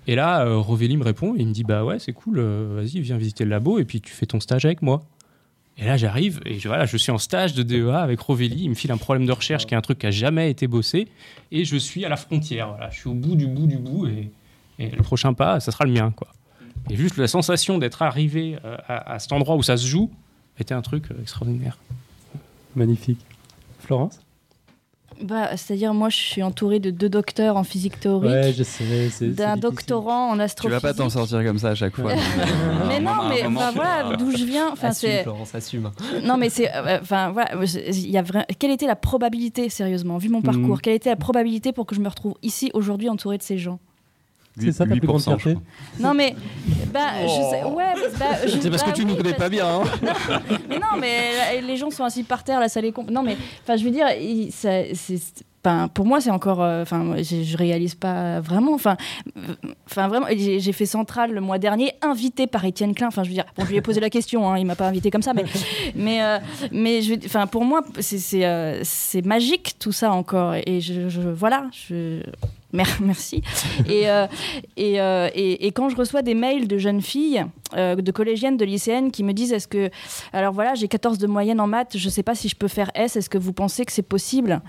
Et 0.06 0.14
là, 0.14 0.44
Rovelli 0.56 0.96
me 0.96 1.04
répond, 1.04 1.34
et 1.36 1.40
il 1.40 1.48
me 1.48 1.52
dit, 1.52 1.62
bah 1.62 1.84
ouais, 1.84 1.98
c'est 1.98 2.12
cool, 2.12 2.40
vas-y, 2.40 3.00
viens 3.00 3.16
visiter 3.16 3.44
le 3.44 3.50
labo, 3.50 3.78
et 3.78 3.84
puis 3.84 4.00
tu 4.00 4.12
fais 4.12 4.26
ton 4.26 4.40
stage 4.40 4.64
avec 4.64 4.80
moi. 4.82 5.02
Et 5.80 5.86
là, 5.86 5.96
j'arrive 5.96 6.40
et 6.44 6.58
je, 6.58 6.68
voilà, 6.68 6.84
je 6.84 6.96
suis 6.98 7.10
en 7.10 7.16
stage 7.16 7.54
de 7.54 7.62
DEA 7.62 8.02
avec 8.02 8.20
Rovelli. 8.20 8.64
Il 8.64 8.68
me 8.68 8.74
file 8.74 8.92
un 8.92 8.98
problème 8.98 9.26
de 9.26 9.32
recherche 9.32 9.64
qui 9.66 9.72
est 9.72 9.76
un 9.76 9.80
truc 9.80 9.98
qui 9.98 10.06
a 10.06 10.10
jamais 10.10 10.50
été 10.50 10.66
bossé. 10.66 11.08
Et 11.50 11.64
je 11.64 11.76
suis 11.76 12.04
à 12.04 12.10
la 12.10 12.16
frontière. 12.16 12.68
Voilà, 12.68 12.90
je 12.90 13.00
suis 13.00 13.08
au 13.08 13.14
bout 13.14 13.34
du 13.34 13.46
bout 13.46 13.66
du 13.66 13.78
bout. 13.78 14.06
Et, 14.06 14.30
le 14.78 15.02
prochain 15.02 15.32
pas, 15.32 15.58
ça 15.58 15.72
sera 15.72 15.86
le 15.86 15.92
mien. 15.92 16.12
Quoi. 16.14 16.28
Et 16.90 16.96
juste 16.96 17.16
la 17.16 17.28
sensation 17.28 17.78
d'être 17.78 18.02
arrivé 18.02 18.58
euh, 18.64 18.76
à, 18.88 19.14
à 19.14 19.18
cet 19.18 19.32
endroit 19.32 19.56
où 19.56 19.62
ça 19.62 19.76
se 19.76 19.86
joue 19.86 20.10
était 20.58 20.74
un 20.74 20.82
truc 20.82 21.10
euh, 21.10 21.20
extraordinaire. 21.22 21.78
Magnifique. 22.76 23.20
Florence? 23.78 24.20
Bah, 25.22 25.56
C'est-à-dire, 25.56 25.92
moi, 25.94 26.08
je 26.08 26.16
suis 26.16 26.42
entourée 26.42 26.80
de 26.80 26.90
deux 26.90 27.08
docteurs 27.08 27.56
en 27.56 27.64
physique 27.64 28.00
théorique. 28.00 28.30
Ouais, 28.30 28.52
je 28.56 28.62
sais. 28.62 29.10
c'est- 29.10 29.28
D'un 29.28 29.56
doctorant 29.56 30.30
en 30.30 30.34
Tu 30.36 30.40
astrophysique. 30.42 30.82
vas 30.82 30.88
pas 30.88 30.94
t'en 30.94 31.10
sortir 31.10 31.44
comme 31.44 31.58
ça 31.58 31.70
à 31.70 31.74
chaque 31.74 31.94
fois. 31.96 32.12
Mais 32.88 33.00
non, 33.00 33.12
mais 33.28 33.42
moment, 33.44 33.60
bah, 33.60 33.68
tu- 33.70 33.76
voilà 33.76 34.16
d'où 34.16 34.30
je 34.30 34.44
viens. 34.44 34.70
Enfin, 34.72 34.88
assume, 34.88 35.10
c'est. 35.10 35.22
Florence, 35.22 35.54
assume. 35.54 35.90
Non, 36.24 36.36
mais 36.36 36.48
c'est. 36.50 36.74
euh, 36.74 36.98
Enfin, 37.02 37.30
voilà. 37.30 37.50
Il 37.64 38.10
y 38.10 38.16
a 38.18 38.22
vra- 38.22 38.46
Quelle 38.58 38.70
était 38.70 38.86
la 38.86 38.96
probabilité, 38.96 39.68
sérieusement, 39.68 40.18
vu 40.18 40.28
mon 40.28 40.42
parcours, 40.42 40.76
Mhm. 40.76 40.80
quelle 40.80 40.94
était 40.94 41.10
la 41.10 41.16
probabilité 41.16 41.72
pour 41.72 41.86
que 41.86 41.94
je 41.94 42.00
me 42.00 42.08
retrouve 42.08 42.34
ici 42.42 42.70
aujourd'hui 42.74 43.08
entourée 43.08 43.38
de 43.38 43.42
ces 43.42 43.58
gens? 43.58 43.78
C'est 44.58 44.72
ça 44.72 44.84
ta 44.84 44.90
plus 44.90 45.00
grande 45.00 45.20
8%, 45.20 45.38
je 45.38 45.42
fierté. 45.42 45.58
Non 46.00 46.12
mais 46.14 46.34
bah 46.92 47.00
je 47.22 47.28
sais 47.28 47.64
ouais 47.64 47.94
bah, 48.18 48.26
je- 48.46 48.58
C'est 48.58 48.70
parce 48.70 48.84
bah 48.84 48.90
que 48.90 48.96
tu 48.96 49.02
oui, 49.02 49.08
nous 49.08 49.16
connais 49.16 49.34
pas 49.34 49.48
bien. 49.48 49.66
hein. 49.66 49.82
mais 50.68 50.78
non 50.78 50.98
mais 51.00 51.60
les 51.62 51.76
gens 51.76 51.90
sont 51.90 52.04
assis 52.04 52.24
par 52.24 52.42
terre 52.44 52.58
la 52.60 52.68
salle 52.68 52.84
est 52.84 52.92
comp- 52.92 53.10
non 53.10 53.22
mais 53.22 53.36
enfin 53.62 53.76
je 53.76 53.84
veux 53.84 53.90
dire 53.90 54.06
il- 54.20 54.50
ça- 54.52 54.92
c'est 54.94 55.18
enfin, 55.64 55.88
pour 55.88 56.04
moi 56.04 56.20
c'est 56.20 56.30
encore 56.30 56.62
euh, 56.62 56.82
enfin 56.82 57.14
je, 57.18 57.42
je 57.44 57.56
réalise 57.56 57.94
pas 57.94 58.40
vraiment 58.40 58.74
enfin 58.74 58.96
euh, 59.36 59.40
enfin 59.86 60.08
vraiment 60.08 60.26
j'ai 60.36 60.58
j'ai 60.58 60.72
fait 60.72 60.86
centrale 60.86 61.30
le 61.32 61.40
mois 61.40 61.58
dernier 61.58 61.92
invité 62.02 62.46
par 62.46 62.64
Étienne 62.64 62.94
Klein 62.94 63.08
enfin 63.08 63.22
je 63.22 63.28
veux 63.28 63.34
dire 63.34 63.44
bon 63.56 63.64
je 63.64 63.70
lui 63.70 63.76
ai 63.76 63.82
posé 63.82 64.00
la 64.00 64.10
question 64.10 64.50
hein, 64.50 64.58
il 64.58 64.66
m'a 64.66 64.74
pas 64.74 64.88
invité 64.88 65.10
comme 65.10 65.22
ça 65.22 65.32
mais 65.32 65.44
mais 65.94 66.22
euh, 66.22 66.38
mais 66.72 67.02
je 67.02 67.14
enfin 67.24 67.46
pour 67.46 67.64
moi 67.64 67.82
c'est 68.00 68.18
c'est 68.18 68.44
euh, 68.46 68.80
c'est 68.82 69.24
magique 69.24 69.76
tout 69.78 69.92
ça 69.92 70.12
encore 70.12 70.54
et 70.54 70.80
je, 70.80 71.08
je- 71.08 71.20
voilà 71.20 71.66
je 71.72 72.22
Merci. 73.00 73.42
Et, 73.88 74.08
euh, 74.08 74.26
et, 74.76 75.00
euh, 75.00 75.28
et, 75.34 75.66
et 75.66 75.72
quand 75.72 75.88
je 75.88 75.96
reçois 75.96 76.22
des 76.22 76.34
mails 76.34 76.68
de 76.68 76.78
jeunes 76.78 77.00
filles, 77.02 77.44
euh, 77.76 77.94
de 77.96 78.10
collégiennes, 78.12 78.56
de 78.56 78.64
lycéennes 78.64 79.10
qui 79.10 79.22
me 79.24 79.32
disent 79.32 79.52
est-ce 79.52 79.68
que. 79.68 79.90
Alors 80.32 80.52
voilà, 80.52 80.74
j'ai 80.74 80.88
14 80.88 81.18
de 81.18 81.26
moyenne 81.26 81.60
en 81.60 81.66
maths, 81.66 81.96
je 81.96 82.04
ne 82.04 82.10
sais 82.10 82.22
pas 82.22 82.34
si 82.34 82.48
je 82.48 82.56
peux 82.56 82.68
faire 82.68 82.90
S, 82.94 83.16
est-ce 83.16 83.28
que 83.30 83.38
vous 83.38 83.52
pensez 83.52 83.84
que 83.84 83.92
c'est 83.92 84.02
possible? 84.02 84.60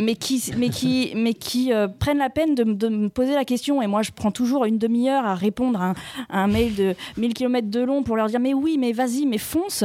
Mais 0.00 0.14
qui, 0.14 0.42
mais 0.56 0.68
qui, 0.70 1.12
mais 1.16 1.34
qui 1.34 1.70
prennent 1.98 2.18
la 2.18 2.30
peine 2.30 2.54
de, 2.54 2.64
me- 2.64 2.74
de 2.74 2.88
me 2.88 3.08
poser 3.08 3.34
la 3.34 3.44
question. 3.44 3.80
Et 3.82 3.86
moi, 3.86 4.02
je 4.02 4.10
prends 4.10 4.30
toujours 4.30 4.64
une 4.64 4.78
demi-heure 4.78 5.24
à 5.24 5.34
répondre 5.34 5.80
à 5.80 5.86
un, 5.90 5.94
à 6.30 6.40
un 6.40 6.46
mail 6.46 6.74
de 6.74 6.94
1000 7.16 7.34
km 7.34 7.68
de 7.68 7.80
long 7.80 8.02
pour 8.02 8.16
leur 8.16 8.26
dire 8.28 8.40
mais 8.40 8.54
oui, 8.54 8.76
mais 8.78 8.92
vas-y, 8.92 9.26
mais 9.26 9.38
fonce. 9.38 9.84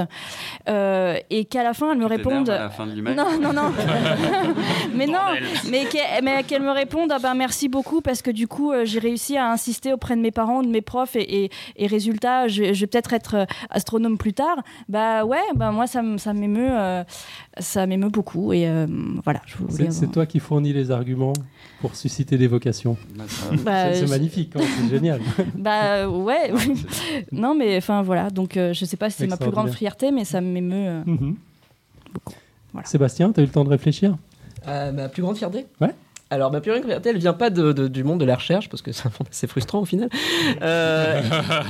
Et 0.67 1.45
qu'à 1.45 1.63
la 1.63 1.73
fin, 1.73 1.91
elles 1.91 1.97
me 1.97 2.05
répondent. 2.05 2.49
à 2.49 2.59
la 2.59 2.69
fin 2.69 2.85
de 2.87 2.91
l'email 2.93 3.15
Non, 3.15 3.37
non, 3.39 3.53
non. 3.53 3.71
mais 4.95 5.07
non, 5.07 5.19
mais 5.69 5.85
qu'elle 5.85 6.23
mais 6.23 6.43
qu'elle 6.43 6.61
me 6.61 6.71
réponde 6.71 7.11
ah 7.11 7.19
ben 7.19 7.33
merci 7.33 7.48
beaucoup 7.69 8.01
parce 8.01 8.21
que 8.21 8.31
du 8.31 8.47
coup 8.47 8.71
euh, 8.71 8.85
j'ai 8.85 8.99
réussi 8.99 9.37
à 9.37 9.51
insister 9.51 9.93
auprès 9.93 10.15
de 10.15 10.21
mes 10.21 10.31
parents, 10.31 10.61
de 10.63 10.67
mes 10.69 10.81
profs 10.81 11.15
et, 11.15 11.45
et, 11.45 11.51
et 11.75 11.87
résultat 11.87 12.47
je, 12.47 12.73
je 12.73 12.79
vais 12.81 12.87
peut-être 12.87 13.13
être 13.13 13.35
euh, 13.35 13.45
astronome 13.69 14.17
plus 14.17 14.33
tard. 14.33 14.57
Bah 14.87 15.25
ouais, 15.25 15.37
bah 15.55 15.71
moi 15.71 15.87
ça, 15.87 16.01
me- 16.01 16.17
ça 16.17 16.33
m'émeut, 16.33 16.71
euh, 16.71 17.03
ça 17.59 17.85
m'émeut 17.87 18.09
beaucoup 18.09 18.53
et 18.53 18.67
euh, 18.67 18.85
voilà. 19.23 19.41
C'est 19.89 20.11
toi 20.11 20.25
qui 20.25 20.39
fournis 20.39 20.73
les 20.73 20.91
arguments 20.91 21.33
pour 21.81 21.95
susciter 21.95 22.37
des 22.37 22.47
vocations. 22.47 22.97
Bah, 23.15 23.23
c'est 23.29 23.93
c'est 23.95 24.05
je- 24.05 24.09
magnifique, 24.09 24.55
hein, 24.55 24.61
c'est 24.77 24.89
génial. 24.89 25.21
Bah 25.55 26.07
ouais, 26.09 26.51
oui. 26.53 26.85
non 27.31 27.55
mais 27.55 27.77
enfin 27.77 28.01
voilà, 28.01 28.29
donc 28.29 28.57
euh, 28.57 28.73
je 28.73 28.85
sais 28.85 28.97
pas 28.97 29.09
si 29.09 29.17
c'est 29.17 29.27
ma 29.27 29.37
plus 29.37 29.51
grande 29.51 29.67
fierté, 29.77 30.11
mais 30.11 30.25
ça 30.25 30.41
m'émeut. 30.41 30.75
euh, 30.87 31.03
Mhm. 31.05 31.35
Sébastien, 32.85 33.31
tu 33.31 33.39
as 33.39 33.43
eu 33.43 33.45
le 33.47 33.51
temps 33.51 33.63
de 33.63 33.69
réfléchir? 33.69 34.17
Euh, 34.67 34.91
ma 34.91 35.09
plus 35.09 35.21
grande 35.21 35.37
fierté? 35.37 35.65
Ouais. 35.81 35.93
Alors, 36.31 36.51
ma 36.51 36.61
fierté, 36.61 37.09
elle 37.09 37.17
vient 37.17 37.33
pas 37.33 37.49
du 37.49 38.03
monde 38.03 38.19
de 38.19 38.25
la 38.25 38.35
recherche, 38.35 38.69
parce 38.69 38.81
que 38.81 38.91
c'est 38.93 39.09
assez 39.29 39.47
frustrant 39.47 39.79
au 39.79 39.85
final. 39.85 40.09
Euh, 40.61 41.21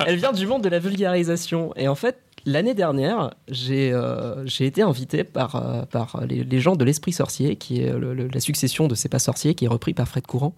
elle 0.05 0.17
vient 0.17 0.33
du 0.33 0.47
monde 0.47 0.63
de 0.63 0.69
la 0.69 0.79
vulgarisation. 0.79 1.73
Et 1.75 1.87
en 1.87 1.95
fait, 1.95 2.17
l'année 2.45 2.73
dernière, 2.73 3.33
j'ai 3.47 3.91
euh, 3.93 4.45
été 4.59 4.81
invité 4.81 5.23
par, 5.23 5.55
euh, 5.55 6.25
les, 6.27 6.59
gens 6.59 6.75
de 6.75 6.83
l'Esprit 6.83 7.13
Sorcier, 7.13 7.55
qui 7.55 7.81
est 7.81 7.93
la 7.97 8.39
succession 8.39 8.87
de 8.87 8.95
C'est 8.95 9.09
pas 9.09 9.19
sorcier, 9.19 9.55
qui 9.55 9.65
est 9.65 9.69
repris 9.69 9.93
par 9.93 10.07
Fred 10.07 10.27
Courant. 10.27 10.55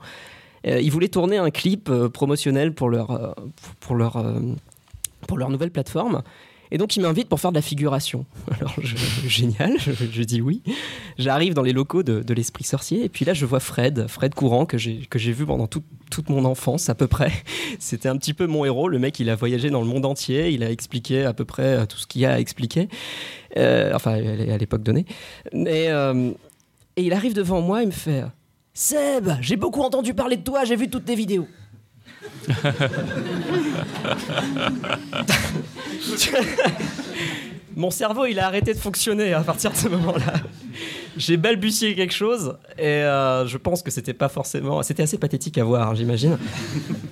Ils 0.63 0.91
voulaient 0.91 1.07
tourner 1.07 1.37
un 1.37 1.49
clip 1.49 1.91
promotionnel 2.13 2.73
pour 2.73 2.89
leur 2.89 3.25
nouvelle 5.49 5.71
plateforme. 5.71 6.21
Et 6.71 6.77
donc, 6.77 6.95
ils 6.95 7.01
m'invitent 7.01 7.27
pour 7.27 7.39
faire 7.39 7.51
de 7.51 7.57
la 7.57 7.61
figuration. 7.61 8.25
Alors, 8.57 8.73
génial, 9.27 9.77
je, 9.79 10.23
dis 10.23 10.41
oui. 10.41 10.61
J'arrive 11.17 11.53
dans 11.53 11.61
les 11.61 11.73
locaux 11.73 12.03
de, 12.03 12.33
l'Esprit 12.33 12.63
Sorcier, 12.63 13.03
et 13.03 13.09
puis 13.09 13.25
là, 13.25 13.33
je 13.33 13.45
vois 13.45 13.59
Fred, 13.59 14.07
Fred 14.07 14.33
Courant, 14.33 14.65
que 14.65 14.77
j'ai 14.77 15.05
que 15.09 15.19
j'ai 15.19 15.33
vu 15.33 15.45
pendant 15.45 15.67
tout- 15.67 15.83
toute 16.09 16.29
mon 16.29 16.45
enfance, 16.45 16.89
à 16.89 16.95
peu 16.95 17.07
près. 17.07 17.31
C'était 17.79 18.09
un 18.09 18.17
petit 18.17 18.33
peu 18.33 18.47
mon 18.47 18.63
héros. 18.63 18.87
Le 18.87 18.99
mec, 18.99 19.19
il 19.19 19.29
a 19.29 19.35
voyagé 19.35 19.69
dans 19.69 19.81
le 19.81 19.87
monde 19.87 20.05
entier, 20.05 20.49
il 20.49 20.63
a 20.63 20.71
expliqué 20.71 21.25
à 21.25 21.33
peu 21.33 21.45
près 21.45 21.63
euh, 21.63 21.85
tout 21.85 21.97
ce 21.97 22.07
qu'il 22.07 22.21
y 22.21 22.25
a 22.25 22.33
à 22.33 22.39
expliquer. 22.39 22.87
Euh, 23.57 23.91
enfin, 23.93 24.13
à 24.13 24.57
l'époque 24.57 24.83
donnée. 24.83 25.05
Et, 25.53 25.89
euh, 25.89 26.31
et 26.95 27.03
il 27.03 27.13
arrive 27.13 27.33
devant 27.33 27.61
moi, 27.61 27.81
il 27.81 27.87
me 27.87 27.91
fait 27.91 28.23
Seb, 28.73 29.29
j'ai 29.41 29.57
beaucoup 29.57 29.81
entendu 29.81 30.13
parler 30.13 30.37
de 30.37 30.43
toi, 30.43 30.63
j'ai 30.63 30.77
vu 30.77 30.89
toutes 30.89 31.05
tes 31.05 31.15
vidéos. 31.15 31.47
Mon 37.75 37.89
cerveau, 37.89 38.25
il 38.25 38.37
a 38.39 38.47
arrêté 38.47 38.73
de 38.73 38.79
fonctionner 38.79 39.33
à 39.33 39.41
partir 39.41 39.71
de 39.71 39.77
ce 39.77 39.87
moment-là. 39.87 40.33
J'ai 41.17 41.37
balbutié 41.37 41.95
quelque 41.95 42.13
chose 42.13 42.57
et 42.77 42.83
euh, 42.85 43.47
je 43.47 43.57
pense 43.57 43.81
que 43.81 43.91
c'était 43.91 44.13
pas 44.13 44.29
forcément. 44.29 44.83
C'était 44.83 45.03
assez 45.03 45.17
pathétique 45.17 45.57
à 45.57 45.63
voir, 45.63 45.89
hein, 45.89 45.95
j'imagine. 45.95 46.37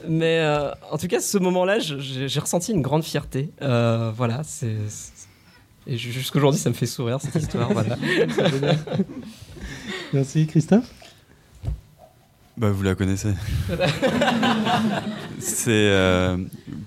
Mais 0.07 0.39
euh, 0.39 0.71
en 0.91 0.97
tout 0.97 1.07
cas, 1.07 1.19
ce 1.21 1.37
moment-là, 1.37 1.79
j'ai 1.79 2.39
ressenti 2.39 2.71
une 2.73 2.81
grande 2.81 3.03
fierté. 3.03 3.49
Euh, 3.61 4.11
voilà, 4.15 4.41
Et 5.87 5.97
ju- 5.97 6.11
jusqu'aujourd'hui, 6.11 6.59
ça 6.59 6.69
me 6.69 6.75
fait 6.75 6.85
sourire 6.85 7.19
cette 7.21 7.35
histoire. 7.35 7.71
voilà. 7.71 7.97
Merci, 10.13 10.45
Christophe. 10.45 10.91
Bah, 12.59 12.71
vous 12.71 12.83
la 12.83 12.93
connaissez. 12.93 13.33
c'est 15.39 15.69
euh, 15.69 16.37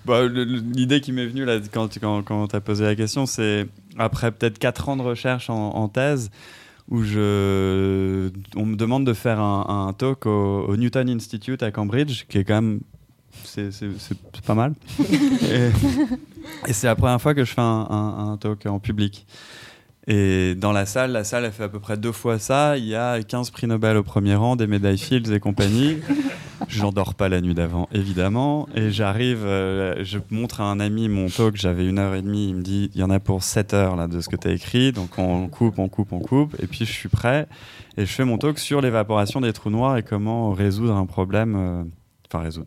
bah, 0.05 0.27
l'idée 0.29 1.01
qui 1.01 1.13
m'est 1.13 1.27
venue 1.27 1.45
là 1.45 1.59
quand 1.73 1.89
tu 1.89 1.99
quand, 2.01 2.55
as 2.55 2.61
posé 2.61 2.85
la 2.85 2.95
question, 2.95 3.25
c'est 3.27 3.67
après 3.99 4.31
peut-être 4.33 4.59
4 4.59 4.89
ans 4.91 4.97
de 4.97 5.03
recherche 5.03 5.49
en, 5.51 5.75
en 5.75 5.89
thèse 5.89 6.31
où 6.91 7.03
je, 7.03 8.29
on 8.57 8.67
me 8.67 8.77
demande 8.77 9.07
de 9.07 9.15
faire 9.15 9.41
un, 9.41 9.87
un 9.89 9.93
talk 9.95 10.27
au, 10.27 10.65
au 10.69 10.77
Newton 10.77 11.09
Institute 11.09 11.63
à 11.63 11.71
Cambridge, 11.71 12.25
qui 12.29 12.39
est 12.39 12.45
quand 12.45 12.61
même 12.61 12.81
c'est 13.45 13.71
pas 14.45 14.55
mal. 14.55 14.75
et 15.01 15.71
et 16.69 16.73
c'est 16.75 16.87
la 16.87 16.97
première 16.97 17.21
fois 17.23 17.35
que 17.35 17.45
je 17.47 17.53
fais 17.55 17.63
un, 17.63 17.87
un- 17.89 18.33
un 18.33 18.37
talk 18.37 18.67
en 18.67 18.79
public. 18.79 19.27
Et 20.09 20.55
dans 20.57 20.73
la 20.73 20.85
salle, 20.85 21.13
la 21.13 21.23
salle, 21.23 21.45
elle 21.45 21.53
fait 21.53 21.63
à 21.63 21.69
peu 21.69 21.79
près 21.79 21.97
deux 21.97 22.11
fois 22.13 22.39
ça. 22.39 22.77
Il 22.77 22.87
y 22.87 22.97
a 22.97 23.23
15 23.23 23.51
prix 23.51 23.69
Nobel 23.69 23.97
au 23.97 24.03
premier 24.03 24.35
rang, 24.35 24.57
des 24.57 24.67
médailles 24.67 24.99
Fields 24.99 25.33
et 25.33 25.39
compagnie. 25.39 25.99
J'en 26.69 26.91
dors 26.91 27.15
pas 27.15 27.29
la 27.29 27.41
nuit 27.41 27.55
d'avant, 27.55 27.89
évidemment. 27.93 28.69
Et 28.75 28.91
j'arrive, 28.91 29.45
euh, 29.45 30.03
je 30.05 30.19
montre 30.31 30.61
à 30.61 30.65
un 30.65 30.81
ami 30.81 31.09
mon 31.09 31.29
talk, 31.29 31.57
j'avais 31.57 31.87
une 31.87 31.99
heure 31.99 32.15
et 32.15 32.23
demie. 32.23 32.49
Il 32.49 32.57
me 32.57 32.63
dit, 32.63 32.91
il 32.95 33.01
y 33.01 33.05
en 33.05 33.11
a 33.11 33.21
pour 33.21 33.43
7 33.43 33.75
heures 33.75 33.97
là, 33.97 34.09
de 34.09 34.21
ce 34.21 34.29
que 34.29 34.37
tu 34.37 34.49
as 34.49 34.53
écrit. 34.53 34.93
Donc 34.93 35.19
on 35.19 35.47
coupe, 35.49 35.79
on 35.79 35.89
coupe, 35.89 36.13
on 36.13 36.21
coupe. 36.21 36.57
Et 36.61 36.67
puis 36.67 36.85
je 36.85 36.93
suis 36.93 37.09
prêt. 37.09 37.47
Et 37.97 38.07
je 38.07 38.13
fais 38.13 38.25
mon 38.25 38.39
talk 38.39 38.59
sur 38.59 38.81
l'évaporation 38.81 39.41
des 39.41 39.53
trous 39.53 39.71
noirs 39.71 39.97
et 39.99 40.03
comment 40.03 40.51
résoudre 40.53 40.95
un 40.97 41.07
problème. 41.07 41.55
euh, 41.57 41.85
Enfin, 42.35 42.45
résoudre 42.45 42.67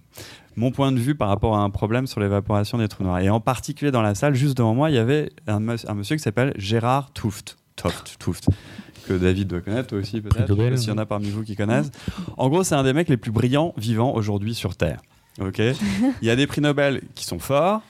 mon 0.56 0.72
point 0.72 0.92
de 0.92 1.00
vue 1.00 1.16
par 1.16 1.30
rapport 1.30 1.56
à 1.58 1.62
un 1.62 1.70
problème 1.70 2.08
sur 2.08 2.20
l'évaporation 2.20 2.78
des 2.78 2.88
trous 2.88 3.04
noirs. 3.04 3.20
Et 3.20 3.30
en 3.30 3.40
particulier 3.40 3.92
dans 3.92 4.02
la 4.02 4.16
salle, 4.16 4.36
juste 4.36 4.58
devant 4.58 4.74
moi, 4.74 4.90
il 4.90 4.96
y 4.96 5.00
avait 5.00 5.32
un, 5.48 5.60
monsieur 5.60 6.16
qui 6.16 6.24
s'appelle 6.24 6.54
Gérard 6.58 7.12
Touft. 7.14 7.58
Toft, 7.76 8.16
Touft. 8.20 8.48
Que 9.08 9.14
David 9.14 9.50
doit 9.50 9.62
connaître, 9.62 9.90
toi 9.90 10.00
aussi 10.00 10.22
peut-être. 10.22 10.78
S'il 10.78 10.90
y 10.90 10.92
en 10.92 10.98
a 10.98 11.06
parmi 11.06 11.30
vous 11.30 11.44
qui 11.44 11.56
connaissent. 11.56 11.92
En 12.38 12.50
gros, 12.50 12.64
c'est 12.64 12.76
un 12.76 12.84
des 12.84 12.94
mecs 12.94 13.10
les 13.10 13.18
plus 13.18 13.32
brillants 13.32 13.74
vivants 13.78 14.14
aujourd'hui 14.16 14.56
sur 14.56 14.76
Terre. 14.76 15.02
Ok? 15.40 15.60
Il 16.22 16.28
y 16.28 16.30
a 16.30 16.36
des 16.36 16.48
prix 16.48 16.62
Nobel 16.62 17.02
qui 17.14 17.26
sont 17.26 17.40
forts, 17.40 17.82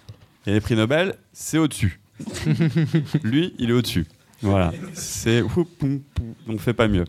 il 0.46 0.50
y 0.50 0.56
a 0.56 0.60
des 0.60 0.62
prix 0.62 0.76
Nobel, 0.76 1.16
c'est 1.34 1.58
au-dessus. 1.58 2.00
Lui, 3.24 3.54
il 3.58 3.72
est 3.72 3.74
au-dessus. 3.74 4.06
Voilà. 4.46 4.72
C'est. 4.94 5.44
On 6.48 6.58
fait 6.58 6.74
pas 6.74 6.88
mieux. 6.88 7.06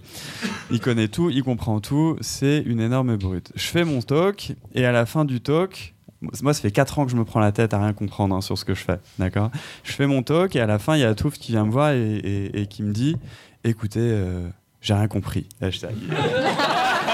Il 0.71 0.81
connaît 0.81 1.09
tout, 1.09 1.31
il 1.31 1.43
comprend 1.43 1.81
tout, 1.81 2.17
c'est 2.21 2.63
une 2.67 2.81
énorme 2.81 3.17
brute. 3.17 3.53
Je 3.55 3.67
fais 3.67 3.85
mon 3.85 4.01
talk, 4.03 4.55
et 4.75 4.85
à 4.85 4.93
la 4.93 5.07
fin 5.07 5.25
du 5.25 5.41
talk, 5.41 5.95
moi, 6.43 6.55
ça 6.55 6.61
fait 6.63 6.71
4 6.71 6.99
ans 6.99 7.05
que 7.05 7.11
je 7.13 7.17
me 7.17 7.25
prends 7.25 7.41
la 7.41 7.53
tête 7.53 7.75
à 7.75 7.79
rien 7.81 7.93
comprendre 7.93 8.35
hein, 8.35 8.41
sur 8.41 8.57
ce 8.57 8.65
que 8.65 8.75
je 8.75 8.83
fais, 8.83 8.99
d'accord? 9.19 9.51
Je 9.85 9.93
fais 9.93 10.07
mon 10.07 10.23
talk, 10.23 10.57
et 10.57 10.61
à 10.61 10.67
la 10.67 10.79
fin, 10.79 10.97
il 10.97 11.01
y 11.01 11.05
a 11.05 11.15
Touf 11.15 11.35
qui 11.39 11.53
vient 11.53 11.67
me 11.67 11.71
voir 11.71 11.91
et, 11.93 12.17
et- 12.17 12.61
et 12.63 12.67
qui 12.67 12.83
me 12.83 12.93
dit 12.93 13.17
Écoutez, 13.65 14.01
euh, 14.01 14.49
j'ai 14.81 14.95
rien 14.95 15.09
compris. 15.09 15.47
Hashtag. 15.61 15.95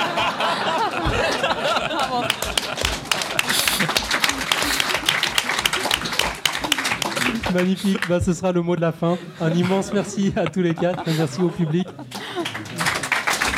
Magnifique, 7.52 8.08
bah, 8.08 8.20
ce 8.20 8.32
sera 8.32 8.52
le 8.52 8.62
mot 8.62 8.76
de 8.76 8.80
la 8.80 8.92
fin. 8.92 9.18
Un 9.40 9.50
immense 9.50 9.92
merci 9.92 10.32
à 10.36 10.46
tous 10.46 10.62
les 10.62 10.74
quatre, 10.74 11.02
merci 11.16 11.40
au 11.40 11.48
public. 11.48 11.86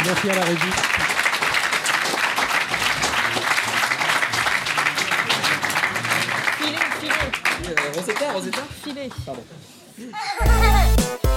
Merci 0.05 0.30
à 0.30 0.34
la 0.34 0.45
régie. 0.45 0.61
Filet, 6.59 6.78
filet. 7.01 7.74
Rosetta, 7.95 8.32
Rosetta 8.32 8.62
Filet. 8.82 9.09
Pardon. 9.24 9.42